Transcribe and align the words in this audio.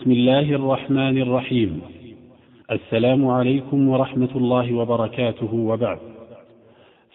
بسم 0.00 0.12
الله 0.12 0.54
الرحمن 0.54 1.22
الرحيم. 1.22 1.80
السلام 2.70 3.26
عليكم 3.28 3.88
ورحمة 3.88 4.28
الله 4.36 4.74
وبركاته 4.74 5.54
وبعد. 5.54 5.98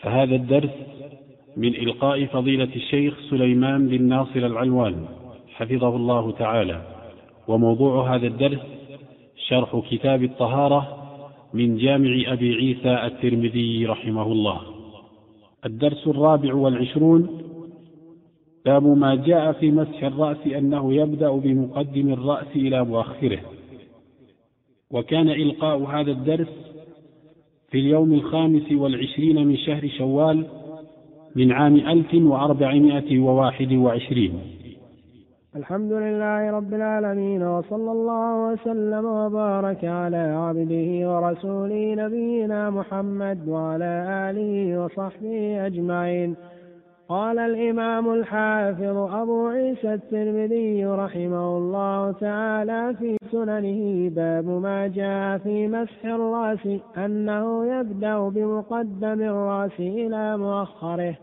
فهذا 0.01 0.35
الدرس 0.35 0.69
من 1.57 1.75
إلقاء 1.75 2.25
فضيلة 2.25 2.69
الشيخ 2.75 3.19
سليمان 3.29 3.87
بن 3.87 4.03
ناصر 4.03 4.39
العلوان 4.39 5.05
حفظه 5.55 5.95
الله 5.95 6.31
تعالى. 6.31 6.81
وموضوع 7.47 8.15
هذا 8.15 8.27
الدرس 8.27 8.59
شرح 9.47 9.81
كتاب 9.91 10.23
الطهارة 10.23 10.97
من 11.53 11.77
جامع 11.77 12.33
أبي 12.33 12.53
عيسى 12.55 13.05
الترمذي 13.05 13.85
رحمه 13.85 14.31
الله. 14.31 14.61
الدرس 15.65 16.07
الرابع 16.07 16.53
والعشرون 16.53 17.44
باب 18.65 18.87
ما 18.87 19.15
جاء 19.15 19.51
في 19.51 19.71
مسح 19.71 20.03
الرأس 20.03 20.47
أنه 20.47 20.93
يبدأ 20.93 21.31
بمقدم 21.31 22.13
الرأس 22.13 22.47
إلى 22.55 22.85
مؤخره. 22.85 23.39
وكان 24.91 25.29
إلقاء 25.29 25.83
هذا 25.83 26.11
الدرس 26.11 26.47
في 27.69 27.77
اليوم 27.79 28.13
الخامس 28.13 28.71
والعشرين 28.71 29.47
من 29.47 29.57
شهر 29.57 29.87
شوال 29.97 30.45
من 31.35 31.51
عام 31.51 31.75
ألف 31.75 32.13
وأربعمائة 32.13 33.19
وواحد 33.19 33.73
وعشرين. 33.73 34.33
الحمد 35.55 35.91
لله 35.91 36.51
رب 36.51 36.73
العالمين 36.73 37.43
وصلى 37.43 37.91
الله 37.91 38.51
وسلم 38.51 39.05
وبارك 39.05 39.85
على 39.85 40.17
عبده 40.17 40.89
ورسوله 41.11 41.95
نبينا 41.95 42.69
محمد 42.69 43.47
وعلى 43.47 43.91
آله 44.29 44.83
وصحبه 44.83 45.65
أجمعين. 45.65 46.35
قال 47.09 47.39
الإمام 47.39 48.13
الحافظ 48.13 48.97
أبو 48.97 49.47
عيسى 49.47 49.93
الترمذي 49.93 50.85
رحمه 50.85 51.57
الله 51.57 52.11
تعالى 52.11 52.95
في 52.99 53.17
سننه 53.31 54.09
باب 54.09 54.45
ما 54.45 54.87
جاء 54.87 55.37
في 55.37 55.67
مسح 55.67 56.05
الرأس 56.05 56.67
أنه 56.97 57.65
يبدأ 57.65 58.29
بمقدم 58.29 59.21
الرأس 59.21 59.79
إلى 59.79 60.37
مؤخره. 60.37 61.15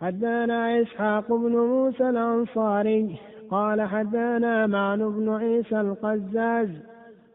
حدانا 0.00 0.82
إسحاق 0.82 1.32
بن 1.32 1.52
موسى 1.52 2.08
الأنصاري 2.08 3.16
قال 3.50 3.82
حدانا 3.82 4.66
معن 4.66 4.98
بن 4.98 5.28
عيسى 5.34 5.80
القزاز 5.80 6.68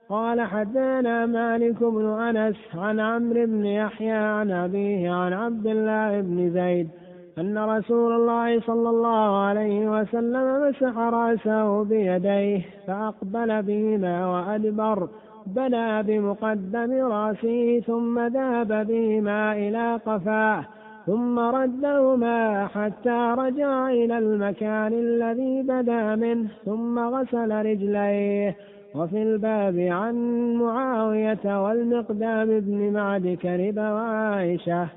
قال 0.10 0.42
حدانا 0.42 1.26
مالك 1.26 1.84
بن 1.84 2.06
أنس 2.06 2.56
عن 2.76 3.00
عمرو 3.00 3.46
بن 3.46 3.66
يحيى 3.66 4.12
عن 4.12 4.52
أبيه 4.52 5.12
عن 5.12 5.34
عبد 5.34 5.68
الله 5.68 6.22
بن 6.22 6.50
زيد 6.54 6.90
أن 7.38 7.58
رسول 7.58 8.12
الله 8.14 8.62
صلى 8.62 8.90
الله 8.90 9.38
عليه 9.38 10.02
وسلم 10.02 10.70
مسح 10.70 10.98
رأسه 10.98 11.84
بيديه 11.84 12.62
فأقبل 12.88 13.62
بهما 13.62 14.28
وأدبر 14.32 15.08
بدا 15.48 16.02
بمقدم 16.02 16.92
رأسه 16.94 17.80
ثم 17.88 18.20
ذهب 18.20 18.88
بهما 18.88 19.54
إلى 19.54 20.00
قفاه 20.06 20.66
ثم 21.06 21.40
ردهما 21.40 22.68
حتى 22.68 23.36
رجع 23.38 23.90
إلى 23.90 24.18
المكان 24.18 24.94
الذي 24.94 25.62
بدا 25.62 26.16
منه 26.16 26.48
ثم 26.66 27.00
غسل 27.00 27.66
رجليه. 27.66 28.56
وفي 28.96 29.24
الباب 29.24 29.80
عن 29.80 30.16
معاوية 30.54 31.64
والمقدام 31.64 32.60
بن 32.60 32.94
معد 32.94 33.38
كرب 33.42 33.78
وعائشة. 33.78 34.88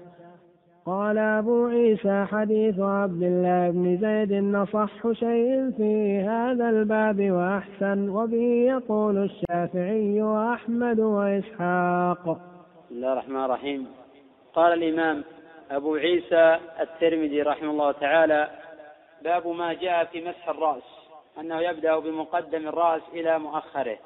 قال 0.87 1.19
أبو 1.19 1.67
عيسى 1.67 2.27
حديث 2.31 2.81
عبد 2.81 3.23
الله 3.23 3.71
بن 3.71 3.97
زيد 3.97 4.33
نصح 4.33 5.13
شيء 5.13 5.71
في 5.77 6.21
هذا 6.29 6.71
الباب 6.71 7.31
وأحسن 7.31 8.09
وبه 8.09 8.67
يقول 8.67 9.19
الشافعي 9.19 10.23
وأحمد 10.23 11.01
وإسحاق. 11.01 12.23
بسم 12.23 12.95
الله 12.95 13.13
الرحمن 13.13 13.45
الرحيم. 13.45 13.87
قال 14.55 14.73
الإمام 14.73 15.25
أبو 15.71 15.95
عيسى 15.95 16.59
الترمذي 16.81 17.43
رحمه 17.43 17.71
الله 17.71 17.93
تعالى 17.93 18.51
باب 19.23 19.47
ما 19.47 19.73
جاء 19.73 20.05
في 20.05 20.29
مسح 20.29 20.49
الرأس 20.49 20.83
أنه 21.41 21.61
يبدأ 21.61 21.99
بمقدم 21.99 22.69
الرأس 22.69 23.03
إلى 23.13 23.39
مؤخره. 23.39 23.99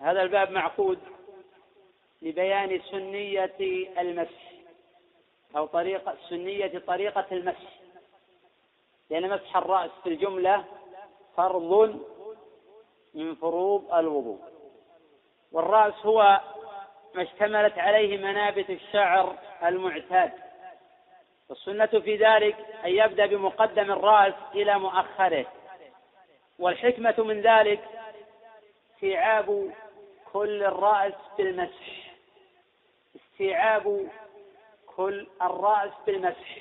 هذا 0.00 0.22
الباب 0.22 0.50
معقود 0.50 0.98
لبيان 2.22 2.80
سنية 2.90 3.52
المسح. 4.00 4.49
أو 5.56 5.66
طريقة 5.66 6.16
سنية 6.28 6.78
طريقة 6.78 7.26
المسح. 7.32 7.80
لأن 9.10 9.30
مسح 9.30 9.56
الرأس 9.56 9.90
في 10.02 10.08
الجملة 10.08 10.64
فرض 11.36 12.00
من 13.14 13.34
فروض 13.34 13.94
الوضوء. 13.94 14.40
والرأس 15.52 16.06
هو 16.06 16.40
ما 17.14 17.22
اشتملت 17.22 17.78
عليه 17.78 18.18
منابت 18.18 18.70
الشعر 18.70 19.38
المعتاد. 19.64 20.32
والسنة 21.48 21.86
في 21.86 22.16
ذلك 22.16 22.56
أن 22.84 22.90
يبدأ 22.90 23.26
بمقدم 23.26 23.92
الرأس 23.92 24.34
إلى 24.54 24.78
مؤخره. 24.78 25.46
والحكمة 26.58 27.14
من 27.18 27.40
ذلك 27.40 27.84
استيعاب 28.94 29.70
كل 30.32 30.62
الرأس 30.62 31.14
بالمسح. 31.38 32.12
استيعاب 33.16 34.08
كل 35.00 35.26
الرأس 35.42 35.90
بالمسح. 36.06 36.58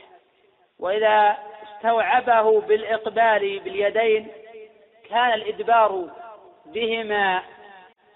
وإذا 0.79 1.37
استوعبه 1.63 2.61
بالإقبال 2.61 3.59
باليدين 3.59 4.27
كان 5.09 5.33
الإدبار 5.33 6.09
بهما 6.65 7.43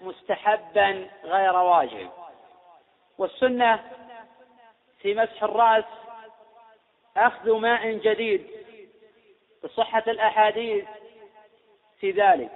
مستحبا 0.00 1.08
غير 1.24 1.56
واجب. 1.56 2.10
والسنة 3.18 3.84
في 4.98 5.14
مسح 5.14 5.42
الرأس 5.42 5.84
أخذ 7.16 7.58
ماء 7.58 7.92
جديد 7.92 8.46
بصحة 9.64 10.04
الأحاديث 10.06 10.84
في 12.00 12.10
ذلك. 12.10 12.52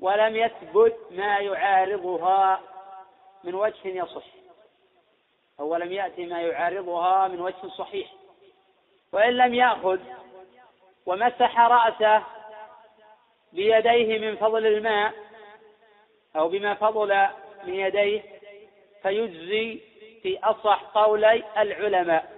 ولم 0.00 0.36
يثبت 0.36 0.98
ما 1.10 1.38
يعارضها 1.38 2.60
من 3.44 3.54
وجه 3.54 3.88
يصح. 3.88 4.41
أو 5.60 5.76
لم 5.76 5.92
يأتي 5.92 6.26
ما 6.26 6.42
يعارضها 6.42 7.28
من 7.28 7.40
وجه 7.40 7.68
صحيح. 7.78 8.08
وإن 9.12 9.30
لم 9.30 9.54
يأخذ 9.54 9.98
ومسح 11.06 11.60
رأسه 11.60 12.22
بيديه 13.52 14.18
من 14.18 14.36
فضل 14.36 14.66
الماء 14.66 15.12
أو 16.36 16.48
بما 16.48 16.74
فضل 16.74 17.26
من 17.64 17.74
يديه 17.74 18.22
فيجزي 19.02 19.80
في 20.22 20.38
أصح 20.44 20.82
قولي 20.94 21.42
العلماء. 21.58 22.32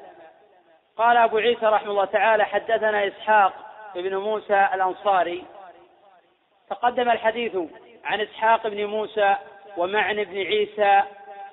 قال 0.97 1.17
أبو 1.17 1.37
عيسى 1.37 1.67
رحمه 1.67 1.91
الله 1.91 2.05
تعالى 2.05 2.45
حدثنا 2.45 3.07
إسحاق 3.07 3.53
بن 3.95 4.17
موسى 4.17 4.69
الأنصاري. 4.75 5.45
تقدم 6.71 7.11
الحديث 7.11 7.57
عن 8.05 8.21
إسحاق 8.21 8.67
بن 8.67 8.85
موسى 8.85 9.37
ومعن 9.77 10.25
بن 10.25 10.37
عيسى 10.37 11.03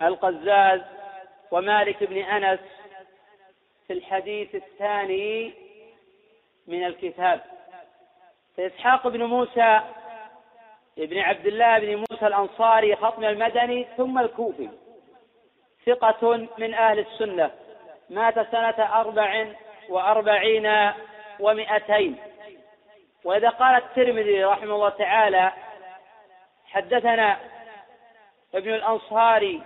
القزاز 0.01 0.81
ومالك 1.51 2.03
بن 2.03 2.17
أنس 2.17 2.59
في 3.87 3.93
الحديث 3.93 4.55
الثاني 4.55 5.53
من 6.67 6.83
الكتاب. 6.83 7.41
فإسحاق 8.57 9.07
بن 9.07 9.23
موسى 9.23 9.81
ابن 10.97 11.19
عبد 11.19 11.45
الله 11.45 11.79
بن 11.79 11.95
موسى 11.95 12.27
الأنصاري 12.27 12.95
خطم 12.95 13.23
المدني 13.23 13.87
ثم 13.97 14.19
الكوفي. 14.19 14.69
ثقة 15.85 16.47
من 16.57 16.73
أهل 16.73 16.99
السنة. 16.99 17.51
مات 18.09 18.51
سنة 18.51 18.99
أربع 19.01 19.47
وأربعين 19.89 20.91
ومئتين. 21.39 22.15
وإذا 23.23 23.49
قال 23.49 23.75
الترمذي 23.75 24.43
رحمه 24.43 24.75
الله 24.75 24.89
تعالى 24.89 25.51
حدثنا 26.65 27.37
ابن 28.53 28.73
الأنصاري 28.73 29.61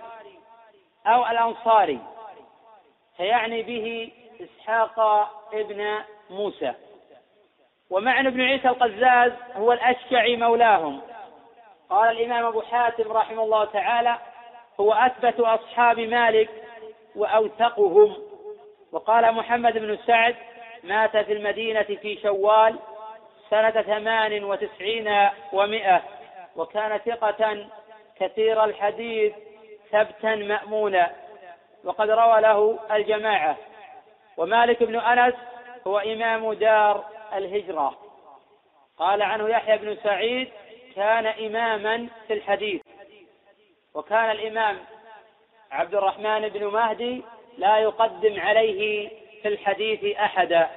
أو 1.06 1.26
الأنصاري 1.26 2.00
فيعني 3.16 3.62
به 3.62 4.12
إسحاق 4.40 5.00
ابن 5.52 5.98
موسى. 6.30 6.74
ومعنى 7.90 8.28
ابن 8.28 8.40
عيسى 8.40 8.68
القزاز 8.68 9.32
هو 9.56 9.72
الأشجعي 9.72 10.36
مولاهم. 10.36 11.00
قال 11.90 12.16
الإمام 12.16 12.44
أبو 12.44 12.62
حاتم 12.62 13.12
رحمه 13.12 13.42
الله 13.42 13.64
تعالى 13.64 14.18
هو 14.80 14.92
أثبت 14.92 15.40
أصحاب 15.40 16.00
مالك 16.00 16.50
وأوثقهم 17.16 18.16
وقال 18.92 19.34
محمد 19.34 19.78
بن 19.78 19.98
سعد 20.06 20.36
مات 20.84 21.16
في 21.16 21.32
المدينة 21.32 21.82
في 21.82 22.18
شوال 22.22 22.78
سنة 23.50 23.70
ثمان 23.70 24.44
وتسعين 24.44 25.28
ومائة 25.52 26.02
وكان 26.56 26.98
ثقة 26.98 27.66
كثير 28.20 28.64
الحديث 28.64 29.32
ثبتا 29.92 30.34
مأمونا. 30.34 31.12
وقد 31.84 32.10
روى 32.10 32.40
له 32.40 32.78
الجماعة. 32.90 33.56
ومالك 34.36 34.82
بن 34.82 34.96
أنس 34.96 35.34
هو 35.86 35.98
إمام 35.98 36.52
دار 36.52 37.04
الهجرة. 37.34 37.94
قال 38.98 39.22
عنه 39.22 39.48
يحيى 39.48 39.78
بن 39.78 39.96
سعيد 40.02 40.48
كان 40.96 41.26
إماما 41.26 42.08
في 42.26 42.32
الحديث. 42.32 42.82
وكان 43.94 44.30
الإمام 44.30 44.78
عبد 45.70 45.94
الرحمن 45.94 46.48
بن 46.48 46.66
مهدي 46.66 47.22
لا 47.58 47.78
يقدم 47.78 48.40
عليه 48.40 49.08
في 49.42 49.48
الحديث 49.48 50.16
أحدا. 50.16 50.70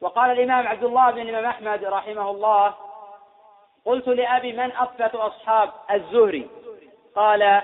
وقال 0.00 0.30
الإمام 0.30 0.66
عبد 0.68 0.84
الله 0.84 1.10
بن 1.10 1.20
الإمام 1.20 1.44
أحمد 1.44 1.84
رحمه 1.84 2.30
الله 2.30 2.74
قلت 3.84 4.08
لأبي 4.08 4.52
من 4.52 4.72
أثبت 4.76 5.14
أصحاب 5.14 5.70
الزهري؟ 5.90 6.48
قال 7.14 7.62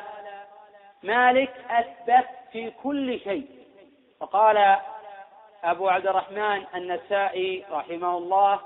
مالك 1.05 1.53
أثبت 1.71 2.27
في 2.53 2.71
كل 2.71 3.21
شيء. 3.21 3.47
وقال 4.21 4.77
أبو 5.65 5.89
عبد 5.89 6.07
الرحمن 6.07 6.65
النسائي 6.75 7.65
رحمه 7.71 8.19
الله 8.19 8.61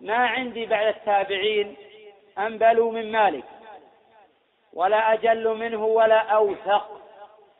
ما 0.00 0.16
عندي 0.16 0.66
بعد 0.66 0.86
التابعين 0.86 1.76
أنبلوا 2.38 2.92
من 2.92 3.12
مالك 3.12 3.44
ولا 4.72 5.12
أجل 5.12 5.56
منه 5.56 5.84
ولا 5.84 6.18
أوثق 6.18 7.00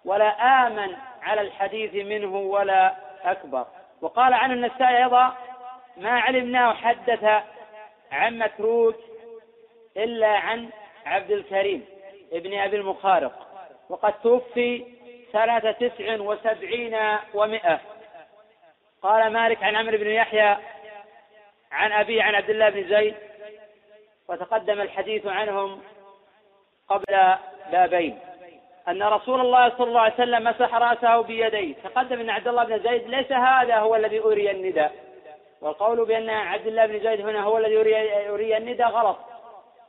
ولا 0.05 0.29
آمن 0.67 0.97
على 1.23 1.41
الحديث 1.41 2.07
منه 2.07 2.37
ولا 2.37 2.95
أكبر. 3.25 3.67
وقال 4.01 4.35
عن 4.35 4.53
النسائي 4.53 5.05
أيضا 5.05 5.37
ما 5.97 6.21
علمناه 6.21 6.73
حدث 6.73 7.25
عن 8.13 8.39
متروك 8.39 8.97
إلا 9.97 10.29
عن 10.29 10.69
عبد 11.07 11.31
الكريم 11.31 11.85
ابن 12.33 12.59
أبي 12.59 12.77
المخارق. 12.77 13.48
وقد 13.91 14.13
توفي 14.23 14.85
سنة 15.33 15.59
تسع 15.59 16.21
وسبعين 16.21 16.99
ومائة 17.35 17.81
قال 19.03 19.33
مالك 19.33 19.63
عن 19.63 19.77
عمرو 19.77 19.99
بن 19.99 20.07
يحيى 20.07 20.57
عن 21.73 21.93
أبي 21.93 22.21
عن 22.21 22.35
عبد 22.35 22.51
الله 22.51 22.69
بن 22.69 22.89
زيد 22.89 23.15
وتقدم 24.29 24.81
الحديث 24.81 25.27
عنهم 25.27 25.83
قبل 26.89 27.35
بابين 27.73 28.19
أن 28.89 29.03
رسول 29.03 29.41
الله 29.41 29.69
صلى 29.69 29.87
الله 29.87 30.01
عليه 30.01 30.15
وسلم 30.15 30.45
مسح 30.45 30.75
رأسه 30.75 31.21
بيديه. 31.21 31.75
تقدم 31.75 32.21
أن 32.21 32.31
عبد 32.31 32.49
الله 32.49 32.65
بن 32.65 32.79
زيد 32.79 33.09
ليس 33.09 33.33
هذا 33.33 33.77
هو 33.79 33.97
الذي 33.97 34.21
أري 34.21 34.51
النداء. 34.51 34.93
والقول 35.61 36.05
بأن 36.05 36.31
عبد 36.31 36.67
الله 36.67 36.87
بن 36.87 37.01
زيد 37.01 37.21
هنا 37.21 37.43
هو 37.43 37.59
الذي 37.59 37.77
أري 38.29 38.57
النداء 38.57 38.89
غلط. 38.89 39.19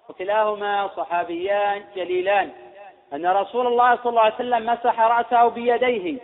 وكلاهما 0.10 0.88
صحابيان 0.88 1.84
جليلان. 1.96 2.52
أن 3.14 3.28
رسول 3.28 3.68
الله 3.68 3.96
صلى 3.96 4.10
الله 4.10 4.22
عليه 4.22 4.36
وسلم 4.36 4.66
مسح 4.66 5.00
رأسه 5.00 5.48
بيديه. 5.48 6.20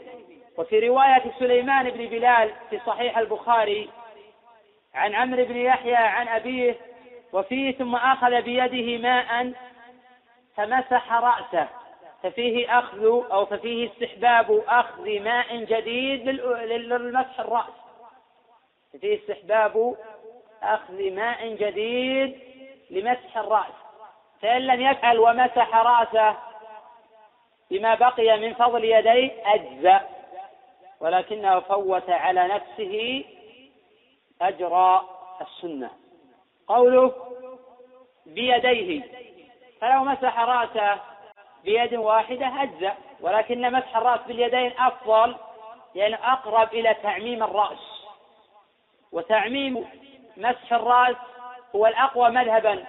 وفي 0.58 0.88
رواية 0.88 1.32
سليمان 1.40 1.90
بن 1.90 2.06
بلال 2.06 2.52
في 2.70 2.80
صحيح 2.86 3.18
البخاري 3.18 3.90
عن 4.94 5.16
عمرو 5.16 5.46
بن 5.46 5.56
يحيى 5.56 5.96
عن 5.96 6.28
أبيه 6.28 6.76
وفيه 7.34 7.72
ثم 7.72 7.96
أخذ 7.96 8.42
بيده 8.42 9.02
ماء 9.02 9.54
فمسح 10.56 11.14
رأسه 11.14 11.68
ففيه 12.24 12.80
أخذ 12.80 13.06
أو 13.32 13.46
ففيه 13.46 13.90
استحباب 13.90 14.64
أخذ 14.68 15.20
ماء 15.20 15.56
جديد 15.56 16.30
للمسح 16.30 17.40
الرأس. 17.40 17.74
ففيه 18.94 19.20
استحباب 19.20 19.96
أخذ 20.64 21.12
ماء 21.12 21.48
جديد 21.48 22.40
لمسح 22.90 23.38
الرأس. 23.38 23.74
فإن 24.42 24.62
لم 24.62 24.82
يفعل 24.82 25.20
ومسح 25.20 25.76
رأسه 25.76 26.36
بما 27.72 27.96
بقي 27.96 28.38
من 28.38 28.54
فضل 28.54 28.84
يديه 28.84 29.32
أجزأ 29.46 30.02
ولكنه 31.00 31.60
فوت 31.60 32.10
على 32.10 32.48
نفسه 32.48 33.26
أجر 34.42 35.02
السنة. 35.42 35.90
قوله 36.68 37.14
بيديه 38.26 39.04
فلو 39.82 40.04
مسح 40.04 40.40
رأسه 40.40 41.02
بيد 41.64 41.94
واحدة 41.94 42.64
أجزأ 42.64 42.96
ولكن 43.22 43.72
مسح 43.72 43.98
الرأس 43.98 44.20
باليدين 44.28 44.74
أفضل 44.80 45.28
لأنه 45.30 45.38
يعني 45.96 46.16
أقرب 46.16 46.74
إلى 46.74 46.94
تعميم 46.94 47.44
الرأس. 47.44 48.06
وتعميم 49.12 49.86
مسح 50.38 50.74
الرأس 50.74 51.16
هو 51.76 51.88
الأقوى 51.88 52.30
مذهبا 52.30 52.86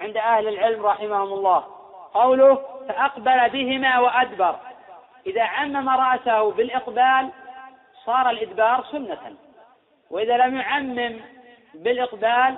عند 0.00 0.16
أهل 0.16 0.48
العلم 0.48 0.86
رحمهم 0.86 1.32
الله. 1.32 1.79
قوله 2.14 2.54
فأقبل 2.88 3.48
بهما 3.48 3.98
وأدبر. 3.98 4.56
إذا 5.26 5.42
عمم 5.42 5.88
رأسه 5.88 6.50
بالإقبال 6.50 7.30
صار 8.04 8.30
الإدبار 8.30 8.84
سنة. 8.84 9.36
وإذا 10.10 10.36
لم 10.36 10.56
يعمم 10.56 11.20
بالإقبال 11.74 12.56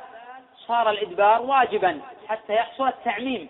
صار 0.66 0.90
الإدبار 0.90 1.43
واجبا 1.43 2.00
حتى 2.28 2.54
يحصل 2.54 2.88
التعميم. 2.88 3.49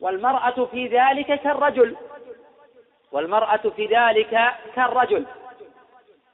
والمرأة 0.00 0.64
في 0.64 0.86
ذلك 0.86 1.40
كالرجل. 1.40 1.96
والمرأة 3.12 3.70
في 3.76 3.86
ذلك 3.86 4.54
كالرجل. 4.74 5.26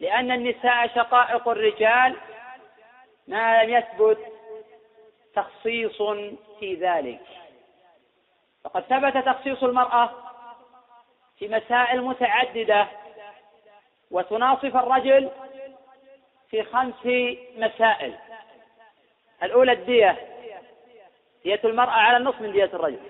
لأن 0.01 0.31
النساء 0.31 0.87
شقائق 0.87 1.49
الرجال 1.49 2.17
ما 3.29 3.63
لم 3.63 3.71
يثبت 3.71 4.19
تخصيص 5.35 6.03
في 6.61 6.75
ذلك. 6.75 7.40
فقد 8.65 8.83
ثبت 8.83 9.25
تخصيص 9.25 9.63
المرأة 9.65 10.11
في 11.39 11.49
مسائل 11.49 12.03
متعددة 12.03 12.87
وتناصف 14.11 14.77
الرجل 14.77 15.31
في 16.51 16.63
خمس 16.63 17.07
مسائل. 17.57 18.15
الأولى 19.43 19.73
الدية 19.73 20.17
دية 21.45 21.61
المرأة 21.65 21.91
على 21.91 22.17
النصف 22.17 22.41
من 22.41 22.53
دية 22.53 22.65
الرجل. 22.65 23.01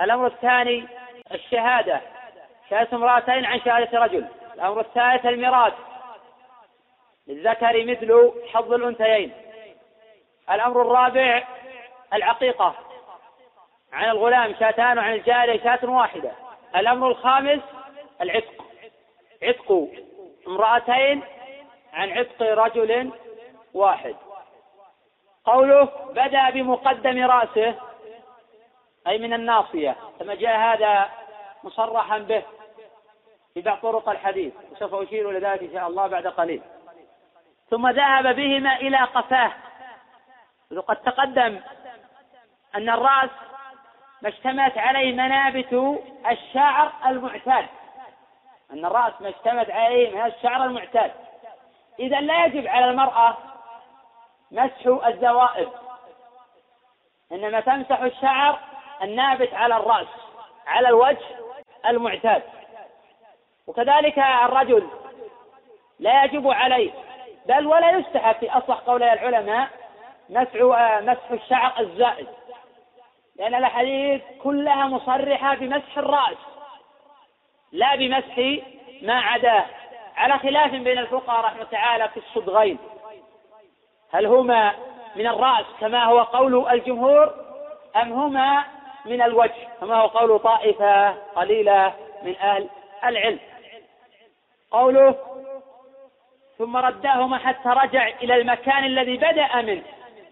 الأمر 0.00 0.26
الثاني 0.26 0.86
الشهادة 1.32 2.00
شهادة 2.70 2.96
امرأتين 2.96 3.44
عن 3.44 3.60
شهادة 3.60 3.98
رجل. 3.98 4.26
الأمر 4.54 4.80
الثالث 4.80 5.26
الميراث 5.26 5.74
للذكر 7.26 7.84
مثل 7.84 8.32
حظ 8.52 8.72
الأنثيين. 8.72 9.32
الأمر 10.50 10.82
الرابع 10.82 11.48
العقيقة 12.12 12.74
عن 13.94 14.10
الغلام 14.10 14.54
شاتان 14.54 14.98
وعن 14.98 15.12
الجارية 15.12 15.62
شاة 15.62 15.90
واحدة. 15.90 16.32
الأمر 16.76 17.08
الخامس 17.08 17.60
العتق. 18.20 18.64
عتق 19.42 19.88
امرأتين 20.46 21.22
عن 21.92 22.10
عتق 22.10 22.42
رجل 22.42 23.12
واحد. 23.74 24.16
قوله 25.44 25.84
بدأ 26.10 26.50
بمقدم 26.50 27.26
رأسه 27.26 27.74
أي 29.06 29.18
من 29.18 29.32
الناصية. 29.32 29.96
كما 30.18 30.34
جاء 30.34 30.58
هذا 30.58 31.08
مصرحا 31.64 32.18
به 32.18 32.42
في 33.54 33.60
بعض 33.60 33.78
طرق 33.78 34.08
الحديث 34.08 34.52
وسوف 34.72 34.94
أشير 34.94 35.30
إلى 35.30 35.38
ذلك 35.38 35.62
إن 35.62 35.72
شاء 35.72 35.88
الله 35.88 36.06
بعد 36.06 36.26
قليل. 36.26 36.62
ثم 37.70 37.88
ذهب 37.88 38.36
بهما 38.36 38.76
إلى 38.76 38.96
قفاه. 38.96 39.52
وقد 40.72 40.96
تقدم 40.96 41.60
أن 42.74 42.90
الرأس 42.90 43.30
ما 44.24 44.30
اشتملت 44.30 44.78
عليه 44.78 45.12
منابت 45.12 46.00
الشعر 46.30 46.92
المعتاد. 47.06 47.66
أن 48.72 48.84
الرأس 48.84 49.12
ما 49.20 49.28
اشتملت 49.28 49.70
عليه 49.70 50.14
من 50.14 50.26
الشعر 50.26 50.64
المعتاد. 50.64 51.12
إذا 51.98 52.20
لا 52.20 52.44
يجب 52.44 52.66
على 52.66 52.90
المرأة 52.90 53.36
مسح 54.50 55.06
الزوائد. 55.06 55.68
إنما 57.32 57.60
تمسح 57.60 58.00
الشعر 58.00 58.58
النابت 59.02 59.54
على 59.54 59.76
الرأس 59.76 60.06
على 60.66 60.88
الوجه 60.88 61.26
المعتاد. 61.86 62.42
وكذلك 63.66 64.18
الرجل 64.18 64.88
لا 65.98 66.24
يجب 66.24 66.48
عليه 66.48 66.90
بل 67.46 67.66
ولا 67.66 67.90
يستحب 67.90 68.34
في 68.34 68.50
أصح 68.50 68.78
قولي 68.78 69.12
العلماء 69.12 69.68
مسح 70.30 70.54
مسح 71.02 71.30
الشعر 71.30 71.80
الزائد. 71.80 72.28
لأن 73.36 73.54
الأحاديث 73.54 74.22
كلها 74.42 74.86
مصرحة 74.86 75.54
بمسح 75.56 75.98
الرأس 75.98 76.36
لا 77.72 77.96
بمسح 77.96 78.38
ما 79.02 79.20
عداه 79.20 79.64
على 80.16 80.38
خلاف 80.38 80.70
بين 80.70 80.98
الفقهاء 80.98 81.44
رحمه 81.44 81.64
تعالى 81.64 82.08
في 82.08 82.16
الصدغين. 82.16 82.78
هل 84.12 84.26
هما 84.26 84.72
من 85.16 85.26
الرأس 85.26 85.66
كما 85.80 86.04
هو 86.04 86.22
قول 86.22 86.68
الجمهور 86.68 87.34
أم 87.96 88.12
هما 88.12 88.64
من 89.04 89.22
الوجه 89.22 89.68
كما 89.80 89.94
هو 89.94 90.06
قول 90.06 90.38
طائفة 90.38 91.10
قليلة 91.10 91.94
من 92.22 92.36
أهل 92.36 92.68
العلم؟ 93.04 93.38
قوله 94.70 95.14
ثم 96.58 96.76
رداهما 96.76 97.38
حتى 97.38 97.68
رجع 97.68 98.08
إلى 98.08 98.36
المكان 98.36 98.84
الذي 98.84 99.16
بدأ 99.16 99.62
منه 99.62 99.82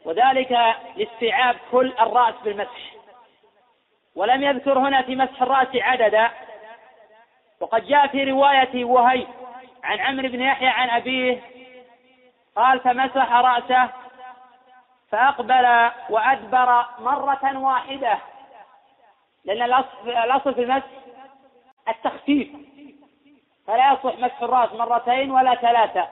وذلك 0.05 0.77
لاستيعاب 0.97 1.57
كل 1.73 1.93
الرأس 2.01 2.35
بالمسح. 2.45 2.92
ولم 4.17 4.43
يذكر 4.43 4.79
هنا 4.79 5.03
في 5.03 5.17
مسح 5.17 5.43
الرأس 5.43 5.69
عددا. 5.75 6.31
وقد 7.61 7.87
جاء 7.87 8.07
في 8.07 8.25
رواية 8.25 8.85
وهي 8.85 9.27
عن 9.85 10.01
عمرو 10.01 10.29
بن 10.29 10.41
يحيى 10.41 10.69
عن 10.69 10.91
أبيه 10.91 11.41
قال 12.57 12.81
فمسح 12.81 13.33
رأسه 13.33 13.89
فأقبل 15.11 15.91
وأدبر 16.11 16.85
مرة 16.99 17.59
واحدة. 17.59 18.19
لأن 19.45 19.63
الأصل 20.07 20.55
في 20.55 20.63
المسح 20.63 20.87
التخفيف. 21.89 22.49
فلا 23.67 23.93
يصح 23.93 24.19
مسح 24.19 24.43
الرأس 24.43 24.73
مرتين 24.73 25.31
ولا 25.31 25.55
ثلاثة. 25.55 26.09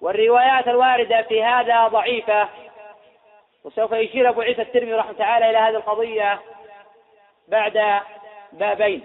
والروايات 0.00 0.68
الواردة 0.68 1.22
في 1.22 1.44
هذا 1.44 1.88
ضعيفة. 1.88 2.48
وسوف 3.64 3.92
يشير 3.92 4.28
أبو 4.28 4.40
عيسى 4.40 4.62
الترمذي 4.62 4.92
رحمه 4.92 5.12
تعالى 5.12 5.50
إلى 5.50 5.58
هذه 5.58 5.76
القضية. 5.76 6.40
بعد 7.48 8.00
بابين. 8.52 9.04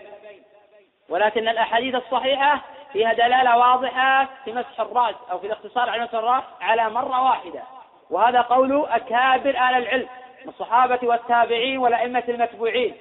ولكن 1.09 1.47
الأحاديث 1.47 1.95
الصحيحة 1.95 2.61
فيها 2.93 3.13
دلالة 3.13 3.57
واضحة 3.57 4.27
في 4.45 4.51
مسح 4.51 4.79
الرأس 4.79 5.15
أو 5.31 5.39
في 5.39 5.45
الاقتصار 5.47 5.89
على 5.89 6.03
مسح 6.03 6.13
الرأس 6.13 6.43
على 6.61 6.89
مرة 6.89 7.23
واحدة. 7.23 7.63
وهذا 8.09 8.41
قول 8.41 8.85
أكابر 8.85 9.57
أهل 9.57 9.83
العلم 9.83 10.07
من 10.43 10.49
الصحابة 10.49 10.99
والتابعين 11.03 11.77
والأئمة 11.77 12.23
المتبوعين. 12.29 12.95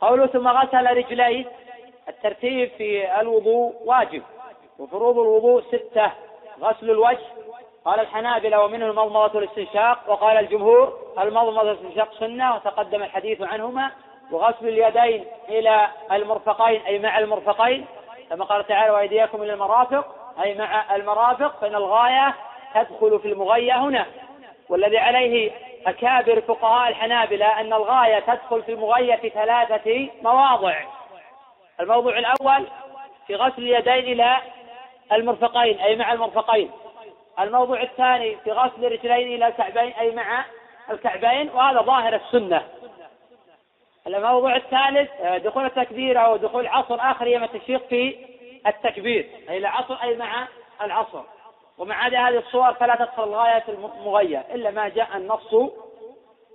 قوله 0.00 0.26
ثم 0.26 0.48
غسل 0.48 0.96
رجليه 0.96 1.44
الترتيب 2.08 2.70
في 2.78 3.20
الوضوء 3.20 3.74
واجب. 3.84 4.22
وفروض 4.78 5.18
الوضوء 5.18 5.62
ستة 5.62 6.12
غسل 6.60 6.90
الوجه 6.90 7.26
قال 7.84 8.00
الحنابلة 8.00 8.64
ومنه 8.64 8.86
المضمضة 8.86 9.38
والاستنشاق 9.38 10.10
وقال 10.10 10.36
الجمهور 10.36 10.98
المضمضة 11.18 11.58
والاستنشاق 11.58 12.14
سنة 12.14 12.54
وتقدم 12.54 13.02
الحديث 13.02 13.42
عنهما. 13.42 13.90
وغسل 14.30 14.68
اليدين 14.68 15.24
إلى 15.48 15.88
المرفقين 16.12 16.80
أي 16.80 16.98
مع 16.98 17.18
المرفقين. 17.18 17.86
كما 18.30 18.44
قال 18.44 18.66
تعالى 18.66 18.90
وأيديكم 18.90 19.42
إلى 19.42 19.52
المرافق 19.52 20.14
أي 20.42 20.54
مع 20.54 20.96
المرافق 20.96 21.60
فإن 21.60 21.74
الغاية 21.74 22.34
تدخل 22.74 23.18
في 23.18 23.28
المغية 23.28 23.78
هنا. 23.78 24.06
والذي 24.68 24.98
عليه 24.98 25.52
أكابر 25.86 26.40
فقهاء 26.40 26.88
الحنابلة 26.88 27.60
أن 27.60 27.72
الغاية 27.72 28.18
تدخل 28.18 28.62
في 28.62 28.72
المغية 28.72 29.16
في 29.16 29.28
ثلاثة 29.28 30.08
مواضع. 30.22 30.74
الموضوع 31.80 32.18
الأول 32.18 32.66
في 33.26 33.34
غسل 33.34 33.62
اليدين 33.62 34.12
إلى 34.12 34.36
المرفقين 35.12 35.80
أي 35.80 35.96
مع 35.96 36.12
المرفقين. 36.12 36.70
الموضوع 37.40 37.82
الثاني 37.82 38.36
في 38.44 38.52
غسل 38.52 38.84
الرجلين 38.84 39.34
إلى 39.34 39.46
الكعبين 39.46 39.92
أي 39.92 40.14
مع 40.14 40.44
الكعبين 40.90 41.50
وهذا 41.54 41.80
ظاهر 41.80 42.14
السنة. 42.14 42.62
الموضوع 44.06 44.56
الثالث 44.56 45.10
آه، 45.20 45.38
دخول 45.38 45.64
التكبير 45.64 46.24
أو 46.24 46.36
دخول 46.36 46.66
عصر 46.66 46.94
آخر 47.00 47.26
يوم 47.26 47.44
التشريق 47.44 47.86
في 47.88 48.26
التكبير. 48.66 49.30
أي 49.48 49.58
العصر 49.58 49.94
أي 50.02 50.16
مع 50.16 50.48
العصر. 50.82 51.22
ومع 51.78 52.06
هذه 52.06 52.38
الصور 52.38 52.74
فلا 52.74 52.96
تدخل 52.96 53.24
الغاية 53.24 53.64
المغية 53.68 54.38
إلا 54.38 54.70
ما 54.70 54.88
جاء 54.88 55.16
النص 55.16 55.54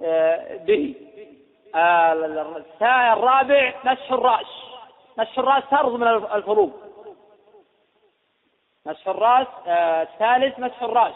آه، 0.03 0.57
به. 0.57 0.95
آه، 1.75 2.13
الرابع 3.13 3.73
مسح 3.83 4.11
الرأس. 4.11 4.47
مسح 5.17 5.39
الرأس 5.39 5.63
فرض 5.63 5.95
من 5.95 6.07
الفروض 6.07 6.71
مسح 8.85 9.07
الرأس 9.07 9.47
الثالث 9.67 10.59
مسح 10.59 10.83
الرأس. 10.83 11.15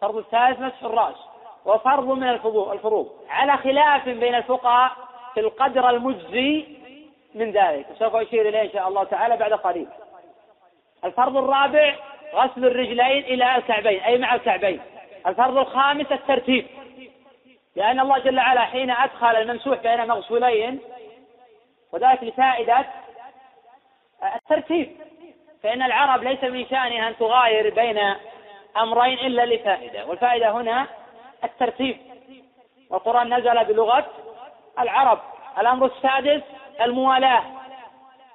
فرض 0.00 0.16
الثالث 0.16 0.60
مسح 0.60 0.82
الرأس. 0.82 1.16
وفرض 1.64 2.06
من 2.08 2.28
الفروض 2.28 3.08
على 3.28 3.56
خلاف 3.56 4.08
بين 4.08 4.34
الفقهاء 4.34 5.07
القدر 5.38 5.90
المجزي 5.90 6.66
من 7.34 7.50
ذلك. 7.52 7.86
وسوف 7.90 8.16
أشير 8.16 8.48
إليه 8.48 8.62
إن 8.62 8.70
شاء 8.72 8.88
الله 8.88 9.04
تعالى 9.04 9.36
بعد 9.36 9.52
قليل. 9.52 9.88
الفرض 11.04 11.36
الرابع 11.36 11.96
غسل 12.34 12.64
الرجلين 12.64 13.24
إلى 13.24 13.56
الكعبين 13.56 14.00
أي 14.00 14.18
مع 14.18 14.34
الكعبين. 14.34 14.80
الفرض 15.26 15.58
الخامس 15.58 16.12
الترتيب. 16.12 16.66
لأن 17.76 18.00
الله 18.00 18.18
جل 18.18 18.38
وعلا 18.38 18.60
حين 18.60 18.90
أدخل 18.90 19.36
الممسوح 19.36 19.78
بين 19.78 20.06
مغسولين 20.06 20.80
وذلك 21.92 22.22
لفائدة 22.22 22.84
الترتيب. 24.36 24.96
فإن 25.62 25.82
العرب 25.82 26.22
ليس 26.22 26.44
من 26.44 26.66
شأنها 26.66 27.08
أن 27.08 27.16
تغاير 27.16 27.74
بين 27.74 27.98
أمرين 28.76 29.18
إلا 29.18 29.46
لفائدة. 29.46 30.06
والفائدة 30.06 30.50
هنا 30.50 30.86
الترتيب. 31.44 31.96
والقرآن 32.90 33.34
نزل 33.38 33.64
بلغة 33.64 34.06
العرب 34.80 35.18
الأمر 35.58 35.86
السادس 35.86 36.42
الموالاة. 36.80 37.42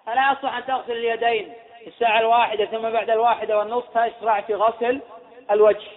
فلا 0.05 0.31
يصح 0.31 0.53
أن 0.53 0.65
تغسل 0.65 0.91
اليدين 0.91 1.53
الساعة 1.87 2.19
الواحدة 2.19 2.65
ثم 2.65 2.89
بعد 2.89 3.09
الواحدة 3.09 3.57
والنصف 3.57 3.97
تشرع 3.97 4.41
في 4.41 4.53
غسل 4.53 5.01
الوجه. 5.51 5.87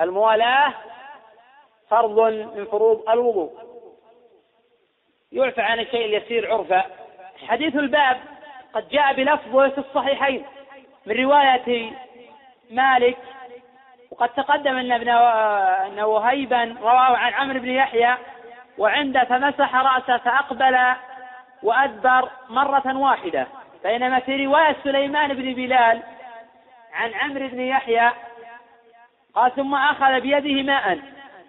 الموالاة 0.00 0.72
فرض 1.90 2.20
من 2.32 2.66
فروض 2.70 3.08
الوضوء. 3.08 3.52
يعفى 5.32 5.60
عن 5.60 5.80
الشيء 5.80 6.04
اليسير 6.04 6.52
عرفا. 6.54 6.84
حديث 7.48 7.76
الباب 7.76 8.20
قد 8.74 8.88
جاء 8.88 9.12
بلفظه 9.12 9.68
في 9.68 9.78
الصحيحين 9.78 10.44
من 11.06 11.24
رواية 11.24 11.92
مالك 12.70 13.16
وقد 14.10 14.28
تقدم 14.28 14.76
أن 14.76 14.92
ابن 14.92 16.00
وهيبا 16.02 16.76
رواه 16.80 17.16
عن 17.16 17.32
عمرو 17.32 17.60
بن 17.60 17.70
يحيى 17.70 18.16
وعنده 18.78 19.24
فمسح 19.24 19.74
رأسه 19.74 20.16
فأقبل 20.16 20.78
وأدبر 21.62 22.30
مرة 22.48 22.96
واحدة. 22.96 23.46
بينما 23.84 24.18
في 24.20 24.46
رواية 24.46 24.76
سليمان 24.84 25.34
بن 25.34 25.54
بلال 25.54 26.02
عن 26.94 27.14
عمرو 27.14 27.48
بن 27.48 27.60
يحيى 27.60 28.10
قال 29.34 29.54
ثم 29.54 29.74
أخذ 29.74 30.20
بيده 30.20 30.62
ماء. 30.62 30.98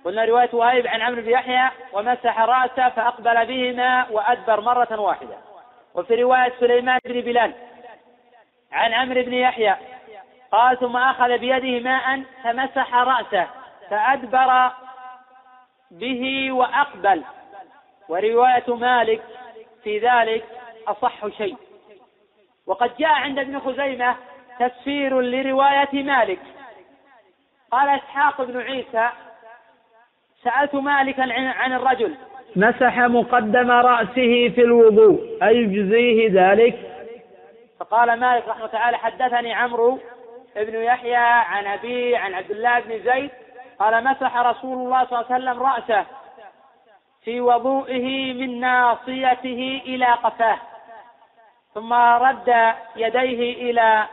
قلنا 0.06 0.26
رواية 0.26 0.50
وهيب 0.54 0.88
عن 0.88 1.02
عمرو 1.02 1.22
بن 1.22 1.30
يحيى 1.30 1.70
ومسح 1.94 2.40
رأسه 2.40 2.90
فأقبل 2.90 3.46
بهما 3.46 4.06
وأدبر 4.10 4.62
مرة 4.62 5.00
واحدة. 5.00 5.38
وفي 5.94 6.16
رواية 6.16 6.54
سليمان 6.60 7.00
بن 7.06 7.22
بلال 7.22 7.54
عن 8.72 8.94
عمرو 8.94 9.22
بن 9.22 9.34
يحيى 9.34 9.76
قال 10.52 10.80
ثم 10.80 10.98
أخذ 10.98 11.38
بيده 11.38 11.90
ماء 11.90 12.24
فمسح 12.44 12.96
رأسه 12.96 13.48
فأدبر 13.90 14.72
به 15.92 16.52
وأقبل. 16.52 17.24
ورواية 18.10 18.76
مالك 18.76 19.22
في 19.84 20.00
ذلك 20.00 20.46
أصح 20.88 21.28
شيء. 21.38 21.56
وقد 22.68 22.98
جاء 23.00 23.10
عند 23.10 23.40
ابن 23.40 23.60
خزيمة 23.60 24.16
تفسير 24.60 25.22
لرواية 25.22 26.04
مالك. 26.04 26.40
قال 27.72 27.90
إسحاق 27.90 28.42
بن 28.42 28.62
عيسى 28.62 29.10
سألت 30.44 30.76
مالكا 30.76 31.34
عن 31.34 31.74
الرجل. 31.74 32.16
مسح 32.56 33.00
مقدم 33.00 33.72
رأسه 33.72 34.50
في 34.50 34.62
الوضوء 34.62 35.38
أيجزيه 35.44 36.30
ذلك؟ 36.32 36.98
فقال 37.80 38.20
مالك 38.20 38.48
رحمه 38.48 38.68
تعالى 38.68 38.98
حدثني 38.98 39.54
عمرو 39.54 40.00
بن 40.56 40.76
يحيى 40.76 41.16
عن 41.16 41.68
أبي 41.68 42.16
عن 42.16 42.34
عبد 42.34 42.52
الله 42.52 42.80
بن 42.80 43.00
زيد 43.04 43.32
قال 43.80 44.04
مسح 44.04 44.38
رسول 44.38 44.78
الله 44.78 45.06
صلى 45.06 45.20
الله 45.20 45.34
عليه 45.34 45.36
وسلم 45.36 45.64
رأسه 45.64 46.06
في 47.24 47.42
وضوئه 47.42 48.34
من 48.34 48.60
ناصيته 48.60 49.82
إلى 49.86 50.06
قفاه 50.06 50.60
ثم 51.74 51.94
رد 51.94 52.76
يديه 52.96 53.72
إلى 53.72 54.08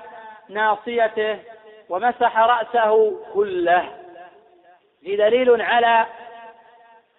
ناصيته 0.49 1.38
ومسح 1.88 2.38
رأسه 2.38 3.21
كله. 3.35 4.00
في 5.00 5.16
دليل 5.16 5.62
على 5.62 6.06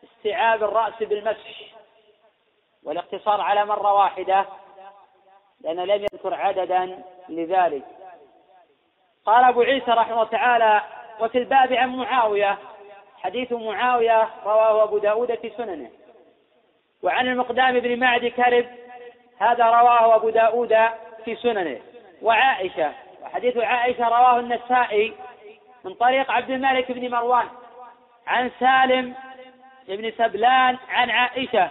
استيعاب 0.03 0.63
الرأس 0.63 0.93
بالمسح 0.99 1.61
والاقتصار 2.83 3.41
على 3.41 3.65
مرة 3.65 3.93
واحدة 3.93 4.45
لأنه 5.61 5.85
لم 5.85 6.03
يذكر 6.13 6.33
عددا 6.33 7.03
لذلك. 7.29 7.83
قال 9.25 9.43
أبو 9.43 9.61
عيسى 9.61 9.91
رحمه 9.91 10.13
الله 10.13 10.23
تعالى 10.23 10.81
وفي 11.19 11.37
الباب 11.37 11.73
عن 11.73 11.89
معاوية. 11.89 12.57
حديث 13.23 13.51
معاوية 13.51 14.29
رواه 14.45 14.83
أبو 14.83 14.97
داود 14.97 15.35
في 15.35 15.51
سننه. 15.57 15.89
وعن 17.03 17.27
المقدام 17.27 17.79
بن 17.79 17.99
معد 17.99 18.25
كرب 18.25 18.65
هذا 19.39 19.65
رواه 19.65 20.15
أبو 20.15 20.29
داود 20.29 20.77
في 21.25 21.35
سننه. 21.35 21.79
وعائشة 22.21 22.91
وحديث 23.23 23.57
عائشة 23.57 24.07
رواه 24.07 24.39
النسائي 24.39 25.13
من 25.83 25.93
طريق 25.93 26.31
عبد 26.31 26.49
الملك 26.49 26.91
بن 26.91 27.09
مروان 27.11 27.47
عن 28.27 28.51
سالم 28.59 29.13
بن 29.87 30.11
سبلان 30.17 30.77
عن 30.89 31.09
عائشة 31.09 31.69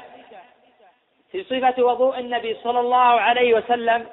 في 1.32 1.44
صفة 1.44 1.82
وضوء 1.82 2.18
النبي 2.18 2.54
صلى 2.54 2.80
الله 2.80 3.20
عليه 3.20 3.54
وسلم. 3.54 4.06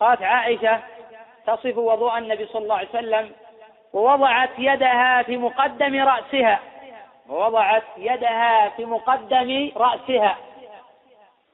قالت 0.00 0.22
عائشة 0.22 0.80
تصف 1.46 1.76
وضوء 1.76 2.18
النبي 2.18 2.46
صلى 2.46 2.62
الله 2.62 2.76
عليه 2.76 2.88
وسلم 2.88 3.32
ووضعت 3.92 4.50
يدها 4.58 5.22
في 5.22 5.36
مقدم 5.36 6.02
رأسها. 6.02 6.60
ووضعت 7.28 7.82
يدها 7.96 8.68
في 8.68 8.84
مقدم 8.84 9.72
رأسها. 9.76 10.36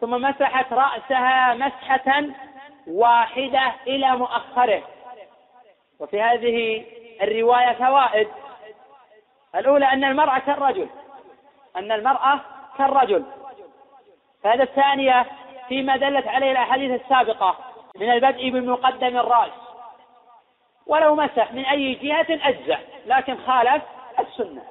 ثم 0.00 0.10
مسحت 0.10 0.72
رأسها 0.72 1.54
مسحة 1.54 2.24
واحدة 2.86 3.72
إلى 3.86 4.16
مؤخره. 4.16 4.82
وفي 6.00 6.22
هذه 6.22 6.84
الرواية 7.22 7.72
فوائد. 7.72 8.28
الأولى 9.54 9.92
أن 9.92 10.04
المرأة 10.04 10.38
كالرجل. 10.38 10.88
أن 11.76 11.92
المرأة 11.92 12.40
كالرجل. 12.78 13.24
فهذا 14.44 14.62
الثانية 14.62 15.26
فيما 15.68 15.96
دلت 15.96 16.28
عليه 16.28 16.50
الأحاديث 16.50 17.00
السابقة 17.02 17.56
من 17.96 18.10
البدء 18.10 18.50
بمقدم 18.50 19.16
الرأس. 19.16 19.67
ولو 20.88 21.14
مسح 21.14 21.52
من 21.52 21.64
أي 21.64 21.94
جهة 21.94 22.26
أجزع 22.30 22.78
لكن 23.06 23.36
خالف 23.46 23.82
السنة. 24.18 24.62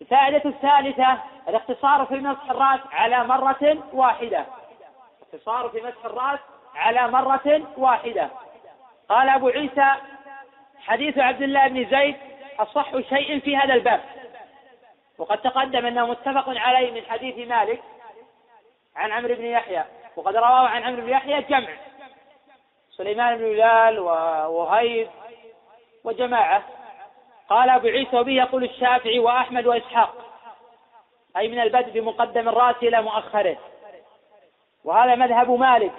الفائدة 0.00 0.50
الثالثة 0.50 1.18
الاقتصار 1.48 2.06
في 2.06 2.14
مسح 2.14 2.50
الرأس 2.50 2.80
على 2.92 3.24
مرة 3.24 3.78
واحدة. 3.92 4.46
الاقتصار 5.22 5.68
في 5.68 5.80
مسح 5.80 6.04
الرأس 6.04 6.38
على 6.74 7.08
مرة 7.08 7.62
واحدة. 7.76 8.30
قال 9.08 9.28
أبو 9.28 9.48
عيسى 9.48 9.92
حديث 10.78 11.18
عبد 11.18 11.42
الله 11.42 11.68
بن 11.68 11.90
زيد 11.90 12.16
أصح 12.58 12.98
شيء 12.98 13.40
في 13.40 13.56
هذا 13.56 13.74
الباب. 13.74 14.00
وقد 15.18 15.38
تقدم 15.38 15.86
أنه 15.86 16.06
متفق 16.06 16.44
عليه 16.48 16.90
من 16.90 17.02
حديث 17.10 17.48
مالك 17.48 17.82
عن 18.96 19.12
عمرو 19.12 19.34
بن 19.34 19.44
يحيى. 19.44 19.84
وقد 20.16 20.36
رواه 20.36 20.68
عن 20.68 20.82
عمرو 20.82 21.02
بن 21.02 21.08
يحيى 21.08 21.42
جمع. 21.42 21.68
سليمان 22.90 23.38
بن 23.38 23.44
هلال 23.44 23.98
ووهيب 23.98 25.08
وجماعة. 26.04 26.62
قال 27.48 27.70
أبو 27.70 27.86
عيسى 27.86 28.18
وبه 28.18 28.32
يقول 28.32 28.64
الشافعي 28.64 29.18
وأحمد 29.18 29.66
وإسحاق. 29.66 30.14
أي 31.36 31.48
من 31.48 31.60
البدء 31.60 32.00
بمقدم 32.00 32.48
الرأس 32.48 32.76
إلى 32.82 33.02
مؤخره. 33.02 33.56
وهذا 34.84 35.14
مذهب 35.14 35.50
مالك. 35.50 35.92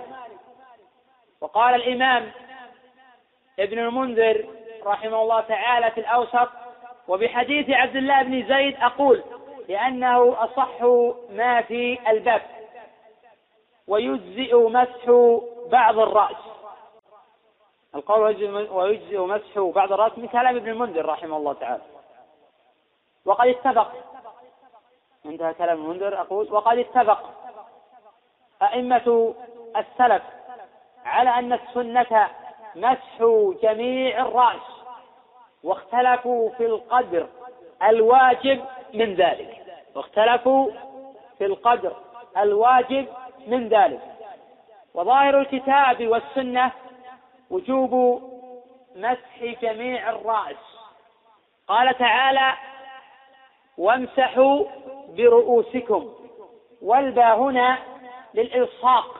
وقال 1.42 1.76
الإمام 1.76 2.32
ابن 3.60 3.80
المنذر 3.80 4.46
رحمه 4.86 5.22
الله 5.22 5.42
تعالى 5.42 5.92
في 5.92 6.00
الأوسط 6.00 6.50
وبحديث 7.08 7.70
عبد 7.70 7.96
الله 7.96 8.24
بن 8.24 8.48
زيد 8.48 8.76
أقول 8.82 9.24
لأنه 9.70 10.44
أصح 10.44 10.82
ما 11.30 11.62
في 11.62 12.00
الباب 12.08 12.42
ويجزئ 13.88 14.56
مسح 14.56 15.32
بعض 15.72 16.00
الرأس. 16.00 16.55
القول 17.96 18.22
ويجزئ 18.72 19.20
مسح 19.20 19.60
بعض 19.60 19.94
الرأس 19.94 20.18
من 20.18 20.28
كلام 20.28 20.56
ابن 20.56 20.70
المنذر 20.70 21.06
رحمه 21.06 21.38
الله 21.38 21.54
تعالى. 21.54 21.82
وقد 23.25 23.48
اتفق. 23.48 23.92
انتهى 25.25 25.54
كلام 25.54 25.78
المنذر. 25.78 26.22
أقول 26.22 26.54
وقد 26.54 26.78
اتفق. 26.78 27.34
أئمة 28.62 29.34
السلف 29.78 30.24
على 31.06 31.30
أن 31.30 31.54
السنة 31.54 32.30
مسح 32.75 33.24
جميع 33.64 34.22
الرأس 34.22 34.62
واختلفوا 35.64 36.50
في 36.50 36.66
القدر 36.66 37.28
الواجب 37.84 38.66
من 38.94 39.16
ذلك. 39.16 39.66
واختلفوا 39.96 40.72
في 41.38 41.46
القدر 41.46 41.96
الواجب 42.38 43.08
من 43.48 43.68
ذلك. 43.68 44.02
وظاهر 44.94 45.40
الكتاب 45.40 46.08
والسنة 46.08 46.72
وجوب 47.50 48.22
مسح 48.96 49.44
جميع 49.62 50.10
الرأس. 50.10 50.56
قال 51.68 51.98
تعالى 51.98 52.54
وامسحوا 53.78 54.66
برؤوسكم. 55.08 56.14
والباء 56.82 57.38
هنا 57.38 57.78
للإلصاق 58.34 59.18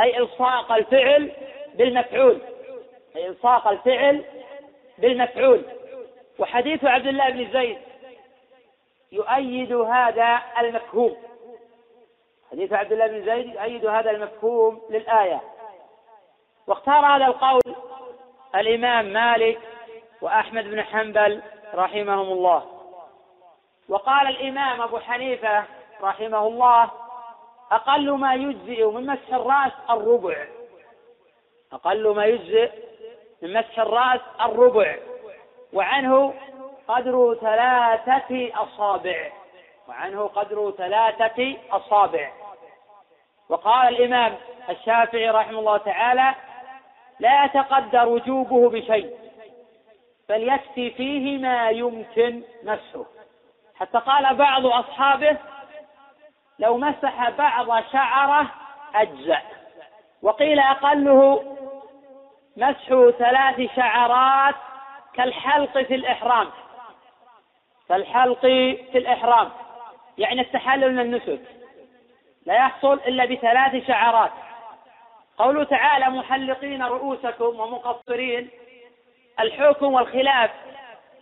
أي 0.00 0.18
إلصاق 0.18 0.72
الفعل 0.72 1.32
بالمفعول. 1.74 2.40
أي 3.16 3.28
إلصاق 3.28 3.68
الفعل 3.68 4.24
بالمفعول. 4.98 5.64
وحديث 6.38 6.84
عبد 6.84 7.06
الله 7.06 7.30
بن 7.30 7.52
زيد 7.52 7.78
يؤيد 9.12 9.72
هذا 9.72 10.42
المفهوم. 10.58 11.16
حديث 12.50 12.72
عبد 12.72 12.92
الله 12.92 13.06
بن 13.06 13.24
زيد 13.24 13.54
يؤيد 13.54 13.86
هذا 13.86 14.10
المفهوم 14.10 14.82
للآية. 14.90 15.40
واختار 16.66 17.06
هذا 17.06 17.26
القول 17.26 17.60
الإمام 18.54 19.04
مالك 19.04 19.58
وأحمد 20.20 20.64
بن 20.64 20.82
حنبل 20.82 21.42
رحمهم 21.74 22.32
الله. 22.32 22.64
وقال 23.88 24.26
الإمام 24.26 24.82
أبو 24.82 24.98
حنيفة 24.98 25.64
رحمه 26.02 26.46
الله 26.46 26.90
أقل 27.72 28.10
ما 28.10 28.34
يجزئ 28.34 28.84
من 28.84 29.06
مسح 29.06 29.34
الرأس 29.34 29.72
الربع. 29.90 30.46
أقل 31.72 32.14
ما 32.14 32.24
يجزئ 32.24 32.70
من 33.42 33.52
مسح 33.52 33.78
الرأس 33.78 34.20
الربع. 34.40 34.96
وعنه 35.72 36.34
قدر 36.88 37.36
ثلاثة 37.40 38.50
أصابع. 38.62 39.32
وعنه 39.88 40.26
قدر 40.26 40.70
ثلاثة 40.70 41.56
أصابع. 41.70 42.30
وقال 43.48 43.88
الإمام 43.88 44.36
الشافعي 44.70 45.30
رحمه 45.30 45.58
الله 45.58 45.76
تعالى 45.76 46.34
لا 47.20 47.44
يتقدر 47.44 48.08
وجوبه 48.08 48.70
بشيء 48.70 49.16
بل 50.28 50.48
يكفي 50.48 50.90
فيه 50.90 51.38
ما 51.38 51.70
يمكن 51.70 52.42
مسحه 52.62 53.04
حتى 53.74 53.98
قال 53.98 54.34
بعض 54.34 54.66
أصحابه 54.66 55.36
لو 56.58 56.76
مسح 56.76 57.30
بعض 57.30 57.82
شعره 57.92 58.50
أجزأ. 58.94 59.42
وقيل 60.22 60.58
أقله 60.58 61.56
مسح 62.56 63.10
ثلاث 63.18 63.76
شعرات 63.76 64.54
كالحلق 65.14 65.78
في 65.78 65.94
الإحرام. 65.94 66.48
كالحلق 67.88 68.40
في 68.40 68.98
الإحرام 68.98 69.50
يعني 70.18 70.40
التحلل 70.40 70.92
من 70.92 71.00
النسك. 71.00 71.40
لا 72.46 72.54
يحصل 72.54 72.94
إلا 72.94 73.24
بثلاث 73.24 73.86
شعرات. 73.86 74.32
قوله 75.38 75.64
تعالى 75.64 76.10
محلقين 76.10 76.82
رؤوسكم 76.82 77.60
ومقصرين. 77.60 78.50
الحكم 79.40 79.92
والخلاف 79.92 80.50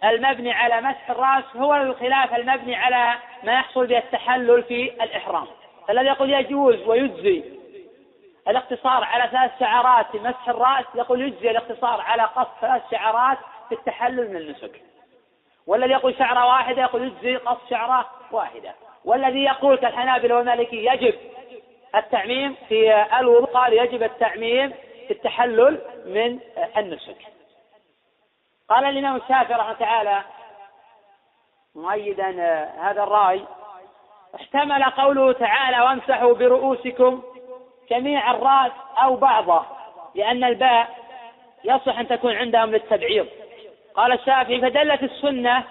المبني 0.05 0.53
على 0.53 0.81
مسح 0.81 1.11
الرأس 1.11 1.57
هو 1.57 1.75
الخلاف 1.75 2.35
المبني 2.35 2.77
على 2.77 3.15
ما 3.43 3.53
يحصل 3.53 3.87
به 3.87 3.99
التحلل 3.99 4.63
في 4.63 4.85
الإحرام. 4.85 5.47
الذي 5.91 6.07
يقول 6.07 6.31
يجوز 6.31 6.89
ويجزي 6.89 7.45
الاقتصار 8.49 9.05
على 9.05 9.31
ثلاث 9.31 9.51
شعرات 9.61 10.07
في 10.13 10.19
مسح 10.19 10.49
الرأس 10.49 10.85
يقول 10.95 11.21
يجزي 11.21 11.51
الاقتصار 11.51 12.01
على 12.01 12.23
قص 12.23 12.47
ثلاث 12.61 12.83
شعرات 12.91 13.39
في 13.69 13.75
التحلل 13.75 14.31
من 14.31 14.37
النسك. 14.37 14.83
والذي 15.67 15.93
يقول 15.93 16.19
شعرة 16.19 16.47
واحدة 16.47 16.83
يقول 16.83 17.03
يجزي 17.03 17.37
قص 17.37 17.71
شعرة 17.71 18.11
واحدة. 18.31 18.75
والذي 19.05 19.45
يقول 19.45 19.77
كالحنابلة 19.77 20.37
والمالكي 20.37 20.85
يجب 20.85 21.15
التعميم 21.97 22.57
في 22.69 23.07
الوضوء. 23.21 23.51
قال 23.51 23.73
يجب 23.73 24.03
التعميم 24.03 24.71
في 25.07 25.11
التحلل 25.11 25.81
من 26.07 26.41
النسك. 26.77 27.17
قال 28.69 28.85
الإمام 28.85 29.17
الشافعي 29.17 29.57
رحمه 29.59 29.73
تعالى 29.73 30.23
مؤيدا 31.75 32.31
هذا 32.81 33.03
الرأي. 33.03 33.45
احتمل 34.35 34.85
قوله 34.85 35.33
تعالى 35.33 35.81
وامسحوا 35.81 36.35
برؤوسكم 36.35 37.23
جميع 37.91 38.31
الرأس 38.31 38.73
أو 39.03 39.17
بعضه 39.17 39.65
لأن 40.15 40.45
الباء 40.45 40.89
يصح 41.65 41.99
أن 41.99 42.09
تكون 42.09 42.37
عندهم 42.37 42.71
للتبعيض. 42.71 43.27
قال 43.95 44.13
الشافعي 44.13 44.61
فدلت 44.61 45.03
السنة 45.03 45.65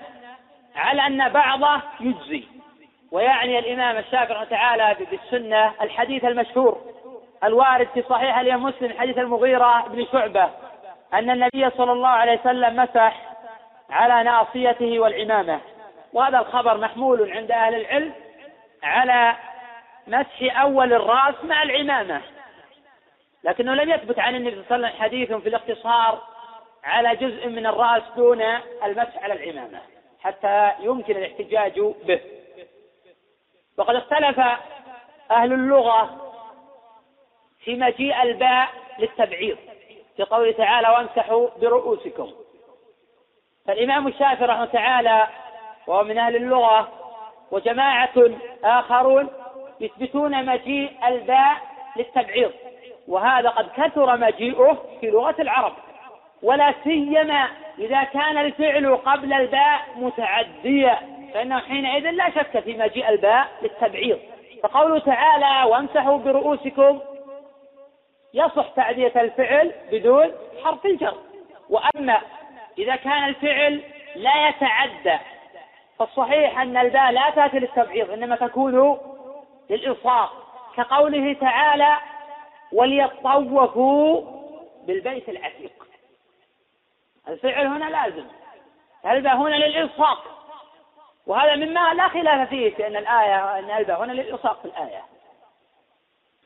على 0.75 1.07
أن 1.07 1.29
بعضه 1.29 1.81
يجزي. 1.99 2.43
ويعني 3.13 3.60
الإمام 3.60 3.97
الشافعي 3.97 4.45
تعالى 4.45 4.95
بالسنة 5.12 5.73
الحديث 5.82 6.26
المشهور 6.26 6.82
الوارد 7.43 7.88
في 7.93 8.04
صحيح 8.10 8.38
الإمام 8.38 8.63
مسلم 8.63 8.93
حديث 8.99 9.17
المغيرة 9.17 9.88
بن 9.88 10.06
شعبة 10.12 10.49
أن 11.13 11.30
النبي 11.30 11.69
صلى 11.69 11.91
الله 11.91 12.10
عليه 12.10 12.39
وسلم 12.39 12.76
مسح 12.76 13.21
على 13.89 14.23
ناصيته 14.23 14.99
والعمامة. 14.99 15.60
وهذا 16.13 16.39
الخبر 16.39 16.78
محمول 16.78 17.32
عند 17.32 17.52
أهل 17.52 17.76
العلم 17.76 18.13
على 18.84 19.36
مسح 20.08 20.62
أول 20.62 20.93
الرأس 20.93 21.36
مع 21.43 21.63
العمامة. 21.63 22.21
لكنه 23.43 23.73
لم 23.73 23.89
يثبت 23.89 24.19
عن 24.19 24.36
النبي 24.36 24.63
صلى 24.69 24.76
الله 24.76 24.88
عليه 24.88 24.88
وسلم 24.88 25.04
حديث 25.04 25.34
في 25.34 25.49
الاقتصار 25.49 26.21
على 26.84 27.15
جزء 27.15 27.47
من 27.49 27.65
الرأس 27.65 28.04
دون 28.15 28.41
المسح 28.84 29.23
على 29.23 29.34
العمامة 29.34 29.80
حتى 30.23 30.71
يمكن 30.80 31.15
الاحتجاج 31.15 31.80
به. 31.80 32.19
وقد 33.77 33.95
اختلف 33.95 34.39
أهل 35.31 35.53
اللغة 35.53 36.31
في 37.63 37.75
مجيء 37.75 38.21
الباء 38.21 38.69
للتبعيض 38.99 39.57
في 40.17 40.23
قوله 40.23 40.51
تعالى 40.51 40.89
وامسحوا 40.89 41.47
برؤوسكم. 41.62 42.31
فالإمام 43.67 44.07
الشافعي 44.07 44.47
رحمه 44.47 44.65
تعالى 44.65 45.27
وهو 45.88 46.03
من 46.03 46.17
أهل 46.17 46.36
اللغة 46.36 46.88
وجماعة 47.51 48.13
آخرون 48.63 49.29
يثبتون 49.79 50.45
مجيء 50.45 50.91
الباء 51.07 51.57
للتبعيض 51.95 52.51
وهذا 53.07 53.49
قد 53.49 53.69
كثر 53.77 54.17
مجيئه 54.17 54.77
في 55.01 55.07
لغة 55.07 55.36
العرب 55.39 55.73
ولا 56.41 56.73
سيما 56.83 57.47
إذا 57.79 58.03
كان 58.03 58.38
الفعل 58.38 58.95
قبل 58.97 59.33
الباء 59.33 59.81
متعديا 59.95 61.12
فإنه 61.33 61.59
حينئذ 61.59 62.09
لا 62.09 62.29
شك 62.29 62.59
في 62.59 62.77
مجيء 62.77 63.09
الباء 63.09 63.47
للتبعيض. 63.61 64.19
فقوله 64.63 64.99
تعالى 64.99 65.71
وامسحوا 65.71 66.17
برؤوسكم. 66.17 66.99
يصح 68.33 68.69
تعدية 68.75 69.13
الفعل 69.15 69.71
بدون 69.91 70.31
حرف 70.63 70.85
الجر. 70.85 71.17
وأما 71.69 72.21
إذا 72.77 72.95
كان 72.95 73.23
الفعل 73.23 73.81
لا 74.15 74.47
يتعدى 74.47 75.17
فالصحيح 75.99 76.59
أن 76.59 76.77
الباء 76.77 77.11
لا 77.11 77.29
تأتي 77.29 77.59
للتبعيض 77.59 78.11
إنما 78.11 78.35
تكون 78.35 78.97
للإلصاق 79.69 80.31
كقوله 80.75 81.33
تعالى 81.33 81.97
وليطوفوا 82.71 84.21
بالبيت 84.87 85.29
العتيق. 85.29 85.71
الفعل 87.27 87.65
هنا 87.67 87.85
لازم. 87.85 88.25
الباء 89.05 89.35
هنا 89.35 89.55
للإلصاق 89.55 90.42
وهذا 91.27 91.55
مما 91.55 91.93
لا 91.93 92.07
خلاف 92.07 92.49
فيه 92.49 92.69
في 92.75 92.88
أن 92.88 92.95
الآية 92.95 93.59
أن 93.59 93.71
الباء 93.77 94.03
هنا 94.03 94.12
للإلصاق 94.12 94.59
في 94.62 94.65
الآية. 94.65 95.01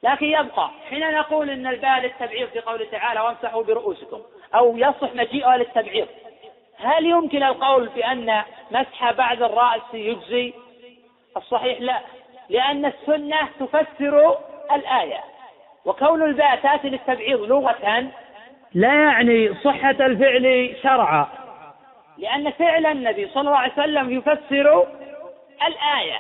لكن 0.04 0.26
يبقى 0.26 0.70
حين 0.90 1.12
نقول 1.12 1.50
إن 1.50 1.68
الباء 1.68 2.00
للتبعيض 2.00 2.50
في 2.50 2.60
قوله 2.60 2.86
تعالى 2.92 3.20
وامسحوا 3.20 3.63
برؤوسكم 3.63 4.22
أو 4.56 4.78
يصح 4.78 5.13
مجيئها 5.13 5.58
للتبعيض 5.58 6.08
هل 6.80 7.06
يمكن 7.06 7.44
القول 7.44 7.90
بأن 7.90 8.42
مسح 8.72 9.12
بعد 9.12 9.42
الرأس 9.44 9.82
يجزي؟ 9.94 10.54
الصحيح 11.38 11.82
لا 11.82 12.00
لأن 12.50 12.86
السنة 12.86 13.50
تفسر 13.60 14.38
الآية 14.72 15.20
وكون 15.86 16.24
الباء 16.24 16.56
تأتي 16.56 16.90
للتبعيض 16.90 17.40
لغة 17.42 18.10
لا 18.74 18.94
يعني 18.94 19.54
صحة 19.63 19.90
الفعل 19.92 20.76
شرعا. 20.84 21.28
لأن 22.18 22.52
فعل 22.52 22.86
النبي 22.86 23.28
صلى 23.28 23.42
الله 23.42 23.58
عليه 23.58 23.74
وسلم 23.74 24.18
يفسر 24.18 24.88
الآية. 25.68 26.20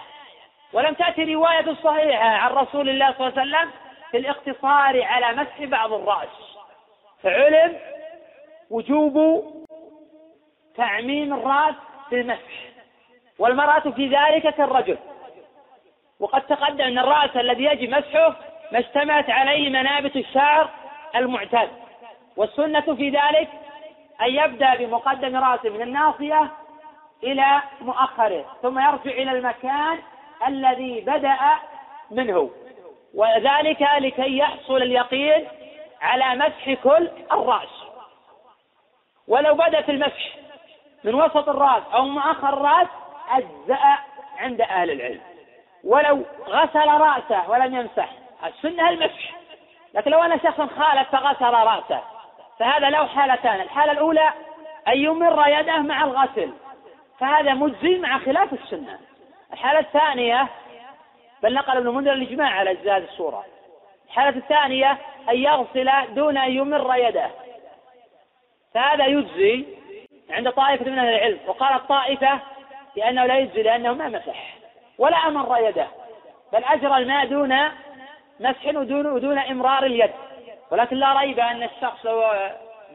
ولم 0.73 0.93
تأتي 0.93 1.33
رواية 1.33 1.73
صحيحة 1.83 2.29
عن 2.29 2.51
رسول 2.51 2.89
الله 2.89 3.13
صلى 3.13 3.27
الله 3.27 3.39
عليه 3.39 3.49
وسلم 3.49 3.71
في 4.11 4.17
الاقتصار 4.17 5.03
على 5.03 5.41
مسح 5.41 5.63
بعض 5.63 5.93
الرأس. 5.93 6.57
فعلم 7.23 7.77
وجوب 8.69 9.45
تعميم 10.75 11.33
الرأس 11.33 11.75
بالمسح 12.11 12.67
والمرأة 13.39 13.79
في 13.79 14.07
ذلك 14.07 14.55
كالرجل. 14.55 14.97
وقد 16.19 16.41
تقدم 16.41 16.85
أن 16.85 16.99
الرأس 16.99 17.37
الذي 17.37 17.63
يجب 17.63 17.89
مسحه 17.89 18.35
ما 18.71 18.79
اشتملت 18.79 19.29
عليه 19.29 19.69
منابت 19.69 20.15
الشعر 20.15 20.69
المعتاد. 21.15 21.69
والسنة 22.37 22.95
في 22.95 23.09
ذلك 23.09 23.49
أن 24.21 24.27
يبدأ 24.27 24.75
بمقدم 24.75 25.35
رأسه 25.35 25.69
من 25.69 25.81
الناصية 25.81 26.51
إلى 27.23 27.61
مؤخره 27.81 28.45
ثم 28.61 28.79
يرجع 28.79 29.11
إلى 29.11 29.31
المكان 29.31 29.99
الذي 30.47 31.01
بدأ 31.01 31.37
منه. 32.11 32.49
وذلك 33.13 33.81
لكي 33.81 34.37
يحصل 34.37 34.77
اليقين 34.77 35.47
على 36.01 36.35
مسح 36.35 36.73
كل 36.83 37.09
الرأس. 37.31 37.83
ولو 39.27 39.53
بدأ 39.55 39.81
في 39.81 39.91
المسح 39.91 40.35
من 41.03 41.15
وسط 41.15 41.49
الرأس 41.49 41.83
أو 41.93 42.05
مؤخر 42.05 42.49
الرأس 42.49 42.87
أجزأ 43.29 43.97
عند 44.37 44.61
أهل 44.61 44.91
العلم. 44.91 45.21
ولو 45.83 46.25
غسل 46.47 46.87
رأسه 46.87 47.49
ولم 47.49 47.75
يمسح 47.75 48.09
السنة 48.45 48.89
المسح. 48.89 49.35
لكن 49.93 50.11
لو 50.11 50.23
أن 50.23 50.39
شخصا 50.39 50.67
خالف 50.67 51.09
فغسل 51.11 51.53
رأسه. 51.53 52.16
فهذا 52.59 52.89
له 52.89 53.05
حالتان 53.07 53.61
الحالة 53.61 53.91
الأولى 53.91 54.29
أن 54.87 54.97
يمر 54.97 55.47
يده 55.47 55.77
مع 55.77 56.03
الغسل 56.03 56.53
فهذا 57.19 57.53
مجزي 57.53 57.97
مع 57.97 58.19
خلاف 58.19 58.53
السنة. 58.53 58.99
الحالة 59.53 59.79
الثانية 59.79 60.47
بل 61.43 61.53
نقل 61.53 61.77
ابن 61.77 61.87
منذر 61.87 62.13
الإجماع 62.13 62.49
على 62.49 62.71
أجزاء 62.71 62.97
الصورة. 62.97 63.45
الحالة 64.07 64.37
الثانية 64.37 64.97
أن 65.29 65.37
يغسل 65.37 65.91
دون 66.15 66.37
أن 66.37 66.51
يمر 66.51 66.95
يده. 66.95 67.29
فهذا 68.73 69.05
يجزي 69.05 69.65
عند 70.29 70.51
طائفة 70.51 70.85
من 70.85 70.99
أهل 70.99 71.07
العلم 71.07 71.39
وقالت 71.47 71.89
طائفة 71.89 72.39
بأنه 72.95 73.25
لا 73.25 73.37
يجزي 73.37 73.63
لأنه 73.63 73.93
ما 73.93 74.09
مسح 74.09 74.57
ولا 74.97 75.17
أمر 75.17 75.57
يده 75.59 75.87
بل 76.53 76.63
أجرى 76.63 76.97
الماء 76.97 77.25
دون 77.25 77.55
مسح 78.39 78.65
ودون, 78.65 79.05
ودون 79.05 79.37
إمرار 79.37 79.85
اليد. 79.85 80.11
ولكن 80.71 80.95
لا 80.95 81.19
ريب 81.19 81.39
أن 81.39 81.63
الشخص 81.63 82.05
لو 82.05 82.23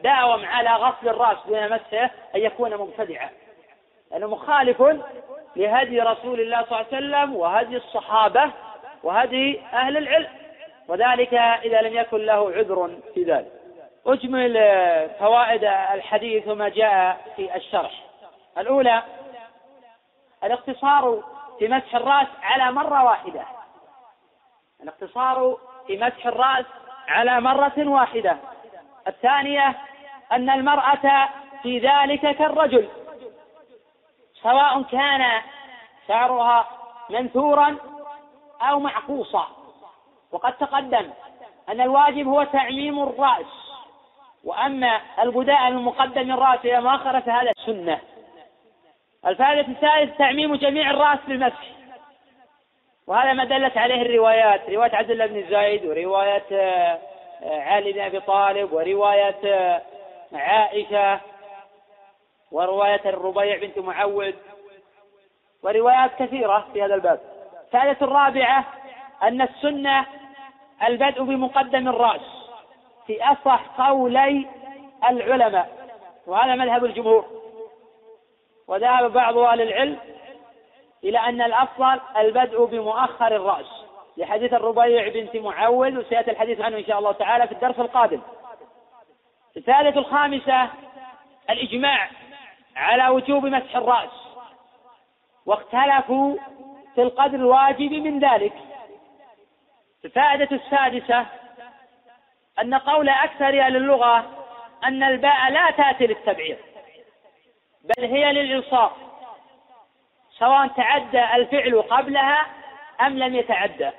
داوم 0.03 0.45
على 0.45 0.69
غسل 0.69 1.09
الرأس 1.09 1.37
دون 1.47 1.69
مسحه 1.69 2.11
أن 2.35 2.41
يكون 2.41 2.77
مبتدعا. 2.77 3.29
لأنه 4.11 4.27
مخالف 4.27 4.81
لهدي 5.55 6.01
رسول 6.01 6.39
الله 6.39 6.63
صلى 6.63 6.71
الله 6.71 6.87
عليه 6.91 6.97
وسلم 6.97 7.35
وهدي 7.35 7.77
الصحابة 7.77 8.51
وهدي 9.03 9.61
أهل 9.73 9.97
العلم. 9.97 10.29
وذلك 10.87 11.33
إذا 11.33 11.81
لم 11.81 11.93
يكن 11.93 12.17
له 12.17 12.51
عذر 12.51 12.97
في 13.13 13.23
ذلك. 13.23 13.51
أجمل 14.05 14.53
فوائد 15.19 15.63
الحديث 15.63 16.47
وما 16.47 16.69
جاء 16.69 17.21
في 17.35 17.55
الشرح. 17.55 17.91
الأولى 18.57 19.03
الاقتصار 20.43 21.23
في 21.59 21.67
مسح 21.67 21.95
الرأس 21.95 22.27
على 22.41 22.71
مرة 22.71 23.03
واحدة. 23.03 23.45
الاقتصار 24.83 25.57
في 25.87 25.97
مسح 25.97 26.27
الرأس 26.27 26.65
على 27.07 27.41
مرة 27.41 27.73
واحدة. 27.77 28.37
الثانية 29.07 29.75
أن 30.31 30.49
المرأة 30.49 31.29
في 31.63 31.79
ذلك 31.79 32.37
كالرجل 32.37 32.89
سواء 34.43 34.81
كان 34.81 35.41
شعرها 36.07 36.67
منثورا 37.09 37.75
أو 38.61 38.79
معقوصا. 38.79 39.47
وقد 40.31 40.53
تقدم 40.53 41.09
أن 41.69 41.81
الواجب 41.81 42.27
هو 42.27 42.43
تعميم 42.43 43.03
الرأس. 43.03 43.45
وأما 44.43 45.01
الغداء 45.19 45.71
من 45.71 45.83
مقدم 45.83 46.31
الرأس 46.31 46.59
إلى 46.65 46.81
مؤخرة 46.81 47.19
فهذا 47.19 47.51
سنة. 47.65 47.99
الفائدة 49.25 49.67
الثالثة 49.67 50.17
تعميم 50.17 50.55
جميع 50.55 50.91
الرأس 50.91 51.19
بالمسح. 51.27 51.82
وهذا 53.07 53.33
ما 53.33 53.45
دلت 53.45 53.77
عليه 53.77 54.01
الروايات 54.01 54.69
رواية 54.69 54.95
عبد 54.95 55.11
الله 55.11 55.25
بن 55.25 55.49
زايد 55.49 55.85
ورواية 55.85 56.43
آه، 56.51 56.99
علي 57.43 57.91
بن 57.91 57.99
أبي 57.99 58.19
طالب 58.19 58.73
ورواية 58.73 59.35
آه، 59.45 59.81
عائشة 60.33 61.19
ورواية 62.51 63.01
الربيع 63.05 63.57
بنت 63.57 63.79
معوذ 63.79 64.33
وروايات 65.63 66.11
كثيرة 66.19 66.67
في 66.73 66.83
هذا 66.83 66.95
الباب. 66.95 67.19
الثالثة 67.65 68.05
الرابعة 68.05 68.65
أن 69.23 69.41
السنة 69.41 70.05
البدء 70.87 71.23
بمقدم 71.23 71.87
الرأس 71.87 72.49
في 73.07 73.23
أصح 73.23 73.81
قولي 73.81 74.47
العلماء 75.09 75.69
وهذا 76.27 76.55
مذهب 76.55 76.85
الجمهور. 76.85 77.25
وذهب 78.67 79.13
بعض 79.13 79.37
أهل 79.37 79.61
العلم 79.61 79.97
إلى 81.03 81.19
أن 81.19 81.41
الأفضل 81.41 81.99
البدء 82.17 82.65
بمؤخر 82.65 83.35
الرأس. 83.35 83.85
لحديث 84.17 84.53
الربيع 84.53 85.07
بنت 85.07 85.35
معوذ 85.35 85.97
وسيأتي 85.97 86.31
الحديث 86.31 86.61
عنه 86.61 86.77
إن 86.77 86.85
شاء 86.85 86.99
الله 86.99 87.11
تعالى 87.11 87.47
في 87.47 87.53
الدرس 87.53 87.79
القادم. 87.79 88.21
الثالثة 89.57 89.99
الخامسة 89.99 90.69
الإجماع 91.49 92.09
على 92.75 93.07
وجوب 93.07 93.45
مسح 93.45 93.75
الرأس. 93.75 94.09
واختلفوا 95.45 96.35
في 96.95 97.01
القدر 97.01 97.35
الواجب 97.35 97.91
من 97.91 98.19
ذلك. 98.19 98.53
الفائدة 100.05 100.55
السادسة 100.55 101.25
أن 102.61 102.73
قول 102.73 103.09
أكثر 103.09 103.45
أهل 103.45 103.75
اللغة 103.75 104.25
أن 104.83 105.03
الباء 105.03 105.51
لا 105.51 105.71
تأتي 105.71 106.07
للتبعيض 106.07 106.57
بل 107.83 108.05
هي 108.05 108.33
للإلصاق 108.33 108.97
سواء 110.43 110.67
تعدى 110.67 111.23
الفعل 111.35 111.81
قبلها 111.81 112.45
أم 113.01 113.17
لم 113.17 113.35
يتعدى. 113.35 113.89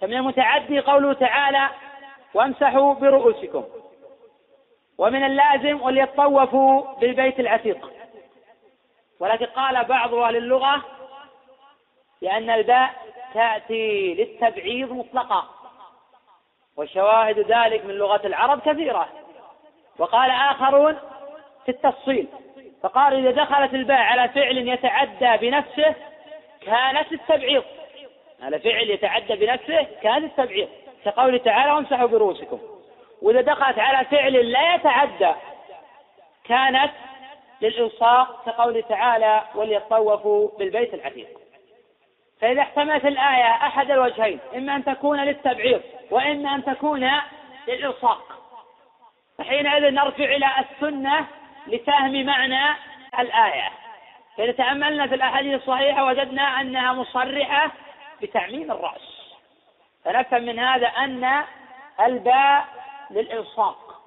فمن 0.00 0.14
المتعدي 0.14 0.80
قوله 0.80 1.12
تعالى 1.12 1.68
وامسحوا 2.34 2.94
برؤوسكم. 2.94 3.64
ومن 4.98 5.24
اللازم 5.24 5.82
وليطوفوا 5.82 6.94
بالبيت 7.00 7.40
العتيق. 7.40 7.92
ولكن 9.20 9.46
قال 9.46 9.84
بعض 9.84 10.14
أهل 10.14 10.36
اللغة 10.36 10.84
بأن 12.22 12.50
الباء 12.50 12.90
تأتي 13.34 14.14
للتبعيض 14.14 14.92
مطلقا 14.92 15.48
وشواهد 16.76 17.38
ذلك 17.38 17.84
من 17.84 17.94
لغة 17.94 18.26
العرب 18.26 18.60
كثيرة. 18.60 19.08
وقال 19.98 20.30
آخرون 20.30 20.98
في 21.64 21.70
التفصيل. 21.70 22.28
فقال 22.82 23.26
إذا 23.26 23.44
دخلت 23.44 23.74
الباء 23.74 24.00
على 24.00 24.28
فعل 24.28 24.68
يتعدى 24.68 25.48
بنفسه 25.48 25.94
كانت 26.60 27.12
التبعيض. 27.12 27.64
على 28.42 28.58
فعل 28.58 28.90
يتعدى 28.90 29.46
بنفسه 29.46 29.86
كانت 30.02 30.24
التبعيض. 30.24 30.68
كقوله 31.04 31.38
تعالى 31.38 31.72
وامسحوا 31.72 32.06
برؤوسكم. 32.06 32.60
وإذا 33.22 33.40
دخلت 33.40 33.78
على 33.78 34.04
فعل 34.04 34.32
لا 34.32 34.74
يتعدى 34.74 35.32
كانت 36.44 36.92
للإلصاق 37.60 38.44
كقوله 38.46 38.80
تعالى 38.80 39.42
وليطوفوا 39.54 40.48
بالبيت 40.58 40.94
العتيق. 40.94 41.28
فإذا 42.40 42.60
احتملت 42.60 43.04
الآية 43.04 43.50
أحد 43.50 43.90
الوجهين 43.90 44.38
إما 44.56 44.76
أن 44.76 44.84
تكون 44.84 45.20
للتبعيض 45.20 45.80
وإما 46.10 46.54
أن 46.54 46.64
تكون 46.64 47.10
للإلصاق. 47.68 48.22
فحينئذ 49.38 49.90
نرجع 49.90 50.24
إلى 50.24 50.46
السنة 50.60 51.26
لفهم 51.68 52.26
معنى 52.26 52.76
الآية. 53.18 53.70
فإذا 54.36 54.52
تأملنا 54.52 55.06
في 55.06 55.14
الأحاديث 55.14 55.54
الصحيحة 55.54 56.04
وجدنا 56.04 56.42
أنها 56.42 56.92
مصرحة 56.92 57.70
بتعميم 58.22 58.72
الرأس. 58.72 59.34
فنفهم 60.04 60.42
من 60.42 60.58
هذا 60.58 60.86
أن 60.86 61.44
الباء 62.00 62.64
للإلصاق. 63.10 64.02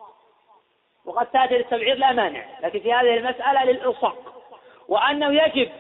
وقد 1.06 1.26
تأتي 1.26 1.58
للتبعيض 1.58 1.98
لا 1.98 2.12
مانع 2.12 2.46
لكن 2.62 2.80
في 2.80 2.94
هذه 2.94 3.18
المسألة 3.18 3.64
للإلصاق. 3.64 4.44
وأنه 4.88 5.44
يجب 5.44 5.72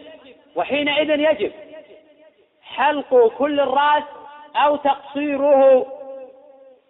وحينئذ 0.55 1.09
يجب 1.09 1.51
حلق 2.63 3.33
كل 3.37 3.59
الرأس 3.59 4.03
أو 4.55 4.75
تقصيره 4.75 5.87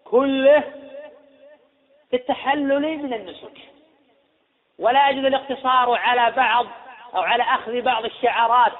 كله 0.06 0.63
في 2.10 2.15
التحلل 2.15 2.97
من 2.97 3.13
النسك. 3.13 3.70
ولا 4.82 5.10
يجوز 5.10 5.26
الاقتصار 5.26 5.96
على 5.96 6.36
بعض 6.36 6.65
أو 7.15 7.22
على 7.22 7.44
أخذ 7.44 7.82
بعض 7.82 8.06
الشعارات. 8.06 8.72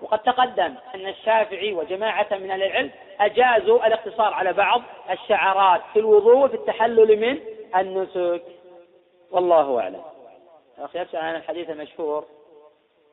وقد 0.00 0.18
تقدم 0.18 0.74
أن 0.94 1.06
الشافعي 1.08 1.72
وجماعة 1.72 2.26
من 2.30 2.50
أهل 2.50 2.62
العلم 2.62 2.90
أجازوا 3.20 3.86
الاقتصار 3.86 4.34
على 4.34 4.52
بعض 4.52 4.82
الشعارات 5.10 5.80
في 5.92 5.98
الوضوء 5.98 6.36
وفي 6.36 6.54
التحلل 6.54 7.20
من 7.20 7.40
النسك. 7.76 8.42
والله 9.30 9.80
أعلم. 9.80 10.02
أخي 10.78 10.98
يسأل 10.98 11.20
عن 11.20 11.36
الحديث 11.36 11.70
المشهور 11.70 12.24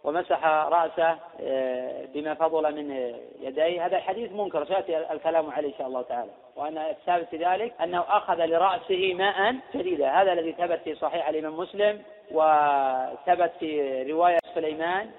ومسح 0.03 0.45
رأسه 0.45 1.17
آه، 1.41 2.05
بما 2.13 2.33
فضل 2.33 2.75
من 2.75 3.15
يديه. 3.41 3.85
هذا 3.85 3.97
الحديث 3.97 4.31
منكر 4.31 4.65
سيأتي 4.65 5.11
الكلام 5.11 5.51
عليه 5.51 5.67
إن 5.67 5.77
شاء 5.77 5.87
الله 5.87 6.01
تعالى. 6.01 6.31
وأن 6.55 6.77
الثابت 6.77 7.27
في 7.29 7.37
ذلك 7.37 7.73
أنه 7.83 8.03
أخذ 8.07 8.45
لرأسه 8.45 9.13
ماء 9.13 9.55
جديدا. 9.75 10.09
هذا 10.09 10.33
الذي 10.33 10.51
ثبت 10.51 10.79
في 10.83 10.95
صحيح 10.95 11.27
الإمام 11.29 11.57
مسلم. 11.57 12.03
وثبت 12.31 13.51
في 13.59 14.03
رواية 14.11 14.39
سليمان 14.55 15.11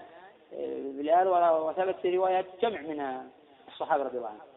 آه، 0.52 0.92
بلال 0.92 1.28
وثبت 1.28 1.96
في 2.02 2.16
رواية 2.16 2.46
جمع 2.62 2.80
من 2.80 3.28
الصحابة 3.68 4.02
رضي 4.02 4.18
الله 4.18 4.28
عنهم. 4.28 4.48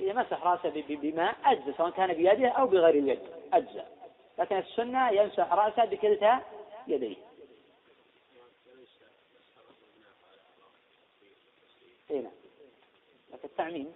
إذا 0.00 0.12
مسح 0.12 0.46
رأسه 0.46 0.84
بماء 0.88 1.36
أجزى 1.44 1.72
سواء 1.76 1.90
كان 1.90 2.12
بيده 2.12 2.48
أو 2.48 2.66
بغير 2.66 2.94
اليد 2.94 3.20
أجزى. 3.52 3.84
لكن 4.38 4.58
السنة 4.58 5.10
يمسح 5.10 5.52
رأسه 5.52 5.84
بكلتا 5.84 6.40
يديه. 6.86 7.16
اي 12.10 12.18
نعم. 12.18 12.32
لكن 13.32 13.48
التعميم 13.48 13.92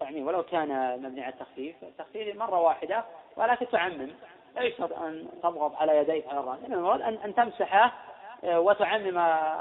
التعميم 0.00 0.26
ولو 0.26 0.42
كان 0.42 1.00
مبني 1.02 1.22
على 1.24 1.32
التخفيف 1.32 1.76
التخفيف 1.82 2.36
مرة 2.36 2.60
واحدة 2.60 3.04
ولكن 3.36 3.68
تعمم. 3.68 4.10
لا 4.56 4.62
يشترط 4.62 4.98
أن 4.98 5.28
تضغط 5.42 5.76
على 5.76 5.96
يديك 5.96 6.28
على 6.28 6.40
الرأس. 6.40 6.58
إنما 6.66 6.76
المراد 6.76 7.00
أن, 7.02 7.18
أن 7.24 7.34
تمسحه 7.34 7.92
آه، 8.44 8.60
وتعمم 8.60 9.18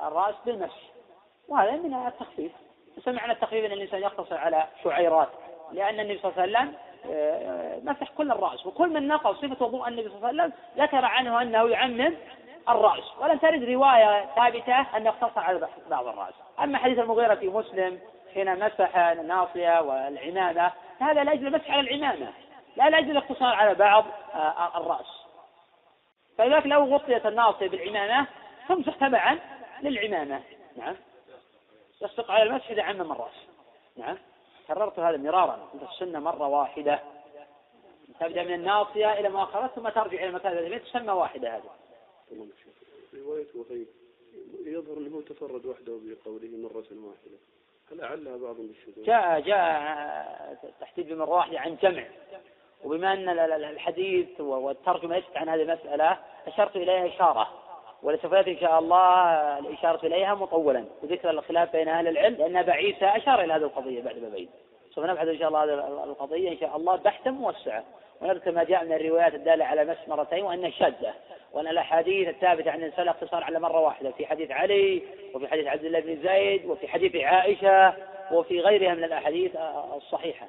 الرأس 0.08 0.36
بالمسح 0.45 0.78
وهذا 1.47 1.71
من 1.71 1.93
التخفيف. 1.93 2.52
سمعنا 3.06 3.34
التخفيف 3.34 3.65
أن 3.65 3.71
الإنسان 3.71 4.02
يقتصر 4.02 4.38
على 4.38 4.63
شعيرات 4.84 5.30
لأن 5.71 5.99
النبي 5.99 6.19
صلى 6.19 6.32
الله 6.32 6.41
عليه 6.41 6.52
وسلم 6.52 6.75
آه، 7.12 7.80
مسح 7.84 8.12
كل 8.17 8.32
الرأس. 8.32 8.65
وكل 8.65 8.89
من 8.89 9.08
نقل 9.08 9.36
صفة 9.36 9.65
وضوء 9.65 9.88
النبي 9.88 10.10
صلى 10.10 10.17
الله 10.17 10.28
عليه 10.28 10.43
وسلم 10.43 10.54
ذكر 10.78 11.06
عنه 11.06 11.41
أنه 11.41 11.69
يعمم 11.69 12.15
الرأس. 12.69 13.04
ولم 13.19 13.38
ترد 13.38 13.63
رواية 13.63 14.25
ثابتة 14.36 14.97
أنه 14.97 15.10
اقتصر 15.10 15.39
على 15.41 15.67
بعض 15.89 16.08
الرأس. 16.08 16.34
أما 16.63 16.78
حديث 16.78 16.99
المغيرة 16.99 17.36
في 17.36 17.47
مسلم 17.47 17.99
حين 18.34 18.60
مسح 18.60 18.98
الناصية 18.98 19.82
والعمامة. 19.82 20.72
هذا 21.00 21.24
لأجل 21.24 21.48
المسح 21.48 21.72
على 21.72 21.80
العمامة. 21.80 22.34
لا 22.76 22.89
لأجل 22.89 23.12
الاقتصار 23.12 23.56
على 23.56 23.76
بعض 23.76 24.06
آه، 24.34 24.78
الرأس. 24.78 25.06
فلذلك 26.38 26.65
لو 26.65 26.96
غطيت 26.96 27.26
الناصية 27.26 27.68
بالعمامة 27.68 28.28
تمسح 28.70 28.96
تبعا 28.96 29.39
للعمامة. 29.82 30.42
نعم. 30.78 30.96
يصدق 32.02 32.32
على 32.32 32.44
المسح 32.44 32.70
إذا 32.70 32.84
عمم 32.84 33.12
الرأس. 33.12 33.36
نعم. 33.98 34.18
كررت 34.68 35.00
هذا 35.00 35.18
مرارا. 35.18 35.70
عند 35.74 35.84
السنة 35.92 36.20
مرة 36.20 36.48
واحدة. 36.48 37.00
تبدأ 38.20 38.44
من 38.44 38.54
الناصية 38.54 39.13
إلى 39.13 39.30
مؤخرة 39.30 39.68
ثم 39.68 39.89
ترجع 39.89 40.18
إلى 40.18 40.26
المكان 40.26 40.58
الذي 40.58 40.80
تسمى 40.80 41.12
واحدة 41.12 41.56
هذه. 41.56 41.70
رواية 43.13 43.48
وهيب 43.56 43.88
يظهر 44.65 44.98
أنه 44.98 45.22
تفرد 45.22 45.65
وحده 45.65 46.00
بقوله 46.04 46.50
مرة 46.58 46.88
واحدة. 46.92 47.38
هل 47.91 48.02
أعلها 48.02 48.38
بعض 48.38 48.56
بالشذوذ؟ 48.56 49.06
جاء 49.06 49.39
جاء 49.39 50.71
تحديد 50.82 51.13
بمرة 51.13 51.30
واحدة 51.30 51.60
عن 51.60 51.78
جمع. 51.82 52.04
وبما 52.84 53.13
أن 53.13 53.30
الحديث 53.54 54.41
والترجمة 54.41 55.15
ليست 55.15 55.38
عن 55.38 55.49
هذه 55.49 55.62
المسألة 55.62 56.17
أشرت 56.47 56.75
إليها 56.75 57.08
إشارة. 57.08 57.49
ولسوف 58.04 58.32
يأتي 58.34 58.52
إن 58.52 58.58
شاء 58.58 58.80
الله 58.80 59.30
الإشارة 59.60 60.06
إليها 60.06 60.36
مطولا. 60.36 60.86
وذكر 61.04 61.30
الخلاف 61.30 61.71
بين 61.71 61.88
أهل 61.88 62.08
العلم 62.08 62.36
لأن 62.36 62.58
أبا 62.58 62.71
عيسى 62.71 63.06
أشار 63.06 63.41
إلى 63.41 63.54
هذه 63.54 63.63
القضية 63.63 64.02
بعد 64.02 64.17
ما 64.17 64.30
بين. 64.30 64.49
سوف 64.95 65.06
نبحث 65.06 65.28
إن 65.28 65.39
شاء 65.39 65.47
الله 65.47 65.63
هذه 65.63 66.04
القضية. 66.04 66.52
إن 66.52 66.58
شاء 66.58 66.78
الله 66.78 66.95
بحثا 66.95 67.32
موسعا 67.32 67.84
ونذكر 68.21 68.51
ما 68.51 68.63
جاء 68.63 68.86
من 68.86 68.93
الروايات 68.93 69.36
الدالة 69.36 69.65
على 69.65 69.86
مس 69.86 69.97
مرتين 70.08 70.43
وأنها 70.43 70.69
شاذة 70.69 71.13
وأن 71.53 71.67
الأحاديث 71.67 72.27
الثابتة 72.27 72.71
عن 72.71 72.79
الإنسان 72.79 73.08
اقتصار 73.08 73.43
على 73.43 73.60
مرة 73.60 73.79
واحدة 73.79 74.12
في 74.12 74.25
حديث 74.25 74.51
علي 74.51 75.01
وفي 75.34 75.47
حديث 75.47 75.67
عبد 75.67 75.86
الله 75.86 75.99
بن 75.99 76.23
زيد 76.23 76.65
وفي 76.65 76.88
حديث 76.88 77.15
عائشة 77.15 77.93
وفي 78.32 78.60
غيرها 78.60 78.93
من 78.93 79.03
الأحاديث 79.03 79.55
الصحيحة. 79.95 80.47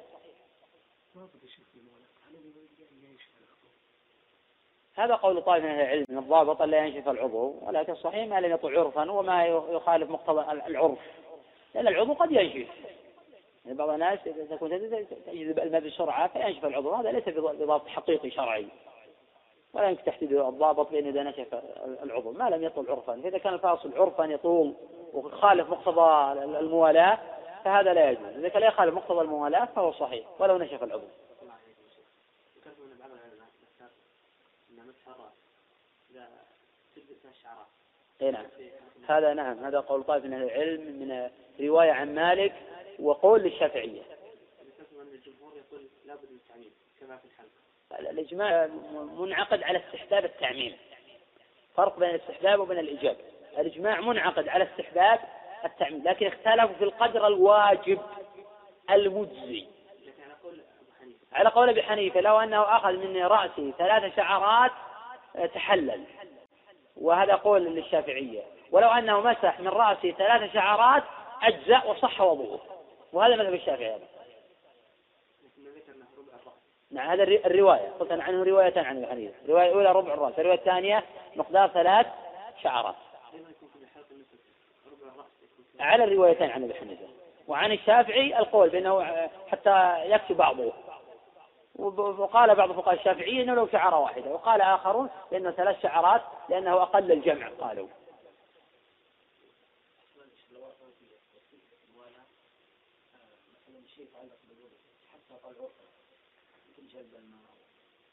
هذا 4.95 5.15
قول 5.15 5.41
طائفة 5.41 5.67
من 5.67 5.79
العلم 5.79 6.05
من 6.09 6.17
الضابط 6.17 6.61
لا 6.61 6.85
ينشف 6.85 7.09
العضو 7.09 7.55
ولكن 7.61 7.91
الصحيح 7.91 8.27
ما 8.27 8.39
لم 8.39 8.51
يطع 8.51 8.79
عرفا 8.79 9.11
وما 9.11 9.45
يخالف 9.45 10.09
مقتضى 10.09 10.51
العرف 10.51 10.99
لأن 11.75 11.87
العضو 11.87 12.13
قد 12.13 12.31
ينشف. 12.31 12.67
يعني 13.65 13.77
بعض 13.77 13.89
الناس 13.89 14.19
تكون 14.49 14.69
تجذب 15.25 15.59
الماء 15.59 15.81
بسرعة 15.81 16.27
فينشف 16.27 16.65
العضو 16.65 16.91
هذا 16.93 17.11
ليس 17.11 17.29
بضابط 17.29 17.87
حقيقي 17.87 18.31
شرعي. 18.31 18.67
ولا 19.73 19.89
يمكن 19.89 20.03
تحديد 20.03 20.33
الضابط 20.33 20.91
بين 20.91 21.07
إذا 21.07 21.23
نشف 21.23 21.47
العضو 22.03 22.31
ما 22.31 22.49
لم 22.49 22.63
يطل 22.63 22.85
عرفا. 22.89 23.21
فإذا 23.21 23.37
كان 23.37 23.53
الفاصل 23.53 23.97
عرفا 23.97 24.23
يطول 24.23 24.73
وخالف 25.13 25.69
مقتضى 25.69 26.31
الموالاة 26.59 27.19
فهذا 27.63 27.93
لا 27.93 28.09
يجوز. 28.09 28.37
إذا 28.37 28.49
كان 28.49 28.61
لا 28.61 28.67
يخالف 28.67 28.95
مقتضى 28.95 29.21
الموالاة 29.21 29.65
فهو 29.65 29.91
صحيح. 29.91 30.25
ولو 30.39 30.57
نشف 30.57 30.83
العضو 30.83 31.07
اي 38.21 38.31
نعم. 38.31 38.45
هذا 39.07 39.33
نعم. 39.33 39.65
هذا 39.65 39.79
قول 39.79 40.03
طائف 40.03 40.25
من 40.25 40.33
العلم 40.33 40.81
من 40.81 41.29
رواية 41.59 41.91
عن 41.91 42.15
مالك 42.15 42.53
وقول 43.01 43.41
للشافعية. 43.41 44.01
الإجماع 47.99 48.67
منعقد 49.17 49.63
على 49.63 49.77
استحباب 49.77 50.25
التعميم. 50.25 50.77
فرق 51.75 51.99
بين 51.99 52.09
الاستحباب 52.09 52.59
وبين 52.59 52.79
الإيجاب. 52.79 53.17
الإجماع 53.57 54.01
منعقد 54.01 54.47
على 54.47 54.63
استحباب 54.63 55.19
التعميم 55.65 56.03
لكن 56.03 56.27
اختلفوا 56.27 56.75
في 56.75 56.83
القدر 56.83 57.27
الواجب 57.27 57.99
المجزي 58.89 59.67
على 61.33 61.49
قول 61.49 61.69
أبي 61.69 61.83
حنيفة 61.83 62.21
لو 62.21 62.39
أنه 62.39 62.61
أخذ 62.61 62.93
من 62.93 63.23
رأسه 63.23 63.71
ثلاث 63.77 64.15
شعرات 64.15 64.71
تحلل. 65.53 66.03
وهذا 66.95 67.35
قول 67.35 67.61
للشافعية. 67.61 68.41
ولو 68.71 68.89
أنه 68.89 69.19
مسح 69.19 69.59
من 69.59 69.67
رأسه 69.67 70.11
ثلاث 70.11 70.53
شعرات 70.53 71.03
أجزاء 71.41 71.91
وصح 71.91 72.21
وضوءه. 72.21 72.70
وهذا 73.13 73.35
مذهب 73.35 73.53
الشافعي 73.53 73.95
هذا 73.95 74.07
نعم 76.91 77.09
هذا 77.09 77.23
الرواية. 77.23 77.91
قلت 77.99 78.11
عنه 78.11 78.43
روايتان 78.43 78.85
عن 78.85 78.97
الحديث. 78.97 79.31
الرواية 79.45 79.69
الأولى 79.69 79.91
ربع 79.91 80.13
الرأس 80.13 80.39
الرواية 80.39 80.57
الثانية 80.57 81.03
مقدار 81.35 81.67
ثلاث 81.67 82.07
شعرات. 82.63 82.95
على 85.79 86.03
الروايتين 86.03 86.49
عن 86.49 86.63
أبي 86.63 86.73
حنيفة. 86.73 87.07
وعن 87.47 87.71
الشافعي 87.71 88.39
القول 88.39 88.69
بأنه 88.69 89.27
حتى 89.47 89.95
يكفي 90.05 90.33
بعضه. 90.33 90.73
وقال 91.75 92.55
بعض 92.55 92.71
فقهاء 92.71 92.95
الشافعية 92.95 93.43
أنه 93.43 93.53
لو 93.53 93.67
شعرة 93.67 93.99
واحدة. 93.99 94.31
وقال 94.31 94.61
آخرون 94.61 95.09
بأنه 95.31 95.51
ثلاث 95.51 95.81
شعرات 95.81 96.21
لأنه 96.49 96.73
أقل 96.73 97.11
الجمع 97.11 97.49
قالوا. 97.59 97.87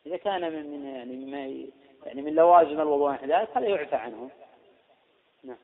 إذا 0.07 0.17
كان 0.17 0.53
من 0.53 0.71
من 0.71 0.87
يعني 0.87 1.17
مما 1.17 1.71
يعني 2.07 2.23
من 2.23 2.35
لوازم 2.35 2.81
الوضوء 2.81 3.25
ذلك 3.25 3.57
هذا 3.57 3.67
يعفى 3.67 3.97
عنه 3.97 4.31
نعم 5.43 5.59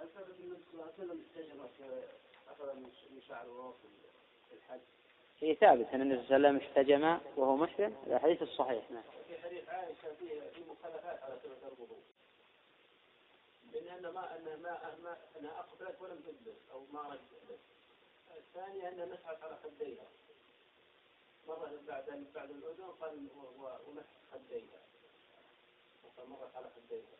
هل 0.00 0.08
ثبت 0.08 0.40
النبي 0.40 0.62
صلى 0.62 0.74
الله 0.74 0.84
عليه 0.84 1.04
وسلم 1.04 1.20
اخذ 2.48 2.74
من 3.10 3.20
شعر 3.28 3.74
في 4.48 4.54
الحج؟ 4.54 4.80
في 5.40 5.54
ثابت 5.54 5.86
أن 5.94 6.00
النبي 6.00 6.26
صلى 6.26 6.36
الله 6.36 6.48
عليه 6.48 6.58
وسلم 6.58 6.68
احتجم 6.68 7.18
وهو 7.36 7.56
محرم 7.56 7.96
الحديث 8.06 8.42
الصحيح 8.42 8.90
نعم. 8.90 9.02
في 9.28 9.38
حديث 9.38 9.68
عائشة 9.68 10.14
في 10.54 10.60
مخالفات 10.70 11.22
على 11.22 11.34
سنه 11.42 11.68
الوضوء. 11.68 12.02
لأن 13.72 14.14
ما 14.14 14.36
أن 14.36 14.62
ما 14.62 14.96
ما 15.04 15.16
انها 15.40 15.50
أقبلت 15.50 16.00
ولم 16.00 16.20
تجلس 16.26 16.56
أو 16.72 16.80
ما 16.92 17.00
رجعت. 17.00 17.60
الثانية 18.36 18.88
انها 18.88 19.06
مسحت 19.06 19.42
على 19.42 19.56
خديها. 19.64 20.04
مرة 21.48 21.70
بعد 21.88 22.04
بعد 22.34 22.50
الأذن 22.50 22.84
قال 23.00 23.28
ومسح 23.88 24.08
خديها. 24.32 24.80
مرت 26.28 26.56
على 26.56 26.66
خديها. 26.76 27.16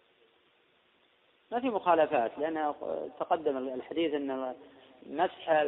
ما 1.51 1.61
في 1.61 1.71
مخالفات 1.71 2.39
لأن 2.39 2.75
تقدم 3.21 3.57
الحديث 3.57 4.15
أن 4.15 4.55
مسح 5.07 5.65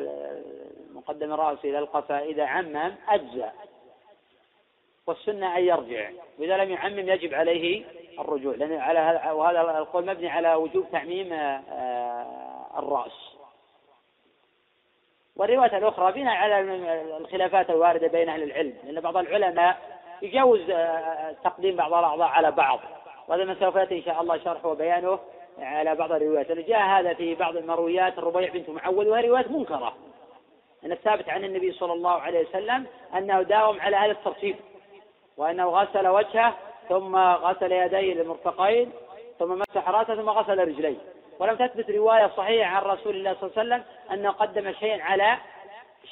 مقدم 0.94 1.32
الرأس 1.32 1.58
إلى 1.64 1.78
القفا 1.78 2.18
إذا 2.18 2.44
عمم 2.44 2.94
أجزأ 3.08 3.52
والسنة 5.06 5.58
أن 5.58 5.64
يرجع 5.64 6.10
وإذا 6.38 6.56
لم 6.56 6.70
يعمم 6.70 7.08
يجب 7.08 7.34
عليه 7.34 7.84
الرجوع 8.18 8.54
لأن 8.54 8.72
على 8.72 8.98
هذا 8.98 9.30
وهذا 9.30 9.78
القول 9.78 10.06
مبني 10.06 10.28
على 10.28 10.54
وجوب 10.54 10.86
تعميم 10.92 11.32
آه، 11.32 12.78
الرأس 12.78 13.37
والرواية 15.38 15.78
الأخرى 15.78 16.12
بناء 16.12 16.36
على 16.36 16.60
الخلافات 17.20 17.70
الواردة 17.70 18.08
بين 18.08 18.28
أهل 18.28 18.42
العلم 18.42 18.74
لأن 18.84 19.00
بعض 19.00 19.16
العلماء 19.16 19.76
يجوز 20.22 20.60
آه، 20.70 21.34
تقديم 21.44 21.76
بعض 21.76 21.94
الأعضاء 21.94 22.28
على 22.28 22.50
بعض. 22.50 22.80
وهذا 23.28 23.44
ما 23.44 23.56
سوف 23.60 23.76
يأتي 23.76 23.98
إن 23.98 24.02
شاء 24.02 24.22
الله 24.22 24.38
شرحه 24.38 24.68
وبيانه 24.68 25.18
على 25.58 25.94
بعض 25.94 26.12
الروايات. 26.12 26.52
جاء 26.52 26.80
هذا 26.80 27.14
في 27.14 27.34
بعض 27.34 27.56
المرويات 27.56 28.18
الربيع 28.18 28.52
بنت 28.52 28.70
معول 28.70 29.08
وهي 29.08 29.28
روايات 29.28 29.50
منكرة. 29.50 29.94
أن 30.84 30.92
الثابت 30.92 31.28
عن 31.28 31.44
النبي 31.44 31.72
صلى 31.72 31.92
الله 31.92 32.20
عليه 32.20 32.48
وسلم 32.48 32.86
أنه 33.16 33.42
داوم 33.42 33.80
على 33.80 33.96
هذا 33.96 34.10
الترتيب 34.10 34.56
وأنه 35.36 35.66
غسل 35.68 36.08
وجهه 36.08 36.54
ثم 36.88 37.16
غسل 37.16 37.72
يديه 37.72 38.14
للمرفقين 38.14 38.90
ثم 39.38 39.58
مسح 39.58 39.88
رأسه 39.88 40.14
ثم 40.14 40.28
غسل 40.28 40.58
رجليه. 40.58 40.96
ولم 41.38 41.56
تثبت 41.56 41.90
رواية 41.90 42.30
صحيحة 42.36 42.76
عن 42.76 42.82
رسول 42.82 43.16
الله 43.16 43.34
صلى 43.40 43.50
الله 43.50 43.52
عليه 43.58 43.68
وسلم 43.68 43.84
أنه 44.12 44.30
قدم 44.30 44.72
شيئا 44.72 45.02
على 45.02 45.36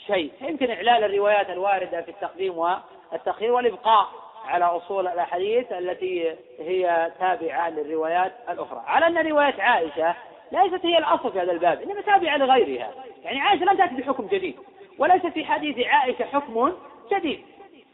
شيء 0.07 0.33
يمكن 0.41 0.71
إعلال 0.71 1.05
الروايات 1.05 1.51
الواردة 1.51 2.03
في 2.03 2.11
التقديم 2.11 2.59
والتأخير 2.59 3.53
والإبقاء 3.53 4.09
على 4.47 4.65
أصول 4.65 5.07
الأحاديث 5.07 5.73
التي 5.73 6.37
هي 6.59 7.13
تابعة 7.19 7.71
للروايات 7.71 8.33
الأخرى. 8.49 8.83
على 8.87 9.07
أن 9.07 9.29
رواية 9.29 9.63
عائشة 9.63 10.15
ليست 10.53 10.87
هي 10.87 10.99
الأصل 10.99 11.33
في 11.33 11.41
هذا 11.41 11.53
الباب 11.53 11.83
إنما 11.83 12.01
تابعة 12.01 12.37
لغيرها. 12.37 12.91
يعني 13.23 13.41
عائشة 13.41 13.65
لم 13.65 13.77
تأتي 13.77 13.95
بحكم 13.95 14.27
جديد 14.27 14.57
وليس 14.99 15.27
في 15.27 15.45
حديث 15.45 15.87
عائشة 15.87 16.25
حكم 16.25 16.73
جديد. 17.13 17.45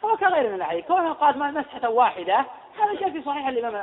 هو 0.04 0.16
كغير 0.16 0.48
من 0.48 0.54
الأحاديث 0.54 0.86
كونها 0.86 1.12
قالت 1.12 1.36
مسحة 1.36 1.90
واحدة 1.90 2.44
هذا 2.80 3.00
جاء 3.00 3.10
في 3.10 3.22
صحيح 3.22 3.48
الإمام 3.48 3.82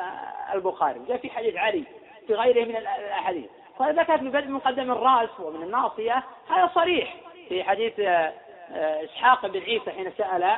البخاري 0.54 1.00
جاء 1.08 1.18
في 1.18 1.30
حديث 1.30 1.56
علي. 1.56 1.84
في 2.30 2.36
غيره 2.36 2.65
من 2.65 2.76
الأحاديث. 2.76 3.50
فإذا 3.80 4.04
كانت 4.04 4.24
ببدء 4.24 4.48
مقدم 4.48 4.92
الرأس 4.92 5.39
ومن 5.39 5.63
الناصية 5.63 6.24
هذا 6.50 6.72
صريح. 6.76 7.15
في 7.50 7.63
حديث 7.63 8.00
آه، 8.00 8.34
إسحاق 9.04 9.48
بن 9.48 9.60
عيسى 9.60 9.92
حين 9.92 10.12
سأل 10.18 10.58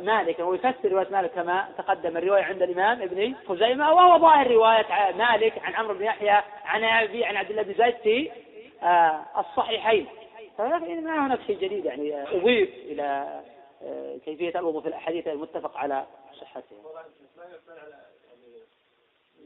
مالك 0.00 0.38
ويفسر 0.38 0.92
رواية 0.92 1.06
مالك 1.10 1.30
كما 1.30 1.68
تقدم 1.78 2.16
الرواية 2.16 2.42
عند 2.42 2.62
الإمام 2.62 3.02
ابن 3.02 3.34
خزيمة 3.48 3.92
وهو 3.92 4.18
ظاهر 4.18 4.50
رواية 4.50 5.12
مالك 5.12 5.58
عن 5.64 5.74
عمرو 5.74 5.94
بن 5.94 6.04
يحيى 6.04 6.42
عن 6.64 6.84
أبي 6.84 7.24
عن 7.24 7.36
عبد 7.36 7.50
الله 7.50 7.62
بن 7.62 7.74
زيد 7.74 7.94
في 7.96 8.30
آه، 8.82 9.24
الصحيحين. 9.38 10.06
فما 10.58 11.26
هناك 11.26 11.40
شيء 11.46 11.58
جديد 11.58 11.84
يعني 11.84 12.22
أضيف 12.22 12.70
إلى 12.74 13.42
آه، 13.82 14.16
كيفية 14.24 14.58
الوضوء 14.58 14.82
في 14.82 14.88
الأحاديث 14.88 15.28
المتفق 15.28 15.76
على 15.76 16.06
صحتها. 16.40 16.78
ما 17.36 17.44
يقبل 17.44 17.80
على 17.80 17.90
يعني 18.28 18.62
من 19.40 19.45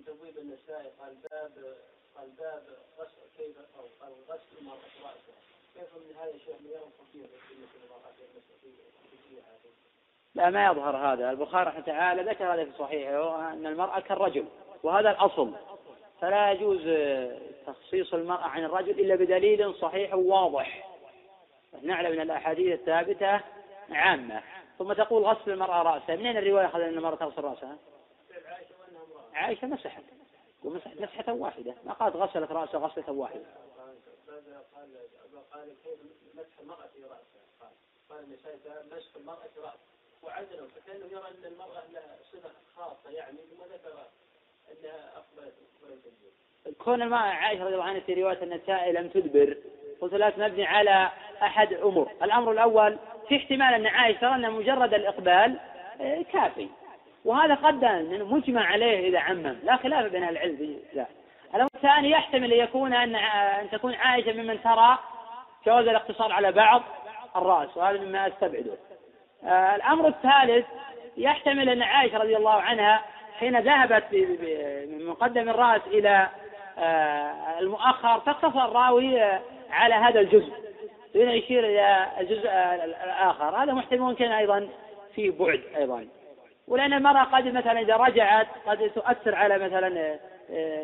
قال 1.01 1.14
باب 1.31 1.77
قال 2.16 2.29
باب 2.38 2.62
غسل 2.99 3.23
كيف 3.38 3.57
أو 3.59 3.85
قال 4.01 4.12
غسل 4.29 4.64
ما 4.64 4.73
رأسه 4.73 5.35
كيف 5.75 5.94
من 5.94 6.16
هذا 6.20 6.31
الشيء 6.31 6.55
ينقض 6.64 7.07
فيه 7.12 7.27
لا 10.35 10.51
ما 10.51 10.66
يظهر 10.66 10.96
هذا. 10.96 11.31
البخاري 11.31 11.68
رحمه 11.68 11.81
تعالى 11.81 12.23
ذكر 12.23 12.55
هذا 12.55 12.64
في 12.64 12.70
صحيحه 12.79 13.53
أن 13.53 13.66
المرأة 13.66 14.01
كالرجل 14.01 14.44
وهذا 14.83 15.11
الأصل. 15.11 15.53
فلا 16.20 16.53
يجوز 16.53 16.81
تخصيص 17.66 18.14
المرأة 18.14 18.44
عن 18.44 18.64
الرجل 18.64 18.90
إلا 18.90 19.14
بدليل 19.14 19.75
صحيح 19.75 20.14
واضح 20.14 20.88
نعلم 21.83 22.11
من 22.11 22.20
الأحاديث 22.20 22.81
الثابتة 22.81 23.40
عامة. 23.90 24.42
ثم 24.79 24.92
تقول 24.92 25.23
غسل 25.23 25.51
المرأة 25.51 25.83
رأسها. 25.83 26.16
منين 26.16 26.37
الرواية 26.37 26.66
أخذ 26.66 26.81
أن 26.81 26.99
المرأة 26.99 27.16
تغسل 27.16 27.44
رأسها؟ 27.44 27.77
عائشة 29.40 29.66
مسحت 29.66 30.03
مسحة 31.00 31.33
واحدة 31.33 31.74
ما 31.87 31.92
قالت 31.92 32.16
غسلت 32.16 32.50
رأسها 32.50 32.81
غسلة 32.81 33.12
واحدة 33.12 33.44
قال 35.53 35.68
كيف 35.85 35.98
مسح 36.35 36.61
المرأة 36.61 36.87
في 36.94 37.03
رأسها 37.03 37.42
قال 37.61 37.70
قال 38.11 38.29
مسح 38.96 39.16
المرأة 39.16 39.48
في 39.55 39.61
رأسها 39.61 39.90
وعزله 40.22 40.66
فكانه 40.66 41.07
يرى 41.07 41.29
ان 41.29 41.44
المراه 41.53 41.85
لها 41.92 42.16
صفه 42.33 42.50
خاصه 42.76 43.11
يعني 43.11 43.37
ثم 43.37 43.64
ذكر 43.74 43.98
انها 44.70 45.11
اقبلت 45.16 45.55
ولم 45.83 46.00
تدبر. 46.00 46.79
كون 46.85 47.03
المرأة 47.03 47.20
عائشة 47.20 47.64
رضي 47.64 47.74
الله 47.74 47.85
عنها 47.85 48.00
في 48.00 48.14
رواية 48.14 48.42
النساء 48.42 48.90
لم 48.92 49.09
تدبر 49.09 49.57
قلت 50.00 50.14
لك 50.14 50.38
مبني 50.38 50.64
على 50.64 51.11
أحد 51.42 51.72
امور، 51.72 52.11
الأمر 52.22 52.53
الأول 52.53 52.98
في 53.29 53.37
احتمال 53.37 53.74
أن 53.74 53.87
عائشة 53.87 54.20
ترى 54.20 54.35
أن 54.35 54.50
مجرد 54.53 54.94
الإقبال 54.94 55.61
آه، 56.00 56.22
كافي. 56.22 56.68
وهذا 57.24 57.54
قد 57.54 57.85
مجمع 58.30 58.66
عليه 58.66 59.09
إذا 59.09 59.18
عمم، 59.18 59.56
لا 59.64 59.76
خلاف 59.76 60.12
بين 60.12 60.28
العلم 60.28 60.76
لا. 60.94 61.06
الأمر 61.54 61.70
الثاني 61.74 62.11
يحتمل 62.11 62.52
أن 62.52 62.59
يكون 62.59 62.92
أن 62.94 63.16
أن 63.16 63.70
تكون 63.70 63.94
عائشة 63.94 64.33
ممن 64.33 64.62
ترى 64.62 64.98
جواز 65.66 65.88
الاقتصار 65.88 66.33
على 66.33 66.52
بعض 66.52 66.83
الرأس 67.37 67.76
وهذا 67.76 68.00
مما 68.00 68.26
أستبعده. 68.26 68.72
آه، 69.44 69.76
الأمر 69.76 70.09
الثالث 70.09 70.66
يحتمل 71.16 71.68
أن 71.68 71.83
عائشة 71.83 72.18
رضي 72.18 72.37
الله 72.37 72.54
عنها 72.54 73.04
حين 73.38 73.61
ذهبت 73.61 74.04
من 74.88 75.06
مقدم 75.06 75.48
الرأس 75.48 75.80
إلى 75.87 76.28
آه، 76.78 77.59
المؤخر 77.59 78.18
تقتصر 78.18 78.64
الراوي 78.64 79.22
آه، 79.22 79.40
على 79.70 79.94
هذا 79.94 80.20
الجزء 80.20 80.52
دون 81.14 81.28
يشير 81.28 81.64
إلى 81.64 82.06
الجزء 82.20 82.48
الآخر 83.04 83.62
هذا 83.62 83.72
محتمل 83.72 84.00
ممكن 84.00 84.33
أيضا 84.33 84.68
في 85.14 85.30
بعد 85.30 85.61
أيضا 85.76 86.06
ولأن 86.70 86.92
المرأة 86.92 87.24
قد 87.24 87.48
مثلا 87.48 87.80
إذا 87.80 87.96
رجعت 87.96 88.46
قد 88.66 88.90
تؤثر 88.94 89.35
على 89.35 89.59
مثلا 89.59 90.18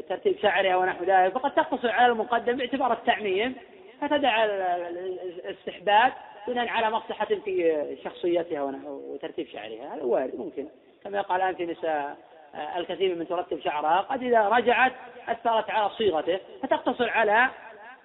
ترتيب 0.08 0.38
شعرها 0.42 0.76
ونحو 0.76 1.04
ذلك 1.04 1.32
فقد 1.32 1.54
تقتصر 1.54 1.90
على 1.90 2.12
المقدم 2.12 2.56
باعتبار 2.56 2.92
التعميم 2.92 3.54
فتدع 4.00 4.44
الاستحباب 4.44 6.12
بناء 6.48 6.68
على 6.68 6.90
مصلحة 6.90 7.26
في 7.26 7.96
شخصيتها 8.04 8.62
وترتيب 8.86 9.46
شعرها. 9.46 9.94
هذا 9.94 10.02
وارد 10.02 10.34
ممكن. 10.34 10.68
كما 11.04 11.18
يقال 11.18 11.42
الآن 11.42 11.54
في 11.54 11.66
نساء 11.66 12.16
آه، 12.54 12.78
الكثير 12.78 13.14
من 13.14 13.28
ترتب 13.28 13.60
شعرها 13.60 14.00
قد 14.00 14.22
إذا 14.22 14.48
رجعت 14.48 14.92
أثرت 15.28 15.70
على 15.70 15.90
صيغته 15.90 16.40
فتقتصر 16.62 17.10
على 17.10 17.48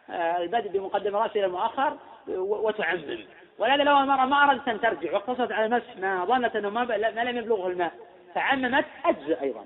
آه، 0.10 0.38
البدء 0.38 0.70
بمقدم 0.70 1.16
رأسه 1.16 1.40
إلى 1.40 1.46
المؤخر 1.46 1.98
وتعمم. 2.38 3.18
ولهذا 3.62 3.84
لو 3.84 3.98
المرأة 3.98 4.26
ما 4.26 4.44
أرادت 4.44 4.68
أن 4.68 4.82
ترجع 4.82 5.14
واقتصرت 5.14 5.52
على 5.52 5.66
المسح 5.66 5.98
ما 5.98 6.26
ظنت 6.26 6.56
أنه 6.56 6.70
ما, 6.70 6.84
ما 6.86 7.24
لم 7.24 7.38
يبلغه 7.38 7.68
الماء 7.68 7.94
فعممت 8.36 8.86
أجزء 9.06 9.42
أيضا. 9.42 9.66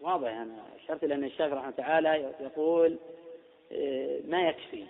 واضح 0.00 0.28
أنا 0.28 0.62
أشرت 0.76 1.04
لأن 1.04 1.24
الشافعي 1.24 1.58
رحمه 1.58 1.70
تعالى 1.70 2.34
يقول 2.40 2.98
آه، 3.72 4.20
ما 4.28 4.40
يكفي. 4.48 4.86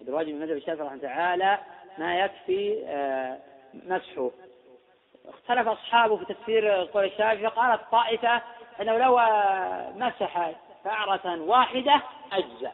الواجب 0.00 0.28
من 0.28 0.40
مذهب 0.40 0.56
الشافعي 0.56 0.86
رحمه 0.86 0.98
تعالى 0.98 1.58
ما 1.98 2.20
يكفي 2.20 2.84
آه، 2.86 3.38
مسحه. 3.74 4.30
اختلف 5.28 5.68
أصحابه 5.68 6.16
في 6.16 6.34
تفسير 6.34 6.68
قول 6.68 7.04
الشافعي 7.04 7.50
فقالت 7.50 7.80
طائفة 7.92 8.42
أنه 8.80 8.98
لو 8.98 9.18
آه، 9.18 9.90
مسح 9.90 10.52
شعرة 10.84 11.40
واحدة 11.40 12.02
أجزأ. 12.32 12.72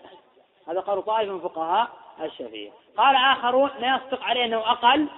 هذا 0.69 0.81
قالوا 0.81 1.03
طائفة 1.03 1.33
من 1.33 1.41
فقهاء 1.41 1.91
الشافعية. 2.21 2.71
قال 2.97 3.17
آخرون 3.17 3.71
لا 3.79 3.97
يصدق 3.97 4.23
عليه 4.23 4.45
أنه 4.45 4.71
أقل 4.71 5.09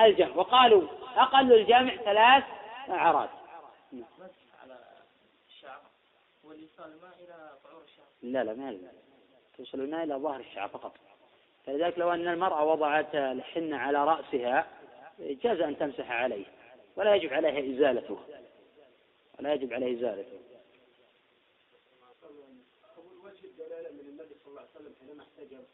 الجمع. 0.00 0.36
وقالوا 0.36 0.82
أقل 1.16 1.52
الجمع 1.52 1.96
ثلاث 1.96 2.44
الشعر 5.48 5.80
لا 8.22 8.44
لا 8.44 8.54
ما 8.54 8.78
توصل 9.56 9.80
الماء 9.80 10.04
إلى 10.04 10.14
ظهر 10.14 10.40
الشعر 10.40 10.68
فقط. 10.68 10.92
فلذلك 11.66 11.98
لو 11.98 12.12
أن 12.12 12.28
المرأة 12.28 12.64
وضعت 12.64 13.14
الحنة 13.14 13.76
على 13.76 14.04
رأسها 14.04 14.66
جاز 15.18 15.60
أن 15.60 15.78
تمسح 15.78 16.10
عليه. 16.10 16.44
ولا 16.96 17.14
يجب 17.14 17.32
عليها 17.32 17.76
إزالته 17.76 18.18
ولا 19.38 19.54
يجب 19.54 19.72
عليه 19.72 19.98
إزالته 19.98 20.40
وجه 23.24 23.44
الدلالة 23.44 23.90
من 23.90 24.00
النبي 24.00 24.34
صلى 24.44 24.86
حينما 25.06 25.22
احتجب 25.22 25.64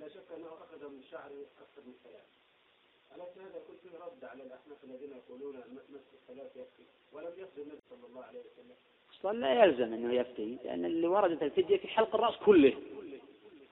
لا 0.00 0.08
شك 0.08 0.32
أنه 0.36 0.46
أخذ 0.46 0.88
من 0.88 1.02
شعره 1.10 1.42
أكثر 1.62 1.82
من 1.86 1.94
ثلاث. 2.04 2.28
أليس 3.14 3.38
هذا 3.38 3.58
يكون 3.58 3.76
فيه 3.82 3.98
رد 3.98 4.24
على 4.24 4.42
الأحناف 4.42 4.84
الذين 4.84 5.12
يقولون 5.16 5.56
مس 5.90 6.00
الثلاث 6.14 6.56
يكفي؟ 6.56 6.84
ولم 7.12 7.32
يقصد 7.38 7.58
النبي 7.58 7.80
صلى 7.90 8.06
الله 8.10 8.24
عليه 8.24 8.40
وسلم. 8.40 8.74
أصلا 9.12 9.38
لا 9.38 9.64
يلزم 9.64 9.92
أنه 9.92 10.14
يفتي 10.14 10.58
لأن 10.64 10.84
اللي 10.84 11.06
وردت 11.06 11.42
الفدية 11.42 11.76
في 11.76 11.88
حلق 11.88 12.14
الرأس 12.14 12.36
كله. 12.36 12.76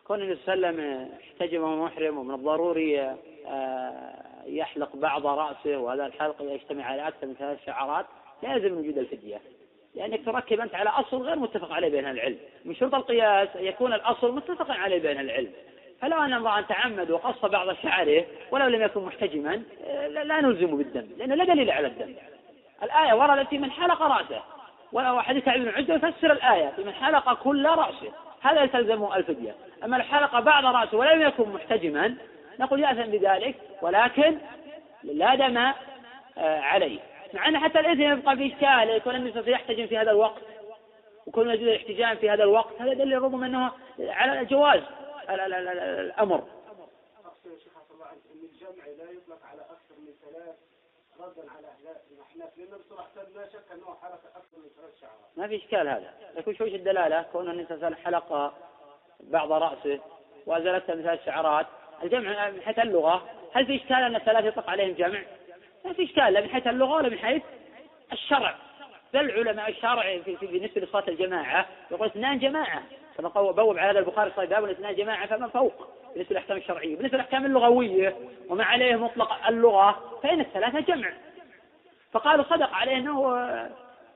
كون 0.05 0.23
النبي 0.23 0.41
صلى 0.47 0.55
الله 0.55 0.69
عليه 0.69 0.79
وسلم 0.79 1.13
احتجب 1.13 1.61
وهو 1.61 1.85
محرم 1.85 2.19
ومن 2.19 2.35
الضروري 2.35 3.01
آه، 3.47 4.45
يحلق 4.47 4.97
بعض 4.97 5.27
رأسه 5.27 5.79
وهذا 5.79 6.07
الحلق 6.07 6.43
يجتمع 6.43 6.85
على 6.85 7.09
أكثر 7.09 7.27
من 7.27 7.35
ثلاث 7.35 7.65
شعرات 7.67 8.07
لا 8.43 8.55
يلزم 8.55 8.79
وجود 8.79 8.99
الفدية. 8.99 9.41
لأنك 9.95 10.25
تركب 10.25 10.61
أنت 10.61 10.75
على 10.75 10.91
أصل 10.91 11.23
غير 11.23 11.37
متفق 11.37 11.73
عليه 11.73 11.89
بين 11.89 12.07
العلم. 12.07 12.39
من 12.65 12.75
شرط 12.75 12.95
القياس 12.95 13.49
أن 13.57 13.65
يكون 13.65 13.93
الأصل 13.93 14.35
متفقا 14.35 14.75
عليه 14.75 14.99
بين 14.99 15.21
العلم. 15.21 15.51
فلو 16.01 16.23
أن 16.23 16.33
امرأ 16.33 16.61
تعمد 16.61 17.11
وقص 17.11 17.45
بعض 17.45 17.73
شعره 17.83 18.25
ولو 18.51 18.67
لم 18.67 18.83
يكن 18.83 19.01
محتجما 19.01 19.63
لا 20.09 20.41
نلزم 20.41 20.77
بالدم 20.77 21.07
لأنه 21.19 21.35
لا 21.35 21.45
دليل 21.45 21.71
على 21.71 21.87
الدم. 21.87 22.15
الآية 22.83 23.15
وردت 23.15 23.49
في 23.49 23.59
من 23.59 23.71
حلق 23.71 24.03
رأسه. 24.03 24.43
وحديث 24.93 25.49
ابن 25.49 25.69
عدة 25.69 25.95
يفسر 25.95 26.33
الآية. 26.33 26.73
في 26.77 26.85
من 26.85 26.93
حلق 26.93 27.35
كل 27.43 27.67
رأسه. 27.67 28.13
هذا 28.41 28.65
يستلزمه 28.65 29.17
الفدية 29.17 29.55
أما 29.85 29.97
لو 29.97 30.03
حلق 30.03 30.41
بعض 30.41 30.65
رأسه 30.65 30.97
ولم 30.97 31.23
يكن 31.23 31.49
محتجما 31.49 32.15
نقول 32.61 32.81
يأثم 32.81 33.11
بذلك 33.11 33.55
ولكن 33.83 34.39
لا 35.05 35.35
دم 35.35 35.57
آه، 36.39 36.61
عليه. 36.61 36.99
مع 37.35 37.49
أن 37.49 37.59
حتى 37.59 37.81
الإثم 37.81 38.03
يبقى 38.03 38.37
في 38.37 38.55
إشكال 38.55 38.97
يكون 38.97 39.15
النبي 39.15 39.51
يحتجم 39.51 39.87
في 39.87 39.99
هذا 39.99 40.11
الوقت. 40.11 40.43
وكل 41.27 41.51
يجوز 41.51 41.69
الاحتجام 41.69 42.17
في 42.17 42.31
هذا 42.31 42.45
الوقت 42.45 42.81
هذا 42.81 42.93
دليل 42.93 43.23
رغم 43.23 43.45
أنه 43.45 43.73
على 44.01 44.45
جواز 44.45 44.83
الأمر 45.29 46.37
أقصد 47.25 47.53
يا 47.53 47.59
شيخ 47.59 47.73
الله 47.95 48.07
أن 48.07 48.19
الجمع 48.43 48.85
لا 48.85 49.11
يطلق 49.11 49.39
على 49.51 49.61
أكثر 49.61 49.95
من 49.99 50.13
ثلاث 50.23 50.57
ردا 51.21 51.51
على 51.53 51.69
لأن 52.57 52.69
صلى 52.69 52.91
الله 52.91 53.03
عليه 53.03 53.23
وسلم 53.23 53.41
لا 53.41 53.49
شك 53.49 53.73
أنه 53.73 53.97
حرك 54.03 54.21
أكثر 54.37 54.59
من 54.59 54.69
ثلاث 54.77 55.01
شعرات 55.01 55.37
ما 55.37 55.49
في 55.49 55.57
إشكال 55.57 55.89
هذا. 55.89 56.15
لكن 56.37 56.55
شو 56.55 56.65
الدلالة 56.65 57.23
كون 57.23 57.51
النبي 57.51 57.67
صلى 57.67 57.75
الله 57.75 57.87
عليه 57.87 57.97
وسلم 57.97 58.07
حلق 58.07 58.55
بعض 59.21 59.53
رأسه 59.53 60.01
وأزلت 60.47 60.91
من 60.91 61.03
ثلاث 61.03 61.25
شعرات 61.25 61.67
الجمع 62.03 62.51
من 62.51 62.63
حيث 62.63 62.79
اللغة 62.79 63.23
هل 63.53 63.67
في 63.67 63.77
إشكال 63.77 63.97
أن 63.97 64.17
الثلاث 64.17 64.45
يطلق 64.45 64.71
عليهم 64.71 64.95
جمع؟ 64.95 65.23
ما 65.89 65.95
في 65.95 66.05
إشكال 66.05 66.33
لا 66.33 66.41
من 66.41 66.49
حيث 66.49 66.67
اللغة 66.67 66.95
ولا 66.95 67.09
من 67.09 67.19
حيث 67.19 67.43
الشرع. 68.13 68.55
بل 69.15 69.31
علماء 69.31 69.69
الشرع 69.69 70.19
في, 70.19 70.37
بالنسبة 70.43 70.81
لصلاة 70.81 71.05
الجماعة 71.09 71.67
يقول 71.91 72.07
اثنان 72.07 72.39
جماعة. 72.39 72.83
كما 73.19 73.29
بوب 73.29 73.79
على 73.79 73.91
هذا 73.91 73.99
البخاري 73.99 74.31
صحيح 74.31 74.51
باب 74.51 74.65
الاثنان 74.65 74.95
جماعة 74.95 75.27
فما 75.27 75.49
فوق 75.49 75.89
بالنسبة 76.13 76.33
للأحكام 76.33 76.57
الشرعية. 76.57 76.97
بالنسبة 76.97 77.19
للأحكام 77.19 77.47
اللغوية 77.47 78.17
وما 78.49 78.65
عليه 78.65 78.97
مطلق 78.97 79.47
اللغة 79.47 80.21
فإن 80.23 80.41
الثلاثة 80.41 80.81
جمع. 80.81 81.13
فقالوا 82.13 82.45
صدق 82.45 82.73
عليه 82.73 82.97
أنه 82.97 83.39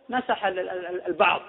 مسح 0.09 0.45
البعض. 1.07 1.41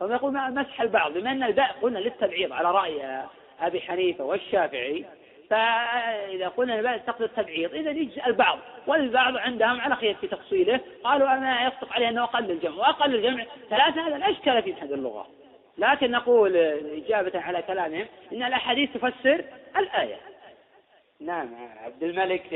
فهم 0.00 0.12
يقول 0.12 0.32
مسح 0.32 0.80
البعض 0.80 1.12
بما 1.12 1.32
أن 1.32 1.42
الباء 1.42 1.76
قلنا 1.82 1.98
للتبعيض 1.98 2.52
على 2.52 2.70
رأي 2.70 3.22
أبي 3.60 3.80
حنيفة 3.80 4.24
والشافعي. 4.24 5.04
فإذا 5.50 6.48
قلنا 6.48 6.78
الباء 6.78 6.98
تقصد 6.98 7.22
التبعيض 7.22 7.74
إذا 7.74 7.90
يجزء 7.90 8.26
البعض 8.26 8.58
والبعض 8.86 9.36
عندهم 9.36 9.80
على 9.80 9.96
خير 9.96 10.14
في 10.14 10.26
تفصيله 10.26 10.80
قالوا 11.04 11.32
أنا 11.32 11.66
يصدق 11.66 11.92
عليه 11.92 12.08
أنه 12.08 12.24
أقل 12.24 12.50
الجمع 12.50 12.76
وأقل 12.76 13.14
الجمع 13.14 13.44
ثلاثة 13.70 14.06
هذا 14.06 14.18
لا 14.18 14.30
إشكال 14.30 14.62
في 14.62 14.72
هذه 14.74 14.94
اللغة. 14.94 15.26
لكن 15.78 16.10
نقول 16.10 16.56
إجابة 16.56 17.40
على 17.40 17.62
كلامهم 17.62 18.06
إن 18.32 18.42
الأحاديث 18.42 18.92
تفسر 18.92 19.44
الآية. 19.76 20.16
نعم 21.20 21.48
عبد 21.84 22.02
الملك 22.02 22.46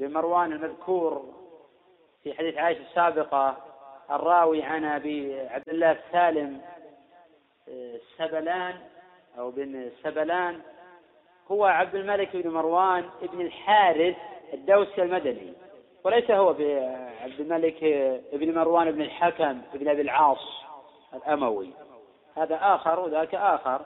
بن 0.00 0.12
مروان 0.12 0.52
المذكور 0.52 1.34
في 2.24 2.34
حديث 2.34 2.58
عائشة 2.58 2.80
السابقة 2.90 3.56
الراوي 4.10 4.62
عن 4.62 4.84
أبي 4.84 5.40
عبد 5.40 5.68
الله 5.68 5.92
السالم 5.92 6.60
السبلان 7.68 8.74
أو 9.38 9.50
بن 9.50 9.90
سبلان 10.02 10.60
هو 11.50 11.64
عبد 11.64 11.94
الملك 11.94 12.36
بن 12.36 12.50
مروان 12.50 13.04
بن 13.22 13.40
الحارث 13.40 14.16
الدوسي 14.54 15.02
المدني. 15.02 15.52
وليس 16.04 16.30
هو 16.30 16.48
عبد 17.20 17.40
الملك 17.40 17.84
بن 18.32 18.54
مروان 18.54 18.90
بن 18.90 19.02
الحكم 19.02 19.60
بن 19.74 19.88
أبي 19.88 20.02
العاص 20.02 20.64
الأموي. 21.14 21.70
هذا 22.36 22.58
آخر 22.62 23.00
وذاك 23.00 23.34
آخر. 23.34 23.80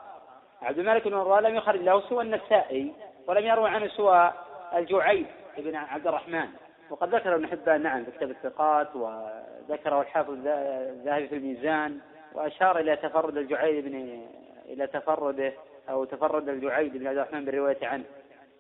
عبد 0.63 0.79
الملك 0.79 1.09
بن 1.09 1.15
مروان 1.15 1.43
لم 1.43 1.55
يخرج 1.57 1.81
له 1.81 2.01
سوى 2.01 2.23
النسائي 2.23 2.93
ولم 3.27 3.47
يروي 3.47 3.69
عنه 3.69 3.89
سوى 3.89 4.33
الجعيد 4.75 5.27
بن 5.59 5.75
عبد 5.75 6.07
الرحمن. 6.07 6.49
وقد 6.91 7.15
ذكر 7.15 7.35
ابن 7.35 7.47
حبان 7.47 7.83
نعم 7.83 8.05
في 8.05 8.11
كتاب 8.11 8.31
الثقات 8.31 8.97
وذكره 8.97 10.01
الحافظ 10.01 10.33
الذهبي 10.47 11.29
في 11.29 11.37
الميزان 11.37 11.99
وأشار 12.35 12.79
إلى 12.79 12.97
تفرد 12.97 13.37
الجعيد 13.37 13.85
بن 13.85 14.21
إلى 14.69 14.87
تفرده. 14.87 15.53
أو 15.89 16.05
تفرد 16.05 16.49
الجعيد 16.49 16.97
بن 16.97 17.07
عبد 17.07 17.18
الرحمن 17.18 17.45
بالرواية 17.45 17.87
عنه. 17.87 18.05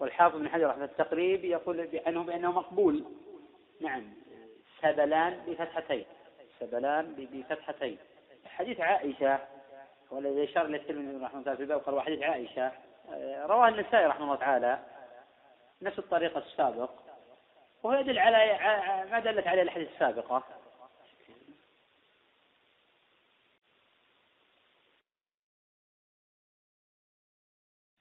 والحافظ 0.00 0.36
بن 0.36 0.48
حجر 0.48 0.68
في 0.68 0.84
التقريب 0.84 1.44
يقول 1.44 1.88
عنه 2.06 2.22
بأنه 2.22 2.52
مقبول. 2.52 3.04
نعم. 3.80 4.04
سبلان 4.82 5.38
بفتحتين. 5.46 6.04
سبلان 6.60 7.28
بفتحتين. 7.32 7.98
حديث 8.46 8.80
عائشة 8.80 9.38
والذي 10.10 10.44
إلى 10.66 10.76
الترمذي 10.76 11.24
رحمه 11.24 11.40
الله 11.40 11.54
في 11.54 11.62
الباب 11.62 11.80
قال 11.80 11.94
وحديث 11.94 12.22
عائشة 12.22 12.72
آه، 13.12 13.46
رواه 13.46 13.68
النسائي 13.68 14.06
رحمه 14.06 14.24
الله 14.24 14.36
تعالى 14.36 14.78
نفس 15.82 15.98
الطريقة 15.98 16.38
السابق 16.38 16.90
وهو 17.82 17.94
يدل 17.94 18.18
على 18.18 18.58
ما 19.10 19.20
دلت 19.20 19.46
عليه 19.46 19.62
الأحاديث 19.62 19.88
السابقة. 19.92 20.42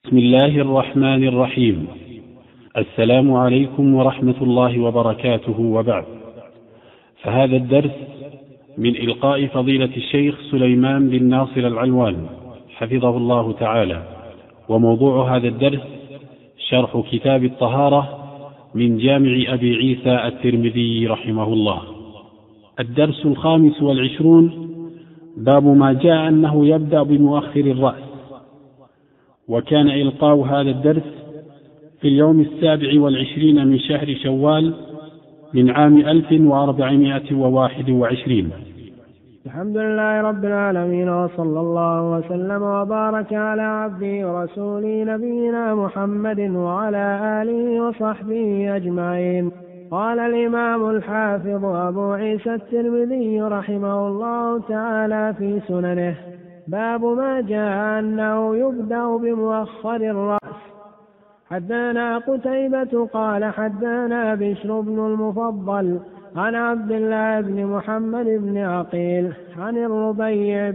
بسم 0.06 0.18
الله 0.18 0.60
الرحمن 0.60 1.28
الرحيم. 1.28 1.86
السلام 2.76 3.32
عليكم 3.32 3.94
ورحمة 3.94 4.34
الله 4.42 4.80
وبركاته 4.80 5.60
وبعد. 5.60 6.04
فهذا 7.22 7.56
الدرس 7.56 7.90
من 8.78 8.96
إلقاء 8.96 9.46
فضيلة 9.46 9.90
الشيخ 9.96 10.34
سليمان 10.50 11.08
بن 11.08 11.24
ناصر 11.24 11.60
العلوان 11.60 12.16
حفظه 12.76 13.16
الله 13.16 13.52
تعالى. 13.52 14.02
وموضوع 14.68 15.36
هذا 15.36 15.48
الدرس 15.48 15.82
شرح 16.70 17.02
كتاب 17.12 17.44
الطهارة 17.44 18.18
من 18.74 18.98
جامع 18.98 19.54
أبي 19.54 19.74
عيسى 19.76 20.26
الترمذي 20.28 21.06
رحمه 21.06 21.52
الله. 21.52 21.80
الدرس 22.80 23.26
الخامس 23.26 23.82
والعشرون 23.82 24.70
باب 25.36 25.64
ما 25.64 25.92
جاء 25.92 26.28
أنه 26.28 26.66
يبدأ 26.66 27.02
بمؤخر 27.02 27.60
الرأس. 27.60 28.05
وكان 29.48 29.88
إلقاء 29.88 30.36
هذا 30.36 30.70
الدرس 30.70 31.02
في 32.00 32.08
اليوم 32.08 32.40
السابع 32.40 33.00
والعشرين 33.00 33.66
من 33.66 33.78
شهر 33.78 34.14
شوال 34.22 34.74
من 35.54 35.70
عام 35.70 35.96
ألف 35.96 36.32
وأربعمائة 36.32 37.34
وواحد 37.34 37.90
وعشرين. 37.90 38.50
الحمد 39.46 39.76
لله 39.76 40.20
رب 40.20 40.44
العالمين 40.44 41.08
وصلى 41.08 41.60
الله 41.60 42.10
وسلم 42.10 42.62
وبارك 42.62 43.32
على 43.32 43.62
عبده 43.62 44.32
ورسوله 44.32 45.04
نبينا 45.04 45.74
محمد 45.74 46.40
وعلى 46.40 47.42
آله 47.42 47.88
وصحبه 47.88 48.76
أجمعين. 48.76 49.50
قال 49.90 50.18
الإمام 50.18 50.90
الحافظ 50.90 51.64
أبو 51.64 52.12
عيسى 52.12 52.54
الترمذي 52.54 53.42
رحمه 53.42 54.08
الله 54.08 54.60
تعالى 54.68 55.34
في 55.38 55.60
سننه 55.68 56.14
باب 56.68 57.04
ما 57.04 57.40
جاء 57.40 57.98
أنه 57.98 58.56
يبدأ 58.56 59.16
بمؤخر 59.16 59.96
الرأس. 59.96 60.56
حدانا 61.50 62.18
قتيبة 62.18 63.06
قال 63.12 63.44
حدانا 63.44 64.34
بشر 64.34 64.80
بن 64.80 64.98
المفضل 65.06 66.00
عن 66.36 66.54
عبد 66.54 66.92
الله 66.92 67.40
بن 67.40 67.66
محمد 67.66 68.26
بن 68.26 68.58
عقيل 68.58 69.32
عن 69.58 69.76
الربيع 69.76 70.70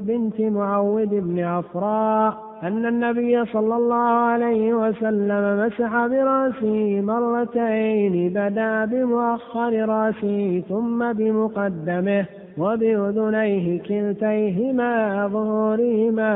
بنت 0.00 0.40
معود 0.40 1.08
بن 1.08 1.40
عفراء 1.40 2.45
أن 2.62 2.86
النبي 2.86 3.44
صلى 3.44 3.76
الله 3.76 4.08
عليه 4.32 4.74
وسلم 4.74 5.66
مسح 5.66 6.06
برأسه 6.06 7.00
مرتين 7.00 8.28
بدا 8.28 8.84
بمؤخر 8.84 9.88
رأسه 9.88 10.62
ثم 10.68 11.12
بمقدمه 11.12 12.26
وبأذنيه 12.58 13.82
كلتيهما 13.82 15.26
ظهورهما 15.28 16.32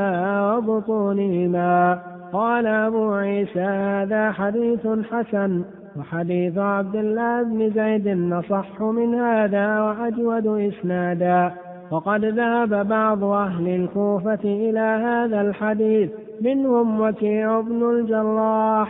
وبطونهما. 0.57 1.99
قال 2.33 2.67
أبو 2.67 3.13
عيسى 3.13 3.61
هذا 3.61 4.33
حديث 4.33 4.87
حسن 5.11 5.63
وحديث 5.99 6.59
عبد 6.59 6.97
الله 6.97 7.43
بن 7.43 7.71
زيد 7.71 8.33
أصح 8.33 8.81
من 8.81 9.15
هذا 9.15 9.83
وأجود 9.83 10.47
إسنادا. 10.47 11.53
وقد 11.91 12.25
ذهب 12.25 12.89
بعض 12.89 13.25
أهل 13.25 13.69
الكوفة 13.69 14.45
إلى 14.45 14.81
هذا 14.81 15.41
الحديث 15.41 16.11
منهم 16.41 17.01
وكيع 17.01 17.61
بن 17.61 17.91
الجراح. 17.91 18.89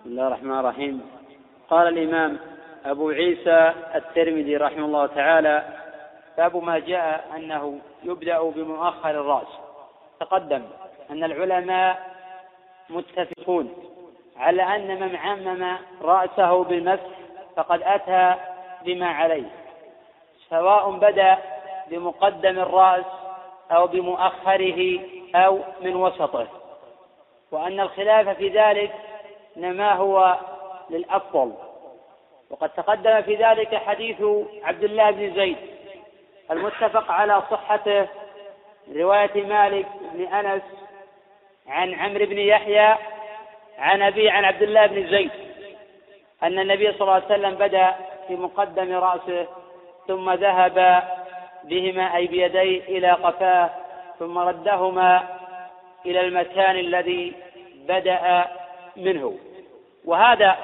بسم 0.00 0.10
الله 0.10 0.26
الرحمن 0.26 0.58
الرحيم. 0.58 1.00
قال 1.70 1.88
الإمام 1.88 2.38
أبو 2.84 3.10
عيسى 3.10 3.72
الترمذي 3.94 4.56
رحمه 4.56 4.84
الله 4.84 5.06
تعالى 5.06 5.64
باب 6.38 6.56
ما 6.56 6.78
جاء 6.78 7.24
أنه 7.36 7.78
يبدأ 8.04 8.42
بمؤخر 8.42 9.10
الرأس. 9.10 9.58
تقدم 10.20 10.62
أن 11.10 11.24
العلماء 11.24 11.98
متفقون 12.90 13.70
على 14.36 14.62
أن 14.62 15.00
من 15.00 15.16
عمم 15.16 15.76
رأسه 16.02 16.64
بالمسح 16.64 17.10
فقد 17.56 17.82
أتى 17.82 18.34
بما 18.84 19.06
عليه. 19.06 19.50
سواء 20.50 20.90
بدأ 20.90 21.38
بمقدم 21.90 22.58
الرأس 22.58 23.04
أو 23.70 23.86
بمؤخره 23.86 25.00
أو 25.34 25.58
من 25.80 25.96
وسطه. 25.96 26.46
وأن 27.52 27.80
الخلاف 27.80 28.28
في 28.28 28.48
ذلك 28.48 28.92
إنما 29.56 29.92
هو 29.92 30.38
للأفضل. 30.90 31.52
وقد 32.50 32.68
تقدم 32.68 33.22
في 33.22 33.34
ذلك 33.34 33.74
حديث 33.74 34.22
عبد 34.64 34.84
الله 34.84 35.10
بن 35.10 35.34
زيد 35.34 35.56
المتفق 36.50 37.10
على 37.10 37.42
صحته 37.50 38.06
رواية 38.96 39.44
مالك 39.46 39.86
بن 40.12 40.34
أنس 40.34 40.62
عن 41.68 41.94
عمرو 41.94 42.26
بن 42.26 42.38
يحيى 42.38 42.94
عن 43.78 44.02
أبي 44.02 44.30
عن 44.30 44.44
عبد 44.44 44.62
الله 44.62 44.86
بن 44.86 45.10
زيد 45.10 45.30
أن 46.42 46.58
النبي 46.58 46.92
صلى 46.92 47.00
الله 47.00 47.12
عليه 47.12 47.24
وسلم 47.24 47.54
بدأ 47.54 47.94
في 48.28 48.36
مقدم 48.36 48.92
رأسه 48.92 49.46
ثم 50.08 50.30
ذهب 50.30 51.02
بهما 51.64 52.16
أي 52.16 52.26
بيديه 52.26 52.82
إلى 52.98 53.10
قفاه 53.10 53.70
ثم 54.18 54.38
ردهما 54.38 55.28
إلى 56.06 56.20
المكان 56.20 56.76
الذي 56.76 57.32
بدأ 57.88 58.46
منه. 58.96 59.38
وهذا 60.04 60.56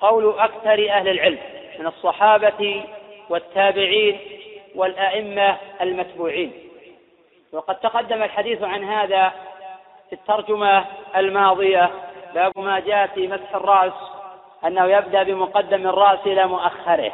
قول 0.00 0.38
أكثر 0.38 0.90
أهل 0.90 1.08
العلم 1.08 1.38
من 1.78 1.86
الصحابة 1.86 2.84
والتابعين 3.28 4.18
والأئمة 4.74 5.56
المتبوعين. 5.80 6.52
وقد 7.52 7.80
تقدم 7.80 8.22
الحديث 8.22 8.62
عن 8.62 8.84
هذا 8.84 9.32
في 10.08 10.12
الترجمة 10.12 10.84
الماضية 11.16 11.90
باب 12.34 12.52
ما 12.56 12.80
جاء 12.80 13.06
في 13.06 13.28
مسح 13.28 13.54
الرأس 13.54 13.92
أنه 14.66 14.84
يبدأ 14.84 15.22
بمقدم 15.22 15.86
الرأس 15.86 16.18
إلى 16.26 16.46
مؤخره. 16.46 17.12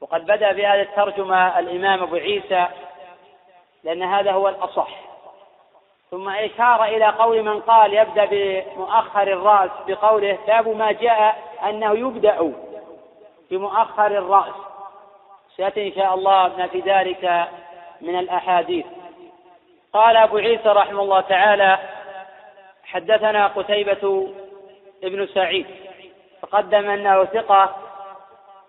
وقد 0.00 0.26
بدأ 0.26 0.52
بهذه 0.52 0.80
الترجمة 0.80 1.58
الإمام 1.58 2.02
أبو 2.02 2.16
عيسى 2.16 2.66
لأن 3.84 4.02
هذا 4.02 4.32
هو 4.32 4.48
الأصح. 4.48 4.88
ثم 6.10 6.28
إشار 6.28 6.84
إلى 6.84 7.06
قول 7.06 7.42
من 7.42 7.60
قال 7.60 7.94
يبدأ 7.94 8.24
بمؤخر 8.24 9.22
الرأس 9.22 9.70
بقوله 9.86 10.38
باب 10.46 10.68
ما 10.68 10.92
جاء 10.92 11.38
أنه 11.68 11.92
يبدأ 11.92 12.52
بمؤخر 13.50 14.06
الرأس. 14.06 14.54
سيأتي 15.56 15.88
إن 15.88 15.94
شاء 15.94 16.14
الله 16.14 16.56
ما 16.56 16.66
في 16.66 16.80
ذلك 16.80 17.48
من 18.00 18.18
الأحاديث. 18.18 18.86
قال 19.92 20.16
أبو 20.16 20.36
عيسى 20.36 20.68
رحمه 20.68 21.02
الله 21.02 21.20
تعالى 21.20 21.78
حدثنا 22.84 23.46
قتيبة 23.46 24.28
ابن 25.04 25.26
سعيد 25.26 25.66
تقدم 26.42 26.90
أنه 26.90 27.24
ثقة 27.24 27.76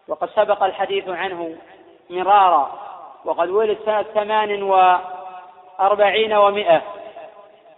وقد 0.07 0.29
سبق 0.29 0.63
الحديث 0.63 1.09
عنه 1.09 1.57
مرارا 2.09 2.71
وقد 3.25 3.49
ولد 3.49 3.77
سنة 3.85 4.03
ثمان 4.03 4.63
وأربعين 4.63 6.33
ومائة 6.33 6.81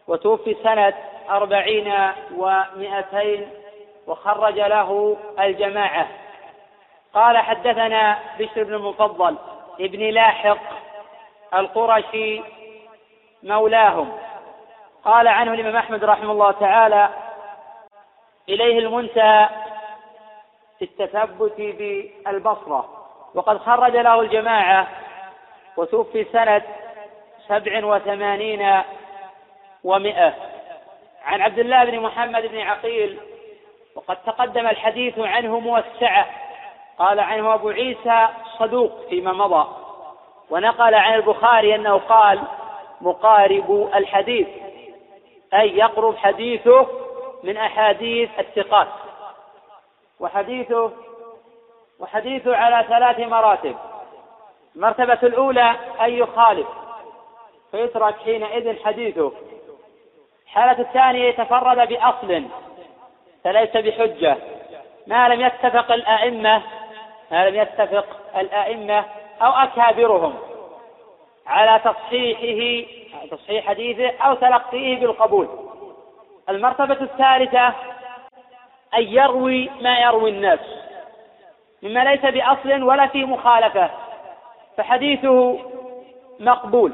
وتوفي 0.08 0.58
سنة 0.64 0.94
أربعين 1.30 1.94
ومائتين 2.36 3.50
وخرج 4.08 4.60
له 4.60 5.18
الجماعة. 5.40 6.08
قال 7.14 7.38
حدثنا 7.38 8.20
بشر 8.40 8.64
بن 8.64 8.74
المفضل 8.74 9.38
ابن 9.80 10.00
لاحق 10.00 10.58
القرشي 11.54 12.42
مولاهم. 13.44 14.18
قال 15.06 15.28
عنه 15.28 15.54
الإمام 15.54 15.76
أحمد 15.76 16.04
رحمه 16.04 16.32
الله 16.32 16.52
تعالى 16.52 17.10
إليه 18.50 18.80
المنتهى 18.80 19.50
في 20.80 20.86
التثبت 20.86 21.54
بالبصرة. 21.58 22.90
وقد 23.36 23.58
خرج 23.58 23.96
له 23.96 24.22
الجماعة 24.22 24.88
وتوفي 25.78 26.26
سنة 26.32 26.62
سبع 27.48 27.86
وثمانين 27.86 28.82
ومائة 29.84 30.34
عن 31.26 31.42
عبد 31.42 31.60
الله 31.60 31.86
بن 31.86 32.00
محمد 32.00 32.46
بن 32.46 32.60
عقيل 32.60 33.20
وقد 33.96 34.18
تقدم 34.26 34.68
الحديث 34.68 35.20
عنه 35.20 35.60
موسعة. 35.60 36.26
قال 36.98 37.20
عنه 37.20 37.54
أبو 37.54 37.70
عيسى 37.70 38.28
صدوق 38.60 39.08
فيما 39.10 39.34
مضى. 39.34 39.68
ونقل 40.50 40.96
عن 40.96 41.14
البخاري 41.14 41.76
أنه 41.76 41.98
قال 41.98 42.42
مقارب 43.02 43.90
الحديث 43.96 44.48
أي 45.54 45.78
يقرب 45.78 46.18
حديثه 46.18 46.88
من 47.44 47.58
أحاديث 47.58 48.30
الثقات. 48.40 48.88
وحديثه 50.24 50.92
وحديثه 52.00 52.56
على 52.56 52.86
ثلاث 52.88 53.20
مراتب. 53.20 53.76
المرتبة 54.76 55.20
الأولى 55.24 55.76
أن 56.02 56.10
يخالف 56.10 56.68
فيترك 57.72 58.16
حينئذ 58.18 58.84
حديثه. 58.84 59.32
الحالة 60.44 60.80
الثانية 60.80 61.30
يتفرد 61.30 61.88
بأصل 61.88 62.44
فليس 63.44 63.78
بحجة. 63.78 64.38
ما 65.08 65.30
لم 65.30 65.42
يتفق 65.42 65.92
الأئمة 65.92 66.62
ما 67.32 67.50
لم 67.50 67.56
يتفق 67.56 68.06
الأئمة 68.36 69.06
أو 69.42 69.52
أكابرهم 69.52 70.36
على 71.48 71.80
تصحيحه 71.80 72.90
تصحيح 73.32 73.68
حديثه 73.68 74.18
أو 74.18 74.34
تلقيه 74.34 75.00
بالقبول. 75.00 75.48
المرتبة 76.50 77.02
الثالثة 77.02 77.74
أن 78.98 79.04
يروي 79.04 79.70
ما 79.82 80.00
يروي 80.00 80.30
الناس 80.30 80.60
مما 81.82 82.04
ليس 82.04 82.22
بأصل 82.22 82.84
ولا 82.84 83.08
في 83.08 83.26
مخالفة 83.26 83.90
فحديثه 84.78 85.60
مقبول. 86.40 86.94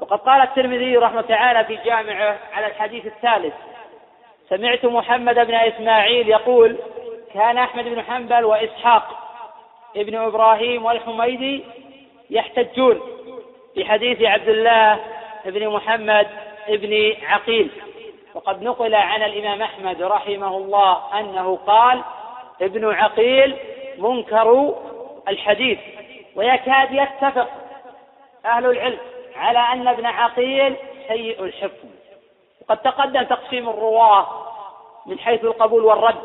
وقد 0.00 0.18
قال 0.18 0.42
الترمذي 0.42 0.96
رحمه 0.96 1.20
تعالى 1.20 1.64
في 1.64 1.78
جامعه 1.84 2.38
على 2.52 2.66
الحديث 2.66 3.06
الثالث 3.06 3.54
سمعت 4.48 4.84
محمد 4.84 5.34
بن 5.34 5.54
إسماعيل 5.54 6.28
يقول 6.28 6.76
كان 7.34 7.58
أحمد 7.58 7.84
بن 7.84 8.02
حنبل 8.02 8.44
وإسحاق 8.44 9.28
ابن 9.96 10.14
إبراهيم 10.16 10.84
والحميدي 10.84 11.64
يحتجون 12.30 13.00
بحديث 13.76 14.22
عبد 14.22 14.48
الله 14.48 15.00
بن 15.44 15.68
محمد 15.68 16.26
بن 16.68 17.12
عقيل. 17.26 17.70
وقد 18.36 18.62
نقل 18.62 18.94
عن 18.94 19.22
الإمام 19.22 19.62
أحمد 19.62 20.02
رحمه 20.02 20.56
الله 20.56 21.20
أنه 21.20 21.58
قال 21.66 22.02
ابن 22.62 22.94
عقيل 22.94 23.56
منكر 23.98 24.74
الحديث 25.28 25.78
ويكاد 26.36 26.92
يتفق 26.92 27.48
أهل 28.44 28.66
العلم 28.66 28.98
على 29.36 29.58
أن 29.58 29.88
ابن 29.88 30.06
عقيل 30.06 30.76
سيء 31.08 31.44
الحفظ. 31.44 31.88
وقد 32.62 32.76
تقدم 32.76 33.22
تقسيم 33.22 33.68
الرواة 33.68 34.26
من 35.06 35.18
حيث 35.18 35.44
القبول 35.44 35.84
والرد 35.84 36.22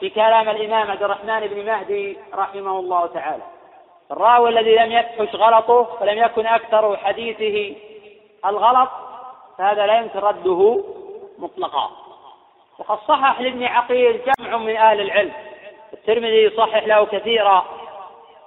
في 0.00 0.10
كلام 0.10 0.48
الإمام 0.48 0.90
عبد 0.90 1.02
الرحمن 1.02 1.40
بن 1.40 1.66
مهدي 1.66 2.18
رحمه 2.34 2.78
الله 2.78 3.06
تعالى. 3.06 3.42
الراوي 4.10 4.48
الذي 4.48 4.74
لم 4.76 4.92
يفحش 4.92 5.34
غلطه 5.34 5.88
ولم 6.00 6.18
يكن 6.18 6.46
أكثر 6.46 6.96
حديثه 6.96 7.76
الغلط 8.46 8.88
فهذا 9.58 9.86
لا 9.86 9.98
يمكن 9.98 10.18
رده 10.18 10.84
مطلقا. 11.38 11.90
وقد 12.78 12.98
صحح 13.08 13.40
لابن 13.40 13.64
عقيل 13.64 14.20
جمع 14.24 14.56
من 14.56 14.76
أهل 14.76 15.00
العلم. 15.00 15.32
الترمذي 15.92 16.42
يصحح 16.42 16.86
له 16.86 17.06
كثيرا. 17.06 17.64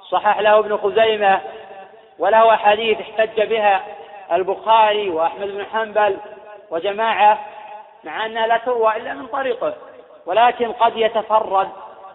صحح 0.10 0.40
له 0.40 0.60
ابن 0.60 0.78
خزيمة 0.78 1.42
وله 2.20 2.54
أحاديث 2.54 3.00
احتج 3.00 3.42
بها 3.42 3.86
البخاري 4.32 5.10
وأحمد 5.10 5.48
بن 5.48 5.66
حنبل 5.66 6.18
وجماعة 6.70 7.40
مع 8.04 8.26
أنها 8.26 8.48
لا 8.48 8.58
تروى 8.58 8.98
إلا 8.98 9.14
من 9.14 9.28
طريقه 9.28 9.74
ولكن 10.26 10.72
قد 10.72 10.98
يتفرد 10.98 11.70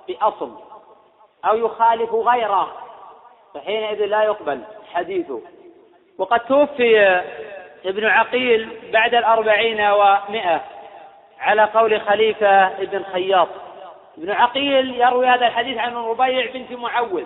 بأصل 0.09 0.53
أو 1.45 1.57
يخالف 1.57 2.15
غيره 2.15 2.73
فحينئذ 3.55 4.05
لا 4.05 4.23
يقبل 4.23 4.65
حديثه. 4.95 5.41
وقد 6.19 6.41
توفي 6.41 7.23
ابن 7.87 8.05
عقيل 8.05 8.69
بعد 8.93 9.15
الأربعين 9.15 9.81
ومائة 9.81 10.61
على 11.41 11.63
قول 11.63 12.01
خليفة 12.01 12.67
ابن 12.67 13.03
خياط. 13.13 13.49
ابن 14.19 14.31
عقيل 14.31 15.01
يروي 15.01 15.27
هذا 15.27 15.47
الحديث 15.47 15.79
عن 15.79 15.93
الربيع 15.93 16.47
بنت 16.53 16.73
معوذ 16.73 17.25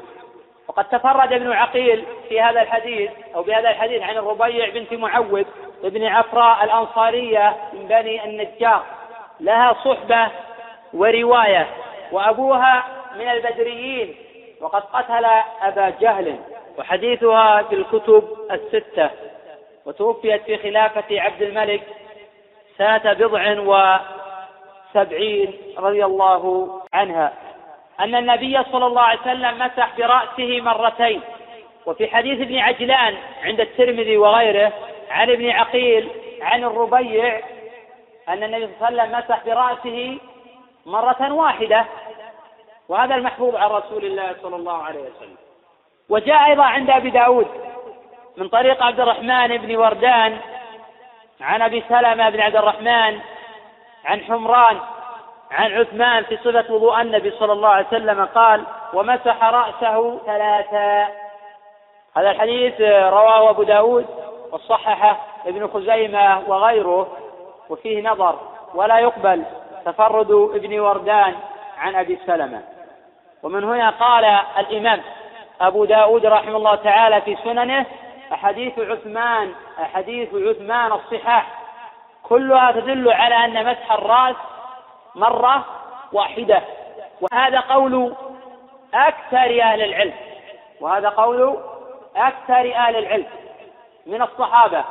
وقد 0.69 0.85
تفرد 0.85 1.33
ابن 1.33 1.53
عقيل 1.53 2.05
في 2.29 2.41
هذا 2.41 2.63
الحديث 2.63 3.11
أو 3.35 3.43
بهذا 3.43 3.71
الحديث 3.71 4.03
عن 4.03 4.17
الربيع 4.17 4.69
بنت 4.69 4.93
معوذ 4.95 5.45
ابن 5.85 6.05
عفراء 6.05 6.65
الأنصارية 6.65 7.57
من 7.73 7.89
بني 7.89 8.25
النجار. 8.25 8.85
لها 9.41 9.77
صحبة 9.85 10.29
ورواية 10.93 11.67
وأبوها 12.13 12.85
من 13.17 13.29
البدريين 13.29 14.15
وقد 14.61 14.83
قتل 14.83 15.25
أبا 15.63 15.93
جهل 16.01 16.39
وحديثها 16.79 17.63
في 17.63 17.75
الكتب 17.75 18.29
الستة. 18.51 19.11
وتوفيت 19.87 20.43
في 20.43 20.59
خلافة 20.59 21.21
عبد 21.21 21.43
الملك 21.43 21.83
سنة 22.79 23.13
بضع 23.13 23.61
وسبعين 24.95 25.53
رضي 25.79 26.05
الله 26.05 26.71
عنها. 26.93 27.33
أن 28.01 28.15
النبي 28.15 28.63
صلى 28.73 28.87
الله 28.87 29.03
عليه 29.03 29.21
وسلم 29.21 29.59
مسح 29.59 29.97
برأسه 29.99 30.61
مرتين. 30.61 31.21
وفي 31.87 32.09
حديث 32.09 32.41
ابن 32.41 32.59
عجلان 32.59 33.17
عند 33.45 33.61
الترمذي 33.61 34.17
وغيره 34.17 34.73
عن 35.11 35.31
ابن 35.31 35.51
عقيل 35.51 36.09
عن 36.43 36.65
الربيع 36.65 37.41
أن 38.29 38.43
النبي 38.43 38.69
صلى 38.81 38.89
الله 38.89 39.03
عليه 39.03 39.13
وسلم 39.13 39.19
مسح 39.19 39.45
برأسه 39.47 40.19
مرة 40.87 41.33
واحدة. 41.33 41.85
وهذا 42.89 43.15
المحفوظ 43.15 43.55
عن 43.55 43.71
رسول 43.71 44.05
الله 44.05 44.37
صلى 44.43 44.57
الله 44.57 44.83
عليه 44.83 45.01
وسلم. 45.01 45.37
وجاء 46.09 46.47
أيضا 46.51 46.65
عند 46.65 46.91
أبي 46.91 47.11
داود 47.11 47.47
من 48.41 48.49
طريق 48.49 48.83
عبد 48.83 49.01
الرحمن 49.01 49.57
بن 49.57 49.77
وردان 49.77 50.39
عن 51.41 51.63
أبي 51.63 51.85
سلمة 51.89 52.31
بن 52.31 52.41
عبد 52.41 52.57
الرحمن 52.57 53.21
عن 54.05 54.21
حمران 54.21 54.79
عن 55.51 55.73
عثمان 55.73 56.25
في 56.25 56.37
صفة 56.37 56.75
وضوء 56.75 57.01
النبي 57.01 57.31
صلى 57.31 57.53
الله 57.53 57.69
عليه 57.69 57.87
وسلم 57.87 58.25
قال 58.25 58.65
ومسح 58.93 59.45
رأسه 59.45 60.19
ثلاثا. 60.27 61.09
هذا 62.17 62.31
الحديث 62.31 62.81
رواه 62.81 63.51
أبو 63.51 63.63
داود 63.63 64.07
وصححه 64.53 65.17
ابن 65.47 65.69
خزيمة 65.69 66.43
وغيره 66.47 67.17
وفيه 67.69 68.03
نظر 68.03 68.39
ولا 68.75 68.99
يقبل 68.99 69.45
تفرد 69.85 70.31
ابن 70.31 70.81
وردان 70.81 71.35
عن 71.79 71.97
أبي 71.97 72.19
سلمة. 72.27 72.63
ومن 73.43 73.65
هنا 73.65 73.91
قال 73.91 74.25
الإمام 74.59 75.01
أبو 75.61 75.85
داود 75.85 76.27
رحمه 76.27 76.57
الله 76.57 76.75
تعالى 76.75 77.21
في 77.21 77.37
سننه 77.45 77.87
أحاديث 78.33 78.79
عثمان 78.79 79.55
أحاديث 79.83 80.29
عثمان 80.35 80.93
الصحاح. 80.93 81.47
كلها 82.23 82.73
تدل 82.73 83.13
على 83.13 83.35
أن 83.35 83.67
مسح 83.67 83.93
الرأس 83.93 84.37
مرة 85.15 85.65
واحدة. 86.13 86.63
وهذا 87.21 87.61
قول 87.61 88.15
أكثر 88.95 89.63
أهل 89.63 89.83
العلم. 89.83 90.15
وهذا 90.81 91.09
قول 91.09 91.59
أكثر 92.17 92.75
أهل 92.75 92.97
العلم 92.97 93.27
من 94.07 94.23
الصحابة 94.23 94.85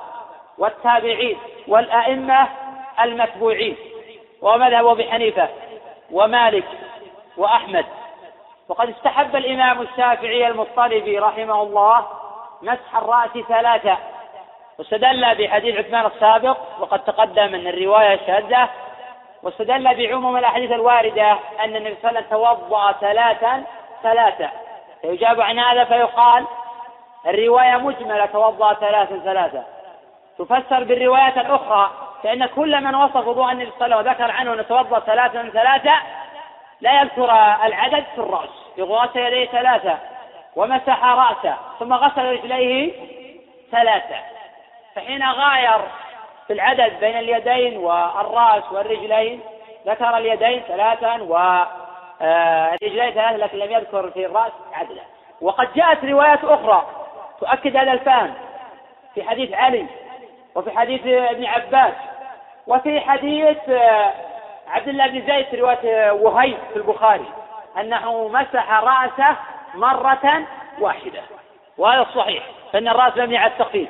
والتابعين 0.57 1.37
والأئمة 1.67 2.47
المتبوعين. 3.01 3.77
ومذهب 4.41 4.87
أبي 4.87 5.11
حنيفة 5.11 5.49
ومالك 6.11 6.67
وأحمد. 7.37 7.85
وقد 8.69 8.89
استحب 8.89 9.35
الإمام 9.35 9.81
الشافعي 9.81 10.47
المطلبي 10.47 11.19
رحمه 11.19 11.61
الله 11.63 12.18
مسح 12.61 12.95
الرأس 12.95 13.45
ثلاثة. 13.47 13.97
واستدل 14.79 15.35
بحديث 15.35 15.85
عثمان 15.85 16.05
السابق 16.05 16.57
وقد 16.79 16.99
تقدم 16.99 17.55
أن 17.55 17.67
الرواية 17.67 18.19
شاذة. 18.27 18.69
واستدل 19.43 19.95
بعموم 19.95 20.37
الأحاديث 20.37 20.71
الواردة 20.71 21.31
أن 21.59 21.75
النبي 21.75 21.97
صلى 22.01 22.09
الله 22.09 22.19
عليه 22.19 22.27
وسلم 22.27 22.29
توضأ 22.29 22.91
ثلاثا 22.91 23.63
ثلاثة. 24.03 24.49
فيجاب 25.01 25.41
عن 25.41 25.59
هذا 25.59 25.83
فيقال 25.83 26.45
الرواية 27.27 27.77
مجملة 27.77 28.25
توضأ 28.25 28.73
ثلاثا 28.73 29.19
ثلاثة 29.19 29.63
تفسر 30.39 30.83
بالروايات 30.83 31.37
الأخرى 31.37 31.91
فإن 32.23 32.45
كل 32.45 32.83
من 32.83 32.95
وصف 32.95 33.27
وضوء 33.27 33.51
النبي 33.51 33.71
صلى 33.79 33.85
الله 33.85 33.97
عليه 33.97 34.09
وسلم 34.11 34.11
وذكر 34.11 34.31
عنه 34.31 34.53
أن 34.53 34.67
توضأ 34.67 34.99
ثلاثا 34.99 35.49
ثلاثة 35.49 35.93
لا 36.81 37.01
يذكر 37.01 37.31
العدد 37.65 38.03
في 38.15 38.21
الرأس. 38.21 38.49
يغسل 38.77 39.19
يديه 39.19 39.45
ثلاثة 39.45 39.97
ومسح 40.55 41.03
رأسه 41.03 41.55
ثم 41.79 41.93
غسل 41.93 42.31
رجليه 42.31 42.91
ثلاثة. 43.71 44.15
فحين 44.95 45.23
غاير 45.23 45.81
في 46.47 46.53
العدد 46.53 46.99
بين 46.99 47.17
اليدين 47.17 47.77
والرأس 47.77 48.63
والرجلين 48.71 49.41
ذكر 49.87 50.17
اليدين 50.17 50.61
ثلاثا 50.67 51.21
والرجلين 51.21 53.11
ثلاثة 53.11 53.37
لكن 53.37 53.57
لم 53.57 53.71
يذكر 53.71 54.11
في 54.11 54.25
الرأس 54.25 54.51
عددا 54.73 55.01
وقد 55.41 55.73
جاءت 55.73 56.05
روايات 56.05 56.43
أخرى 56.43 56.85
تؤكد 57.39 57.75
هذا 57.75 57.91
الفهم 57.91 58.33
في 59.15 59.23
حديث 59.23 59.53
علي 59.53 59.85
وفي 60.55 60.71
حديث 60.71 61.07
ابن 61.07 61.45
عباس 61.45 61.93
وفي 62.67 62.99
حديث 62.99 63.57
عبد 64.67 64.87
الله 64.87 65.07
بن 65.07 65.27
زيد 65.27 65.45
في 65.45 65.61
رواية 65.61 66.11
وهيب 66.11 66.57
في 66.73 66.75
البخاري 66.75 67.25
أنه 67.79 68.27
مسح 68.27 68.71
رأسه 68.71 69.35
مرة 69.75 70.47
واحدة. 70.79 71.21
وهذا 71.77 72.01
الصحيح 72.01 72.43
فإن 72.73 72.87
الرأس 72.87 73.17
مبني 73.17 73.37
على 73.37 73.51
التخفيف 73.51 73.89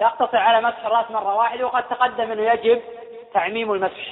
يقتصر 0.00 0.36
على 0.36 0.66
مسح 0.66 0.86
الرأس 0.86 1.10
مرة 1.10 1.34
واحدة 1.34 1.66
وقد 1.66 1.82
تقدم 1.82 2.32
أنه 2.32 2.42
يجب 2.42 2.80
تعميم 3.34 3.72
المسح. 3.72 4.06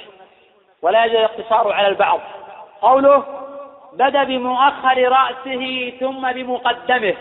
ولا 0.81 1.05
يجب 1.05 1.15
الاقتصار 1.15 1.73
على 1.73 1.87
البعض. 1.87 2.19
قوله 2.81 3.23
بدا 3.93 4.23
بمؤخر 4.23 5.11
رأسه 5.11 5.93
ثم 5.99 6.31
بمقدمه 6.31 7.15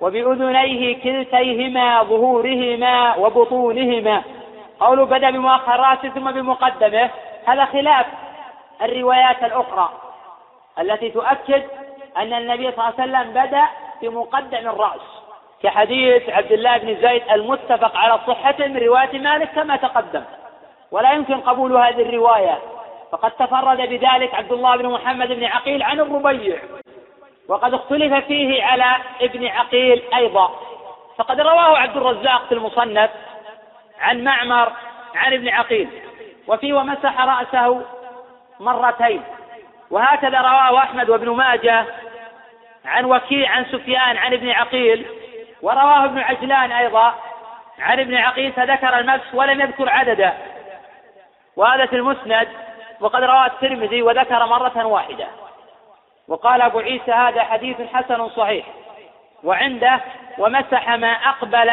وبأذنيه 0.00 1.02
كلتيهما 1.02 2.02
ظهورهما 2.02 3.16
وبطونهما. 3.16 4.22
قوله 4.80 5.04
بدا 5.04 5.30
بمؤخر 5.30 5.80
رأسه 5.80 6.08
ثم 6.08 6.30
بمقدمه. 6.30 7.10
هذا 7.46 7.64
خلاف 7.64 8.06
الروايات 8.82 9.44
الأخرى 9.44 9.92
التي 10.78 11.10
تؤكد 11.10 11.62
أن 12.16 12.32
النبي 12.32 12.72
صلى 12.72 12.88
الله 12.88 12.94
عليه 12.98 13.02
وسلم 13.02 13.32
بدأ 13.32 13.66
بمقدم 14.02 14.68
الرأس 14.68 15.00
كحديث 15.62 16.28
عبد 16.28 16.52
الله 16.52 16.78
بن 16.78 16.96
زيد 17.08 17.22
المتفق 17.32 17.96
على 17.96 18.20
صحته 18.26 18.66
من 18.66 18.76
رواية 18.76 19.18
مالك 19.18 19.50
كما 19.54 19.76
تقدم. 19.76 20.22
ولا 20.90 21.12
يمكن 21.12 21.40
قبول 21.40 21.76
هذه 21.76 22.02
الرواية. 22.02 22.58
فقد 23.12 23.30
تفرد 23.30 23.76
بذلك 23.76 24.34
عبد 24.34 24.52
الله 24.52 24.76
بن 24.76 24.88
محمد 24.88 25.28
بن 25.28 25.44
عقيل 25.44 25.82
عن 25.82 26.00
الربيع. 26.00 26.58
وقد 27.48 27.74
اختلف 27.74 28.26
فيه 28.26 28.64
على 28.64 28.96
ابن 29.20 29.46
عقيل 29.46 30.02
أيضا. 30.14 30.50
فقد 31.16 31.40
رواه 31.40 31.78
عبد 31.78 31.96
الرزاق 31.96 32.46
في 32.46 32.52
المصنف 32.52 33.10
عن 34.00 34.24
معمر 34.24 34.72
عن 35.14 35.32
ابن 35.32 35.48
عقيل. 35.48 35.88
وفيه 36.48 36.72
ومسح 36.72 37.20
رأسه 37.20 37.82
مرتين. 38.60 39.22
وهكذا 39.92 40.40
رواه 40.40 40.78
أحمد 40.78 41.10
وابن 41.10 41.30
ماجه 41.30 41.84
عن 42.84 43.04
وكيع 43.04 43.50
عن 43.50 43.64
سفيان 43.64 44.16
عن 44.16 44.32
ابن 44.32 44.50
عقيل 44.50 45.06
ورواه 45.62 46.04
ابن 46.04 46.18
عجلان 46.18 46.72
أيضا 46.72 47.14
عن 47.78 48.00
ابن 48.00 48.14
عقيل 48.14 48.52
فذكر 48.52 48.98
المسح 48.98 49.34
ولم 49.34 49.60
يذكر 49.60 49.88
عددا 49.88 50.32
وهذا 51.56 51.86
في 51.86 51.96
المسند 51.96 52.48
وقد 53.00 53.22
رواه 53.22 53.46
الترمذي 53.46 54.02
وذكر 54.02 54.46
مرة 54.46 54.86
واحدة. 54.86 55.26
وقال 56.28 56.62
أبو 56.62 56.78
عيسى 56.78 57.12
هذا 57.12 57.42
حديث 57.42 57.76
حسن 57.94 58.28
صحيح. 58.28 58.66
وعنده 59.44 60.00
ومسح 60.38 60.88
ما 60.88 61.12
أقبل 61.12 61.70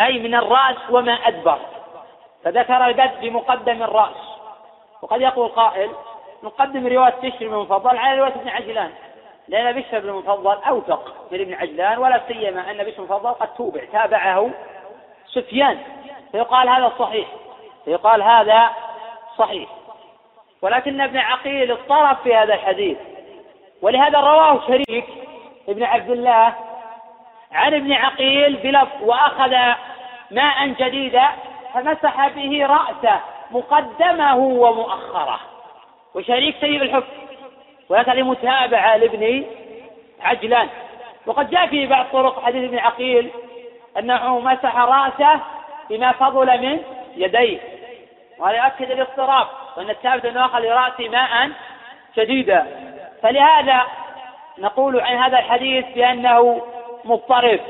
أي 0.00 0.18
من 0.18 0.34
الرأس 0.34 0.76
وما 0.90 1.12
أدبر. 1.12 1.58
فذكر 2.44 2.86
البدء 2.86 3.20
بمقدم 3.20 3.82
الرأس. 3.82 4.16
وقد 5.02 5.20
يقول 5.20 5.48
قائل 5.48 5.90
نقدم 6.44 6.86
رواية 6.86 7.14
بشر 7.22 7.48
بن 7.48 7.54
المفضل 7.54 7.98
على 7.98 8.18
رواية 8.18 8.34
ابن 8.34 8.48
عجلان. 8.48 8.90
لأن 9.48 9.80
بشر 9.80 9.98
بن 9.98 10.08
المفضل 10.08 10.62
أوثق 10.62 11.14
من 11.32 11.40
ابن 11.40 11.54
عجلان 11.54 11.98
ولا 11.98 12.20
سيما 12.28 12.70
أن 12.70 12.76
بشر 12.76 12.96
بن 12.96 13.04
المفضل 13.04 13.30
قد 13.30 13.54
توبع 13.54 13.80
تابعه 13.92 14.50
سفيان. 15.26 15.78
فيقال 16.32 16.68
هذا 16.68 16.92
صحيح 16.98 17.28
فيقال 17.84 18.22
هذا 18.22 18.70
صحيح. 19.38 19.68
ولكن 20.62 21.00
ابن 21.00 21.18
عقيل 21.18 21.70
اضطرب 21.70 22.16
في 22.16 22.34
هذا 22.34 22.54
الحديث. 22.54 22.98
ولهذا 23.82 24.20
رواه 24.20 24.60
شريك 24.66 25.06
ابن 25.68 25.82
عبد 25.82 26.10
الله 26.10 26.54
عن 27.52 27.74
ابن 27.74 27.92
عقيل 27.92 28.56
بلفظ 28.56 29.02
وأخذ 29.02 29.54
ماء 30.30 30.66
جديدا 30.66 31.28
فمسح 31.74 32.28
به 32.28 32.66
رأسه 32.66 33.20
مقدمه 33.50 34.36
ومؤخره. 34.36 35.40
وشريك 36.14 36.56
سيء 36.60 36.82
الحكم 36.82 37.12
وهذا 37.88 38.22
متابعة 38.22 38.96
لابن 38.96 39.44
عجلان. 40.20 40.68
وقد 41.26 41.50
جاء 41.50 41.66
في 41.66 41.86
بعض 41.86 42.06
طرق 42.12 42.42
حديث 42.42 42.64
ابن 42.64 42.78
عقيل 42.78 43.30
أنه 43.98 44.38
مسح 44.38 44.76
رأسه 44.76 45.40
بما 45.90 46.12
فضل 46.12 46.60
من 46.62 46.80
يديه. 47.16 47.58
وهذا 48.38 48.56
يؤكد 48.56 48.90
الاضطراب 48.90 49.46
وأن 49.76 49.90
الثابت 49.90 50.24
أنه 50.24 50.46
أخذ 50.46 50.58
لرأسه 50.58 51.08
ماء 51.08 51.50
شديدا. 52.16 52.66
فلهذا 53.22 53.82
نقول 54.58 55.00
عن 55.00 55.16
هذا 55.16 55.38
الحديث 55.38 55.84
بأنه 55.94 56.62
مضطرب 57.04 57.60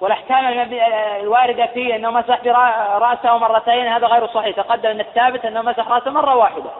والأحكام 0.00 0.68
الواردة 1.20 1.66
فيه 1.66 1.96
أنه 1.96 2.10
مسح 2.10 2.38
رأسه 2.96 3.38
مرتين 3.38 3.86
هذا 3.86 4.06
غير 4.06 4.26
صحيح. 4.26 4.56
تقدم 4.56 4.90
أن 4.90 5.00
الثابت 5.00 5.44
أنه 5.44 5.62
مسح 5.62 5.88
رأسه 5.88 6.10
مرة 6.10 6.36
واحدة. 6.36 6.70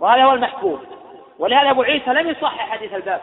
وهذا 0.00 0.24
هو 0.24 0.32
المحفوظ 0.32 0.78
ولهذا 1.38 1.70
أبو 1.70 1.82
عيسى 1.82 2.10
لم 2.10 2.28
يصحح 2.28 2.70
حديث 2.70 2.94
الباب. 2.94 3.20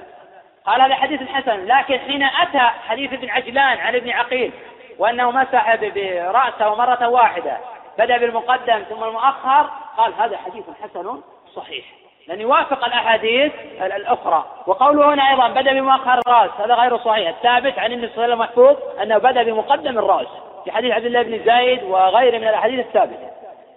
قال 0.65 0.81
هذا 0.81 0.95
حديث 0.95 1.21
حسن 1.29 1.65
لكن 1.65 1.99
حين 1.99 2.23
أتى 2.23 2.59
حديث 2.87 3.13
ابن 3.13 3.29
عجلان 3.29 3.77
عن 3.77 3.95
ابن 3.95 4.09
عقيل 4.09 4.51
وأنه 4.99 5.31
مسح 5.31 5.75
برأسه 5.75 6.75
مرة 6.75 7.07
واحدة 7.07 7.57
بدأ 7.97 8.17
بالمقدم 8.17 8.83
ثم 8.89 9.03
المؤخر 9.03 9.69
قال 9.97 10.13
هذا 10.19 10.37
حديث 10.37 10.63
حسن 10.83 11.21
صحيح. 11.55 11.85
لأن 12.27 12.41
يوافق 12.41 12.85
الأحاديث 12.85 13.51
الأخرى. 13.81 14.45
وقوله 14.67 15.13
هنا 15.13 15.29
أيضا 15.29 15.47
بدأ 15.47 15.73
بمؤخر 15.73 16.19
الرأس 16.27 16.51
هذا 16.59 16.75
غير 16.75 16.97
صحيح. 16.97 17.29
الثابت 17.29 17.79
عن 17.79 17.91
النبي 17.91 18.07
صلى 18.07 18.15
الله 18.15 18.23
عليه 18.23 18.33
وسلم 18.33 18.39
محفوظ 18.39 18.77
أنه 19.01 19.17
بدأ 19.17 19.43
بمقدم 19.43 19.99
الرأس 19.99 20.27
في 20.65 20.71
حديث 20.71 20.91
عبد 20.91 21.05
الله 21.05 21.21
بن 21.21 21.45
زايد 21.45 21.83
وغيره 21.83 22.37
من 22.37 22.47
الأحاديث 22.47 22.79
الثابتة. 22.79 23.29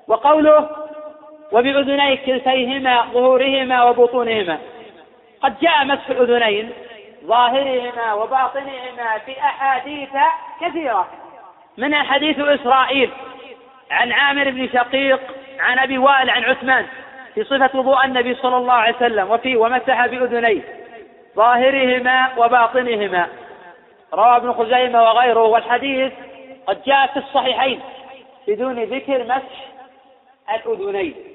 وقوله 0.09 0.69
وبأذني 1.55 2.17
كلتيهما 2.17 3.05
ظهورهما 3.13 3.85
وبطونهما. 3.85 4.59
قد 5.43 5.59
جاء 5.61 5.85
مسح 5.85 6.09
الأذنين 6.11 6.71
ظاهرهما 7.25 8.15
وباطنهما 8.15 9.19
في 9.27 9.33
أحاديث 9.41 10.09
كثيرة. 10.61 11.09
منها 11.79 12.03
حديث 12.03 12.39
إسرائيل 12.39 13.11
عن 13.91 14.13
عامر 14.13 14.51
بن 14.51 14.69
شقيق 14.69 15.21
عن 15.61 15.79
أبي 15.79 15.99
وائل 15.99 16.31
عن 16.31 16.45
عثمان 16.45 16.87
في 17.35 17.45
صفة 17.45 17.79
وضوء 17.79 18.05
النبي 18.05 18.35
صلى 18.35 18.57
الله 18.57 18.73
عليه 18.73 18.97
وسلم 18.97 19.31
وفي 19.31 19.57
ومسح 19.57 20.07
بأذنيه 20.07 20.63
ظاهرهما 21.37 22.29
وباطنهما. 22.37 23.29
روى 24.15 24.37
ابن 24.37 24.53
خزيمة 24.53 25.03
وغيره 25.03 25.43
والحديث 25.43 26.13
قد 26.67 26.83
جاء 26.83 27.07
في 27.07 27.17
الصحيحين 27.17 27.81
بدون 28.49 28.85
ذكر 28.85 29.25
مسح 29.25 29.67
الأذنين. 30.55 31.34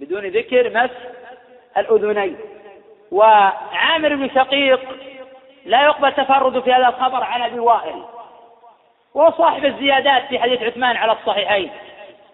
بدون 0.00 0.26
ذكر 0.26 0.70
مسح 0.70 0.90
الأذنين. 1.76 2.36
وعامر 3.12 4.14
بن 4.14 4.30
شقيق 4.34 4.80
لا 5.64 5.82
يقبل 5.82 6.12
تفرد 6.12 6.62
في 6.62 6.72
هذا 6.72 6.88
الخبر 6.88 7.24
عن 7.24 7.42
أبي 7.42 7.58
وائل. 7.58 8.02
وهو 9.14 9.30
صاحب 9.30 9.64
الزيادات 9.64 10.26
في 10.28 10.38
حديث 10.38 10.62
عثمان 10.62 10.96
على 10.96 11.12
الصحيحين. 11.12 11.70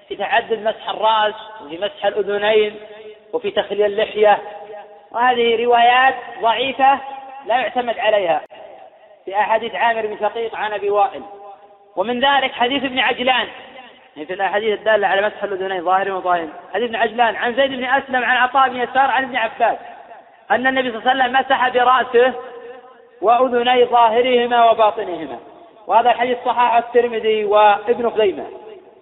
في 0.08 0.16
تعدد 0.16 0.58
مسح 0.58 0.88
الرأس 0.88 1.34
وفي 1.64 1.78
مسح 1.78 2.06
الأذنين 2.06 2.76
وفي 3.32 3.50
تخليل 3.50 3.86
اللحية. 3.86 4.38
وهذه 5.10 5.64
روايات 5.64 6.14
ضعيفة 6.40 7.00
لا 7.46 7.56
يعتمد 7.56 7.98
عليها. 7.98 8.40
في 9.24 9.36
أحاديث 9.36 9.74
عامر 9.74 10.06
بن 10.06 10.18
شقيق 10.20 10.54
عن 10.56 10.72
أبي 10.72 10.90
وائل. 10.90 11.22
ومن 11.96 12.20
ذلك 12.24 12.52
حديث 12.52 12.84
ابن 12.84 12.98
عجلان. 12.98 13.48
في 14.14 14.32
الأحاديث 14.32 14.78
الدالة 14.78 15.06
على 15.06 15.26
مسح 15.26 15.42
الأذنين 15.42 15.84
ظاهر 15.84 16.12
وظاهر 16.12 16.48
حديث 16.74 16.88
ابن 16.88 16.96
عجلان 16.96 17.36
عن 17.36 17.54
زيد 17.54 17.70
بن 17.70 17.84
أسلم 17.84 18.24
عن 18.24 18.36
عطاء 18.36 18.68
بن 18.68 18.76
يسار 18.76 19.10
عن 19.10 19.24
ابن 19.24 19.36
عباس. 19.36 19.78
أن 20.50 20.66
النبي 20.66 20.90
صلى 20.90 20.98
الله 20.98 21.10
عليه 21.10 21.22
وسلم 21.22 21.40
مسح 21.40 21.68
برأسه 21.68 22.32
وأذني 23.22 23.84
ظاهرهما 23.84 24.70
وباطنهما. 24.70 25.38
وهذا 25.86 26.10
الحديث 26.10 26.38
صححه 26.44 26.78
الترمذي 26.78 27.44
وابن 27.44 28.10
خزيمة. 28.10 28.46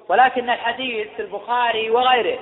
ولكن 0.08 0.50
الحديث 0.50 1.08
في 1.16 1.22
البخاري 1.22 1.90
وغيره 1.90 2.38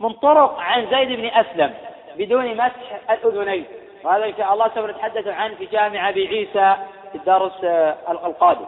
من 0.00 0.12
طرق 0.12 0.60
عن 0.60 0.86
زيد 0.90 1.08
بن 1.08 1.26
أسلم 1.26 1.74
بدون 2.16 2.54
مسح 2.54 3.10
الأذنين. 3.10 3.64
وهذا 4.04 4.24
إن 4.24 4.34
شاء 4.36 4.52
الله 4.52 4.70
سوف 4.74 4.90
نتحدث 4.90 5.28
عنه 5.28 5.54
في 5.54 5.66
جامع 5.66 6.08
أبي 6.08 6.28
عيسى 6.28 6.76
في 7.12 7.18
الدرس 7.18 7.64
القادم. 8.08 8.66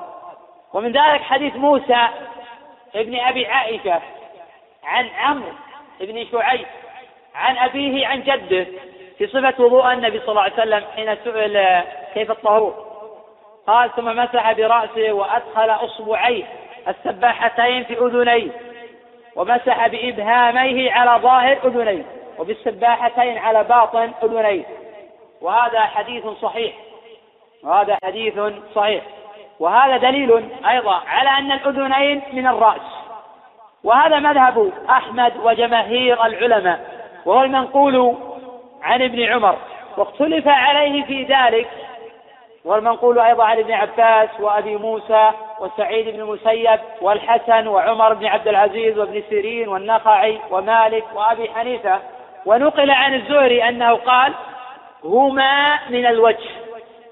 ومن 0.73 0.93
ذلك 0.93 1.21
حديث 1.21 1.57
موسى 1.57 2.09
ابن 2.95 3.19
أبي 3.19 3.47
عائشة 3.47 4.01
عن 4.85 5.09
عمرو 5.19 5.53
بن 6.01 6.27
شعيب 6.33 6.67
عن 7.35 7.59
أبيه 7.59 8.07
عن 8.07 8.23
جده 8.23 8.67
في 9.19 9.27
صفة 9.27 9.65
وضوء 9.65 9.93
النبي 9.93 10.19
صلى 10.19 10.29
الله 10.29 10.43
عليه 10.43 10.53
وسلم 10.53 10.85
حين 10.97 11.17
سئل 11.25 11.83
كيف 12.15 12.31
الطهور. 12.31 12.87
قال 13.67 13.95
ثم 13.97 14.05
مسح 14.05 14.53
برأسه 14.53 15.13
وأدخل 15.13 15.71
أصبعيه 15.71 16.45
السباحتين 16.89 17.85
في 17.85 17.99
أذنيه 17.99 18.51
ومسح 19.37 19.87
بإبهاميه 19.87 20.93
على 20.93 21.23
ظاهر 21.23 21.59
أذنيه 21.65 22.05
وبالسباحتين 22.39 23.39
على 23.39 23.65
باطن 23.65 24.13
أذنيه. 24.23 24.65
وهذا 25.41 25.81
حديث 25.81 26.27
صحيح. 26.27 26.75
وهذا 27.63 27.99
حديث 28.05 28.41
صحيح. 28.75 29.03
وهذا 29.61 29.97
دليل 29.97 30.49
أيضا 30.69 31.03
على 31.07 31.29
أن 31.29 31.53
الأذنين 31.53 32.23
من 32.33 32.47
الرأس. 32.47 33.07
وهذا 33.85 34.19
مذهب 34.19 34.73
أحمد 34.91 35.33
وجماهير 35.43 36.27
العلماء 36.27 36.81
وهو 37.27 37.43
المنقول 37.43 38.17
عن 38.83 39.03
ابن 39.03 39.23
عمر 39.23 39.57
واختلف 39.97 40.49
عليه 40.49 41.05
في 41.05 41.23
ذلك 41.23 41.69
والمنقول 42.65 43.19
أيضا 43.19 43.45
عن 43.45 43.59
ابن 43.59 43.73
عباس 43.73 44.29
وأبي 44.41 44.77
موسى 44.77 45.31
وسعيد 45.61 46.09
بن 46.09 46.21
المسيب 46.21 46.81
والحسن 47.01 47.67
وعمر 47.67 48.15
بن 48.15 48.27
عبد 48.27 48.49
العزيز 48.49 48.99
وابن 48.99 49.23
سيرين 49.29 49.69
والنخعي 49.69 50.41
ومالك 50.51 51.05
وأبي 51.15 51.51
حنيفة. 51.51 52.01
ونقل 52.47 52.91
عن 52.91 53.15
الزهري 53.15 53.69
أنه 53.69 53.95
قال 53.95 54.33
هما 55.05 55.79
من 55.91 56.07
الوجه. 56.07 56.51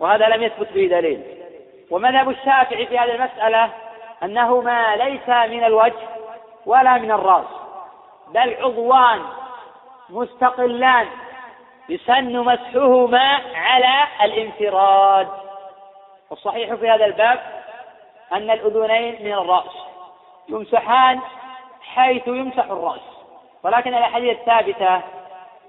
وهذا 0.01 0.29
لم 0.29 0.43
يثبت 0.43 0.73
به 0.73 0.87
دليل. 0.87 1.23
ومذهب 1.91 2.31
الشافعي 2.31 2.87
في 2.87 2.99
هذه 2.99 3.15
المسألة 3.15 3.71
أنهما 4.23 4.97
ليس 4.97 5.29
من 5.29 5.65
الوجه 5.65 6.09
ولا 6.67 6.99
من 6.99 7.11
الرأس 7.11 7.47
بل 8.29 8.57
عضوان 8.61 9.23
مستقلان 10.11 11.07
يسن 11.89 12.39
مسحهما 12.39 13.41
على 13.55 14.07
الانفراد. 14.25 15.29
والصحيح 16.31 16.75
في 16.75 16.91
هذا 16.91 17.05
الباب 17.05 17.41
أن 18.33 18.51
الأذنين 18.51 19.25
من 19.25 19.33
الرأس 19.33 19.77
يمسحان 20.49 21.21
حيث 21.83 22.29
يمسح 22.29 22.65
الرأس. 22.65 23.01
ولكن 23.63 23.95
الأحاديث 23.95 24.39
الثابتة 24.39 25.01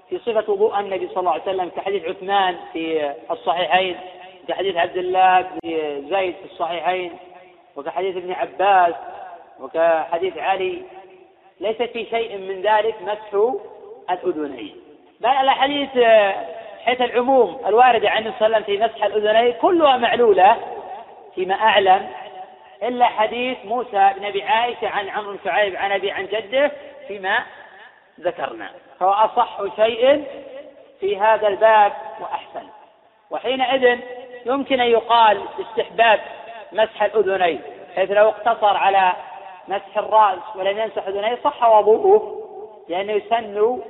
في 0.08 0.18
صفة 0.18 0.52
وضوء 0.52 0.80
النبي 0.80 1.08
صلى 1.08 1.20
الله 1.20 1.32
عليه 1.32 1.42
وسلم 1.42 1.68
كحديث 1.76 2.04
عثمان 2.04 2.56
في 2.72 3.14
الصحيحين 3.30 3.96
كحديث 4.48 4.76
عبد 4.76 4.96
الله 4.96 5.40
بن 5.40 5.60
زيد 6.10 6.34
في 6.34 6.44
الصحيحين 6.44 7.18
وكحديث 7.76 8.16
ابن 8.16 8.32
عباس 8.32 8.94
وكحديث 9.60 10.38
علي. 10.38 10.82
ليس 11.60 11.76
في 11.76 12.04
شيء 12.04 12.38
من 12.38 12.62
ذلك 12.62 12.94
مسح 13.02 13.54
الأذنين. 14.10 14.76
بل 15.20 15.28
الأحاديث 15.28 15.88
حيث 16.84 17.00
العموم 17.00 17.60
الواردة 17.66 18.10
عن 18.10 18.18
النبي 18.22 18.34
صلى 18.38 18.46
الله 18.46 18.56
عليه 18.56 18.66
وسلم 18.66 18.78
في 18.78 18.84
مسح 18.84 19.04
الأذنين 19.04 19.52
كلها 19.52 19.96
معلولة 19.96 20.56
فيما 21.34 21.54
أعلم 21.54 22.08
إلا 22.82 23.06
حديث 23.06 23.58
موسى 23.64 24.10
بن 24.16 24.24
أبي 24.24 24.42
عائشة 24.42 24.88
عن 24.88 25.08
عمرو 25.08 25.32
بن 25.32 25.38
شعيب 25.44 25.76
عن 25.76 25.92
أبي 25.92 26.10
عن 26.10 26.26
جده 26.26 26.72
فيما 27.08 27.38
ذكرنا. 28.20 28.70
فهو 29.00 29.10
أصح 29.10 29.60
شيء 29.76 30.24
في 31.00 31.18
هذا 31.18 31.48
الباب 31.48 31.92
وأحسن. 32.20 32.66
وحينئذ 33.30 33.98
يمكن 34.46 34.80
أن 34.80 34.86
يقال 34.86 35.42
استحباب 35.60 36.20
مسح 36.72 37.02
الأذنين 37.02 37.62
حيث 37.96 38.10
لو 38.10 38.28
اقتصر 38.28 38.76
على 38.76 39.12
مسح 39.68 39.98
الرأس 39.98 40.38
ولم 40.56 40.78
يمسح 40.78 41.06
أذنيه 41.06 41.38
صح 41.44 41.68
وضوءه 41.68 42.42
لأنه 42.88 43.12
يسن 43.12 43.80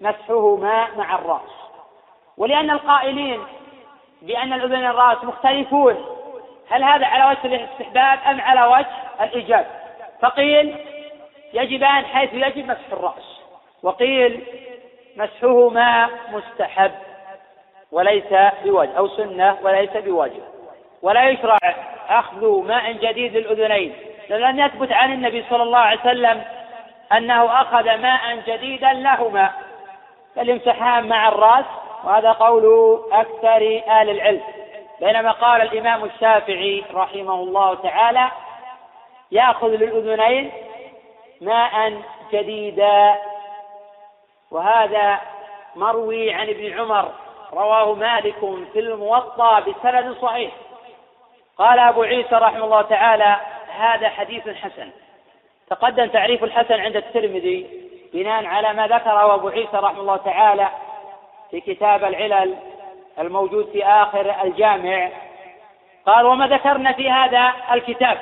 مسحهما 0.00 0.88
مع 0.96 1.14
الرأس. 1.14 1.50
ولأن 2.38 2.70
القائلين 2.70 3.40
بأن 4.22 4.52
الأذن 4.52 4.84
الرأس 4.84 5.24
مختلفون 5.24 6.06
هل 6.70 6.84
هذا 6.84 7.06
على 7.06 7.30
وجه 7.30 7.54
الاستحباب 7.54 8.18
أم 8.26 8.40
على 8.40 8.66
وجه 8.66 9.24
الإيجاب؟ 9.24 9.66
فقيل 10.20 10.76
يجبان 11.52 12.04
حيث 12.04 12.30
يجب 12.34 12.66
مسح 12.66 12.92
الرأس 12.92 13.40
وقيل 13.82 14.44
مسحهما 15.16 16.08
مستحب. 16.32 16.92
وليس 17.94 18.52
بواجب 18.64 18.96
أو 18.96 19.08
سنة 19.08 19.58
وليس 19.62 19.90
بواجب. 19.96 20.42
ولا 21.02 21.28
يشرع 21.28 21.58
أخذ 22.08 22.62
ماء 22.66 22.92
جديد 22.92 23.36
للأذنين 23.36 23.94
لم 24.30 24.60
يثبت 24.60 24.92
عن 24.92 25.12
النبي 25.12 25.44
صلى 25.50 25.62
الله 25.62 25.78
عليه 25.78 26.00
وسلم 26.00 26.44
أنه 27.12 27.60
أخذ 27.60 27.96
ماء 27.96 28.36
جديدا 28.46 28.92
لهما. 28.92 29.50
بل 30.36 30.48
يمسحان 30.48 31.08
مع 31.08 31.28
الرأس 31.28 31.64
وهذا 32.04 32.32
قول 32.32 32.98
أكثر 33.12 33.82
أهل 33.88 34.10
العلم. 34.10 34.40
بينما 35.00 35.30
قال 35.30 35.62
الإمام 35.62 36.04
الشافعي 36.04 36.84
رحمه 36.94 37.34
الله 37.34 37.74
تعالى 37.74 38.30
يأخذ 39.32 39.68
للأذنين 39.68 40.52
ماء 41.40 42.02
جديدا. 42.32 43.14
وهذا 44.50 45.20
مروي 45.76 46.32
عن 46.32 46.48
ابن 46.48 46.78
عمر 46.78 47.23
رواه 47.54 47.94
مالك 47.94 48.38
في 48.72 48.78
الموطأ 48.78 49.60
بسند 49.60 50.16
صحيح. 50.22 50.52
قال 51.58 51.78
أبو 51.78 52.02
عيسى 52.02 52.34
رحمه 52.34 52.64
الله 52.64 52.82
تعالى 52.82 53.36
هذا 53.78 54.08
حديث 54.08 54.48
حسن. 54.48 54.90
تقدم 55.70 56.06
تعريف 56.06 56.44
الحسن 56.44 56.80
عند 56.80 56.96
الترمذي 56.96 57.66
بناء 58.12 58.46
على 58.46 58.72
ما 58.72 58.86
ذكره 58.86 59.34
أبو 59.34 59.48
عيسى 59.48 59.76
رحمه 59.76 60.00
الله 60.00 60.16
تعالى 60.16 60.68
في 61.50 61.60
كتاب 61.60 62.04
العلل 62.04 62.54
الموجود 63.18 63.68
في 63.72 63.84
آخر 63.84 64.34
الجامع. 64.44 65.08
قال 66.06 66.26
وما 66.26 66.46
ذكرنا 66.46 66.92
في 66.92 67.10
هذا 67.10 67.52
الكتاب. 67.72 68.18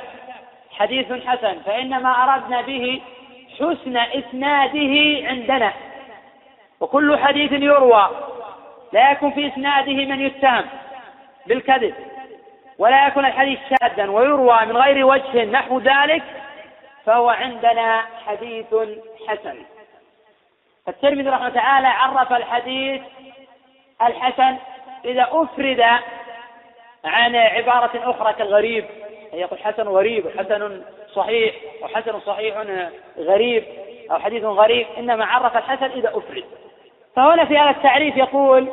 حديث 0.70 1.26
حسن 1.26 1.58
فإنما 1.58 2.10
أردنا 2.10 2.60
به 2.60 3.02
حسن 3.58 3.96
إسناده 3.96 5.28
عندنا. 5.28 5.72
وكل 6.80 7.18
حديث 7.18 7.52
يروى 7.52 8.10
لا 8.92 9.12
يكون 9.12 9.30
في 9.30 9.48
إسناده 9.48 9.92
من 9.92 10.20
يتهم 10.20 10.64
بالكذب 11.46 11.94
ولا 12.78 13.06
يكون 13.06 13.24
الحديث 13.26 13.58
شاذا 13.70 14.10
ويروى 14.10 14.66
من 14.66 14.76
غير 14.76 15.06
وجه 15.06 15.44
نحو 15.44 15.78
ذلك 15.78 16.22
فهو 17.06 17.28
عندنا 17.28 18.02
حديث 18.26 18.74
حسن. 19.28 19.56
فالترمذي 20.86 21.28
رحمه 21.28 21.46
الله 21.46 21.60
تعالى 21.60 21.86
عرف 21.86 22.32
الحديث 22.32 23.02
الحسن 24.02 24.56
إذا 25.04 25.28
أفرد 25.30 25.80
عن 27.04 27.36
عبارة 27.36 28.10
أخرى 28.10 28.32
كالغريب 28.32 28.84
يقول 29.32 29.58
حسن 29.58 29.88
غريب 29.88 30.26
وحسن 30.26 30.82
صحيح 31.14 31.54
وحسن 31.82 32.20
صحيح 32.20 32.54
غريب 33.18 33.64
أو 34.10 34.18
حديث 34.18 34.44
غريب 34.44 34.86
إنما 34.98 35.24
عرف 35.24 35.56
الحسن 35.56 35.90
إذا 35.90 36.08
أفرد. 36.08 36.44
فهنا 37.16 37.44
في 37.44 37.58
هذا 37.58 37.70
التعريف 37.70 38.16
يقول 38.16 38.68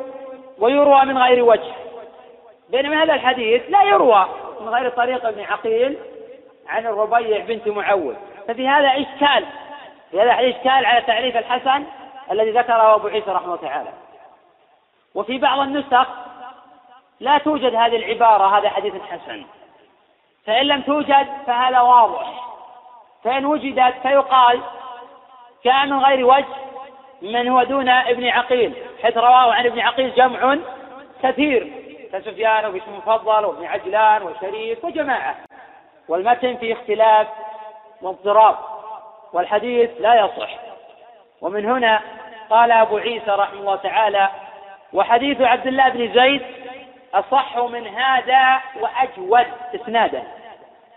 ويروى 0.58 1.04
من 1.04 1.18
غير 1.18 1.44
وجه. 1.44 1.72
بينما 2.70 3.02
هذا 3.02 3.14
الحديث 3.14 3.62
لا 3.68 3.82
يروى 3.82 4.26
من 4.60 4.68
غير 4.68 4.88
طريق 4.90 5.26
ابن 5.26 5.40
عقيل 5.40 5.98
عن 6.68 6.86
الربيع 6.86 7.44
بنت 7.44 7.68
معوذ. 7.68 8.14
ففي 8.48 8.68
هذا 8.68 8.88
إشكال 8.88 9.46
في 10.10 10.20
هذا 10.20 10.32
إشكال 10.32 10.86
على 10.86 11.02
تعريف 11.02 11.36
الحسن 11.36 11.84
الذي 12.30 12.50
ذكره 12.50 12.94
أبو 12.94 13.08
عيسى 13.08 13.30
رحمه 13.30 13.44
الله 13.44 13.56
تعالى. 13.56 13.90
وفي 15.14 15.38
بعض 15.38 15.58
النسخ 15.58 16.06
لا 17.20 17.38
توجد 17.38 17.74
هذه 17.74 17.96
العبارة 17.96 18.58
هذا 18.58 18.68
حديث 18.68 18.94
حسن. 19.10 19.44
فإن 20.46 20.66
لم 20.66 20.82
توجد 20.82 21.26
فهذا 21.46 21.80
واضح. 21.80 22.50
فإن 23.24 23.44
وجدت 23.44 23.94
فيقال 24.02 24.60
كان 25.64 25.90
من 25.90 26.04
غير 26.04 26.26
وجه 26.26 26.69
من 27.22 27.48
هو 27.48 27.62
دون 27.62 27.88
ابن 27.88 28.28
عقيل؟ 28.28 28.74
حيث 29.02 29.16
رواه 29.16 29.54
عن 29.54 29.66
ابن 29.66 29.80
عقيل 29.80 30.14
جمع 30.14 30.58
كثير 31.22 31.72
كسفيان 32.12 32.66
وبشر 32.66 32.90
مفضل 32.90 33.44
وابن 33.44 33.66
عجلان 33.66 34.22
وشريف 34.22 34.84
وجماعة. 34.84 35.36
والمتن 36.08 36.56
في 36.56 36.72
اختلاف 36.72 37.26
واضطراب 38.02 38.56
والحديث 39.32 39.90
لا 40.00 40.14
يصح. 40.14 40.50
ومن 41.40 41.66
هنا 41.66 42.00
قال 42.50 42.72
أبو 42.72 42.96
عيسى 42.96 43.30
رحمه 43.30 43.60
الله 43.60 43.76
تعالى 43.76 44.28
وحديث 44.92 45.40
عبد 45.40 45.66
الله 45.66 45.88
بن 45.88 46.14
زيد 46.14 46.42
أصح 47.14 47.58
من 47.58 47.86
هذا 47.86 48.60
وأجود 48.80 49.46
إسنادا. 49.74 50.22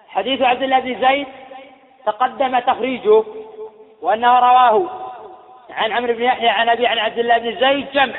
حديث 0.10 0.42
عبد 0.42 0.64
الله 0.64 0.80
بن 0.80 1.08
زيد 1.08 1.28
تقدم 2.06 2.60
تخريجه 2.60 3.24
وأنه 4.02 4.40
رواه 4.40 5.03
عن 5.70 5.92
عمرو 5.92 6.14
بن 6.14 6.24
يحيى 6.24 6.50
عن 6.50 6.70
أبي 6.70 6.88
عن 6.88 7.00
عبد 7.00 7.20
الله 7.20 7.38
بن 7.38 7.60
زيد 7.60 7.92
جمع 7.92 8.16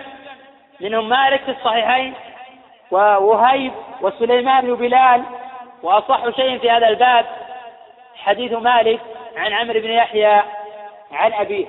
منهم 0.80 1.09
مالك 1.09 1.42
في 1.42 1.51
الصحيحين 1.51 2.14
ووهيب 2.90 3.72
وسليمان 4.01 4.66
بن 4.66 4.74
بلال 4.74 5.22
وأصح 5.82 6.30
شيء 6.36 6.59
في 6.59 6.70
هذا 6.70 6.88
الباب 6.88 7.26
حديث 8.16 8.53
مالك 8.53 9.01
عن 9.36 9.53
عمرو 9.53 9.80
بن 9.80 9.90
يحيى 9.90 10.42
عن 11.12 11.32
أبيه. 11.32 11.66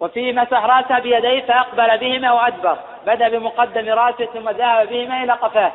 وفي 0.00 0.32
مسح 0.32 0.64
راسه 0.64 0.98
بيديه 0.98 1.40
فأقبل 1.40 1.98
بهما 1.98 2.32
وأدبر 2.32 2.78
بدأ 3.06 3.28
بمقدم 3.28 3.88
راسه 3.88 4.24
ثم 4.24 4.48
ذهب 4.48 4.88
بهما 4.88 5.24
إلى 5.24 5.32
قفاه 5.32 5.72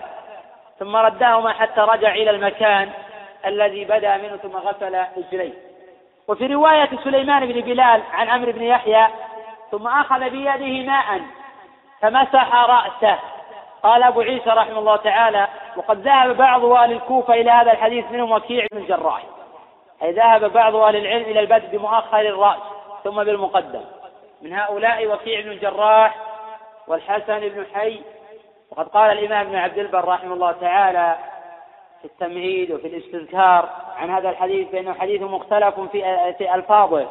ثم 0.80 0.96
ردهما 0.96 1.54
حتى 1.54 1.82
رجع 1.82 2.14
إلى 2.14 2.30
المكان 2.30 2.90
الذي 3.46 3.86
بدأ 3.86 4.18
منه 4.18 4.38
ثم 4.38 4.58
غسل 4.58 5.06
رجليه. 5.18 5.54
وفي 6.28 6.48
رواية 6.48 6.90
سليمان 7.04 7.46
بن 7.46 7.62
بلال 7.62 8.02
عن 8.14 8.30
عمرو 8.30 8.52
بن 8.52 8.64
يحيى 8.64 9.08
ثم 9.72 9.88
أخذ 9.88 10.30
بيده 10.30 10.92
ماء 10.92 11.22
فمسح 12.02 12.56
رأسه. 12.56 13.20
قال 13.84 14.04
أبو 14.04 14.22
عيسى 14.22 14.50
رحمه 14.50 14.80
الله 14.80 14.96
تعالى 14.96 15.48
وقد 15.76 16.00
ذهب 16.02 16.38
بعض 16.38 16.66
أهل 16.66 16.92
الكوفة 16.92 17.34
إلى 17.34 17.52
هذا 17.52 17.72
الحديث 17.72 18.06
منهم 18.12 18.32
وكيع 18.32 18.66
بن 18.72 18.78
الجراح 18.78 19.24
أي 20.04 20.12
ذهب 20.12 20.54
بعض 20.54 20.76
أهل 20.76 20.96
العلم 20.96 21.24
إلى 21.24 21.40
البدء 21.40 21.78
بمؤخر 21.78 22.20
الرأس 22.20 22.60
ثم 23.04 23.24
بالمقدم. 23.24 23.82
من 24.42 24.54
هؤلاء 24.54 25.08
وكيع 25.08 25.42
بن 25.42 25.52
الجراح 25.52 26.16
والحسن 26.88 27.40
بن 27.40 27.66
حي. 27.74 28.02
وقد 28.72 28.88
قال 28.88 29.12
الإمام 29.18 29.48
ابن 29.48 29.56
عبد 29.56 29.78
البر 29.78 30.06
رحمه 30.06 30.34
الله 30.34 30.52
تعالى 30.52 31.16
في 32.02 32.06
التمهيد 32.06 32.72
وفي 32.72 32.88
الاستذكار 32.88 33.70
عن 33.98 34.10
هذا 34.10 34.30
الحديث 34.30 34.70
بأنه 34.70 34.94
حديث 34.94 35.22
مختلف 35.22 35.80
في 35.80 36.34
في 36.38 36.56
ألفاظه. 36.56 37.08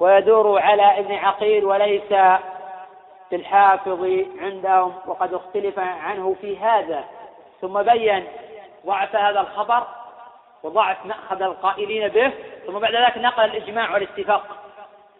ويدور 0.00 0.60
على 0.60 0.98
ابن 0.98 1.14
عقيل 1.14 1.64
وليس 1.64 2.08
في 3.30 3.36
الحافظ 3.36 4.24
عندهم 4.40 4.94
وقد 5.06 5.34
اختلف 5.34 5.78
عنه 5.78 6.36
في 6.40 6.58
هذا. 6.58 7.04
ثم 7.60 7.82
بين 7.82 8.24
ضعف 8.86 9.16
هذا 9.16 9.40
الخبر 9.40 9.86
وضعف 10.62 11.06
مأخذ 11.06 11.42
القائلين 11.42 12.08
به 12.08 12.32
ثم 12.66 12.78
بعد 12.78 12.94
ذلك 12.94 13.18
نقل 13.18 13.44
الإجماع 13.44 13.92
والاتفاق 13.92 14.42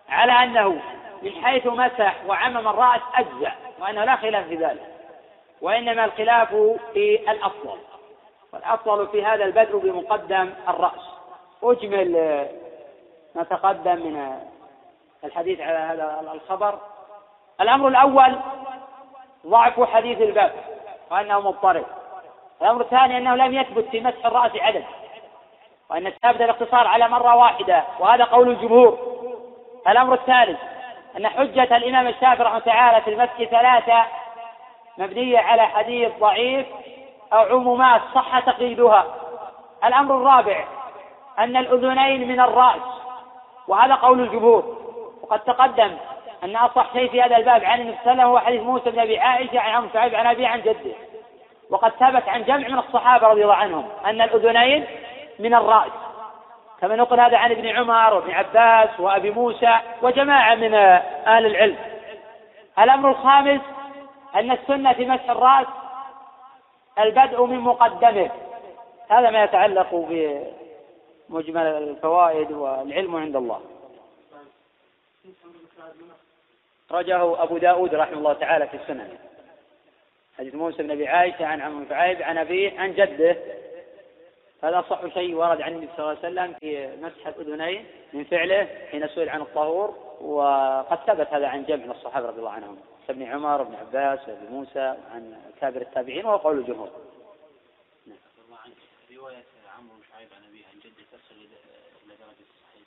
على 0.08 0.32
أنه 0.32 0.80
من 1.22 1.44
حيث 1.44 1.66
مسح 1.66 2.16
وعمم 2.26 2.68
الرأس 2.68 3.00
أجزأ 3.14 3.52
وأنه 3.80 4.04
لا 4.04 4.16
خلاف 4.16 4.46
في 4.46 4.56
ذلك 4.56 4.86
وإنما 5.60 6.04
الخلاف 6.04 6.54
في 6.94 7.30
الأفضل 7.30 7.78
والأفضل 8.52 9.08
في 9.08 9.24
هذا 9.24 9.44
البدء 9.44 9.78
بمقدم 9.78 10.54
الرأس. 10.68 11.10
أجمل 11.62 12.12
ما 13.34 13.42
تقدم 13.42 13.96
من 13.96 14.40
الحديث 15.24 15.60
على 15.60 15.78
هذا 15.78 16.32
الخبر. 16.32 16.78
الأمر 17.60 17.88
الأول 17.88 18.38
ضعف 19.46 19.80
حديث 19.80 20.20
الباب 20.20 20.52
وأنه 21.10 21.40
مضطرب. 21.40 21.84
الأمر 22.62 22.80
الثاني 22.80 23.18
أنه 23.18 23.34
لم 23.34 23.54
يثبت 23.54 23.84
في 23.84 24.00
مسح 24.00 24.26
الرأس 24.26 24.56
عدد. 24.56 24.84
وأن 25.90 26.10
ثابت 26.22 26.40
الاقتصار 26.40 26.86
على 26.86 27.08
مرة 27.08 27.36
واحدة 27.36 27.84
وهذا 27.98 28.24
قول 28.24 28.48
الجمهور. 28.48 28.98
الأمر 29.88 30.14
الثالث 30.14 30.60
أن 31.16 31.28
حجة 31.28 31.76
الإمام 31.76 32.06
الشافعي 32.06 32.46
رحمه 32.46 32.58
تعالى 32.58 33.02
في 33.02 33.10
المسح 33.10 33.42
ثلاثة 33.44 34.04
مبنية 34.98 35.38
على 35.38 35.62
حديث 35.62 36.12
ضعيف 36.18 36.66
أو 37.32 37.38
عمومات 37.38 38.00
صح 38.14 38.38
تقييدها. 38.38 39.06
الأمر 39.84 40.16
الرابع 40.16 40.64
أن 41.38 41.56
الأذنين 41.56 42.28
من 42.28 42.40
الرأس 42.40 42.82
وهذا 43.68 43.94
قول 43.94 44.20
الجمهور. 44.20 44.89
وقد 45.30 45.40
تقدم 45.40 45.96
أن 46.44 46.56
أصح 46.56 46.92
شيء 46.92 47.10
في 47.10 47.22
هذا 47.22 47.36
الباب 47.36 47.64
عن 47.64 47.80
النبي 47.80 47.96
صلى 48.04 48.12
الله 48.12 48.22
عليه 48.22 48.22
وسلم 48.22 48.30
هو 48.30 48.38
حديث 48.38 48.62
موسى 48.62 48.90
بن 48.90 48.98
أبي 48.98 49.18
عائشة 49.18 49.60
عن 49.60 49.70
عمرو 49.70 49.88
شعيب 49.92 50.14
عن 50.14 50.26
أبي 50.26 50.46
عن 50.46 50.60
جده. 50.60 50.94
وقد 51.70 51.90
ثبت 51.90 52.28
عن 52.28 52.44
جمع 52.44 52.68
من 52.68 52.78
الصحابة 52.78 53.26
رضي 53.26 53.42
الله 53.42 53.54
عنهم 53.54 53.88
أن 54.06 54.20
الأذنين 54.20 54.86
من 55.38 55.54
الرأس 55.54 55.92
كما 56.80 56.96
نقل 56.96 57.20
هذا 57.20 57.36
عن 57.36 57.50
ابن 57.50 57.66
عمر 57.66 58.14
وابن 58.14 58.30
عباس 58.30 59.00
وأبي 59.00 59.30
موسى 59.30 59.78
وجماعة 60.02 60.54
من 60.54 60.74
أهل 60.74 61.46
العلم. 61.46 61.76
الأمر 62.78 63.10
الخامس 63.10 63.60
أن 64.34 64.50
السنة 64.50 64.92
في 64.92 65.06
مسح 65.06 65.30
الرأس 65.30 65.66
البدء 66.98 67.44
من 67.44 67.60
مقدمه. 67.60 68.30
هذا 69.10 69.30
ما 69.30 69.44
يتعلق 69.44 69.88
بمجمل 71.30 71.62
الفوائد 71.62 72.52
والعلم 72.52 73.16
عند 73.16 73.36
الله. 73.36 73.60
رجه 76.90 77.42
أبو 77.42 77.58
داود 77.58 77.94
رحمه 77.94 78.18
الله 78.18 78.32
تعالى 78.32 78.68
في 78.68 78.76
السنن. 78.76 79.18
حديث 80.38 80.54
موسى 80.54 80.82
بن 80.82 80.90
أبي 80.90 81.08
عائشة 81.08 81.46
عن 81.46 81.60
عمرو 81.60 81.84
بن 81.84 81.94
عن 82.22 82.38
أبيه 82.38 82.80
عن 82.80 82.94
جده. 82.94 83.36
هذا 84.62 84.78
أصح 84.78 85.14
شيء 85.14 85.34
ورد 85.34 85.60
عن 85.60 85.72
النبي 85.72 85.88
صلى 85.96 85.98
الله 85.98 86.08
عليه 86.08 86.18
وسلم 86.18 86.54
في 86.60 86.96
مسح 86.96 87.26
الأذنين 87.26 87.86
من 88.12 88.24
فعله 88.24 88.68
حين 88.90 89.08
سئل 89.08 89.28
عن 89.28 89.40
الطهور 89.40 89.88
وقد 90.20 90.98
ثبت 91.06 91.28
هذا 91.28 91.46
عن 91.46 91.64
جمع 91.64 91.84
الصحابة 91.84 92.26
رضي 92.26 92.38
الله 92.38 92.50
عنهم. 92.50 92.80
ابن 93.10 93.22
عمر 93.22 93.60
وابن 93.60 93.74
عباس 93.74 94.28
وابن 94.28 94.46
موسى 94.46 94.96
عن 95.14 95.42
كابر 95.60 95.80
التابعين 95.80 96.26
وهو 96.26 96.36
قول 96.36 96.58
الجمهور. 96.58 96.90
نعم. 98.06 98.18
رواية 99.16 99.44
عمرو 99.78 99.96
بن 99.96 100.02
شعيب 100.12 100.28
عن 100.36 100.44
أبيه 100.48 100.64
عن 100.66 100.78
جده 100.84 101.04
تصل 101.12 101.34
إلى 101.34 102.14
درجة 102.20 102.46
الصحيح. 102.50 102.86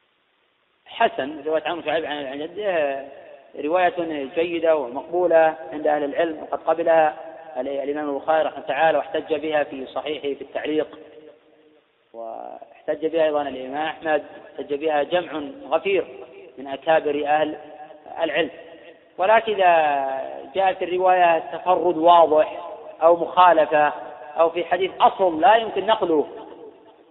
حسن 0.94 1.44
رواية 1.46 1.64
عمرو 1.66 1.82
شعيب 1.82 2.06
عن 2.06 2.40
جده 2.40 3.06
رواية 3.60 4.30
جيدة 4.36 4.76
ومقبولة 4.76 5.56
عند 5.74 5.88
أهل 5.88 6.04
العلم 6.04 6.44
وقد 6.44 6.60
قبلها 6.60 7.16
الإمام 7.58 8.10
البخاري 8.10 8.44
رحمه 8.44 8.58
الله 8.58 8.68
تعالى 8.68 8.98
واحتج 8.98 9.34
بها 9.34 9.64
في 9.64 9.86
صحيحه 9.86 10.22
في 10.22 10.42
التعليق. 10.42 11.00
واحتج 12.14 13.06
بها 13.06 13.26
أيضا 13.26 13.42
الإمام 13.42 13.88
أحمد 13.88 14.24
احتج 14.54 14.74
بها 14.74 15.04
جمع 15.04 15.42
غفير 15.70 16.06
من 16.58 16.68
أكابر 16.68 17.26
أهل 17.26 17.58
العلم. 18.24 18.50
ولكن 19.18 19.54
إذا 19.54 20.52
جاءت 20.56 20.84
الرواية 20.84 21.40
تفرد 21.40 21.98
واضح 21.98 22.60
أو 23.02 23.16
مخالفة 23.16 23.94
أو 24.40 24.50
في 24.50 24.66
حديث 24.66 24.92
أصل 25.02 25.42
لا 25.42 25.56
يمكن 25.56 25.86
نقله 25.86 26.28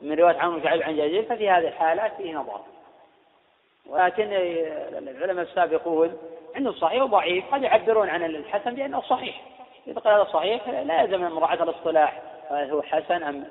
من 0.03 0.13
رواية 0.13 0.37
عمرو 0.37 0.59
بن 0.59 0.65
شعيب 0.65 0.83
عن 0.83 0.97
جابر 0.97 1.23
ففي 1.23 1.51
هذه 1.51 1.69
الحالات 1.69 2.13
فيه 2.17 2.35
نظر. 2.35 2.61
ولكن 3.89 4.29
العلماء 5.09 5.45
السابقون 5.45 6.19
عنده 6.57 6.73
صحيح 6.73 7.03
وضعيف. 7.03 7.55
قد 7.55 7.63
يعبرون 7.63 8.09
عن 8.09 8.25
الحسن 8.25 8.75
بأنه 8.75 9.01
صحيح. 9.01 9.41
إذا 9.87 10.01
قال 10.01 10.15
هذا 10.15 10.25
صحيح 10.25 10.69
لا 10.69 11.03
يلزم 11.03 11.21
مراعاة 11.21 11.63
الاصطلاح 11.63 12.23
هل 12.51 12.71
هو 12.71 12.83
حسن 12.83 13.23
أم 13.23 13.45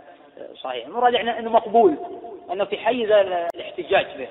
صحيح. 0.55 0.85
المراد 0.85 1.13
يعني 1.13 1.39
أنه 1.39 1.49
مقبول 1.49 1.97
أنه 2.51 2.65
في 2.65 2.77
حيز 2.77 3.11
الاحتجاج 3.11 4.17
به. 4.17 4.27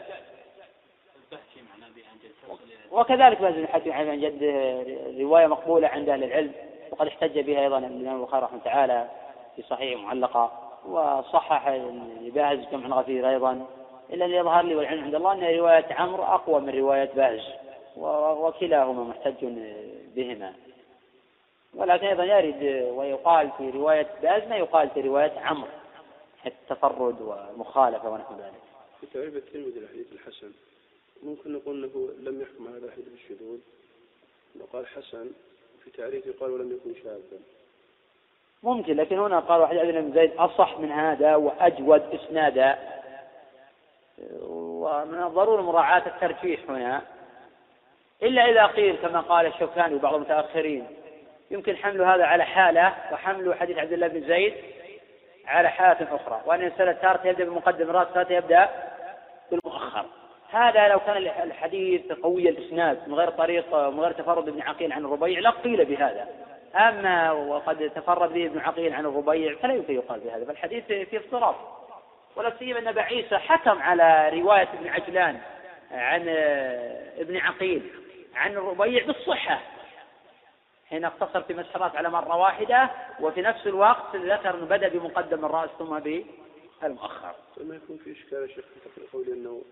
وكذلك 2.93 3.43
بن 3.43 3.67
حاتم 3.67 3.93
عن 3.93 4.21
جده 4.21 4.85
رواية 5.21 5.47
مقبولة 5.47 5.89
عند 5.89 6.09
أهل 6.09 6.25
العلم 6.25 6.53
وقد 6.91 7.07
احتج 7.07 7.41
بها 7.41 7.61
أيضا 7.61 7.79
الإمام 7.79 8.21
البخاري 8.21 8.45
رحمه 8.45 8.61
تعالى 8.65 9.09
في 9.57 9.63
صحيح 9.63 10.01
معلقة 10.01 10.53
وصحح 10.89 11.69
لباهز 12.21 12.59
جمع 12.73 12.99
غفير 12.99 13.29
أيضا. 13.31 13.67
إلا 14.13 14.25
اللي 14.25 14.37
يظهر 14.37 14.65
لي 14.65 14.75
والعلم 14.75 15.05
عند 15.05 15.15
الله 15.15 15.33
أن 15.33 15.59
رواية 15.59 15.87
عمرو 15.93 16.23
أقوى 16.23 16.61
من 16.61 16.79
رواية 16.79 17.11
باهز 17.15 17.43
وكلاهما 17.97 19.05
محتج 19.05 19.47
بهما. 20.17 20.55
ولكن 21.75 22.07
أيضا 22.07 22.25
يرد 22.25 22.89
ويقال 22.95 23.51
في 23.59 23.71
رواية 23.71 24.07
باز 24.23 24.49
ما 24.49 24.57
يقال 24.57 24.91
في 24.91 25.01
رواية 25.01 25.39
عمرو 25.39 25.69
التفرد 26.47 27.21
والمخالفة 27.21 28.11
ونحو 28.11 28.35
ذلك. 28.35 28.61
في 29.01 29.07
تعريف 29.15 29.37
الترمذي 29.37 29.79
الحديث 29.79 30.13
الحسن 30.13 30.53
ممكن 31.23 31.53
نقول 31.53 31.85
أنه 31.85 32.31
لم 32.31 32.41
يحكم 32.41 32.67
على 32.69 32.87
الحديث 32.87 33.09
بالشذوذ 33.09 33.59
لو 34.57 34.67
قال 34.73 34.87
حسن 34.87 35.31
في 35.85 35.91
تعريفه 35.91 36.35
قال 36.41 36.51
ولم 36.51 36.73
يكن 36.73 37.01
شاذا. 37.03 37.41
ممكن 38.63 38.97
لكن 38.97 39.19
هنا 39.19 39.41
قال 39.41 39.61
واحد 39.61 39.77
بن 39.77 40.13
زيد 40.15 40.33
أصح 40.37 40.79
من 40.79 40.91
هذا 40.91 41.37
وأجود 41.37 42.03
إسنادا. 42.15 43.00
ومن 44.43 45.23
الضروري 45.23 45.63
مراعاة 45.63 46.03
الترجيح 46.07 46.61
هنا. 46.69 47.03
إلا 48.23 48.51
إذا 48.51 48.67
قيل 48.67 48.97
كما 48.97 49.21
قال 49.21 49.47
الشوكاني 49.47 49.95
وبعض 49.95 50.15
المتأخرين 50.15 50.87
يمكن 51.51 51.77
حمل 51.77 52.03
هذا 52.03 52.25
على 52.25 52.45
حالة 52.45 52.95
وحمل 53.13 53.55
حديث 53.55 53.79
عبد 53.79 53.93
الله 53.93 54.09
بن 54.09 54.21
زيد 54.21 54.55
على 55.47 55.69
حالة 55.69 56.17
أخرى. 56.17 56.41
وأن 56.47 56.61
الإنسان 56.61 57.01
تارة 57.01 57.27
يبدأ 57.27 57.45
بمقدم 57.45 57.91
الرأس 57.91 58.09
تارة 58.15 58.33
يبدأ 58.33 58.69
بالمؤخر. 59.51 60.05
هذا 60.51 60.89
لو 60.89 61.01
كان 61.01 61.17
الحديث 61.17 62.13
قوي 62.13 62.49
الإسناد 62.49 62.99
من 63.09 63.15
غير 63.15 63.31
طريق 63.31 63.75
من 63.75 64.01
غير 64.01 64.13
تفرد 64.13 64.49
ابن 64.49 64.63
عقيل 64.63 64.93
عن 64.93 65.05
الربيع 65.05 65.41
لقيل 65.41 65.85
بهذا. 65.85 66.29
أما 66.75 67.33
وقد 67.33 67.91
تفرد 67.95 68.33
به 68.33 68.47
ابن 68.47 68.59
عقيل 68.59 68.95
عن 68.95 69.07
الربيع 69.07 69.55
فلا 69.55 69.75
يمكن 69.75 69.95
يقال 69.95 70.21
بهذا. 70.21 70.45
فالحديث 70.45 70.85
فيه 70.85 71.19
اضطراب 71.19 71.55
ولا 72.41 72.53
سيما 72.59 72.79
أن 72.79 72.89
أبا 72.89 73.03
عيسى 73.03 73.39
حكم 73.39 73.83
على 73.83 74.31
رواية 74.41 74.69
ابن 74.73 74.89
عجلان 74.89 75.41
عن 75.91 76.29
ابن 77.19 77.37
عقيل 77.37 77.83
عن 78.35 78.53
الربيع 78.53 79.05
بالصحة 79.05 79.61
حين 80.91 81.05
اقتصر 81.05 81.43
في 81.43 81.55
مسح 81.55 81.77
الرأس 81.77 81.95
على 81.95 82.11
مرة 82.11 82.37
واحدة 82.37 82.91
وفي 83.21 83.43
نفس 83.43 83.67
الوقت 83.67 84.17
ذكر 84.17 84.55
أنه 84.55 84.67
بدأ 84.67 84.89
بمقدم 84.89 85.45
الرأس 85.45 85.71
ثم 85.79 85.99
بالمؤخر. 85.99 87.35
ما 87.57 87.75
يكون 87.75 87.99
في 88.05 88.13
إشكال 88.13 88.51
شيخ 88.55 88.65
في 88.95 89.01
قول 89.13 89.27
أنه 89.29 89.63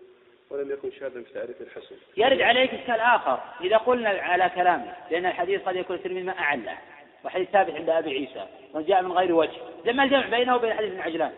ولم 0.49 0.71
يكن 0.71 0.91
شاذا 0.91 1.23
في 1.23 1.33
تعريف 1.33 1.61
الحسن. 1.61 1.95
يرد 2.17 2.41
عليك 2.41 2.73
إشكال 2.73 2.99
آخر 2.99 3.39
إذا 3.61 3.77
قلنا 3.77 4.09
على 4.09 4.51
كلامه 4.55 4.95
لأن 5.11 5.25
الحديث 5.25 5.61
قد 5.61 5.75
يكون 5.75 5.95
الترمذي 5.95 6.23
ما 6.23 6.39
أعله 6.39 6.77
وحديث 7.23 7.49
ثابت 7.49 7.73
عند 7.73 7.89
أبي 7.89 8.09
عيسى 8.09 8.47
وجاء 8.73 9.01
من 9.01 9.11
غير 9.11 9.33
وجه 9.33 9.57
لما 9.85 10.03
الجمع 10.03 10.27
بينه 10.27 10.55
وبين 10.55 10.73
حديث 10.73 10.91
ابن 10.91 11.01
عجلان 11.01 11.31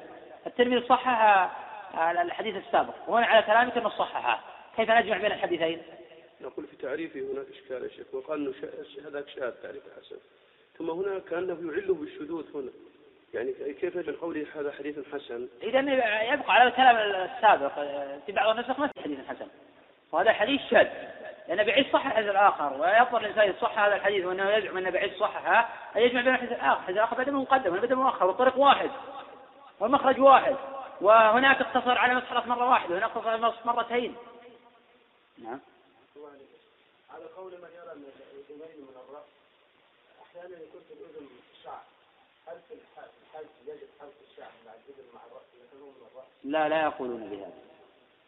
الترمذي 0.48 0.88
صحح 0.88 1.50
الحديث 1.98 2.56
السابق 2.56 2.94
وهنا 3.08 3.26
على 3.26 3.42
كلامك 3.42 3.78
أنه 3.78 3.90
صححه 3.90 4.40
كيف 4.78 4.92
نجمع 4.92 5.18
بين 5.18 5.32
الحديثين؟ 5.32 5.82
نقول 6.42 6.68
في 6.68 6.76
تعريفه 6.76 7.20
هناك 7.20 7.46
إشكال 7.54 7.84
يا 7.84 7.90
شيخ 7.90 8.06
وقال 8.14 8.40
أنه 8.40 8.54
هذاك 9.08 9.28
شاذ 9.30 9.52
تعريف 9.52 9.84
الحسن 9.88 10.16
ثم 10.78 10.90
هنا 10.90 11.20
كأنه 11.20 11.72
يعله 11.72 11.94
بالشذوذ 11.94 12.46
هنا. 12.56 12.72
يعني 13.34 13.54
كيف 13.82 13.96
يجعل 13.96 14.16
قوله 14.16 14.46
هذا 14.56 14.72
حديث 14.72 14.96
حسن؟ 15.14 15.48
إذا 15.64 15.80
يبقى 16.34 16.54
على 16.54 16.70
الكلام 16.70 16.96
السابق 16.98 17.74
في 18.26 18.32
بعض 18.32 18.50
النسخ 18.50 18.80
ما 18.80 18.88
في 18.88 19.02
حديث 19.02 19.20
حسن. 19.28 19.48
وهذا 20.12 20.32
حديث 20.32 20.62
شاذ. 20.72 20.88
لأن 21.48 21.64
بعيد 21.64 21.86
صح 21.94 22.06
الحديث 22.06 22.30
الآخر 22.30 22.74
ويضطر 22.74 23.18
الإنسان 23.18 23.50
يصح 23.50 23.80
هذا 23.80 23.96
الحديث 23.96 24.26
وأنه 24.26 24.52
يزعم 24.52 24.78
أن 24.78 24.92
بعيد 24.92 25.14
صحها 25.14 25.70
أن 25.96 26.02
يجمع 26.02 26.22
بين 26.22 26.34
الحديث 26.34 26.52
الآخر. 26.52 26.80
الحديث 26.80 26.98
الآخر 26.98 27.24
بدأ 27.24 27.32
مقدم 27.32 27.76
وبدأ 27.76 27.96
مؤخر 27.96 28.26
والطريق 28.26 28.58
واحد. 28.58 28.90
والمخرج 29.82 30.20
واحد 30.20 30.56
وهناك 31.02 31.62
اقتصر 31.62 31.98
على 31.98 32.16
مسحرة 32.16 32.46
مرة 32.46 32.70
واحدة 32.70 32.94
وهناك 32.94 33.12
اقتصر 33.12 33.30
على 33.30 33.54
مرتين. 33.66 34.16
نعم. 35.38 35.60
على 37.10 37.26
قول 37.38 37.52
من 37.52 37.70
يرى 37.76 37.92
ان 37.92 38.04
الاذنين 38.34 38.82
من 38.82 38.96
الراس 39.10 39.24
أحيانا 40.22 40.56
يكون 40.64 40.82
في 40.88 40.94
الأذن 40.94 41.28
شعر. 41.64 41.82
هل 42.48 42.60
في 42.68 42.74
الحج 42.74 43.48
يجب 43.68 43.88
حلق 44.00 44.14
الشعر 44.32 44.52
مع 44.66 44.72
الاذن 44.72 45.06
مع 45.14 45.22
الرأس؟ 45.28 45.44
يكون 45.74 45.90
من 45.90 46.08
الرأس؟ 46.12 46.28
لا 46.44 46.70
لا 46.70 46.82
يقولون 46.82 47.30
بهذا. 47.30 47.54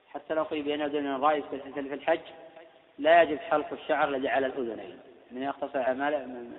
حتى 0.09 0.33
لو 0.33 0.43
قيل 0.43 0.63
بين 0.63 0.81
اذن 0.81 1.15
الراس 1.15 1.43
في 1.43 1.79
الحج 1.79 2.21
لا 2.97 3.21
يجب 3.21 3.37
حلق 3.37 3.73
الشعر 3.73 4.07
الذي 4.09 4.27
على 4.27 4.45
الأذنين 4.45 4.99
من 5.31 5.43
يقتصر 5.43 5.79
على 5.79 6.25
من 6.25 6.53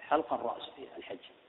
حلق 0.00 0.32
الرأس 0.32 0.70
في 0.76 0.86
الحج. 0.96 1.39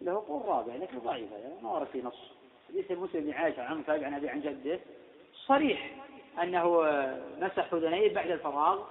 له 0.00 0.24
قول 0.28 0.42
رابع 0.48 0.74
لكن 0.74 0.98
ضعيف 0.98 1.32
هذا 1.32 1.58
ما 1.62 1.72
ورد 1.72 1.86
في 1.86 2.02
نص. 2.02 2.30
حديث 2.68 2.90
المسلم 2.90 3.20
بن 3.20 3.30
عائشة 3.30 3.62
عن 3.62 3.80
مصعب 3.80 4.04
عن 4.04 4.14
أبي 4.14 4.28
عن 4.28 4.40
جده 4.40 4.80
صريح 5.46 5.96
أنه 6.42 6.80
مسح 7.40 7.74
اذنيه 7.74 8.14
بعد 8.14 8.30
الفراغ 8.30 8.82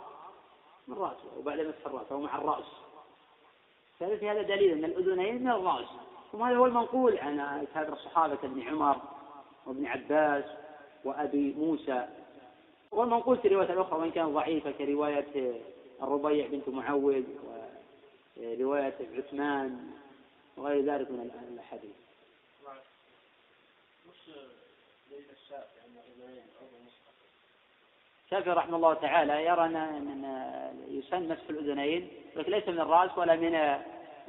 من 0.87 0.97
رأسه 0.97 1.37
وبعد 1.37 1.59
مسح 1.59 1.85
الرأس 1.85 2.11
أو 2.11 2.19
مع 2.19 2.37
الرأس. 2.37 2.65
ففي 3.99 4.29
هذا 4.29 4.41
دليل 4.41 4.71
أن 4.71 4.85
الأذنين 4.85 5.43
من 5.43 5.49
الرأس. 5.49 5.87
وهذا 6.33 6.57
هو 6.57 6.65
المنقول 6.65 7.17
عن 7.17 7.67
كابر 7.73 7.93
الصحابة 7.93 8.35
كابن 8.35 8.61
عمر 8.61 8.97
وابن 9.65 9.85
عباس 9.85 10.43
وأبي 11.05 11.53
موسى. 11.57 12.07
والمنقول 12.91 13.37
في 13.37 13.47
الرواية 13.47 13.73
الأخرى 13.73 13.99
وإن 13.99 14.11
كانت 14.11 14.29
ضعيفة 14.29 14.71
كرواية 14.71 15.61
الربيع 16.03 16.47
بنت 16.47 16.69
معوذ 16.69 17.23
ورواية 18.37 18.95
عثمان 19.17 19.91
وغير 20.57 20.85
ذلك 20.85 21.11
من 21.11 21.31
الأحاديث. 21.53 21.95
الشافعي 28.25 28.53
رحمه 28.53 28.75
الله 28.75 28.93
تعالى 28.93 29.45
يرى 29.45 29.65
أن 29.65 30.23
يسن 30.89 31.29
مسح 31.29 31.49
الأذنين 31.49 32.09
لكن 32.35 32.51
ليس 32.51 32.67
من 32.67 32.79
الرأس 32.79 33.17
ولا 33.17 33.35
من 33.35 33.55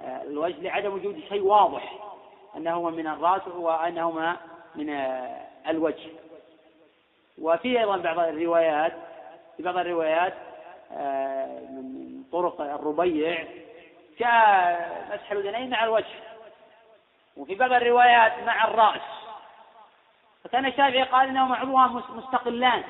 الوجه 0.04 0.60
لعدم 0.60 0.94
وجود 0.94 1.20
شيء 1.28 1.42
واضح 1.42 1.98
أنهما 2.56 2.90
من 2.90 3.06
الرأس 3.06 3.48
وأنهما 3.48 4.36
من 4.74 4.90
الوجه 5.68 6.10
وفي 7.38 7.80
أيضا 7.80 7.96
بعض 7.96 8.18
الروايات 8.18 8.92
في 9.56 9.62
بعض 9.62 9.76
الروايات 9.76 10.34
من 11.70 12.24
طرق 12.32 12.60
الربيع 12.60 13.46
جاء 14.18 15.08
مسح 15.12 15.30
الأذنين 15.30 15.70
مع 15.70 15.84
الوجه. 15.84 16.20
وفي 17.36 17.54
بعض 17.54 17.72
الروايات 17.72 18.32
مع 18.46 18.64
الرأس. 18.64 19.00
فكان 20.44 20.66
الشافعي 20.66 21.02
قال 21.02 21.28
انهما 21.28 21.56
عضوان 21.56 22.02
مستقلان. 22.08 22.84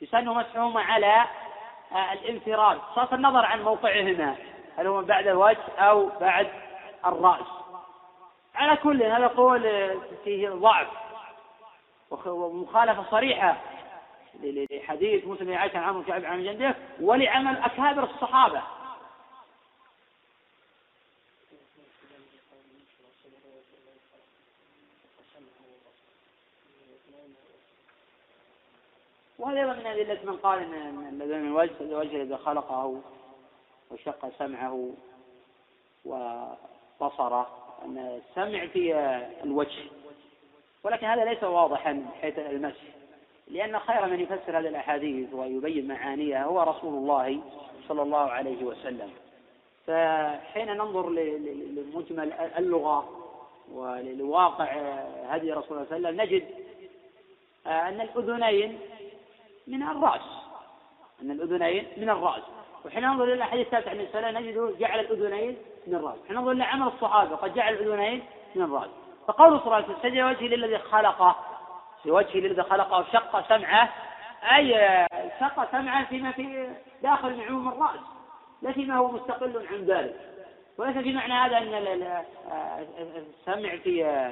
يسن 0.00 0.24
مسحهما 0.24 0.82
على 0.82 1.24
الانفراد. 2.12 2.78
بصرف 2.92 3.14
النظر 3.14 3.44
عن 3.44 3.62
موقعهما 3.62 4.36
هل 4.78 4.86
هو 4.86 5.02
بعد 5.02 5.26
الوجه 5.26 5.78
أو 5.78 6.10
بعد 6.20 6.50
الرأس. 7.06 7.46
على 8.54 8.76
كل 8.76 9.02
هذا 9.02 9.26
قول 9.26 9.62
فيه 10.24 10.48
ضعف. 10.48 10.88
ومخالفة 12.26 13.04
صريحة 13.10 13.56
لحديث 14.42 15.24
موسى 15.26 15.44
بن 15.44 15.54
عائشه 15.54 15.78
عن 15.78 15.84
عمرو 15.84 16.02
بن 16.02 16.24
عن 16.24 16.44
جنده 16.44 16.74
ولعمل 17.00 17.56
أكابر 17.56 18.04
الصحابة. 18.04 18.62
وهذا 29.44 29.60
أيضا 29.60 29.72
من 29.72 29.86
أدلة 29.86 30.18
من 30.24 30.36
قال 30.36 30.58
الذي 31.12 31.34
من 31.38 31.46
الوجه 31.46 31.72
الوجه 31.80 32.16
الذي 32.16 32.36
خلقه 32.36 33.00
وشق 33.90 34.32
سمعه 34.38 34.90
وبصره 36.04 37.46
أن 37.84 37.98
السمع 37.98 38.66
في 38.66 38.94
الوجه. 39.44 39.82
ولكن 40.84 41.06
هذا 41.06 41.24
ليس 41.24 41.42
واضحا 41.42 41.92
من 41.92 42.08
حيث 42.22 42.38
المسح 42.38 42.82
لأن 43.48 43.78
خير 43.78 44.06
من 44.06 44.20
يفسر 44.20 44.58
هذه 44.58 44.68
الأحاديث 44.68 45.34
ويبين 45.34 45.88
معانيها 45.88 46.44
هو 46.44 46.62
رسول 46.62 46.94
الله 46.94 47.40
صلى 47.88 48.02
الله 48.02 48.30
عليه 48.30 48.64
وسلم. 48.64 49.10
فحين 49.86 50.68
ننظر 50.68 51.10
لمجمل 51.10 52.32
اللغة 52.32 53.20
ولواقع 53.72 54.72
هدي 55.28 55.52
رسول 55.52 55.78
الله 55.78 55.88
صلى 55.88 55.96
الله 55.96 56.08
عليه 56.08 56.08
وسلم 56.08 56.20
نجد 56.20 56.44
أن 57.66 58.00
الأذنين 58.00 58.78
من 59.66 59.82
الرأس. 59.82 60.44
أن 61.22 61.30
الأذنين 61.30 61.86
من 61.96 62.10
الرأس. 62.10 62.42
وحين 62.84 63.02
ننظر 63.02 63.24
إلى 63.24 63.34
الأحاديث 63.34 63.66
الثابتة 63.66 63.90
عن 63.90 64.00
الصلاة 64.00 64.30
نجده 64.30 64.72
جعل 64.78 65.00
الأذنين 65.00 65.56
من 65.86 65.94
الرأس. 65.94 66.16
حين 66.28 66.36
ننظر 66.36 66.50
إلى 66.50 66.64
عمل 66.64 66.86
الصحابة 66.86 67.36
قد 67.36 67.54
جعل 67.54 67.74
الأذنين 67.74 68.22
من 68.54 68.62
الرأس. 68.62 68.90
فقول 69.28 69.58
صلى 69.58 69.64
الله 69.64 69.74
عليه 69.74 69.84
وسلم 69.84 69.96
سجد 70.02 70.20
وجهه 70.20 70.56
للذي 70.56 70.78
خلقه. 70.78 71.36
في 72.02 72.10
وجهه 72.10 72.36
للذي 72.36 72.62
خلقه 72.62 73.04
شق 73.12 73.48
سمعه. 73.48 73.88
أي 74.56 75.06
شق 75.40 75.70
سمعه 75.72 76.04
فيما 76.04 76.32
في 76.32 76.70
داخل 77.02 77.40
عموم 77.40 77.68
الرأس. 77.68 78.00
لا 78.62 78.72
فيما 78.72 78.96
هو 78.96 79.08
مستقل 79.08 79.66
عن 79.70 79.84
ذلك. 79.84 80.16
وليس 80.78 80.96
في 80.96 81.12
معنى 81.12 81.32
هذا 81.32 81.58
أن 81.58 82.24
السمع 83.16 83.76
في 83.76 84.30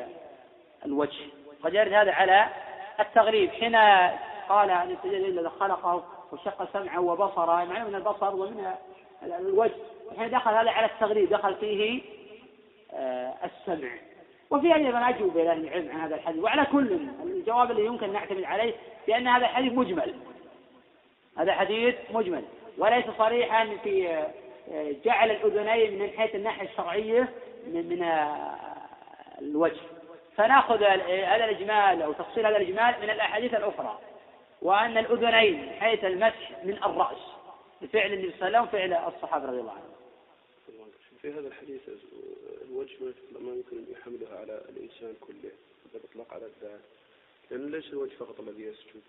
الوجه. 0.87 1.25
قد 1.65 1.75
يرد 1.75 1.93
هذا 1.93 2.13
على 2.13 2.49
التغريب. 3.01 3.51
حين 3.51 3.79
قال 4.49 4.71
أن 4.71 4.91
السجد 4.91 5.25
الذي 5.25 5.49
خلقه 5.49 6.05
وشق 6.33 6.73
سمعه 6.73 7.01
وبصره 7.01 7.65
معناه 7.65 7.85
من 7.85 7.95
البصر 7.95 8.35
ومن 8.35 8.73
الوجه 9.23 9.75
حين 10.19 10.31
دخل 10.31 10.51
هذا 10.51 10.71
على 10.71 10.87
التغريب 10.87 11.29
دخل 11.29 11.55
فيه 11.55 12.03
آه، 12.95 13.35
السمع. 13.45 13.91
وفي 14.51 14.75
أيضا 14.75 15.09
أجوبة 15.09 15.45
لأهل 15.45 15.65
العلم 15.65 15.91
عن 15.91 16.01
هذا 16.01 16.15
الحديث 16.15 16.43
وعلى 16.43 16.65
كل 16.65 16.99
الجواب 17.23 17.71
الذي 17.71 17.85
يمكن 17.85 18.07
أن 18.07 18.13
نعتمد 18.13 18.45
عليه 18.45 18.75
بأن 19.07 19.29
هذا 19.29 19.45
الحديث 19.45 19.73
مجمل. 19.73 20.15
هذا 21.39 21.53
حديث 21.53 21.95
مجمل. 22.11 22.45
وليس 22.79 23.05
صريحا 23.19 23.69
في 23.85 24.09
آه، 24.73 24.95
جعل 25.05 25.31
الأذنين 25.31 26.03
من 26.03 26.11
حيث 26.19 26.35
الناحية 26.35 26.69
الشرعية 26.69 27.29
من, 27.67 27.89
من 27.89 28.03
آه، 28.03 28.57
الوجه. 29.41 29.81
فنأخذ 30.37 30.83
هذا 30.83 31.45
الإجمال 31.45 32.03
أو 32.03 32.13
تفصيل 32.13 32.47
هذا 32.47 32.57
الإجمال 32.57 32.95
من 33.03 33.11
الأحاديث 33.11 33.55
الأخرى. 33.55 33.99
وأن 34.63 34.99
الأذنين 34.99 35.71
حيث 35.71 36.05
المسح 36.05 36.65
من 36.65 36.75
الرأس 36.75 37.19
بفعل 37.83 38.13
النبي 38.13 38.33
صلى 38.39 38.49
الله 38.49 38.59
عليه 38.59 38.69
وسلم 38.69 38.93
وفعل 38.93 39.15
الصحابة 39.15 39.47
رضي 39.47 39.61
الله 39.61 39.73
عنهم. 39.73 39.93
في 41.23 41.33
هذا 41.33 41.49
الحديث 41.49 41.81
الوجه 42.69 42.97
ما 43.41 43.53
يمكن 43.53 43.77
أن 43.77 43.87
يحملها 43.93 44.39
على 44.39 44.61
الإنسان 44.69 45.15
كله 45.21 45.51
بالإطلاق 45.93 46.35
على 46.35 46.47
الذات. 46.47 46.81
لأن 47.51 47.71
ليس 47.71 47.93
الوجه 47.93 48.15
فقط 48.15 48.41
الذي 48.41 48.63
يسجد 48.63 49.03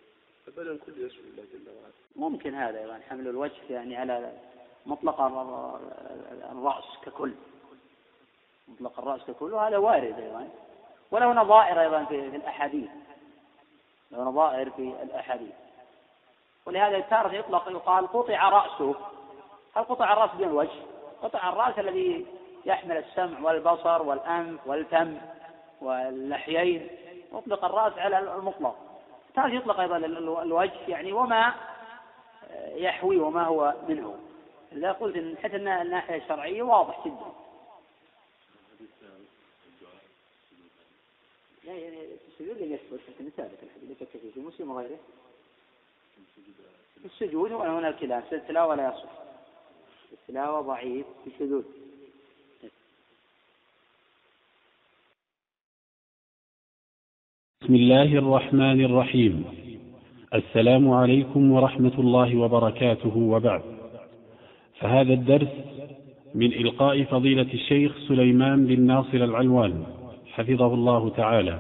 البدن 0.48 0.80
كله 0.86 1.06
يسجد 1.06 1.22
لله 1.34 1.44
جل 1.54 1.70
وعلا. 1.70 1.94
ممكن 2.16 2.54
هذا 2.54 2.80
أيضا 2.80 3.00
حمل 3.10 3.28
الوجه 3.28 3.62
يعني 3.70 3.98
على 3.98 4.34
مطلق 4.86 5.22
الرأس 6.52 6.84
ككل. 7.06 7.32
مطلق 8.68 9.00
الرأس 9.00 9.22
ككل 9.28 9.54
وهذا 9.54 9.78
وارد 9.78 10.20
أيضا. 10.20 10.50
وله 11.12 11.34
نظائر 11.34 11.82
أيضا 11.82 12.06
في 12.06 12.16
الأحاديث. 12.16 12.90
له 14.14 14.24
نظائر 14.24 14.70
في 14.70 14.94
الأحاديث. 15.04 15.54
ولهذا 16.66 17.00
تارة 17.00 17.34
يطلق 17.34 17.70
يقال 17.70 18.08
قطع 18.08 18.50
رأسه. 18.50 18.96
هل 19.76 19.84
قطع 19.84 20.14
الرأس 20.14 20.30
بدون 20.36 20.52
وجه؟ 20.52 20.82
قطع 21.24 21.50
الرأس 21.50 21.80
الذي 21.80 22.26
يحمل 22.66 22.98
السمع 22.98 23.40
والبصر 23.40 24.02
والأنف 24.02 24.68
والفم 24.68 25.18
واللحيين. 25.82 26.88
أطلق 27.34 27.66
الرأس 27.66 27.98
على 27.98 28.20
المطلق. 28.20 28.76
تارة 29.36 29.54
يطلق 29.54 29.80
أيضا 29.80 29.98
الوجه 29.98 30.80
يعني 30.88 31.14
وما 31.14 31.54
يحوي 32.76 33.18
وما 33.20 33.44
هو 33.44 33.74
منه. 33.88 34.16
إذا 34.72 34.92
قلت 34.92 35.40
حتى 35.44 35.56
الناحية 35.56 36.18
الشرعية 36.18 36.64
واضح 36.64 37.06
جدا. 37.06 37.43
لا 41.68 41.74
السجود 41.74 42.58
لم 42.62 42.74
يثبت 42.74 43.00
لكن 43.10 43.30
ثابت 43.38 43.58
الحديث 43.64 44.04
في 44.34 44.40
مسلم 44.40 44.72
وغيره. 44.72 45.00
السجود 47.06 47.52
هنا 47.52 47.90
الكلام 47.90 48.24
التلاوة 48.32 48.76
لا 48.76 48.88
يصح. 48.88 49.12
التلاوة 50.14 50.62
ضعيف 50.62 51.06
في 51.24 51.30
السجود. 51.30 51.66
بسم 57.62 57.76
الله 57.76 58.18
الرحمن 58.18 58.86
الرحيم. 58.86 59.46
السلام 60.34 60.92
عليكم 60.92 61.52
ورحمة 61.52 62.00
الله 62.00 62.38
وبركاته 62.38 63.18
وبعد. 63.18 63.64
فهذا 64.80 65.14
الدرس 65.14 65.54
من 66.36 66.54
إلقاء 66.54 67.04
فضيلة 67.04 67.54
الشيخ 67.54 67.98
سليمان 68.08 68.66
بن 68.66 68.82
ناصر 68.82 69.18
العلوان. 69.18 70.03
حفظه 70.36 70.74
الله 70.74 71.10
تعالى. 71.10 71.60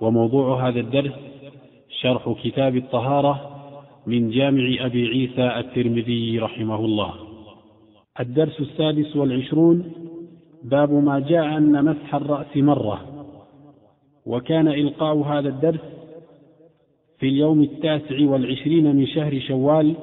وموضوع 0.00 0.68
هذا 0.68 0.80
الدرس 0.80 1.12
شرح 2.00 2.34
كتاب 2.44 2.76
الطهارة 2.76 3.50
من 4.06 4.30
جامع 4.30 4.86
أبي 4.86 5.08
عيسى 5.08 5.58
الترمذي 5.58 6.38
رحمه 6.38 6.84
الله 6.84 7.14
الدرس 8.20 8.60
السادس 8.60 9.16
والعشرون 9.16 9.92
باب 10.64 10.92
ما 10.92 11.20
جاء 11.20 11.44
أن 11.58 11.84
مسح 11.84 12.14
الرأس 12.14 12.56
مرة. 12.56 13.00
وكان 14.26 14.68
إلقاء 14.68 15.16
هذا 15.16 15.48
الدرس 15.48 15.80
في 17.18 17.28
اليوم 17.28 17.62
التاسع 17.62 18.16
والعشرين 18.20 18.96
من 18.96 19.06
شهر 19.06 19.40
شوال 19.40 19.94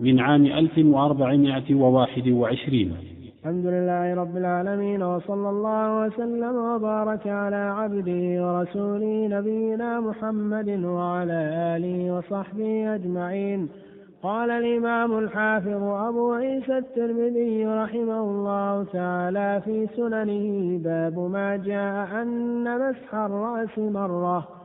من 0.00 0.20
عام 0.20 0.46
ألف 0.46 0.78
وأربعمائة 0.78 1.74
وواحد 1.74 2.28
وعشرين. 2.28 2.96
الحمد 3.44 3.66
لله 3.66 4.14
رب 4.14 4.36
العالمين 4.36 5.02
وصلى 5.02 5.50
الله 5.50 6.06
وسلم 6.06 6.56
وبارك 6.56 7.26
على 7.26 7.56
عبده 7.56 8.24
ورسوله 8.44 9.28
نبينا 9.30 10.00
محمد 10.00 10.84
وعلى 10.84 11.40
آله 11.76 12.14
وصحبه 12.14 12.94
أجمعين. 12.94 13.68
قال 14.22 14.50
الإمام 14.50 15.18
الحافظ 15.18 15.82
أبو 15.82 16.32
عيسى 16.32 16.78
الترمذي 16.78 17.66
رحمه 17.66 18.20
الله 18.20 18.84
تعالى 18.92 19.62
في 19.64 19.86
سننه 19.96 20.78
باب 20.78 21.18
ما 21.18 21.56
جاء 21.56 22.22
أن 22.22 22.64
مسح 22.80 23.14
الرأس 23.14 23.78
مرة. 23.78 24.57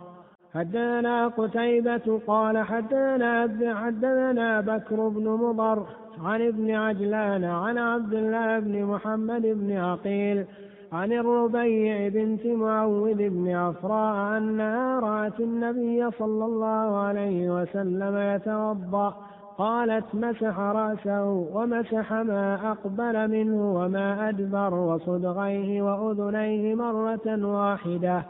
حدثنا 0.53 1.27
قتيبة 1.27 2.19
قال 2.27 2.57
حدثنا 2.57 3.47
حدثنا 3.75 4.61
بكر 4.61 5.07
بن 5.07 5.29
مضر 5.29 5.85
عن 6.23 6.41
ابن 6.41 6.71
عجلان 6.71 7.43
عن 7.43 7.77
عبد 7.77 8.13
الله 8.13 8.59
بن 8.59 8.85
محمد 8.85 9.41
بن 9.41 9.77
عقيل 9.77 10.45
عن 10.91 11.11
الربيع 11.11 12.07
بنت 12.07 12.45
معوذ 12.45 13.29
بن 13.29 13.49
عفراء 13.49 14.37
أنها 14.37 14.99
رأت 14.99 15.39
النبي 15.39 16.11
صلى 16.11 16.45
الله 16.45 16.97
عليه 16.97 17.61
وسلم 17.61 18.17
يتوضأ 18.17 19.15
قالت 19.57 20.05
مسح 20.13 20.59
رأسه 20.59 21.47
ومسح 21.53 22.13
ما 22.13 22.71
أقبل 22.71 23.31
منه 23.31 23.75
وما 23.75 24.29
أدبر 24.29 24.73
وصدغيه 24.73 25.81
وأذنيه 25.81 26.75
مرة 26.75 27.45
واحدة. 27.45 28.23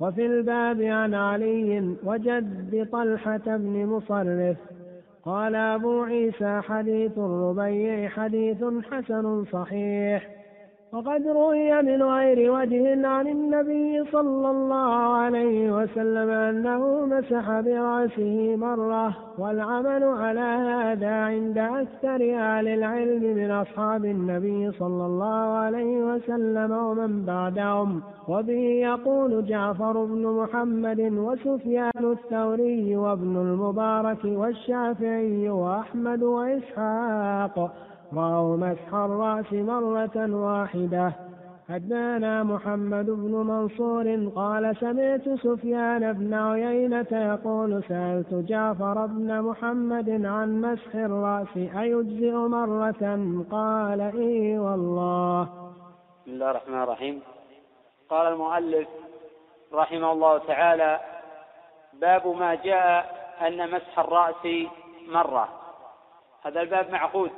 وفي 0.00 0.26
الباب 0.26 0.82
عن 0.82 1.14
علي 1.14 1.94
وجد 2.04 2.88
طلحة 2.92 3.56
بن 3.56 3.86
مصرف. 3.86 4.56
قال 5.24 5.54
أبو 5.54 6.02
عيسى 6.02 6.60
حديث 6.60 7.18
الربيع 7.18 8.08
حديث 8.08 8.64
حسن 8.90 9.44
صحيح. 9.52 10.37
وقد 10.92 11.26
روي 11.26 11.82
من 11.82 12.02
غير 12.02 12.52
وجه 12.52 13.06
عن 13.08 13.28
النبي 13.28 14.04
صلى 14.12 14.50
الله 14.50 15.16
عليه 15.16 15.72
وسلم 15.76 16.30
أنه 16.30 17.06
مسح 17.06 17.60
برأسه 17.60 18.56
مرة 18.56 19.16
والعمل 19.38 20.04
على 20.04 20.40
هذا 20.40 21.10
عند 21.10 21.58
أكثر 21.58 22.20
أهل 22.34 22.68
العلم 22.68 23.22
من 23.22 23.50
أصحاب 23.50 24.04
النبي 24.04 24.72
صلى 24.72 25.06
الله 25.06 25.58
عليه 25.58 26.02
وسلم 26.04 26.72
ومن 26.72 27.24
بعدهم. 27.24 28.02
وبه 28.28 28.62
يقول 28.82 29.46
جعفر 29.46 30.04
بن 30.04 30.26
محمد 30.26 31.00
وسفيان 31.00 32.04
الثوري 32.04 32.96
وابن 32.96 33.36
المبارك 33.36 34.24
والشافعي 34.24 35.48
وأحمد 35.48 36.22
وإسحاق. 36.22 37.72
رأوا 38.16 38.56
مسح 38.56 38.94
الرأس 38.94 39.52
مرة 39.52 40.34
واحدة 40.34 41.12
حدانا 41.68 42.42
محمد 42.42 43.06
بن 43.10 43.32
منصور 43.32 44.30
قال 44.36 44.76
سمعت 44.76 45.28
سفيان 45.28 46.12
بن 46.12 46.34
عيينة 46.34 47.06
يقول 47.12 47.82
سألت 47.88 48.34
جعفر 48.34 49.06
بن 49.06 49.42
محمد 49.42 50.24
عن 50.24 50.60
مسح 50.60 50.94
الرأس 50.94 51.56
أيجزئ 51.56 52.32
مرة 52.32 53.34
قال 53.50 54.00
إي 54.00 54.58
والله 54.58 55.42
بسم 56.22 56.30
الله 56.30 56.50
الرحمن 56.50 56.82
الرحيم. 56.82 57.22
قال 58.10 58.32
المؤلف 58.32 58.88
رحمه 59.72 60.12
الله 60.12 60.38
تعالى 60.38 61.00
باب 62.00 62.26
ما 62.26 62.54
جاء 62.54 63.18
أن 63.46 63.70
مسح 63.70 63.98
الرأس 63.98 64.66
مرة. 65.08 65.48
هذا 66.42 66.60
الباب 66.60 66.90
معقود. 66.90 67.30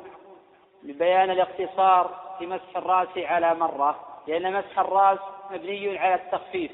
لبيان 0.82 1.30
الاقتصار 1.30 2.34
في 2.38 2.46
مسح 2.46 2.76
الرأس 2.76 3.18
على 3.18 3.54
مرة 3.54 4.20
لأن 4.26 4.52
مسح 4.52 4.78
الرأس 4.78 5.18
مبني 5.50 5.98
على 5.98 6.14
التخفيف. 6.14 6.72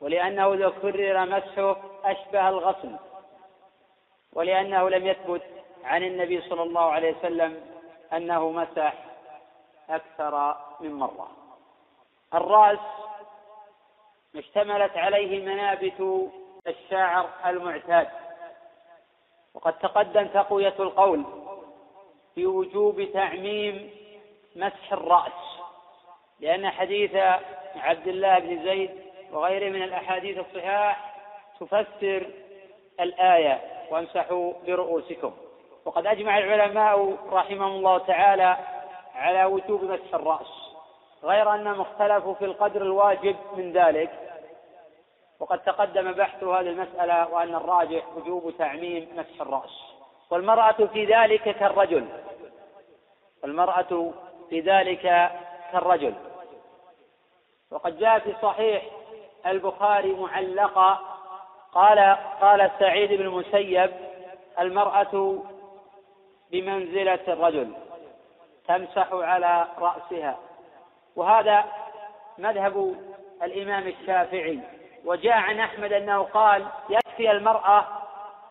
ولأنه 0.00 0.54
لو 0.54 0.72
كرر 0.72 1.26
مسحه 1.26 1.76
أشبه 2.04 2.48
الغسل 2.48 2.96
ولأنه 4.32 4.90
لم 4.90 5.06
يثبت 5.06 5.42
عن 5.84 6.02
النبي 6.02 6.40
صلى 6.40 6.62
الله 6.62 6.92
عليه 6.92 7.16
وسلم 7.18 7.60
أنه 8.12 8.50
مسح 8.50 8.94
أكثر 9.90 10.56
من 10.80 10.92
مرة. 10.92 11.30
الرأس 12.34 12.78
اشتملت 14.36 14.96
عليه 14.96 15.44
منابت 15.44 16.30
الشاعر 16.66 17.28
المعتاد. 17.46 18.08
وقد 19.54 19.78
تقدم 19.78 20.26
تقوية 20.26 20.74
القول. 20.78 21.24
في 22.36 22.46
وجوب 22.46 23.08
تعميم 23.12 23.90
مسح 24.56 24.92
الرأس 24.92 25.60
لأن 26.40 26.70
حديث 26.70 27.16
عبد 27.76 28.08
الله 28.08 28.38
بن 28.38 28.64
زيد 28.64 28.90
وغيره 29.32 29.70
من 29.70 29.82
الأحاديث 29.82 30.38
الصحاح 30.38 31.14
تفسر 31.60 32.26
الآية 33.00 33.60
وامسحوا 33.90 34.52
برؤوسكم. 34.66 35.32
وقد 35.84 36.06
أجمع 36.06 36.38
العلماء 36.38 37.16
رحمهم 37.32 37.72
الله 37.72 37.98
تعالى 37.98 38.56
على 39.14 39.44
وجوب 39.44 39.84
مسح 39.84 40.14
الرأس 40.14 40.72
غير 41.24 41.54
أنهم 41.54 41.80
اختلفوا 41.80 42.34
في 42.34 42.44
القدر 42.44 42.82
الواجب 42.82 43.36
من 43.56 43.72
ذلك. 43.72 44.10
وقد 45.40 45.58
تقدم 45.58 46.12
بحث 46.12 46.44
هذه 46.44 46.60
المسألة 46.60 47.28
وأن 47.28 47.54
الراجح 47.54 48.02
وجوب 48.16 48.54
تعميم 48.58 49.08
مسح 49.16 49.40
الرأس. 49.40 49.96
والمرأة 50.30 50.86
في 50.92 51.04
ذلك 51.04 51.42
كالرجل 51.42 52.06
المرأة 53.46 54.12
في 54.50 54.60
ذلك 54.60 55.30
كالرجل. 55.72 56.14
وقد 57.70 57.98
جاء 57.98 58.18
في 58.18 58.34
صحيح 58.42 58.82
البخاري 59.46 60.12
معلقا 60.12 60.98
قال 61.72 62.16
قال 62.40 62.70
سعيد 62.78 63.12
بن 63.12 63.26
المسيب 63.26 63.90
المرأة 64.58 65.38
بمنزلة 66.50 67.20
الرجل 67.28 67.72
تمسح 68.68 69.08
على 69.12 69.66
رأسها. 69.78 70.38
وهذا 71.16 71.64
مذهب 72.38 72.94
الإمام 73.42 73.88
الشافعي. 73.88 74.60
وجاء 75.04 75.32
عن 75.32 75.60
أحمد 75.60 75.92
أنه 75.92 76.22
قال 76.22 76.66
يكفي 76.88 77.30
المرأة 77.30 77.86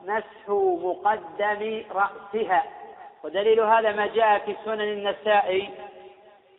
مسح 0.02 0.50
مقدم 0.84 1.84
رأسها. 1.92 2.64
ودليل 3.26 3.60
هذا 3.60 3.92
ما 3.92 4.08
جاء 4.08 4.40
في 4.40 4.56
سنن 4.66 4.82
النسائي 4.82 5.70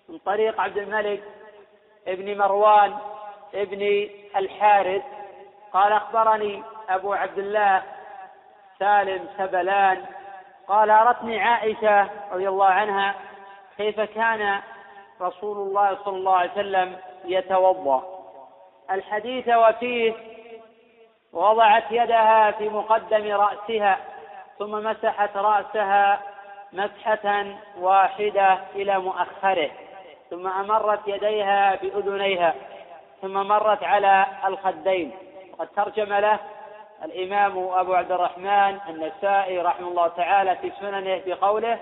من 0.08 0.18
طريق 0.18 0.60
عبد 0.60 0.78
الملك 0.78 1.22
ابن 2.06 2.38
مروان 2.38 2.96
ابن 3.54 4.08
الحارث. 4.36 5.02
قال 5.72 5.92
أخبرني 5.92 6.62
أبو 6.88 7.12
عبد 7.12 7.38
الله 7.38 7.82
سالم 8.78 9.28
سبلان. 9.38 10.04
قال 10.68 10.90
أرتني 10.90 11.40
عائشة 11.40 12.10
رضي 12.32 12.48
الله 12.48 12.66
عنها 12.66 13.14
كيف 13.76 14.00
كان 14.00 14.60
رسول 15.20 15.56
الله 15.56 15.98
صلى 16.04 16.16
الله 16.16 16.36
عليه 16.36 16.52
وسلم 16.52 16.96
يتوضأ. 17.24 18.02
الحديث 18.90 19.48
وفيه 19.48 20.14
وضعت 21.32 21.84
يدها 21.90 22.50
في 22.50 22.68
مقدم 22.68 23.32
رأسها 23.32 23.98
ثم 24.58 24.70
مسحت 24.70 25.36
رأسها 25.36 26.35
مسحة 26.72 27.46
واحدة 27.78 28.58
إلى 28.74 28.98
مؤخره 28.98 29.70
ثم 30.30 30.46
أمرت 30.46 31.00
يديها 31.06 31.74
بأذنيها 31.74 32.54
ثم 33.22 33.32
مرت 33.32 33.82
على 33.82 34.26
الخدين. 34.46 35.12
وقد 35.52 35.68
ترجم 35.68 36.14
له 36.14 36.38
الإمام 37.04 37.58
أبو 37.58 37.94
عبد 37.94 38.12
الرحمن 38.12 38.78
النسائي 38.88 39.58
رحمه 39.58 39.88
الله 39.88 40.08
تعالى 40.08 40.56
في 40.56 40.72
سننه 40.80 41.22
بقوله 41.26 41.78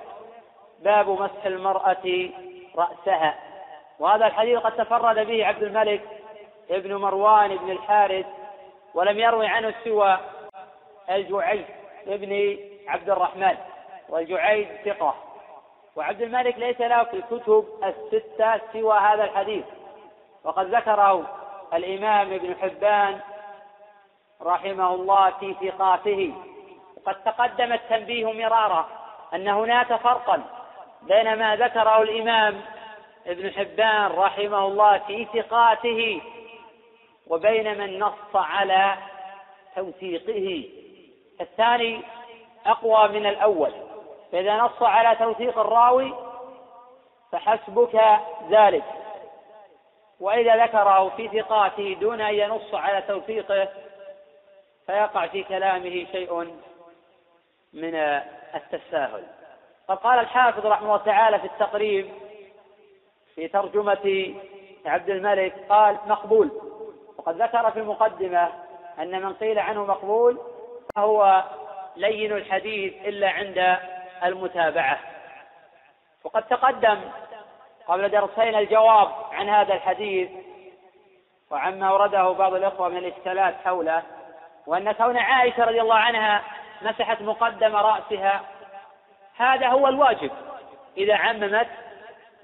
باب 0.83 1.09
مسح 1.09 1.47
المرأة 1.47 2.31
رأسها 2.77 3.35
وهذا 3.99 4.27
الحديث 4.27 4.59
قد 4.59 4.77
تفرد 4.77 5.27
به 5.27 5.47
عبد 5.47 5.63
الملك 5.63 6.03
ابن 6.71 6.95
مروان 6.97 7.57
بن 7.57 7.71
الحارث 7.71 8.27
ولم 8.95 9.19
يروي 9.19 9.47
عنه 9.47 9.75
سوى 9.85 10.19
الجعيد 11.11 11.65
ابن 12.07 12.59
عبد 12.89 13.11
الرحمن. 13.11 13.57
والجعيد 14.09 14.69
ثقة. 14.85 15.15
وعبد 15.97 16.23
الملك 16.23 16.59
ليس 16.59 16.81
له 16.81 17.05
في 17.05 17.17
الكتب 17.17 17.65
الستة 17.85 18.61
سوى 18.73 18.99
هذا 18.99 19.25
الحديث. 19.25 19.65
وقد 20.45 20.75
ذكره 20.75 21.27
الإمام 21.75 22.33
ابن 22.33 22.55
حبان 22.63 23.21
رحمه 24.43 24.95
الله 24.95 25.31
في 25.31 25.55
ثقاته. 25.55 26.35
وقد 26.97 27.25
تقدم 27.25 27.73
التنبيه 27.73 28.33
مرارا 28.33 28.89
أن 29.35 29.49
هناك 29.49 29.97
فرقا 29.97 30.43
بين 31.03 31.39
ما 31.39 31.57
ذكره 31.57 32.03
الإمام 32.03 32.61
ابن 33.27 33.51
حبان 33.51 34.11
رحمه 34.11 34.67
الله 34.67 34.99
في 34.99 35.25
ثقاته 35.25 36.23
وبين 37.27 37.79
من 37.79 37.99
نص 37.99 38.35
على 38.35 38.95
توثيقه. 39.77 40.69
الثاني 41.41 42.03
أقوى 42.67 43.09
من 43.09 43.27
الأول. 43.27 43.73
فإذا 44.35 44.57
نص 44.57 44.83
على 44.83 45.17
توثيق 45.17 45.59
الراوي 45.59 46.15
فحسبك 47.33 48.21
ذلك. 48.51 48.85
وإذا 50.21 50.65
ذكره 50.65 51.09
في 51.09 51.29
ثقاته 51.29 51.97
دون 52.01 52.21
أن 52.21 52.35
ينص 52.35 52.75
على 52.75 53.03
توثيقه 53.03 53.69
فيقع 54.87 55.27
في 55.27 55.43
كلامه 55.43 56.07
شيء 56.13 56.55
من 57.73 57.95
التساهل. 58.55 59.23
فقال 59.89 60.19
الحافظ 60.19 60.67
رحمه 60.67 60.87
الله 60.87 61.05
تعالى 61.05 61.39
في 61.39 61.47
التقريب 61.47 62.11
في 63.35 63.49
ترجمة 63.49 64.35
عبد 64.87 65.11
الملك 65.11 65.55
قال 65.69 65.99
مقبول. 66.07 66.51
وقد 67.19 67.43
ذكر 67.43 67.71
في 67.71 67.79
المقدمة 67.79 68.53
أن 68.99 69.23
من 69.23 69.35
قيل 69.35 69.59
عنه 69.59 69.85
مقبول 69.85 70.39
فهو 70.97 71.45
لين 71.97 72.33
الحديث 72.33 72.95
إلا 73.05 73.31
عند 73.31 73.94
المتابعة. 74.25 74.99
وقد 76.25 76.43
تقدم 76.43 77.01
قبل 77.89 78.09
درسين 78.09 78.55
الجواب 78.55 79.09
عن 79.33 79.49
هذا 79.49 79.75
الحديث 79.75 80.31
وعما 81.51 81.89
أورده 81.89 82.31
بعض 82.31 82.55
الإخوة 82.55 82.89
من 82.89 82.97
الإشكالات 82.97 83.55
حوله 83.65 84.03
وأن 84.67 84.93
كون 84.93 85.19
عائشة 85.19 85.65
رضي 85.65 85.81
الله 85.81 85.95
عنها 85.95 86.43
مسحت 86.83 87.23
مقدم 87.23 87.77
رأسها 87.77 88.41
هذا 89.37 89.69
هو 89.69 89.89
الواجب. 89.89 90.31
إذا 90.97 91.15
عممت 91.15 91.69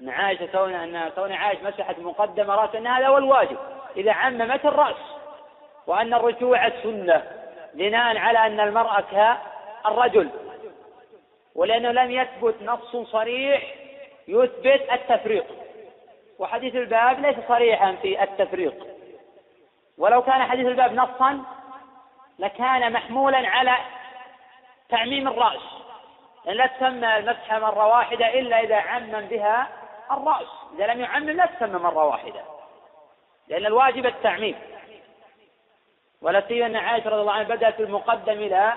أن 0.01 0.09
عائشة 0.09 0.45
كون 0.45 0.73
أن 0.73 1.09
كون 1.09 1.31
عائشة 1.31 1.63
مسحت 1.63 1.99
مقدم 1.99 2.51
رأسها 2.51 2.79
أن 2.79 2.87
هذا 2.87 3.07
هو 3.07 3.17
الواجب. 3.17 3.57
إذا 3.97 4.13
عممت 4.13 4.65
الرأس 4.65 4.95
وأن 5.87 6.13
الرجوع 6.13 6.69
سنة 6.69 7.23
بناء 7.73 8.17
على 8.17 8.45
أن 8.45 8.59
المرأة 8.59 9.03
كالرجل. 9.11 10.29
ولأنه 11.55 11.91
لم 11.91 12.11
يثبت 12.11 12.55
نص 12.61 12.95
صريح 13.11 13.75
يثبت 14.27 14.87
التفريق. 14.91 15.45
وحديث 16.39 16.75
الباب 16.75 17.19
ليس 17.19 17.35
صريحا 17.47 17.95
في 18.01 18.23
التفريق. 18.23 18.87
ولو 19.97 20.21
كان 20.21 20.43
حديث 20.43 20.67
الباب 20.67 20.93
نصا 20.93 21.43
لكان 22.39 22.93
محمولا 22.93 23.47
على 23.47 23.77
تعميم 24.89 25.27
الرأس. 25.27 25.61
لأن 26.45 26.55
لا 26.55 26.67
تسمى 26.67 27.17
المسحة 27.17 27.59
مرة 27.59 27.87
واحدة 27.87 28.39
إلا 28.39 28.59
إذا 28.59 28.75
عمم 28.75 29.21
بها 29.21 29.67
الرأس. 30.11 30.47
إذا 30.75 30.87
لم 30.87 31.01
يعمم 31.01 31.29
لا 31.29 31.45
تسمى 31.45 31.79
مرة 31.79 32.05
واحدة. 32.05 32.41
لأن 33.47 33.65
الواجب 33.65 34.05
التعميم. 34.05 34.55
ولا 36.21 36.47
سيما 36.47 36.65
أن 36.65 36.75
عائشة 36.75 37.09
رضي 37.09 37.21
الله 37.21 37.33
عنها 37.33 37.55
بدأت 37.55 37.79
المقدم 37.79 38.33
إلى 38.33 38.73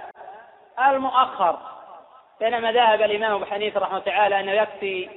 المؤخر. 0.89 1.74
بينما 2.41 2.73
ذهب 2.73 3.03
الإمام 3.03 3.33
أبو 3.35 3.45
حنيفة 3.45 3.81
رحمه 3.81 3.99
تعالى 3.99 4.41
أنه 4.41 4.53
يكفي 4.53 5.09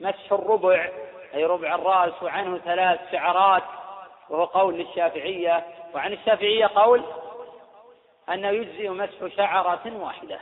مسح 0.00 0.32
الربع 0.32 0.88
أي 1.34 1.44
ربع 1.44 1.74
الرأس 1.74 2.22
وعنه 2.22 2.58
ثلاث 2.58 3.00
شعرات 3.12 3.62
وهو 4.30 4.44
قول 4.44 4.74
للشافعية. 4.74 5.64
وعن 5.94 6.12
الشافعية 6.12 6.66
قول 6.66 7.04
أنه 8.28 8.48
يجزئ 8.48 8.88
مسح 8.88 9.36
شعرة 9.36 9.92
واحدة. 10.00 10.38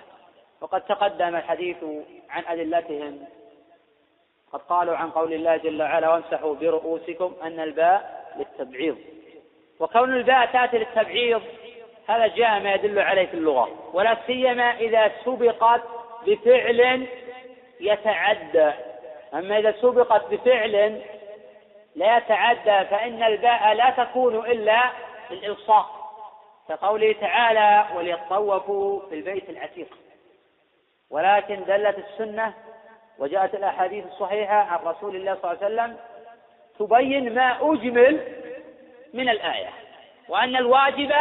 وقد 0.60 0.80
تقدم 0.80 1.36
الحديث 1.36 1.76
عن 2.30 2.44
أدلتهم. 2.46 3.26
قد 4.52 4.60
قالوا 4.60 4.96
عن 4.96 5.10
قول 5.10 5.32
الله 5.32 5.56
جل 5.56 5.82
وعلا 5.82 6.08
وامسحوا 6.08 6.54
برؤوسكم 6.54 7.34
أن 7.42 7.60
الباء 7.60 8.26
للتبعيض. 8.36 8.98
وكون 9.80 10.16
الباء 10.16 10.46
تأتي 10.46 10.78
للتبعيض 10.78 11.42
هذا 12.08 12.26
جاء 12.26 12.60
ما 12.60 12.74
يدل 12.74 12.98
عليه 12.98 13.26
في 13.26 13.34
اللغة 13.34 13.90
ولا 13.92 14.16
سيما 14.26 14.70
إذا 14.70 15.12
سبقت 15.24 15.82
بفعل 16.26 17.06
يتعدى. 17.80 18.72
أما 19.34 19.58
إذا 19.58 19.72
سبقت 19.72 20.24
بفعل 20.30 21.02
لا 21.96 22.16
يتعدى 22.16 22.88
فإن 22.88 23.22
الباء 23.22 23.74
لا 23.74 23.90
تكون 23.90 24.36
إلا 24.36 24.82
للإلصاق 25.30 25.96
كقوله 26.68 27.12
تعالى 27.12 27.86
وليطوفوا 27.96 29.00
في 29.08 29.14
البيت 29.14 29.50
العتيق 29.50 29.98
ولكن 31.10 31.64
دلت 31.64 31.98
السنة 31.98 32.54
وجاءت 33.18 33.54
الأحاديث 33.54 34.06
الصحيحة 34.06 34.54
عن 34.54 34.78
رسول 34.84 35.16
الله 35.16 35.38
صلى 35.42 35.52
الله 35.52 35.64
عليه 35.64 35.74
وسلم 35.74 35.96
تبين 36.78 37.34
ما 37.34 37.72
أجمل 37.72 38.20
من 39.14 39.28
الآية 39.28 39.70
وأن 40.28 40.56
الواجب 40.56 41.12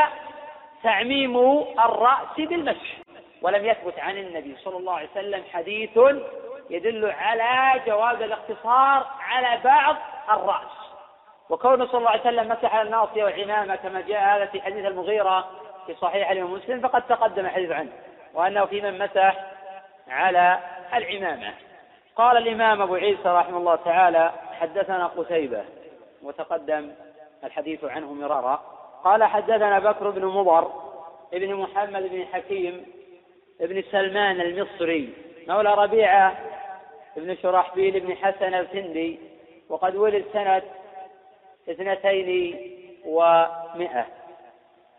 تعميم 0.84 1.38
الرأس 1.85 2.38
بالمسح 2.38 2.97
ولم 3.41 3.65
يثبت 3.65 3.99
عن 3.99 4.18
النبي 4.18 4.56
صلى 4.64 4.77
الله 4.77 4.93
عليه 4.93 5.10
وسلم 5.11 5.43
حديث 5.53 5.99
يدل 6.69 7.11
على 7.11 7.81
جواز 7.88 8.22
الاقتصار 8.22 9.07
على 9.19 9.60
بعض 9.64 9.95
الرأس. 10.30 10.72
وكونه 11.49 11.85
صلى 11.85 11.97
الله 11.97 12.10
عليه 12.10 12.22
وسلم 12.22 12.49
مسح 12.49 12.76
على 12.76 12.81
الناصية 12.88 13.23
والعمامة 13.23 13.76
كما 13.76 14.02
جاء 14.02 14.35
هذا 14.35 14.45
في 14.45 14.61
حديث 14.61 14.85
المغيرة 14.85 15.49
في 15.88 15.95
صحيح 15.95 16.31
الإمام 16.31 16.53
مسلم 16.53 16.81
فقد 16.81 17.02
تقدم 17.07 17.45
الحديث 17.45 17.72
عنه 17.72 17.91
وأنه 18.34 18.65
في 18.65 18.81
من 18.81 18.99
مسح 18.99 19.35
على 20.07 20.60
العمامة. 20.93 21.53
قال 22.15 22.38
الإمام 22.38 22.81
أبو 22.81 22.95
عيسى 22.95 23.30
رحمه 23.30 23.57
الله 23.57 23.76
تعالى 23.76 24.31
حدثنا 24.60 25.07
قتيبة 25.07 25.65
وتقدم 26.23 26.91
الحديث 27.43 27.84
عنه 27.84 28.14
مرارا. 28.14 28.74
قال 29.06 29.23
حدثنا 29.23 29.80
بكر 29.80 30.10
بن 30.10 30.26
مضر 30.26 30.72
ابن 31.34 31.56
محمد 31.56 32.03
بن 32.03 32.26
حكيم 32.34 32.86
ابن 33.61 33.84
سلمان 33.91 34.41
المصري 34.41 35.14
مولى 35.48 35.73
ربيعة 35.73 36.38
ابن 37.18 37.36
شرحبيل 37.36 37.99
بن 37.99 38.15
حسن 38.15 38.53
الكندي 38.53 39.19
وقد 39.69 39.95
ولد 39.95 40.26
سنة 40.34 40.61
اثنتين 41.69 42.57
ومائة 43.06 44.06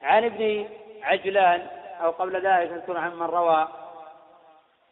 عن 0.03 0.25
ابن 0.25 0.69
عجلان 1.03 1.67
أو 2.03 2.11
قبل 2.11 2.47
ذلك 2.47 2.73
نكون 2.73 2.97
عن 2.97 3.17
من 3.17 3.27
روى 3.27 3.69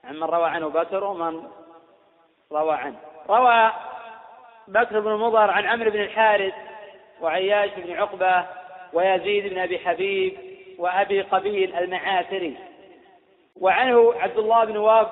عن 0.04 0.16
من 0.16 0.24
روى 0.24 0.48
عنه 0.48 0.68
بكر 0.68 1.04
ومن 1.04 1.42
روى 2.52 2.74
عنه. 2.74 2.96
روى 3.28 3.72
بكر 4.68 5.00
بن 5.00 5.12
مضر 5.12 5.50
عن 5.50 5.66
عمرو 5.66 5.90
بن 5.90 6.00
الحارث 6.00 6.54
وعياش 7.20 7.70
بن 7.76 7.92
عقبة 7.92 8.63
ويزيد 8.94 9.46
بن 9.46 9.58
أبي 9.58 9.78
حبيب 9.78 10.38
وأبي 10.78 11.20
قبيل 11.20 11.74
المعاثري 11.74 12.56
وعنه 13.60 14.14
عبد 14.14 14.38
الله 14.38 14.64
بن 14.64 14.76
واب 14.76 15.10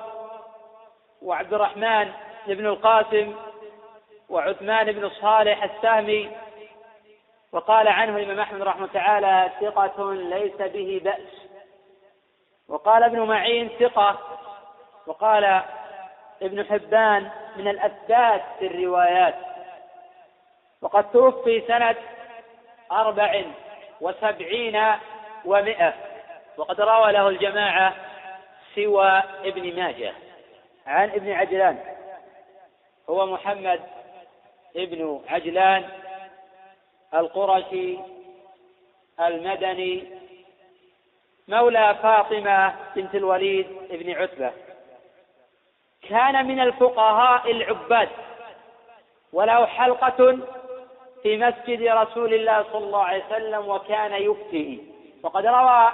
وعبد 1.21 1.53
الرحمن 1.53 2.11
بن 2.47 2.65
القاسم 2.65 3.35
وعثمان 4.29 4.91
بن 4.91 5.09
صالح 5.09 5.63
السهمي. 5.63 6.31
وقال 7.51 7.87
عنه 7.87 8.17
الإمام 8.17 8.39
أحمد 8.39 8.61
رحمه 8.61 8.87
تعالى 8.87 9.51
ثقة 9.61 10.13
ليس 10.13 10.55
به 10.55 11.01
بأس. 11.03 11.47
وقال 12.67 13.03
ابن 13.03 13.19
معين 13.19 13.69
ثقة. 13.79 14.19
وقال 15.07 15.61
ابن 16.41 16.65
حبان 16.65 17.29
من 17.57 17.67
الأثبات 17.67 18.41
في 18.59 18.67
الروايات. 18.67 19.35
وقد 20.81 21.11
توفي 21.11 21.63
سنة 21.67 21.95
أربع 22.91 23.43
وسبعين 24.03 24.83
ومائة 25.45 25.93
وقد 26.57 26.81
روى 26.81 27.11
له 27.11 27.29
الجماعة 27.29 27.95
سوى 28.75 29.23
ابن 29.43 29.75
ماجه 29.75 30.13
عن 30.87 31.09
ابن 31.09 31.31
عجلان. 31.31 31.79
هو 33.09 33.25
محمد 33.25 33.81
ابن 34.75 35.21
عجلان 35.29 35.89
القرشي 37.13 37.97
المدني 39.19 40.03
مولى 41.47 41.95
فاطمة 42.03 42.75
بنت 42.95 43.15
الوليد 43.15 43.67
بن 43.89 44.11
عتبة. 44.11 44.51
كان 46.09 46.45
من 46.47 46.59
الفقهاء 46.59 47.51
العباد 47.51 48.09
وله 49.33 49.65
حلقة 49.65 50.39
في 51.23 51.37
مسجد 51.37 51.81
رسول 51.81 52.33
الله 52.33 52.65
صلى 52.73 52.85
الله 52.85 53.03
عليه 53.03 53.23
وسلم 53.25 53.69
وكان 53.69 54.13
يفتي. 54.13 54.83
وقد 55.23 55.45
روى 55.45 55.91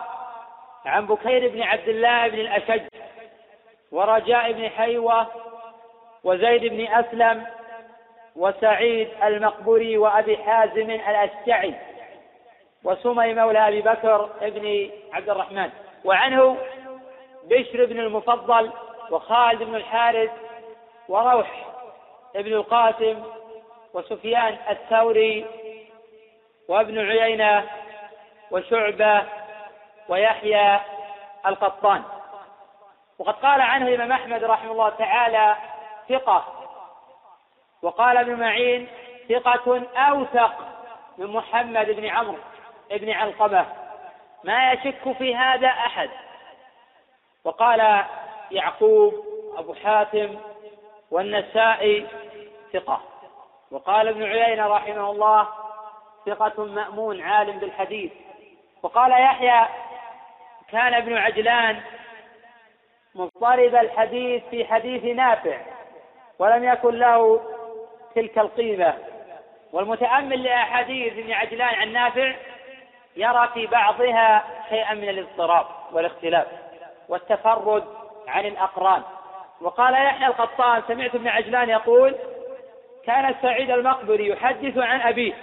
عن 0.86 1.06
بكير 1.06 1.50
بن 1.50 1.62
عبد 1.62 1.90
الله 1.90 2.28
بن 2.28 2.40
الأشج 2.40 2.82
ورجاء 3.92 4.52
بن 4.52 4.70
حيوة 4.70 5.28
وزيد 6.24 6.66
بن 6.66 6.88
أسلم 6.88 7.46
وسعيد 8.36 9.10
المقبري 9.24 9.98
وأبي 9.98 10.38
حازم 10.38 10.90
الأشجعي 10.90 11.74
وسمي 12.84 13.34
مولى 13.34 13.68
أبي 13.68 13.82
بكر 13.82 14.30
بن 14.42 14.90
عبد 15.14 15.30
الرحمن. 15.30 15.70
وعنه 16.06 16.58
بشر 17.44 17.86
بن 17.86 18.00
المفضل 18.00 18.72
وخالد 19.12 19.64
بن 19.64 19.76
الحارث 19.76 20.32
وروح 21.10 21.66
بن 22.36 22.54
القاسم 22.54 23.24
وسفيان 23.94 24.58
الثوري 24.70 25.46
وابن 26.68 27.00
عيينة 27.00 27.70
وشعبة 28.52 29.24
ويحيى 30.10 30.80
القطان. 31.46 32.04
وقد 33.20 33.34
قال 33.34 33.62
عنه 33.62 33.88
الإمام 33.88 34.12
أحمد 34.12 34.44
رحمه 34.44 34.72
الله 34.72 34.90
تعالى 34.90 35.56
ثقة 36.10 36.46
وقال 37.82 38.18
ابن 38.18 38.36
معين 38.40 38.88
ثقة 39.30 39.84
أوثق 39.96 40.54
من 41.18 41.28
محمد 41.28 41.90
بن 41.92 42.06
عمرو 42.06 42.38
بن 42.92 43.10
علقمة 43.10 43.66
ما 44.44 44.74
يشك 44.74 45.12
في 45.18 45.36
هذا 45.36 45.68
أحد. 45.68 46.10
وقال 47.44 48.04
يعقوب 48.52 49.26
أبو 49.58 49.74
حاتم 49.74 50.40
والنسائي 51.12 52.08
ثقة. 52.74 53.02
وقال 53.72 54.08
ابن 54.08 54.24
عيينة 54.24 54.68
رحمه 54.68 55.12
الله 55.12 55.48
ثقة 56.26 56.66
مأمون 56.66 57.22
عالم 57.22 57.60
بالحديث. 57.60 58.12
وقال 58.84 59.12
يحيى 59.12 59.68
كان 60.72 60.94
ابن 60.94 61.18
عجلان 61.18 61.82
مضطرب 63.16 63.76
الحديث 63.76 64.44
في 64.50 64.66
حديث 64.66 65.04
نافع 65.04 65.58
ولم 66.40 66.64
يكن 66.64 66.96
له 66.96 67.42
تلك 68.16 68.38
القيمة. 68.40 68.98
والمتأمل 69.74 70.44
لأحاديث 70.44 71.14
ابن 71.14 71.32
عجلان 71.32 71.76
عن 71.76 71.94
نافع 71.94 72.36
يرى 73.16 73.50
في 73.54 73.68
بعضها 73.68 74.44
شيئا 74.70 74.94
من 74.94 75.10
الاضطراب 75.10 75.66
والاختلاف 75.92 76.48
والتفرد 77.10 77.84
عن 78.28 78.46
الأقران. 78.46 79.04
وقال 79.62 79.94
يحيى 79.94 80.28
القطان 80.28 80.84
سمعت 80.88 81.16
ابن 81.16 81.28
عجلان 81.28 81.70
يقول 81.70 82.16
كان 83.06 83.36
سعيد 83.42 83.72
المقبري 83.72 84.30
يحدث 84.30 84.78
عن 84.78 85.02
أبيه. 85.02 85.34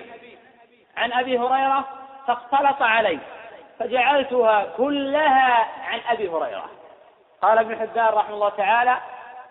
عن 0.97 1.13
أبي 1.13 1.39
هريرة 1.39 1.85
فاختلط 2.27 2.83
علي 2.83 3.19
فجعلتها 3.79 4.67
كلها 4.77 5.67
عن 5.89 6.01
أبي 6.09 6.29
هريرة. 6.29 6.71
قال 7.43 7.59
ابن 7.59 7.77
حبان 7.77 8.15
رحمه 8.15 8.35
الله 8.35 8.49
تعالى 8.49 8.97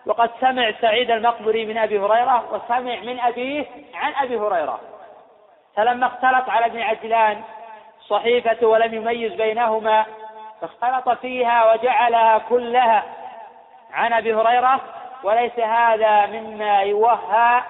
وقد 0.06 0.30
سمع 0.40 0.72
سعيد 0.80 1.10
المقبري 1.10 1.66
من 1.66 1.78
أبي 1.78 1.98
هريرة 1.98 2.44
وسمع 2.52 2.96
من 2.96 3.20
أبيه 3.20 3.66
عن 3.94 4.12
أبي 4.14 4.36
هريرة. 4.36 4.80
فلما 5.76 6.06
اختلط 6.06 6.50
على 6.50 6.66
ابن 6.66 6.80
عجلان 6.80 7.42
صحيفة 8.08 8.66
ولم 8.66 8.94
يميز 8.94 9.32
بينهما 9.32 10.06
فاختلط 10.60 11.08
فيها 11.08 11.72
وجعلها 11.72 12.38
كلها 12.38 13.02
عن 13.92 14.12
أبي 14.12 14.34
هريرة 14.34 14.80
وليس 15.22 15.58
هذا 15.58 16.26
مما 16.26 16.80
يوهى 16.80 17.62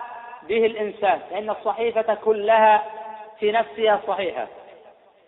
به 0.49 0.67
الإنسان 0.67 1.21
لأن 1.31 1.51
الصحيفة 1.51 2.15
كلها 2.15 2.83
في 3.41 3.53
نفسها 3.53 4.01
صحيحة. 4.07 4.47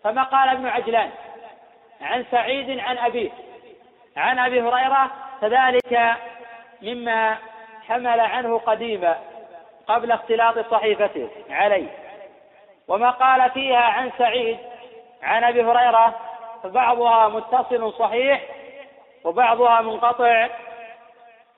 فما 0.03 0.23
قال 0.23 0.49
ابن 0.49 0.67
عجلان؟ 0.67 1.09
عن 2.01 2.25
سعيد 2.31 2.79
عن 2.79 2.97
أبيه. 2.97 3.29
عن 4.17 4.39
أبي 4.39 4.61
هريرة 4.61 5.11
فذلك 5.41 6.15
مما 6.81 7.37
حمل 7.87 8.19
عنه 8.19 8.57
قديما 8.57 9.17
قبل 9.87 10.11
اختلاط 10.11 10.71
صحيفته 10.71 11.29
عليه. 11.49 11.89
وما 12.87 13.09
قال 13.09 13.51
فيها 13.51 13.77
عن 13.77 14.11
سعيد 14.17 14.57
عن 15.23 15.43
أبي 15.43 15.63
هريرة 15.63 16.15
فبعضها 16.63 17.27
متصل 17.27 17.93
صحيح 17.93 18.41
وبعضها 19.23 19.81
منقطع 19.81 20.47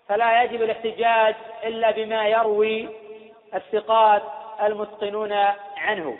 فلا 0.07 0.43
يجب 0.43 0.61
الاحتجاج 0.61 1.35
إلا 1.63 1.91
بما 1.91 2.27
يروي 2.27 2.89
الثقات 3.55 4.23
المتقنون 4.61 5.31
عنه. 5.77 6.17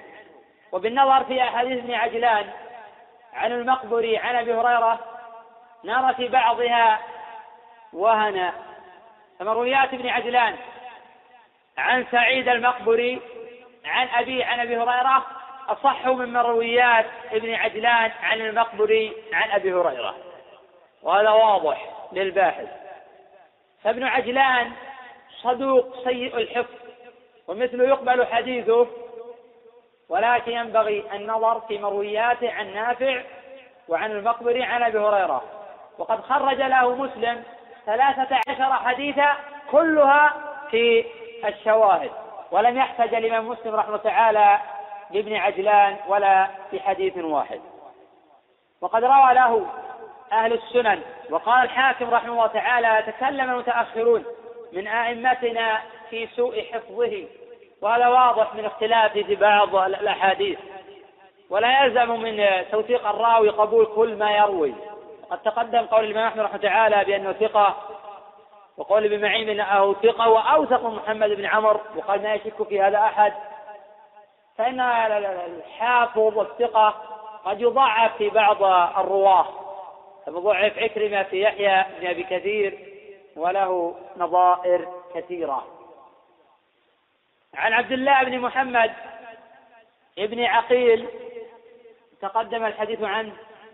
وبالنظر 0.71 1.23
في 1.23 1.43
أحاديث 1.43 1.77
ابن 1.77 1.93
عجلان 1.93 2.49
عن 3.33 3.51
المقبري 3.51 4.17
عن 4.17 4.35
أبي 4.35 4.53
هريرة 4.53 4.99
نرى 5.83 6.13
في 6.13 6.27
بعضها 6.27 6.99
وهنا 7.93 8.53
فمرويات 9.39 9.93
ابن 9.93 10.09
عجلان 10.09 10.55
عن 11.77 12.05
سعيد 12.11 12.47
المقبري 12.49 13.21
عن 13.85 14.07
أبي 14.07 14.43
عن 14.43 14.59
أبي 14.59 14.77
هريرة 14.77 15.25
أصح 15.67 16.07
من 16.07 16.33
مرويات 16.33 17.05
ابن 17.31 17.53
عجلان 17.53 18.11
عن 18.23 18.41
المقبري 18.41 19.13
عن 19.33 19.51
أبي 19.51 19.73
هريرة. 19.73 20.15
وهذا 21.01 21.29
واضح 21.29 21.89
للباحث. 22.11 22.67
فابن 23.83 24.03
عجلان 24.03 24.71
صدوق 25.41 26.03
سيء 26.03 26.37
الحفظ. 26.37 26.80
ومثله 27.51 27.83
يقبل 27.83 28.25
حديثه 28.25 28.87
ولكن 30.09 30.51
ينبغي 30.51 31.03
النظر 31.13 31.59
في 31.59 31.77
مروياته 31.77 32.51
عن 32.53 32.73
نافع 32.73 33.21
وعن 33.87 34.11
المقبري 34.11 34.63
عن 34.63 34.83
أبي 34.83 34.99
هريرة. 34.99 35.43
وقد 35.97 36.21
خرج 36.21 36.57
له 36.57 36.95
مسلم 36.95 37.43
ثلاثة 37.85 38.39
عشر 38.47 38.73
حديثا 38.73 39.35
كلها 39.71 40.33
في 40.71 41.05
الشواهد 41.45 42.11
ولم 42.51 42.77
يحتج 42.77 43.13
الإمام 43.13 43.47
مسلم 43.47 43.75
رحمه 43.75 43.97
تعالى 43.97 44.59
لابن 45.11 45.35
عجلان 45.35 45.95
ولا 46.07 46.47
في 46.71 46.79
حديث 46.79 47.17
واحد. 47.17 47.61
وقد 48.81 49.03
روى 49.03 49.33
له 49.33 49.65
أهل 50.31 50.53
السنن 50.53 51.01
وقال 51.29 51.63
الحاكم 51.63 52.09
رحمه 52.09 52.31
الله 52.31 52.47
تعالى 52.47 53.11
تكلم 53.11 53.49
المتأخرون 53.49 54.25
من 54.73 54.87
أئمتنا 54.87 55.81
في 56.09 56.27
سوء 56.27 56.63
حفظه 56.73 57.27
وهذا 57.81 58.07
واضح 58.07 58.55
من 58.55 58.65
اختلاف 58.65 59.11
في 59.11 59.35
بعض 59.35 59.75
الأحاديث. 59.75 60.59
ولا 61.49 61.83
يلزم 61.83 62.21
من 62.21 62.47
توثيق 62.71 63.07
الراوي 63.07 63.49
قبول 63.49 63.85
كل 63.85 64.15
ما 64.15 64.31
يروي. 64.31 64.73
قد 65.31 65.41
تقدم 65.41 65.85
قول 65.85 66.03
الإمام 66.03 66.27
أحمد 66.27 66.39
رحمه 66.39 66.57
تعالى 66.57 67.05
بأنه 67.05 67.31
ثقة 67.31 67.75
وقول 68.77 69.05
ابن 69.05 69.21
معين 69.21 69.49
انه 69.49 69.93
ثقة 69.93 70.29
وأوثق 70.29 70.85
من 70.85 70.95
محمد 70.95 71.29
بن 71.29 71.45
عمر 71.45 71.81
وقال 71.95 72.23
ما 72.23 72.33
يشك 72.33 72.63
في 72.63 72.81
هذا 72.81 72.97
أحد. 72.97 73.33
فإن 74.57 74.79
الحافظ 74.79 76.37
والثقه 76.37 76.95
قد 77.45 77.61
يضاعف 77.61 78.17
في 78.17 78.29
بعض 78.29 78.63
الرواة. 78.97 79.45
فضعف 80.25 80.77
عكرمة 80.77 81.23
في 81.23 81.41
يحيى 81.41 81.85
بن 81.99 82.07
أبي 82.07 82.23
كثير 82.23 82.79
وله 83.35 83.95
نظائر 84.17 84.87
كثيرة. 85.15 85.63
عن 87.55 87.73
عبد 87.73 87.91
الله 87.91 88.23
بن 88.23 88.39
محمد 88.39 88.91
ابن 90.17 90.43
عقيل 90.43 91.07
تقدم 92.21 92.65
الحديث 92.65 93.03
عنه 93.03 93.31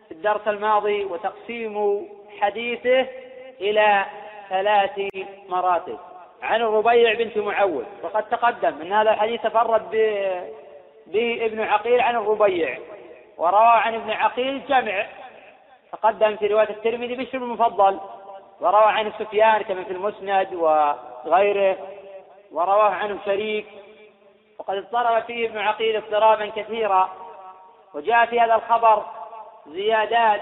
في 0.08 0.14
الدرس 0.14 0.48
الماضي 0.48 1.06
وتقسيم 1.06 2.08
حديثه 2.42 3.08
إلى 3.62 4.06
ثلاث 4.50 5.00
مراتب. 5.50 5.98
عن 6.42 6.62
الربيع 6.62 7.14
بنت 7.14 7.38
معوذ 7.38 7.86
وقد 8.04 8.30
تقدم 8.30 8.82
أن 8.82 8.94
هذا 8.94 9.12
الحديث 9.12 9.42
تفرد 9.42 9.92
به 11.08 11.46
ابن 11.46 11.62
عقيل 11.62 12.02
عن 12.02 12.16
الربيع 12.16 12.78
وروى 13.38 13.68
عن 13.68 13.96
ابن 13.96 14.12
عقيل 14.12 14.62
جمع 14.70 15.06
تقدم 15.92 16.36
في 16.36 16.48
رواية 16.48 16.70
الترمذي 16.70 17.16
بشر 17.16 17.38
المفضل 17.38 18.00
وروى 18.62 18.92
عن 18.92 19.12
سفيان 19.20 19.62
كما 19.62 19.84
في 19.84 19.92
المسند 19.92 20.54
وغيره. 20.54 21.78
ورواه 22.58 22.90
عنه 22.90 23.20
شريك 23.26 23.68
وقد 24.60 24.78
اضطرب 24.78 25.24
فيه 25.24 25.48
ابن 25.48 25.58
عقيل 25.58 25.96
اضطرابا 25.96 26.46
كثيرا 26.46 27.10
وجاء 27.94 28.26
في 28.26 28.40
هذا 28.40 28.56
الخبر 28.56 29.06
زيادات 29.68 30.42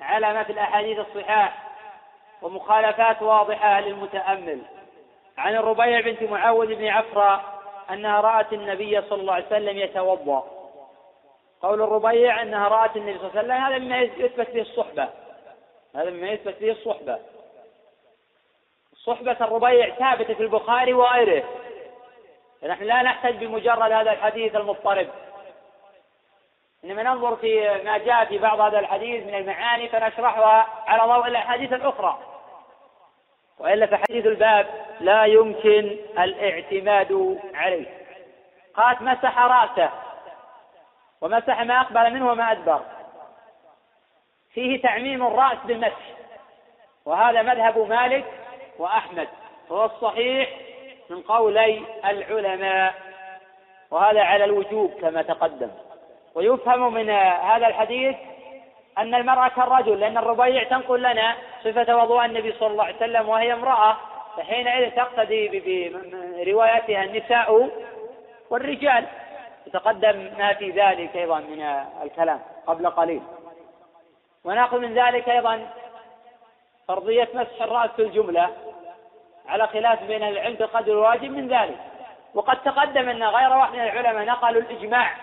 على 0.00 0.32
ما 0.32 0.42
في 0.42 0.52
الأحاديث 0.52 0.98
الصحاح 0.98 1.62
ومخالفات 2.42 3.22
واضحة 3.22 3.80
للمتأمل. 3.80 4.62
عن 5.38 5.54
الربيع 5.54 6.00
بنت 6.00 6.22
معوذ 6.22 6.74
بن 6.74 6.86
عفرة 6.86 7.44
أنها 7.90 8.20
رأت 8.20 8.52
النبي 8.52 9.02
صلى 9.02 9.20
الله 9.20 9.34
عليه 9.34 9.46
وسلم 9.46 9.78
يتوضأ. 9.78 10.44
قول 11.62 11.82
الربيع 11.82 12.42
أنها 12.42 12.68
رأت 12.68 12.96
النبي 12.96 13.18
صلى 13.18 13.28
الله 13.28 13.38
عليه 13.38 13.44
وسلم 13.44 13.62
هذا 13.62 13.78
مما 13.78 13.98
يثبت 14.00 14.50
به 14.50 14.60
الصحبة 14.60 15.08
هذا 15.96 16.10
مما 16.10 16.28
يثبت 16.28 16.60
به 16.60 16.70
الصحبة. 16.70 17.18
صحبة 19.04 19.36
الربيع 19.40 19.94
ثابتة 19.94 20.34
في 20.34 20.42
البخاري 20.42 20.92
وغيره. 20.92 21.44
فنحن 22.62 22.84
لا 22.84 23.02
نحتج 23.02 23.44
بمجرد 23.44 23.92
هذا 23.92 24.12
الحديث 24.12 24.56
المضطرب. 24.56 25.08
إنما 26.84 27.02
ننظر 27.02 27.36
في 27.36 27.82
ما 27.84 27.98
جاء 27.98 28.24
في 28.24 28.38
بعض 28.38 28.60
هذا 28.60 28.78
الحديث 28.78 29.26
من 29.26 29.34
المعاني 29.34 29.88
فنشرحها 29.88 30.66
على 30.86 31.12
ضوء 31.12 31.26
الأحاديث 31.26 31.72
الأخرى. 31.72 32.18
وإلا 33.58 33.86
فحديث 33.86 34.26
الباب 34.26 34.66
لا 35.00 35.24
يمكن 35.24 35.96
الاعتماد 36.18 37.40
عليه. 37.54 37.86
قالت 38.74 39.02
مسح 39.02 39.38
رأسه. 39.38 39.90
ومسح 41.20 41.60
ما 41.60 41.80
أقبل 41.80 42.14
منه 42.14 42.30
وما 42.30 42.52
أدبر. 42.52 42.80
فيه 44.52 44.82
تعميم 44.82 45.26
الرأس 45.26 45.58
بالمسح. 45.64 46.12
وهذا 47.04 47.42
مذهب 47.42 47.78
مالك 47.78 48.41
وأحمد 48.78 49.28
هو 49.72 49.84
الصحيح 49.84 50.48
من 51.10 51.20
قولي 51.20 51.82
العلماء 52.04 52.94
وهذا 53.90 54.22
على 54.22 54.44
الوجوب 54.44 54.90
كما 55.00 55.22
تقدم. 55.22 55.70
ويفهم 56.34 56.94
من 56.94 57.10
هذا 57.10 57.66
الحديث 57.66 58.16
أن 58.98 59.14
المرأة 59.14 59.48
كالرجل 59.48 60.00
لأن 60.00 60.18
الربيع 60.18 60.62
تنقل 60.62 61.02
لنا 61.02 61.34
صفة 61.64 61.96
وضوء 61.96 62.24
النبي 62.24 62.52
صلى 62.52 62.68
الله 62.68 62.84
عليه 62.84 62.96
وسلم 62.96 63.28
وهي 63.28 63.52
امرأة 63.52 63.96
فحينئذ 64.36 64.90
تقتدي 64.90 65.48
بروايتها 66.44 67.04
النساء 67.04 67.70
والرجال. 68.50 69.06
يتقدم 69.66 70.30
ما 70.38 70.52
في 70.52 70.70
ذلك 70.70 71.16
أيضا 71.16 71.40
من 71.40 71.62
الكلام 72.02 72.40
قبل 72.66 72.90
قليل. 72.90 73.22
ونأخذ 74.44 74.78
من 74.78 74.94
ذلك 74.94 75.28
أيضا 75.28 75.66
فرضية 76.88 77.28
مسح 77.34 77.62
الرأس 77.62 77.90
في 77.90 78.02
الجملة 78.02 78.50
على 79.48 79.66
خلاف 79.66 80.02
بين 80.02 80.22
العلم 80.22 80.56
بقدر 80.56 80.92
الواجب 80.92 81.30
من 81.30 81.48
ذلك. 81.48 81.78
وقد 82.34 82.62
تقدم 82.62 83.08
أن 83.08 83.24
غير 83.24 83.52
واحد 83.52 83.72
من 83.72 83.80
العلماء 83.80 84.24
نقلوا 84.24 84.62
الإجماع 84.62 85.16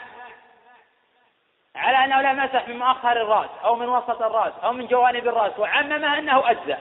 على 1.76 1.98
أنه 1.98 2.22
لا 2.22 2.34
مسح 2.34 2.68
من 2.68 2.80
مؤخر 2.80 3.11
الرأس 3.11 3.49
أو 3.64 3.76
من 3.76 3.90
وسط 3.90 4.22
الرأس 4.22 4.53
أو 4.64 4.73
من 4.73 4.88
جوانب 4.88 5.27
الرأس 5.27 5.60
وعممه 5.60 6.18
أنه 6.18 6.52
أجزأ. 6.52 6.77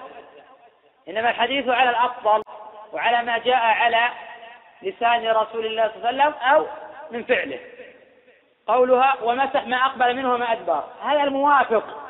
إنما 1.08 1.30
الحديث 1.30 1.68
على 1.68 1.90
الأفضل 1.90 2.42
وعلى 2.92 3.22
ما 3.22 3.38
جاء 3.38 3.56
على 3.56 4.08
لسان 4.82 5.28
رسول 5.28 5.66
الله 5.66 5.88
صلى 5.88 6.10
الله 6.10 6.24
عليه 6.24 6.34
وسلم 6.36 6.42
أو 6.42 6.66
من 7.10 7.24
فعله. 7.24 7.60
قولها 8.66 9.14
ومسح 9.22 9.66
ما 9.66 9.76
أقبل 9.76 10.16
منه 10.16 10.34
وما 10.34 10.52
أدبر. 10.52 10.84
هذا 11.02 11.22
الموافق. 11.22 12.07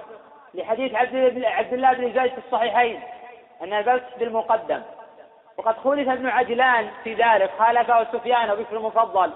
لحديث 0.58 0.94
عبد 0.94 1.72
الله 1.72 1.92
بن 1.92 2.12
زيد 2.12 2.32
في 2.32 2.38
الصحيحين 2.38 3.00
أن 3.62 3.72
البلس 3.72 4.02
بالمقدم. 4.18 4.82
وقد 5.56 5.76
خولف 5.76 6.08
ابن 6.08 6.26
عجلان 6.26 6.90
في 7.04 7.14
ذلك 7.14 7.50
خالفه 7.58 8.04
سفيان 8.12 8.50
وبشر 8.50 8.76
المفضل. 8.76 9.32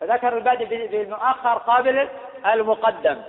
فذكر 0.00 0.36
البدء 0.36 0.86
بالمؤخر 0.86 1.58
قابل 1.58 2.08
المقدم. 2.46 3.22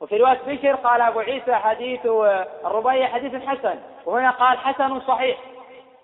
وفي 0.00 0.16
رواية 0.16 0.38
بشر 0.46 0.74
قال 0.74 1.00
أبو 1.00 1.20
عيسى 1.20 1.54
حديث 1.54 2.06
الربيع 2.64 3.06
حديث 3.06 3.48
حسن. 3.48 3.78
وهنا 4.06 4.30
قال 4.30 4.58
حسن 4.58 5.00
صحيح. 5.00 5.38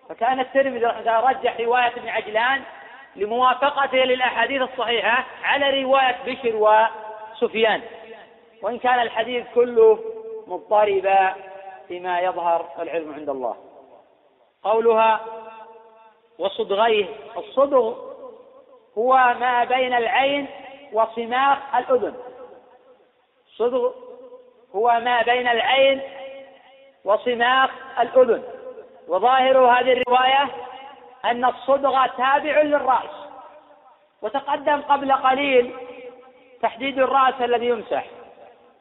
فكان 0.08 0.40
الترمذي 0.40 0.84
رجح 1.06 1.60
رواية 1.60 1.92
ابن 1.96 2.08
عجلان 2.08 2.62
لموافقته 3.16 3.98
للأحاديث 3.98 4.62
الصحيحة 4.62 5.24
على 5.44 5.82
رواية 5.82 6.16
بشر 6.26 6.52
وسفيان. 7.34 7.82
وإن 8.62 8.78
كان 8.78 9.00
الحديث 9.00 9.46
كله 9.54 9.98
مضطربا 10.46 11.34
فيما 11.88 12.20
يظهر 12.20 12.68
العلم 12.78 13.14
عند 13.14 13.28
الله. 13.28 13.56
قولها 14.62 15.20
وصدغيه. 16.38 17.06
الصدغ 17.36 17.94
هو 18.98 19.14
ما 19.40 19.64
بين 19.64 19.94
العين 19.94 20.46
وصماخ 20.92 21.58
الأذن. 21.76 22.14
صدغ 23.56 23.92
هو 24.74 25.00
ما 25.04 25.22
بين 25.22 25.48
العين 25.48 26.00
وصماخ 27.04 27.70
الأذن. 28.00 28.42
وظاهر 29.08 29.58
هذه 29.58 29.92
الرواية 29.92 30.48
أن 31.24 31.44
الصدغ 31.44 32.06
تابع 32.06 32.62
للرأس. 32.62 33.28
وتقدم 34.22 34.80
قبل 34.80 35.12
قليل 35.12 35.74
تحديد 36.62 36.98
الرأس 36.98 37.34
الذي 37.40 37.66
يمسح. 37.66 38.06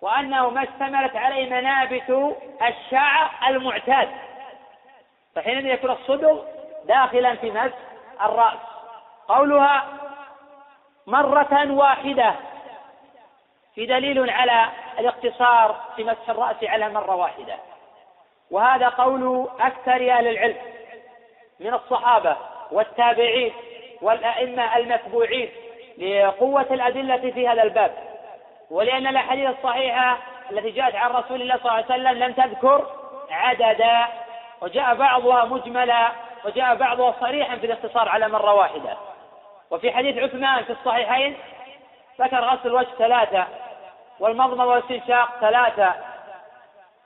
وأنه 0.01 0.49
ما 0.49 0.63
اشتملت 0.63 1.15
عليه 1.15 1.49
منابت 1.49 2.35
الشعر 2.67 3.29
المعتاد. 3.47 4.09
فحينئذ 5.35 5.65
يكون 5.65 5.91
الصدغ 5.91 6.43
داخلا 6.85 7.35
في 7.35 7.51
مسح 7.51 7.77
الرأس. 8.21 8.59
قولها 9.27 9.85
مرة 11.07 11.71
واحدة. 11.71 12.35
في 13.75 13.85
دليل 13.85 14.29
على 14.29 14.69
الاقتصار 14.99 15.75
في 15.95 16.03
مسح 16.03 16.29
الرأس 16.29 16.63
على 16.63 16.89
مرة 16.89 17.15
واحدة. 17.15 17.55
وهذا 18.51 18.89
قول 18.89 19.47
أكثر 19.59 20.11
أهل 20.11 20.27
العلم 20.27 20.57
من 21.59 21.73
الصحابة 21.73 22.37
والتابعين 22.71 23.53
والأئمة 24.01 24.77
المتبوعين 24.77 25.49
لقوة 25.97 26.67
الأدلة 26.71 27.31
في 27.31 27.47
هذا 27.47 27.63
الباب. 27.63 28.06
ولأن 28.71 29.07
الأحاديث 29.07 29.49
الصحيحة 29.49 30.17
التي 30.51 30.69
جاءت 30.69 30.95
عن 30.95 31.11
رسول 31.11 31.41
الله 31.41 31.57
صلى 31.57 31.65
الله 31.65 31.73
عليه 31.73 31.85
وسلم 31.85 32.23
لم 32.23 32.33
تذكر 32.33 32.87
عددا 33.31 34.07
وجاء 34.61 34.95
بعضها 34.95 35.45
مجملا 35.45 36.11
وجاء 36.45 36.75
بعضها 36.75 37.15
صريحا 37.19 37.55
في 37.55 37.65
الاختصار 37.65 38.09
على 38.09 38.27
مرة 38.27 38.53
واحدة. 38.53 38.97
وفي 39.71 39.91
حديث 39.91 40.17
عثمان 40.17 40.63
في 40.63 40.69
الصحيحين 40.69 41.37
ذكر 42.21 42.39
غسل 42.39 42.67
الوجه 42.69 42.87
ثلاثة 42.97 43.47
والمضمضة 44.19 44.65
والاستنشاق 44.65 45.29
ثلاثة 45.41 45.93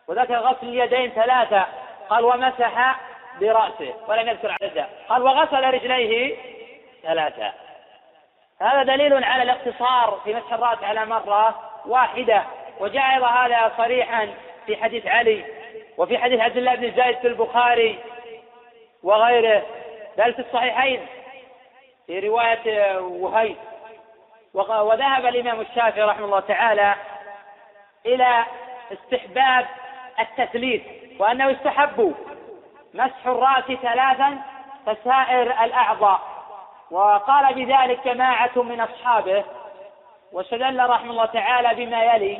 وذكر 0.07 0.35
غسل 0.35 0.67
اليدين 0.67 1.11
ثلاثة. 1.11 1.65
قال 2.09 2.25
ومسح 2.25 2.99
برأسه 3.39 3.93
ولم 4.07 4.27
يذكر 4.27 4.55
عددا 4.61 4.87
قال 5.09 5.21
وغسل 5.23 5.73
رجليه 5.73 6.37
ثلاثة. 7.03 7.51
هذا 8.61 8.83
دليل 8.83 9.23
على 9.23 9.43
الاقتصار 9.43 10.19
في 10.23 10.33
مسح 10.33 10.53
الرأس 10.53 10.83
على 10.83 11.05
مرة 11.05 11.59
واحدة 11.85 12.43
وجاء 12.79 13.13
أيضا 13.13 13.27
هذا 13.27 13.71
صريحا 13.77 14.33
في 14.65 14.77
حديث 14.77 15.07
علي 15.07 15.45
وفي 15.97 16.17
حديث 16.17 16.39
عبد 16.39 16.57
الله 16.57 16.75
بن 16.75 16.95
زايد 16.95 17.17
في 17.17 17.27
البخاري 17.27 17.99
وغيره. 19.03 19.63
بل 20.17 20.33
في 20.33 20.39
الصحيحين 20.39 21.05
في 22.07 22.19
رواية 22.19 22.97
وهيب. 22.99 23.55
وذهب 24.53 25.25
الإمام 25.25 25.61
الشافعي 25.61 26.03
رحمه 26.03 26.25
الله 26.25 26.39
تعالى 26.39 26.95
إلى 28.05 28.45
استحباب 28.93 29.65
التثليث 30.19 30.81
وأنه 31.19 31.49
يستحب 31.49 32.15
مسح 32.93 33.27
الرأس 33.27 33.63
ثلاثا 33.63 34.37
كسائر 34.85 35.63
الأعضاء. 35.63 36.30
وقال 36.91 37.53
بذلك 37.53 38.05
جماعة 38.05 38.51
من 38.55 38.81
أصحابه 38.81 39.43
واستدل 40.31 40.89
رحمه 40.89 41.11
الله 41.11 41.25
تعالى 41.25 41.85
بما 41.85 42.03
يلي 42.03 42.39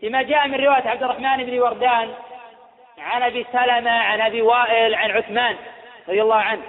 فيما 0.00 0.22
جاء 0.22 0.48
من 0.48 0.54
رواية 0.54 0.88
عبد 0.88 1.02
الرحمن 1.02 1.44
بن 1.44 1.60
وردان 1.60 2.14
عن 2.98 3.22
أبي 3.22 3.46
سلمة 3.52 3.90
عن 3.90 4.20
أبي 4.20 4.42
وائل 4.42 4.94
عن 4.94 5.10
عثمان 5.10 5.56
رضي 6.08 6.22
الله 6.22 6.36
عنه 6.36 6.62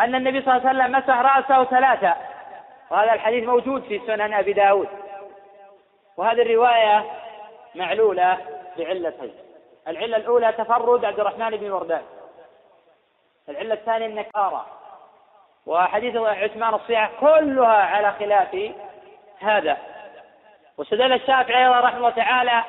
أن 0.00 0.14
النبي 0.14 0.42
صلى 0.42 0.56
الله 0.56 0.68
عليه 0.68 0.80
وسلم 0.80 0.98
مسح 0.98 1.18
رأسه 1.18 1.64
ثلاثة 1.64 2.14
وهذا 2.90 3.12
الحديث 3.12 3.44
موجود 3.44 3.82
في 3.82 4.00
سنن 4.06 4.34
أبي 4.34 4.52
داود. 4.52 4.88
وهذه 6.16 6.42
الرواية 6.42 7.04
معلولة 7.74 8.38
بعلتين 8.78 9.34
العلة 9.88 10.16
الأولى 10.16 10.52
تفرد 10.52 11.04
عبد 11.04 11.20
الرحمن 11.20 11.50
بن 11.50 11.70
وردان 11.70 12.02
العلة 13.48 13.74
الثانية 13.74 14.06
النكارة. 14.06 14.66
وحديث 15.66 16.16
عثمان 16.16 16.74
الصيحة 16.74 17.10
كلها 17.20 17.82
على 17.82 18.12
خلاف 18.12 18.72
هذا. 19.40 19.76
واستدل 20.78 21.12
الشافعي 21.12 21.66
رحمه 21.66 21.96
الله 21.96 22.10
تعالى 22.10 22.64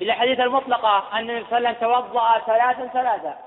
بالأحاديث 0.00 0.40
المطلقة 0.40 1.04
أن 1.12 1.30
النبي 1.30 1.46
صلى 1.50 1.58
الله 1.58 1.68
عليه 1.68 1.78
وسلم 1.78 1.88
توضأ 1.88 2.38
ثلاثا 2.38 2.86
ثلاثا. 2.86 3.38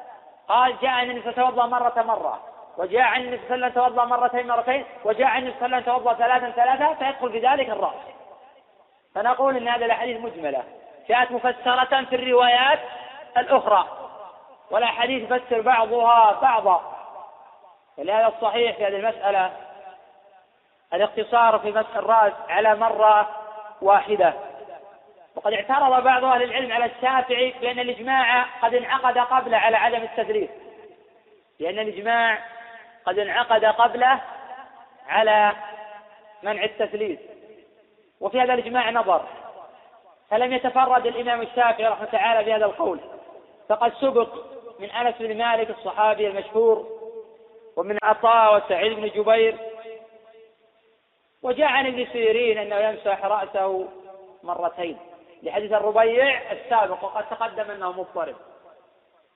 قال 0.49 0.75
جاء 0.81 0.91
ان 0.91 1.11
النبي 1.11 1.31
توضأ 1.31 1.65
مرة 1.65 2.03
مرة 2.07 2.39
وجاء 2.77 3.01
عن 3.01 3.21
النبي 3.21 3.41
صلى 3.47 3.55
الله 3.55 3.65
عليه 3.65 3.75
وسلم 3.75 3.83
توضأ 3.83 4.05
مرتين 4.05 4.47
مرتين 4.47 4.85
وجاء 5.05 5.27
عن 5.27 5.41
النبي 5.41 5.55
صلى 5.59 5.65
الله 5.65 5.77
عليه 5.77 5.85
وسلم 5.85 5.95
توضأ 5.95 6.13
ثلاثا 6.13 6.49
ثلاثا 6.49 6.93
فيدخل 6.93 7.31
في 7.31 7.39
ذلك 7.39 7.69
الراس 7.69 7.93
فنقول 9.15 9.57
إن 9.57 9.67
هذه 9.67 9.85
الأحاديث 9.85 10.21
مجملة. 10.21 10.63
جاءت 11.09 11.31
مفسرة 11.31 12.03
في 12.03 12.15
الروايات 12.15 12.79
الأخرى 13.37 13.87
والأحاديث 14.71 15.31
يفسر 15.31 15.61
بعضها 15.61 16.39
بعضا. 16.41 16.90
ولهذا 18.01 18.27
الصحيح 18.27 18.77
في 18.77 18.85
هذه 18.85 18.95
المسألة 18.95 19.51
الاقتصار 20.93 21.59
في 21.59 21.71
مسح 21.71 21.95
الرأس 21.95 22.33
على 22.49 22.75
مرة 22.75 23.29
واحدة. 23.81 24.33
وقد 25.35 25.53
اعترض 25.53 26.03
بعض 26.03 26.25
أهل 26.25 26.43
العلم 26.43 26.71
على 26.71 26.85
الشافعي 26.85 27.53
بأن 27.61 27.79
الإجماع 27.79 28.45
قد 28.61 28.73
انعقد 28.73 29.17
قبله 29.17 29.57
على 29.57 29.77
عدم 29.77 30.03
التدريس. 30.03 30.49
لأن 31.59 31.79
الإجماع 31.79 32.37
قد 33.05 33.19
انعقد 33.19 33.65
قبله 33.65 34.21
على 35.07 35.51
منع 36.43 36.63
التثليث. 36.63 37.19
وفي 38.19 38.41
هذا 38.41 38.53
الإجماع 38.53 38.89
نظر. 38.89 39.25
فلم 40.29 40.53
يتفرد 40.53 41.05
الإمام 41.05 41.41
الشافعي 41.41 41.87
رحمه 41.87 41.97
الله 41.97 42.11
تعالى 42.11 42.43
بهذا 42.43 42.65
القول. 42.65 42.99
فقد 43.69 43.93
سبق 43.93 44.35
من 44.79 44.91
أنس 44.91 45.15
بن 45.19 45.37
مالك 45.37 45.69
الصحابي 45.69 46.27
المشهور 46.27 47.00
ومن 47.81 47.97
عطاء 48.03 48.55
وسعيد 48.55 48.93
بن 48.93 49.07
جبير. 49.09 49.57
وجاء 51.43 51.67
عن 51.67 51.87
ابن 51.87 52.07
سيرين 52.11 52.57
أنه 52.57 52.75
يمسح 52.75 53.25
رأسه 53.25 53.89
مرتين. 54.43 54.97
لحديث 55.43 55.71
الربيع 55.71 56.51
السابق 56.51 57.03
وقد 57.03 57.29
تقدم 57.29 57.71
أنه 57.71 57.91
مضطرب. 57.91 58.35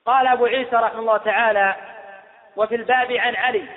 قال 0.06 0.26
أبو 0.26 0.44
عيسى 0.46 0.76
رحمه 0.76 0.98
الله 0.98 1.16
تعالى 1.16 1.74
وفي 2.56 2.74
الباب 2.74 3.12
عن 3.12 3.36
علي. 3.36 3.68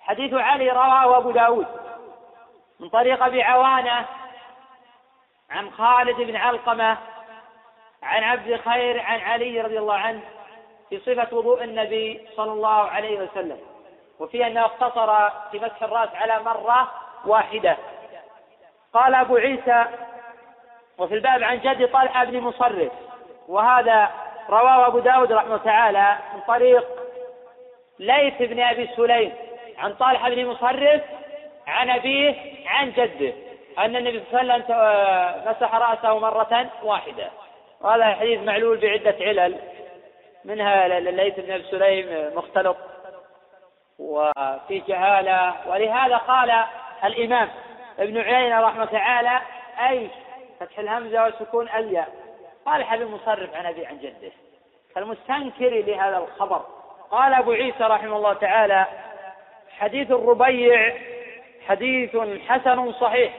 حديث 0.00 0.34
علي 0.34 0.70
رواه 0.70 1.16
أبو 1.16 1.30
داود. 1.30 1.66
من 2.80 2.88
طريق 2.88 3.24
أبي 3.24 3.42
عوانة 3.42 4.06
عن 5.50 5.70
خالد 5.70 6.16
بن 6.16 6.36
علقمة 6.36 6.98
عن 8.02 8.22
عبد 8.22 8.56
خير 8.56 9.00
عن 9.00 9.20
علي 9.20 9.60
رضي 9.60 9.78
الله 9.78 9.94
عنه 9.94 10.20
في 10.98 11.14
صفة 11.14 11.36
وضوء 11.36 11.64
النبي 11.64 12.28
صلى 12.36 12.52
الله 12.52 12.68
عليه 12.68 13.18
وسلم. 13.20 13.58
وفي 14.20 14.46
أنه 14.46 14.64
اقتصر 14.64 15.30
في 15.50 15.58
مسح 15.58 15.82
الرأس 15.82 16.08
على 16.14 16.38
مرة 16.42 16.90
واحدة. 17.26 17.76
قال 18.92 19.14
أبو 19.14 19.36
عيسى 19.36 19.84
وفي 20.98 21.14
الباب 21.14 21.42
عن 21.42 21.58
جد 21.58 21.92
طلحة 21.92 22.24
بن 22.24 22.40
مصرف. 22.40 22.92
وهذا 23.48 24.10
رواه 24.50 24.86
أبو 24.86 24.98
داود 24.98 25.32
رحمه 25.32 25.56
تعالى 25.56 26.18
من 26.34 26.40
طريق 26.40 26.86
ليث 27.98 28.42
بن 28.42 28.60
أبي 28.60 28.88
سليم 28.96 29.32
عن 29.78 29.94
طلحة 29.94 30.28
بن 30.28 30.46
مصرف 30.46 31.02
عن 31.66 31.90
أبيه 31.90 32.34
عن 32.66 32.92
جده. 32.92 33.32
أن 33.78 33.96
النبي 33.96 34.22
صلى 34.30 34.40
الله 34.40 34.52
عليه 34.52 34.64
وسلم 34.64 35.50
مسح 35.50 35.74
رأسه 35.74 36.18
مرة 36.18 36.66
واحدة. 36.82 37.30
وهذا 37.80 38.04
حديث 38.04 38.40
معلول 38.40 38.76
بعدة 38.76 39.16
علل. 39.20 39.58
منها 40.44 40.88
ليث 40.88 41.40
بن 41.40 41.52
أبي 41.52 41.64
سليم 41.70 42.36
مختلط. 42.36 42.76
وفي 43.98 44.78
جهالة. 44.88 45.54
ولهذا 45.66 46.16
قال 46.16 46.64
الإمام 47.04 47.48
ابن 47.98 48.18
عيينة 48.18 48.60
رحمه 48.60 48.84
تعالى 48.84 49.40
أي 49.88 50.08
فتح 50.60 50.78
الهمزة 50.78 51.26
وسكون 51.26 51.68
الياء 51.68 52.08
قال 52.66 52.84
حبيب 52.84 53.10
مصرف 53.10 53.54
عن 53.54 53.66
أبي 53.66 53.86
عن 53.86 53.98
جده. 53.98 54.32
فالمستنكر 54.94 55.68
لهذا 55.68 56.18
الخبر. 56.18 56.64
قال 57.10 57.34
أبو 57.34 57.52
عيسى 57.52 57.84
رحمه 57.84 58.16
الله 58.16 58.32
تعالى 58.32 58.86
حديث 59.78 60.10
الربيع 60.10 60.94
حديث 61.68 62.16
حسن 62.48 62.92
صحيح. 62.92 63.32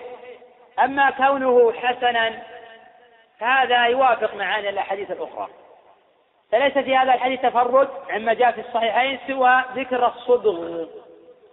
أما 0.80 1.10
كونه 1.10 1.73
حسنا 1.73 2.44
فهذا 3.40 3.86
يوافق 3.86 4.36
معاني 4.36 4.69
الأحاديث 4.69 5.11
الأخرى. 5.11 5.48
فليس 6.51 6.77
في 6.77 6.97
هذا 6.97 7.13
الحديث 7.13 7.41
تفرد 7.41 7.89
عما 8.09 8.34
جاء 8.34 8.51
في 8.51 8.61
الصحيحين 8.61 9.19
سوى 9.27 9.63
ذكر 9.76 10.07
الصدغ 10.07 10.85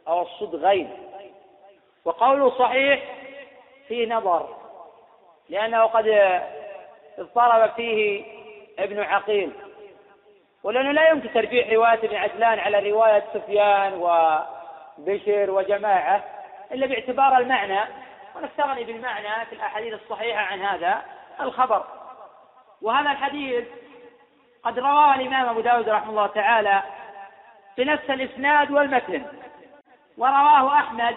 أو 0.09 0.23
الصدغين. 0.23 0.91
وقوله 2.05 2.59
صحيح 2.59 3.03
في 3.89 4.07
نظر 4.07 4.57
لأنه 5.49 5.83
قد 5.83 6.33
اضطرب 7.19 7.71
فيه 7.71 8.25
ابن 8.79 9.01
عقيل. 9.01 9.53
ولأنه 10.63 10.93
لا 10.93 11.09
يمكن 11.09 11.33
ترجيح 11.33 11.73
رواية 11.73 11.99
ابن 11.99 12.17
عجلان 12.17 12.59
على 12.59 12.91
رواية 12.91 13.25
سفيان 13.35 13.93
وبشر 13.95 15.51
وجماعة 15.51 16.25
إلا 16.73 16.87
باعتبار 16.87 17.39
المعنى. 17.39 17.81
ونستغني 18.37 18.85
بالمعنى 18.85 19.47
في 19.47 19.53
الأحاديث 19.53 19.95
الصحيحة 19.95 20.41
عن 20.41 20.63
هذا 20.63 21.03
الخبر. 21.41 21.85
وهذا 22.83 23.11
الحديث 23.11 23.65
قد 24.65 24.79
رواه 24.79 25.15
الإمام 25.15 25.49
أبو 25.49 25.61
داود 25.61 25.89
رحمه 25.89 26.11
الله 26.11 26.27
تعالى 26.27 26.83
بنفس 27.79 28.11
الإسناد 28.11 28.71
والمتن. 28.71 29.25
ورواه 30.19 30.79
أحمد 30.79 31.17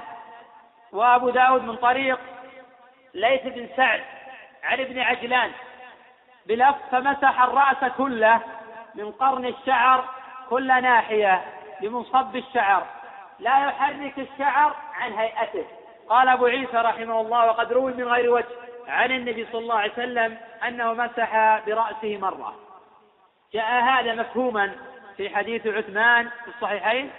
وأبو 0.91 1.29
داود 1.29 1.63
من 1.63 1.75
طريق 1.75 2.19
ليث 3.13 3.43
بن 3.43 3.67
سعد 3.77 4.01
عن 4.63 4.79
ابن 4.79 4.99
عجلان. 4.99 5.51
بلفظ 6.45 6.79
فمسح 6.91 7.41
الرأس 7.41 7.91
كله 7.97 8.39
من 8.95 9.11
قرن 9.11 9.45
الشعر 9.45 10.05
كل 10.49 10.67
ناحية 10.67 11.41
بمنصب 11.81 12.35
الشعر. 12.35 12.85
لا 13.39 13.67
يحرك 13.67 14.19
الشعر 14.19 14.75
عن 14.93 15.13
هيئته. 15.13 15.65
قال 16.09 16.29
أبو 16.29 16.45
عيسى 16.45 16.77
رحمه 16.77 17.21
الله 17.21 17.45
وقد 17.45 17.73
روي 17.73 17.93
من 17.93 18.03
غير 18.03 18.33
وجه 18.33 18.45
عن 18.87 19.11
النبي 19.11 19.47
صلى 19.51 19.61
الله 19.61 19.75
عليه 19.75 19.93
وسلم 19.93 20.37
أنه 20.67 20.93
مسح 20.93 21.59
برأسه 21.65 22.17
مرة. 22.17 22.64
جاء 23.53 23.83
هذا 23.83 24.13
مفهوما 24.15 24.75
في 25.17 25.35
حديث 25.35 25.67
عثمان 25.67 26.29
في 26.43 26.47
الصحيحين 26.47 27.11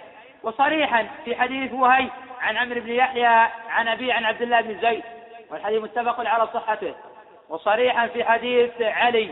وصريحا 0.43 1.07
في 1.25 1.35
حديث 1.35 1.73
وهي 1.73 2.09
عن 2.41 2.57
عمرو 2.57 2.81
بن 2.81 2.91
يحيى 2.91 3.49
عن 3.69 3.87
أبي 3.87 4.11
عن 4.11 4.25
عبد 4.25 4.41
الله 4.41 4.61
بن 4.61 4.81
زيد 4.81 5.03
والحديث 5.49 5.81
متفق 5.81 6.27
على 6.27 6.47
صحته 6.53 6.95
وصريحا 7.49 8.07
في 8.07 8.23
حديث 8.23 8.81
علي 8.81 9.31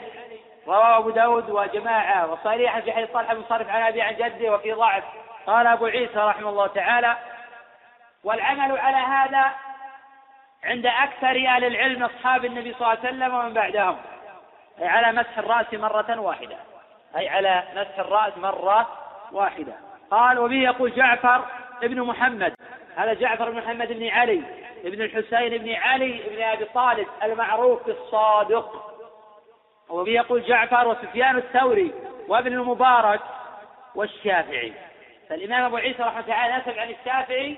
رواه 0.68 0.98
أبو 0.98 1.10
داود 1.10 1.50
وجماعة 1.50 2.32
وصريحا 2.32 2.82
في 2.82 2.92
حديث 2.92 3.10
طلحة 3.10 3.34
بن 3.34 3.44
صرف 3.50 3.70
عن 3.70 3.82
أبي 3.82 4.02
عن 4.02 4.16
جده 4.16 4.54
وفي 4.54 4.72
ضعف. 4.74 5.04
قال 5.48 5.68
أبو 5.68 5.86
عيسى 5.86 6.20
رحمه 6.20 6.50
الله 6.50 6.68
تعالى 6.68 7.18
والعمل 8.24 8.78
على 8.78 8.98
هذا 8.98 9.52
عند 10.64 10.86
أكثر 10.86 11.48
أهل 11.48 11.64
العلم 11.64 12.04
أصحاب 12.04 12.46
النبي 12.46 12.74
صلى 12.74 12.82
الله 12.82 13.00
عليه 13.00 13.10
وسلم 13.10 13.34
ومن 13.34 13.54
بعدهم 13.54 13.98
على 14.82 15.12
مسح 15.12 15.38
الرأس 15.38 15.74
مرة 15.74 16.20
واحدة. 16.20 16.58
أي 17.18 17.30
على 17.30 17.64
مسح 17.76 18.00
الرأس 18.00 18.38
مرة 18.38 18.88
واحدة. 19.32 19.74
قال 20.12 20.40
وبه 20.40 20.56
يقول 20.56 20.96
جعفر 20.96 21.46
ابن 21.84 22.02
محمد. 22.02 22.54
هذا 22.96 23.14
جعفر 23.14 23.50
بن 23.52 23.58
محمد 23.58 23.88
بن 23.94 24.08
علي. 24.08 24.44
ابن 24.86 25.02
الحسين 25.02 25.58
بن 25.58 25.74
علي 25.74 26.22
بن 26.30 26.42
أبي 26.42 26.66
طالب 26.66 27.08
المعروف 27.24 27.86
بالصادق 27.86 28.92
وبه 29.90 30.12
يقول 30.12 30.44
جعفر 30.44 30.88
وسفيان 30.88 31.38
الثوري 31.38 31.94
وابن 32.28 32.54
المبارك 32.54 33.22
والشافعي. 33.96 34.74
فالإمام 35.30 35.64
أبو 35.64 35.78
عيسى 35.78 36.04
رحمه 36.04 36.20
الله 36.20 36.28
تعالى 36.28 36.58
نسب 36.58 36.80
عن 36.80 36.90
الشافعي 36.90 37.58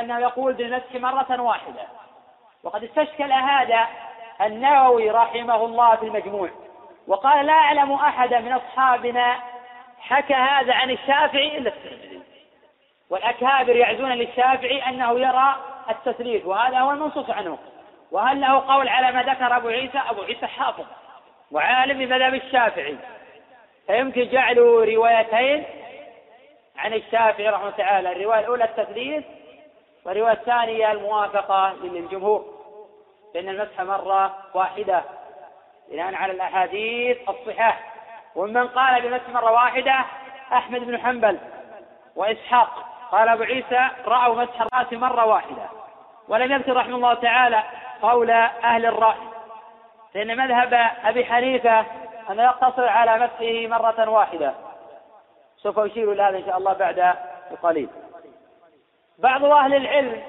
أنه 0.00 0.18
يقول 0.18 0.52
بالمسح 0.52 0.94
مرة 0.94 1.42
واحدة. 1.42 1.82
وقد 2.62 2.84
استشكل 2.84 3.32
هذا 3.32 3.86
النووي 4.40 5.10
رحمه 5.10 5.64
الله 5.64 5.96
في 5.96 6.06
المجموع. 6.06 6.50
وقال 7.08 7.46
لا 7.46 7.52
أعلم 7.52 7.92
أحدا 7.92 8.40
من 8.40 8.52
أصحابنا 8.52 9.36
حكى 10.00 10.34
هذا 10.34 10.74
عن 10.74 10.90
الشافعي 10.90 11.58
إلا 11.58 11.70
الترمذي. 11.70 12.22
والأكابر 13.10 13.76
يعزون 13.76 14.12
للشافعي 14.12 14.88
أنه 14.88 15.20
يرى 15.20 15.56
التثليث 15.90 16.46
وهذا 16.46 16.78
هو 16.78 16.90
المنصوص 16.90 17.30
عنه. 17.30 17.58
وهل 18.10 18.40
له 18.40 18.74
قول 18.74 18.88
على 18.88 19.12
ما 19.12 19.22
ذكر 19.22 19.56
أبو 19.56 19.68
عيسى؟ 19.68 20.02
أبو 20.10 20.22
عيسى 20.22 20.46
حافظ 20.46 20.84
وعالم 21.50 21.98
بمذهب 21.98 22.34
الشافعي. 22.34 22.96
فيمكن 23.86 24.28
جعل 24.28 24.58
روايتين 24.58 25.64
عن 26.76 26.94
الشافعي 26.94 27.48
رحمه 27.48 27.62
الله 27.62 27.76
تعالى 27.76 28.12
الرواية 28.12 28.40
الأولى 28.40 28.64
التثليث 28.64 29.24
والرواية 30.04 30.32
الثانية 30.32 30.92
الموافقة 30.92 31.72
للجمهور 31.82 32.44
لأن 33.34 33.48
المسح 33.48 33.80
مرة 33.80 34.36
واحدة. 34.54 35.02
بناء 35.90 36.14
على 36.14 36.32
الأحاديث 36.32 37.18
الصحاح 37.28 37.80
ومن 38.34 38.68
قال 38.68 39.02
بالمسح 39.02 39.28
مرة 39.28 39.52
واحدة 39.52 40.04
أحمد 40.52 40.80
بن 40.80 40.98
حنبل 40.98 41.38
وإسحاق. 42.16 42.84
قال 43.12 43.28
أبو 43.28 43.42
عيسى 43.42 43.88
رأوا 44.04 44.42
مسح 44.42 44.60
الرأس 44.60 44.92
مرة 44.92 45.26
واحدة. 45.26 45.68
ولم 46.28 46.52
يذكر 46.52 46.76
رحمه 46.76 46.96
الله 46.96 47.14
تعالى 47.14 47.62
قول 48.02 48.30
أهل 48.30 48.86
الرأي. 48.86 49.18
لأن 50.14 50.36
مذهب 50.36 50.90
أبي 51.04 51.24
حنيفة 51.24 51.84
أنه 52.30 52.42
يقتصر 52.42 52.88
على 52.88 53.18
مسحه 53.18 53.78
مرة 53.78 54.10
واحدة. 54.10 54.54
سوف 55.56 55.78
أشير 55.78 56.12
إلى 56.12 56.22
هذا 56.22 56.38
إن 56.38 56.44
شاء 56.44 56.58
الله 56.58 56.72
بعد 56.72 57.14
قليل. 57.62 57.88
بعض 59.18 59.44
أهل 59.44 59.74
العلم 59.74 60.22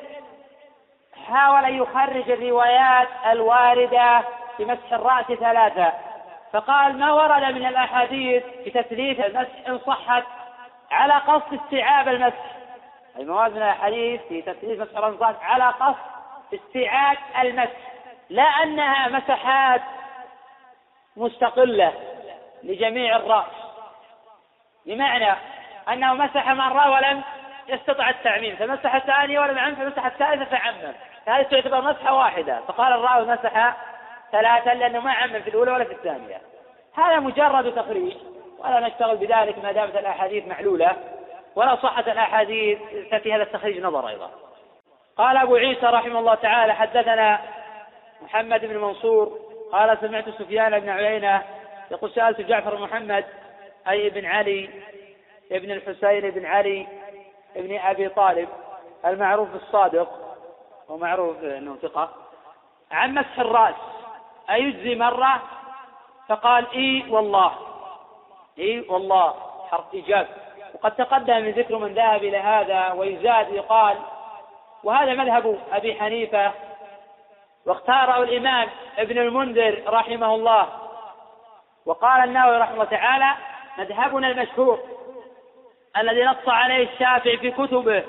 حاول 1.28 1.66
أن 1.66 1.74
يخرج 1.74 2.32
الروايات 2.32 3.08
الواردة 3.32 4.22
في 4.60 4.66
مسح 4.66 4.94
الرأس 4.94 5.26
ثلاثة. 5.26 5.94
فقال 6.54 6.98
ما 6.98 7.14
ورد 7.14 7.44
من 7.44 7.66
الأحاديث 7.66 8.44
بتثليث 8.66 9.20
المسح 9.20 9.68
إن 9.68 9.80
صحت 9.80 10.24
على 10.92 11.14
قصد 11.14 11.54
استيعاب 11.54 12.08
المسح. 12.08 12.46
أي 13.18 13.26
مواد 13.26 13.52
من 13.52 13.58
الأحاديث 13.58 14.22
في 14.22 14.42
تثليث 14.42 14.80
مسح 14.80 14.98
الرأس 14.98 15.36
على 15.42 15.64
قصد 15.64 15.96
استيعاب 16.54 17.18
المسح. 17.42 17.78
لا 18.30 18.44
أنها 18.44 19.08
مسحات 19.08 19.82
مستقلة 21.18 21.94
لجميع 22.64 23.16
الرأس. 23.16 23.52
بمعنى 24.86 25.36
أنه 25.90 26.14
مسح 26.14 26.48
مرة 26.48 26.92
ولم 26.92 27.22
يستطع 27.68 28.10
التعميم. 28.10 28.56
فمسح 28.56 28.96
الثانية 28.96 29.40
ولم 29.40 29.58
يعمم 29.58 29.76
فمسح 29.76 30.06
الثالثة 30.06 30.46
فعمم. 30.46 30.94
هذه 31.28 31.44
تعتبر 31.44 31.82
مسحة 31.82 32.14
واحدة. 32.14 32.60
فقال 32.68 32.94
الراوي 32.94 33.26
مسح 33.26 33.76
ثلاثا 34.32 34.74
لأنه 34.74 35.00
ما 35.00 35.12
عمم 35.12 35.42
في 35.42 35.50
الأولى 35.50 35.72
ولا 35.72 35.84
في 35.84 35.92
الثانية. 35.94 36.42
هذا 36.94 37.20
مجرد 37.20 37.76
تخريج. 37.76 38.14
ولا 38.60 38.80
نشتغل 38.80 39.18
بذلك 39.18 39.64
ما 39.64 39.72
دامت 39.72 39.96
الأحاديث 39.96 40.48
معلولة. 40.48 40.98
ولا 41.56 41.76
صحت 41.76 42.08
الأحاديث 42.08 42.80
ففي 43.12 43.34
هذا 43.34 43.44
التخريج 43.44 43.82
نظر 43.82 44.08
أيضا. 44.08 44.32
قال 45.18 45.38
أبو 45.38 45.56
عيسى 45.56 45.86
رحمه 45.86 46.20
الله 46.20 46.36
تعالى 46.36 46.76
حدثنا 46.76 47.40
محمد 48.22 48.66
بن 48.66 48.78
منصور 48.78 49.40
قال 49.72 49.98
سمعت 50.02 50.30
سفيان 50.30 50.80
بن 50.80 50.90
عيينة 50.90 51.44
يقول 51.92 52.12
سألت 52.12 52.42
جعفر 52.42 52.78
محمد 52.78 53.26
أي 53.90 54.08
ابن 54.08 54.26
علي 54.26 54.70
ابن 55.52 55.72
الحسين 55.72 56.32
بن 56.32 56.46
علي 56.46 56.88
ابن 57.56 57.80
أبي 57.80 58.10
طالب 58.10 58.50
المعروف 59.06 59.50
بالصادق 59.50 60.38
ومعروف 60.90 61.44
أنه 61.44 61.78
ثقة 61.82 62.10
عن 62.92 63.14
مسح 63.14 63.40
الرأس. 63.40 63.76
أيجزي 64.54 64.96
مرة؟ 64.96 65.42
فقال 66.28 66.72
إي 66.74 67.06
والله. 67.10 67.52
إي 68.60 68.86
والله. 68.90 69.34
حرف 69.72 69.94
إيجاب. 69.94 70.28
وقد 70.74 70.96
تقدم 70.96 71.42
من 71.42 71.52
ذكر 71.52 71.78
من 71.78 71.94
ذهب 71.94 72.24
إلى 72.24 72.38
هذا 72.38 72.92
ويزاد 72.92 73.50
يقال 73.50 73.98
وهذا 74.84 75.14
مذهب 75.14 75.60
أبي 75.72 75.96
حنيفة. 75.96 76.52
واختاره 77.66 78.24
الإمام 78.24 78.70
ابن 78.98 79.18
المنذر 79.18 79.84
رحمه 79.88 80.36
الله. 80.36 80.68
وقال 81.86 82.24
النووي 82.24 82.58
رحمه 82.58 82.74
الله 82.74 82.86
تعالى 82.86 83.32
مذهبنا 83.78 84.28
المشهور 84.28 84.80
الذي 85.98 86.24
نص 86.24 86.48
عليه 86.50 86.90
الشافعي 86.94 87.38
في 87.38 87.52
كتبه 87.52 88.04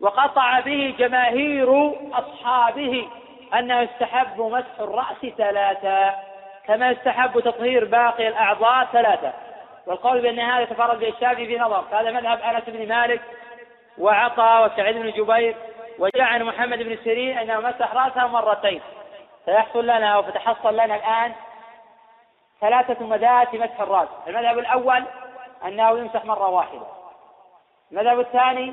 وقطع 0.00 0.60
به 0.60 0.94
جماهير 0.98 1.92
أصحابه. 2.12 3.08
أنه 3.54 3.80
يستحب 3.80 4.40
مسح 4.40 4.80
الرأس 4.80 5.34
ثلاثة 5.38 6.14
كما 6.66 6.90
يستحب 6.90 7.40
تطهير 7.40 7.84
باقي 7.84 8.28
الأعضاء 8.28 8.84
ثلاثة. 8.84 9.32
والقول 9.86 10.20
بأن 10.20 10.40
هذا 10.40 10.64
تفرد 10.64 10.98
به 10.98 11.08
الشافعي 11.08 11.46
في 11.46 11.58
نظر 11.58 11.84
هذا 11.92 12.10
مذهب 12.10 12.40
أنس 12.40 12.64
بن 12.66 12.88
مالك 12.88 13.20
وعطاء 13.98 14.66
وسعيد 14.66 14.96
بن 14.96 15.10
جبير 15.10 15.56
وجاء 15.98 16.22
عن 16.22 16.42
محمد 16.42 16.78
بن 16.78 16.98
سيرين 17.04 17.38
أنه 17.38 17.60
مسح 17.60 17.94
رأسه 17.94 18.26
مرتين. 18.26 18.80
فيحصل 19.44 19.84
لنا 19.84 20.14
أو 20.14 20.22
فتحصل 20.22 20.74
لنا 20.74 20.96
الآن 20.96 21.32
ثلاثة 22.60 23.06
مدات 23.06 23.48
في 23.48 23.58
مسح 23.58 23.80
الرأس. 23.80 24.08
المذهب 24.26 24.58
الأول 24.58 25.04
أنه 25.64 25.98
يمسح 25.98 26.24
مرة 26.24 26.48
واحدة. 26.48 26.86
المذهب 27.92 28.20
الثاني 28.20 28.72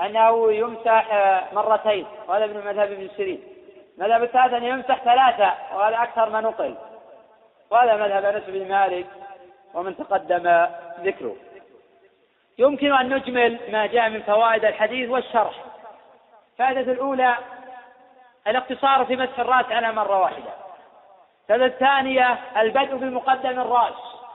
أنه 0.00 0.52
يمسح 0.52 1.06
مرتين. 1.52 2.06
وهذا 2.28 2.46
من 2.46 2.56
مذهب 2.56 2.92
ابن 2.92 3.08
سيرين. 3.16 3.53
المذهب 3.98 4.22
الثالث 4.22 4.54
أن 4.54 4.64
يمسح 4.64 4.98
ثلاثة 5.04 5.54
وهذا 5.74 6.02
أكثر 6.02 6.30
ما 6.30 6.40
نقل. 6.40 6.76
وهذا 7.70 7.96
مذهب 7.96 8.24
أنس 8.24 8.44
بن 8.46 8.68
مالك 8.68 9.06
ومن 9.74 9.96
تقدم 9.96 10.66
ذكره. 11.00 11.36
يمكن 12.58 12.94
أن 12.94 13.14
نجمل 13.14 13.58
ما 13.72 13.86
جاء 13.86 14.08
من 14.08 14.22
فوائد 14.22 14.64
الحديث 14.64 15.10
والشرح. 15.10 15.54
الفائدة 16.52 16.92
الأولى 16.92 17.34
الاقتصار 18.46 19.04
في 19.04 19.16
مسح 19.16 19.38
الرأس 19.38 19.66
على 19.72 19.92
مرة 19.92 20.20
واحدة. 20.20 20.50
الفائدة 21.42 21.66
الثانية 21.66 22.38
البدء 22.56 22.96
بمقدم 22.96 23.60
الرأس 23.60 23.94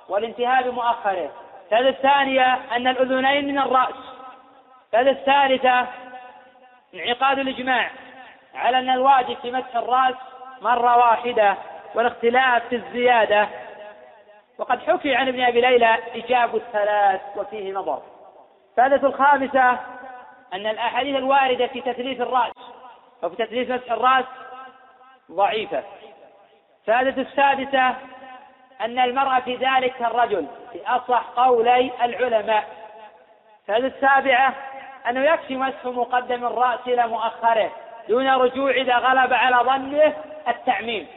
والانتهاء 0.10 0.70
بمؤخره. 0.70 1.32
الفائدة 1.66 1.90
الثانية 1.90 2.60
أن 2.76 2.88
الأذنين 2.88 3.48
من 3.48 3.60
الرأس. 3.60 3.96
الفائدة 4.94 5.12
الثالثة 5.12 5.88
انعقاد 6.94 7.40
الإجماع. 7.40 7.90
على 8.56 8.80
أن 8.80 8.90
الواجب 8.90 9.38
في 9.42 9.52
مسح 9.52 9.76
الرأس 9.76 10.16
مرة 10.62 10.98
واحدة 10.98 11.56
والاختلاف 11.96 12.68
في 12.68 12.76
الزيادة. 12.76 13.48
وقد 14.58 14.80
حكي 14.80 15.16
عن 15.16 15.28
ابن 15.28 15.42
أبي 15.42 15.62
ليلى 15.62 15.98
إجاب 16.16 16.56
الثلاث 16.56 17.22
وفيه 17.36 17.74
نظر. 17.74 18.02
الفائدة 18.72 19.08
الخامسة 19.08 19.70
أن 20.54 20.68
الأحاديث 20.68 21.16
الواردة 21.16 21.68
في 21.68 21.82
تثليث 21.82 22.22
الرأس 22.22 22.54
أو 23.24 23.30
في 23.30 23.46
تثليث 23.46 23.70
مسح 23.70 23.92
الرأس 23.92 24.26
ضعيفة. 25.32 25.84
الفائدة 26.82 27.22
السادسة 27.22 27.96
أن 28.82 29.00
المرأة 29.00 29.40
في 29.40 29.56
ذلك 29.56 29.94
كالرجل 29.94 30.48
في 30.72 30.88
أصح 30.88 31.24
قولي 31.36 31.92
العلماء. 32.04 32.64
الفائدة 33.62 33.88
السابعة 33.88 34.54
أنه 35.10 35.20
يكفي 35.20 35.58
مسح 35.58 35.86
مقدم 35.86 36.46
الرأس 36.46 36.80
إلى 36.88 37.08
مؤخره. 37.08 37.72
دون 38.10 38.30
رجوع 38.30 38.72
إذا 38.72 38.98
غلب 38.98 39.34
على 39.34 39.56
ظنه 39.56 40.24
التعميم. 40.48 41.08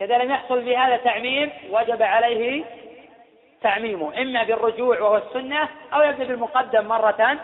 إذا 0.00 0.18
لم 0.18 0.30
يحصل 0.30 0.64
في 0.64 0.76
هذا 0.76 0.96
تعميم 0.96 1.52
وجب 1.70 2.02
عليه 2.02 2.64
تعميمه 3.62 4.22
إما 4.22 4.44
بالرجوع 4.44 5.00
وهو 5.00 5.16
السنة 5.16 5.68
أو 5.92 6.02
يبدأ 6.02 6.24
بالمقدم 6.24 6.84
مرة 6.86 7.38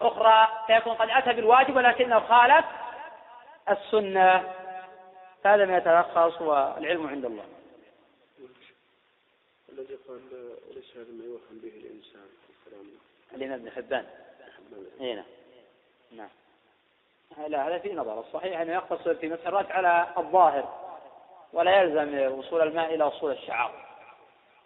أخرى 0.00 0.48
فيكون 0.66 0.94
قد 0.94 1.08
أتى 1.10 1.32
بالواجب 1.32 1.76
ولكنه 1.76 2.20
خالف 2.20 2.64
السنة. 3.70 4.54
هذا 5.46 5.64
ما 5.64 5.76
يتلخص 5.76 6.42
والعلم 6.42 7.06
عند 7.06 7.24
الله. 7.24 7.44
الذي 9.72 9.98
قال 10.08 10.20
ليس 10.74 10.96
هذا 10.96 11.12
ما 11.12 11.24
يوهم 11.24 11.58
به 11.62 11.68
الإنسان 11.68 12.28
الكلام. 12.50 12.86
الإمام 13.34 13.60
ابن 13.60 13.70
حبان. 13.70 14.04
هنا 15.00 15.24
نعم. 16.16 16.28
لا 17.48 17.68
هذا 17.68 17.78
في 17.78 17.94
نظر. 17.94 18.20
الصحيح 18.20 18.60
أنه 18.60 18.72
يقتصر 18.72 19.14
في 19.14 19.28
مسح 19.28 19.46
الرأس 19.46 19.66
على 19.70 20.06
الظاهر 20.18 20.68
ولا 21.52 21.82
يلزم 21.82 22.38
وصول 22.38 22.62
الماء 22.62 22.94
إلى 22.94 23.04
وصول 23.04 23.32
الشعر. 23.32 23.84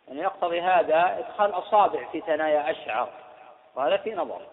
يعني 0.09 0.21
يقتضي 0.21 0.61
هذا 0.61 1.19
إدخال 1.19 1.51
أصابع 1.51 2.11
في 2.13 2.21
ثنايا 2.21 2.71
الشعر 2.71 3.13
وهذا 3.75 3.97
في 3.97 4.15
نظر. 4.15 4.47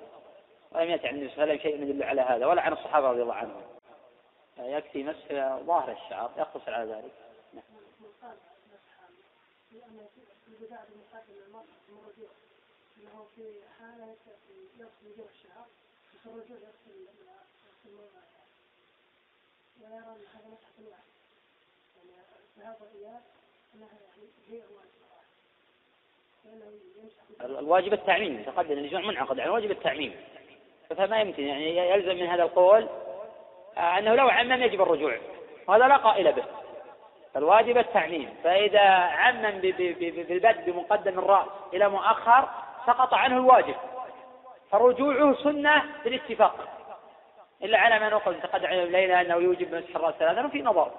ولم 0.72 0.90
يأتي 0.90 1.08
عن 1.08 1.16
النبي 1.16 1.60
شيء 1.60 1.82
يدل 1.82 2.04
على 2.04 2.22
هذا 2.22 2.46
ولا 2.46 2.62
عن 2.62 2.74
الصحابة 2.74 3.10
رضي 3.10 3.22
الله 3.22 3.34
عنهم. 3.34 3.62
يكفي 4.58 5.04
مسح 5.04 5.58
ظاهر 5.66 5.92
الشعر 5.92 6.32
يقتصر 6.38 6.74
على 6.74 6.92
ذلك. 6.92 7.12
نعم. 7.54 7.64
في 13.36 13.62
حالة 13.80 14.16
يغسل 14.80 15.22
الشعر 15.30 15.68
يغسل 16.26 17.45
الواجب 27.42 27.94
التعميم 27.94 28.44
تقدم 28.44 28.72
الإجماع 28.72 29.02
منعقد 29.02 29.40
عن 29.40 29.50
واجب 29.50 29.72
التعميم. 29.72 30.16
فما 30.90 31.22
يمكن 31.22 31.44
يعني 31.44 31.78
يلزم 31.78 32.16
من 32.16 32.28
هذا 32.28 32.44
القول 32.44 32.88
آه، 33.78 33.98
أنه 33.98 34.16
لو 34.16 34.30
عمم 34.30 34.64
يجب 34.64 34.82
الرجوع. 34.82 35.18
وهذا 35.68 35.88
لا 35.88 35.98
قائل 35.98 36.34
به. 36.34 36.44
فالواجب 37.34 37.78
التعميم. 37.78 38.30
فإذا 38.44 38.90
عمم 38.90 39.60
بالبدء 39.62 40.72
بمقدم 40.72 41.20
الرأس 41.20 41.48
إلى 41.74 41.90
مؤخر 41.90 42.50
سقط 42.88 43.14
عنه 43.14 43.38
الواجب. 43.38 43.76
فرجوعه 44.72 45.44
سنة 45.44 45.84
بالاتفاق. 46.04 46.85
إلا 47.66 47.78
على 47.78 48.00
ما 48.00 48.10
نقل 48.10 48.42
تقدم 48.42 48.66
الليلة 48.66 49.22
أنه 49.22 49.36
يوجب 49.36 49.76
مسح 49.76 49.96
الرأس 49.96 50.16
ثلاثا 50.16 50.46
وفي 50.46 50.62
نظر 50.62 50.92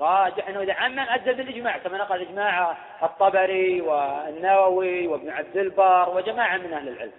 راجح 0.00 0.48
أنه 0.48 0.60
إذا 0.60 0.72
عمم 0.72 0.98
ادى 0.98 1.32
بالاجماع 1.32 1.78
كما 1.78 1.98
نقل 1.98 2.20
إجماع 2.20 2.76
الطبري 3.02 3.80
والنووي 3.80 5.06
وابن 5.06 5.30
عبد 5.30 5.56
البر 5.56 6.16
وجماعة 6.16 6.56
من 6.56 6.72
أهل 6.72 6.88
العلم. 6.88 7.12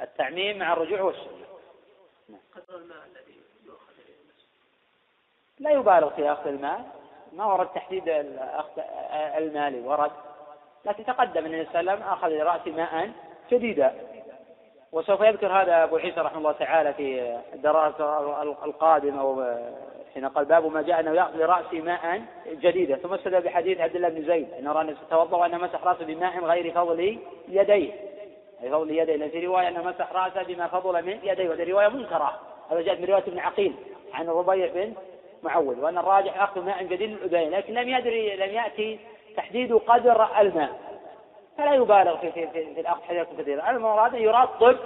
التعميم 0.00 0.58
مع 0.58 0.72
الرجوع 0.72 1.00
والسنة. 1.00 1.46
قدر 2.54 2.76
الماء 2.76 2.98
الذي 3.06 3.40
يؤخذ 3.66 3.92
لا 5.58 5.70
يبالغ 5.70 6.10
في 6.10 6.32
أخذ 6.32 6.46
الماء 6.46 7.00
ما 7.32 7.44
ورد 7.44 7.68
تحديد 7.68 8.08
المالي 9.36 9.80
ورد 9.80 10.10
لكن 10.84 11.04
تقدم 11.04 11.44
ان 11.44 11.54
النبي 11.54 11.68
صلى 11.72 11.80
الله 11.80 11.92
عليه 11.92 12.00
وسلم 12.00 12.12
أخذ 12.12 12.28
لراسه 12.28 12.70
ماء 12.70 13.12
شديدا 13.50 14.09
وسوف 14.92 15.20
يذكر 15.20 15.52
هذا 15.52 15.84
أبو 15.84 15.96
عيسى 15.96 16.20
رحمه 16.20 16.38
الله 16.38 16.52
تعالى 16.52 16.92
في 16.92 17.38
الدراسة 17.54 18.42
القادمة 18.64 19.58
حين 20.14 20.28
قال 20.28 20.44
باب 20.44 20.72
ما 20.72 20.82
جاء 20.82 21.00
أنه 21.00 21.12
يأخذ 21.12 21.36
لراسه 21.36 21.80
ماء 21.80 22.22
جديدا 22.46 22.96
ثم 22.96 23.14
استدل 23.14 23.40
بحديث 23.40 23.80
عبد 23.80 23.96
الله 23.96 24.08
بن 24.08 24.24
زيد 24.24 24.48
انه 24.58 24.72
رأى 24.72 24.82
النبي 24.82 24.96
توضأ 25.10 25.36
وأنه 25.36 25.58
مسح 25.58 25.84
رأسه 25.84 26.04
بماء 26.04 26.44
غير 26.44 26.72
فضل 26.72 27.18
يديه. 27.48 27.92
أي 28.62 28.70
فضل 28.70 28.90
يديه. 28.90 29.16
لأن 29.16 29.30
في 29.30 29.46
رواية 29.46 29.68
أنه 29.68 29.82
مسح 29.82 30.12
رأسه 30.12 30.42
بما 30.42 30.66
فضل 30.66 31.02
من 31.02 31.18
يديه. 31.22 31.48
وهذه 31.48 31.70
رواية 31.70 31.88
منكرة. 31.88 32.40
هذا 32.70 32.80
جاءت 32.80 33.00
من 33.00 33.04
رواية 33.04 33.22
ابن 33.22 33.38
عقيل 33.38 33.74
عن 34.12 34.28
الربيع 34.28 34.66
بن 34.66 34.94
معود 35.42 35.78
وأن 35.78 35.98
الراجح 35.98 36.42
أخذ 36.42 36.64
ماء 36.64 36.82
جديد 36.82 37.10
للأذين 37.10 37.50
لكن 37.50 37.74
لم 37.74 37.88
يدري 37.88 38.36
لم 38.36 38.54
يأتي 38.54 38.98
تحديد 39.36 39.72
قدر 39.72 40.40
الماء. 40.40 40.89
فلا 41.60 41.74
يبالغ 41.74 42.20
في 42.20 42.32
في 42.32 42.46
في, 42.46 42.74
في 42.74 42.80
الأخذ 42.80 43.02
حديث 43.02 43.26
كثيرا 43.38 43.70
المراد 43.70 44.14
أن 44.14 44.22
يرطب 44.22 44.76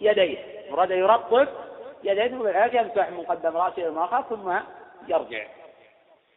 يديه. 0.00 0.70
مراد 0.70 0.92
أن 0.92 0.98
يرطب 0.98 1.48
يديه 2.04 2.36
وبالعافية 2.36 2.80
يمسح 2.80 3.10
مقدم 3.10 3.56
إلى 3.56 3.88
المؤخر 3.88 4.22
ثم 4.22 4.50
يرجع. 5.08 5.46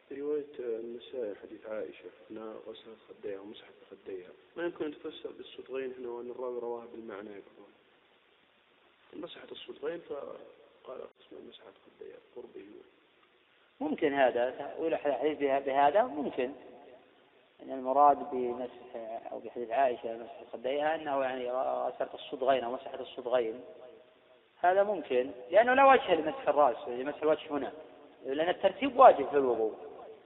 في 0.08 0.20
رواية 0.20 0.58
النسائي 0.58 1.34
حديث 1.42 1.66
عائشة 1.66 2.10
أنها 2.30 2.54
غسلت 2.68 2.98
خديها 3.08 3.40
ومسحت 3.40 3.74
خديها. 3.90 4.28
ما 4.56 4.64
يمكن 4.64 4.84
أن 4.84 4.94
تفسر 4.94 5.30
بالصدغين 5.38 5.94
هنا 5.98 6.08
وأن 6.08 6.30
الراوي 6.30 6.60
رواها 6.60 6.86
بالمعنى 6.92 7.30
يقول 7.30 7.66
مسحت 9.12 9.52
الصدغين 9.52 10.00
فقال 10.00 10.98
قسم 11.00 11.48
مسحت 11.48 11.74
خديها 11.86 12.16
قربه 12.36 12.66
ممكن 13.80 14.12
هذا 14.14 14.50
تأويل 14.50 14.94
الحديث 14.94 15.38
بهذا 15.38 16.02
ممكن. 16.02 16.52
أن 17.62 17.72
المراد 17.72 18.30
بمسح 18.30 18.96
أو 19.32 19.38
بحديث 19.38 19.70
عائشة 19.70 20.16
مسح 20.16 20.52
خديها 20.52 20.94
أنه 20.94 21.22
يعني 21.22 21.50
غسلت 21.50 22.14
الصدغين 22.14 22.64
أو 22.64 22.72
مسحت 22.72 23.00
الصدغين. 23.00 23.60
هذا 24.60 24.82
ممكن 24.82 25.30
لأنه 25.50 25.74
لا 25.74 25.84
وجه 25.84 26.14
لمسح 26.14 26.48
الرأس 26.48 26.88
لمسح 26.88 27.22
الوجه 27.22 27.50
هنا. 27.50 27.72
لأن 28.26 28.48
الترتيب 28.48 28.98
واجب 28.98 29.28
في 29.28 29.36
الوضوء. 29.36 29.74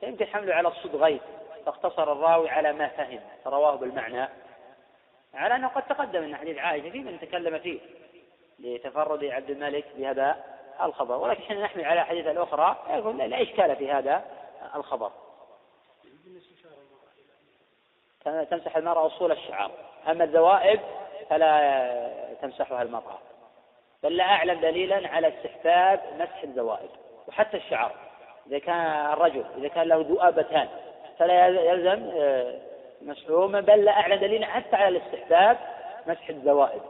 فيمكن 0.01 0.27
حمله 0.27 0.55
على 0.55 0.69
الصدغين. 0.69 1.21
فاقتصر 1.67 2.13
الراوي 2.13 2.51
على 2.51 2.73
ما 2.73 2.89
فهم 2.89 3.21
فرواه 3.45 3.75
بالمعنى. 3.75 4.29
على 5.35 5.57
أنه 5.57 5.69
قد 5.69 5.83
تقدم 5.83 6.23
أن 6.23 6.37
حديث 6.37 6.59
عائشة 6.59 6.91
في 6.91 6.99
من 6.99 7.21
تكلم 7.21 7.59
فيه 7.59 7.81
لتفرد 8.59 9.25
عبد 9.25 9.51
الملك 9.51 9.85
بهذا 9.97 10.45
الخبر. 10.83 11.17
ولكن 11.17 11.61
نحمل 11.61 11.85
على 11.85 12.05
حديث 12.05 12.27
الأخرى 12.27 12.77
لا 13.29 13.43
إشكال 13.43 13.77
في 13.77 13.93
هذا 13.93 14.25
الخبر. 14.75 15.13
تمسح 18.25 18.77
المرأة 18.77 19.07
أصول 19.07 19.33
الشعر. 19.33 19.71
أما 20.11 20.25
الذوائب 20.25 20.81
فلا 21.31 22.35
تمسحها 22.43 22.83
المرأة. 22.83 23.19
بل 24.03 24.17
لا 24.17 24.25
أعلم 24.25 24.61
دليلا 24.61 25.09
على 25.09 25.29
استحباب 25.29 26.01
مسح 26.19 26.43
الزوائد 26.43 26.91
وحتى 27.29 27.57
الشعر. 27.57 27.93
إذا 28.47 28.59
كان 28.59 29.13
الرجل 29.13 29.45
إذا 29.59 29.69
كان 29.69 29.89
له 29.89 30.07
ذؤابتان 30.09 30.69
فلا 31.19 31.47
يلزم 31.47 32.11
آه، 32.15 32.59
مسحوما 33.03 33.61
بل 33.61 33.85
لا 33.85 33.93
أعلم 33.93 34.21
دليلا 34.21 34.47
حتى 34.47 34.77
على 34.77 34.97
الاستحباب 34.97 35.57
مسح 36.07 36.29
الزوائد 36.29 36.83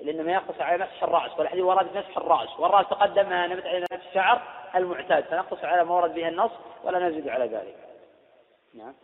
لأنه 0.00 0.22
ما 0.22 0.32
يقص 0.32 0.60
على 0.60 0.84
مسح 0.84 1.02
الرأس 1.02 1.38
والحديث 1.38 1.64
ورد 1.64 1.96
مسح 1.96 2.16
الرأس. 2.16 2.60
والرأس 2.60 2.88
تقدم 2.88 3.32
على 3.32 3.54
مسح 3.54 3.94
الشعر 4.06 4.40
المعتاد 4.74 5.24
فنقص 5.24 5.64
على 5.64 5.84
ما 5.84 5.94
ورد 5.94 6.14
به 6.14 6.28
النص 6.28 6.50
ولا 6.84 6.98
نزيد 6.98 7.28
على 7.28 7.44
ذلك. 7.44 7.76
نعم. 8.74 8.94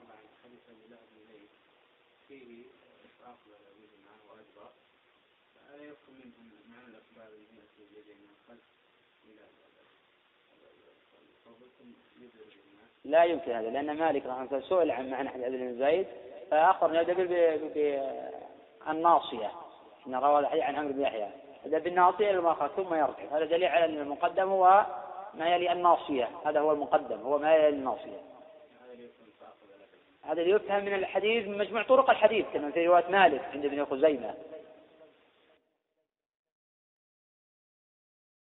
لا 13.06 13.24
يمكن 13.24 13.52
هذا 13.52 13.70
لأن 13.70 13.96
مالك 13.96 14.26
رحمه 14.26 14.42
الله 14.42 14.60
سئل 14.60 14.90
عن 14.90 15.10
معنى 15.10 15.28
حديث 15.28 15.48
بن 15.48 15.78
زيد 15.78 16.06
فأخبر 16.50 17.02
بالناصية 18.86 19.50
إن 20.06 20.14
روى 20.14 20.38
الحديث 20.38 20.62
عن 20.62 20.76
عمرو 20.76 20.92
بن 20.92 21.00
يحيى. 21.00 21.28
هذا 21.66 21.78
بالناصية 21.78 22.30
المؤخر 22.30 22.68
ثم 22.68 22.94
يرجع. 22.94 23.24
هذا 23.32 23.44
دليل 23.44 23.64
على 23.64 23.84
أن 23.84 24.00
المقدم 24.00 24.48
هو 24.48 24.86
ما 25.34 25.48
يلي 25.48 25.72
الناصية. 25.72 26.28
هذا 26.46 26.60
هو 26.60 26.72
المقدم 26.72 27.20
هو 27.20 27.38
ما 27.38 27.54
يلي 27.54 27.68
الناصية. 27.68 28.20
هذا 30.22 30.42
اللي 30.42 30.50
يفهم 30.50 30.84
من 30.84 30.94
الحديث 30.94 31.48
من 31.48 31.58
مجموع 31.58 31.82
طرق 31.82 32.10
الحديث 32.10 32.46
كما 32.54 32.70
في 32.70 32.86
رواية 32.86 33.04
مالك 33.10 33.42
عند 33.52 33.64
ابن 33.64 33.84
خزيمة. 33.84 34.34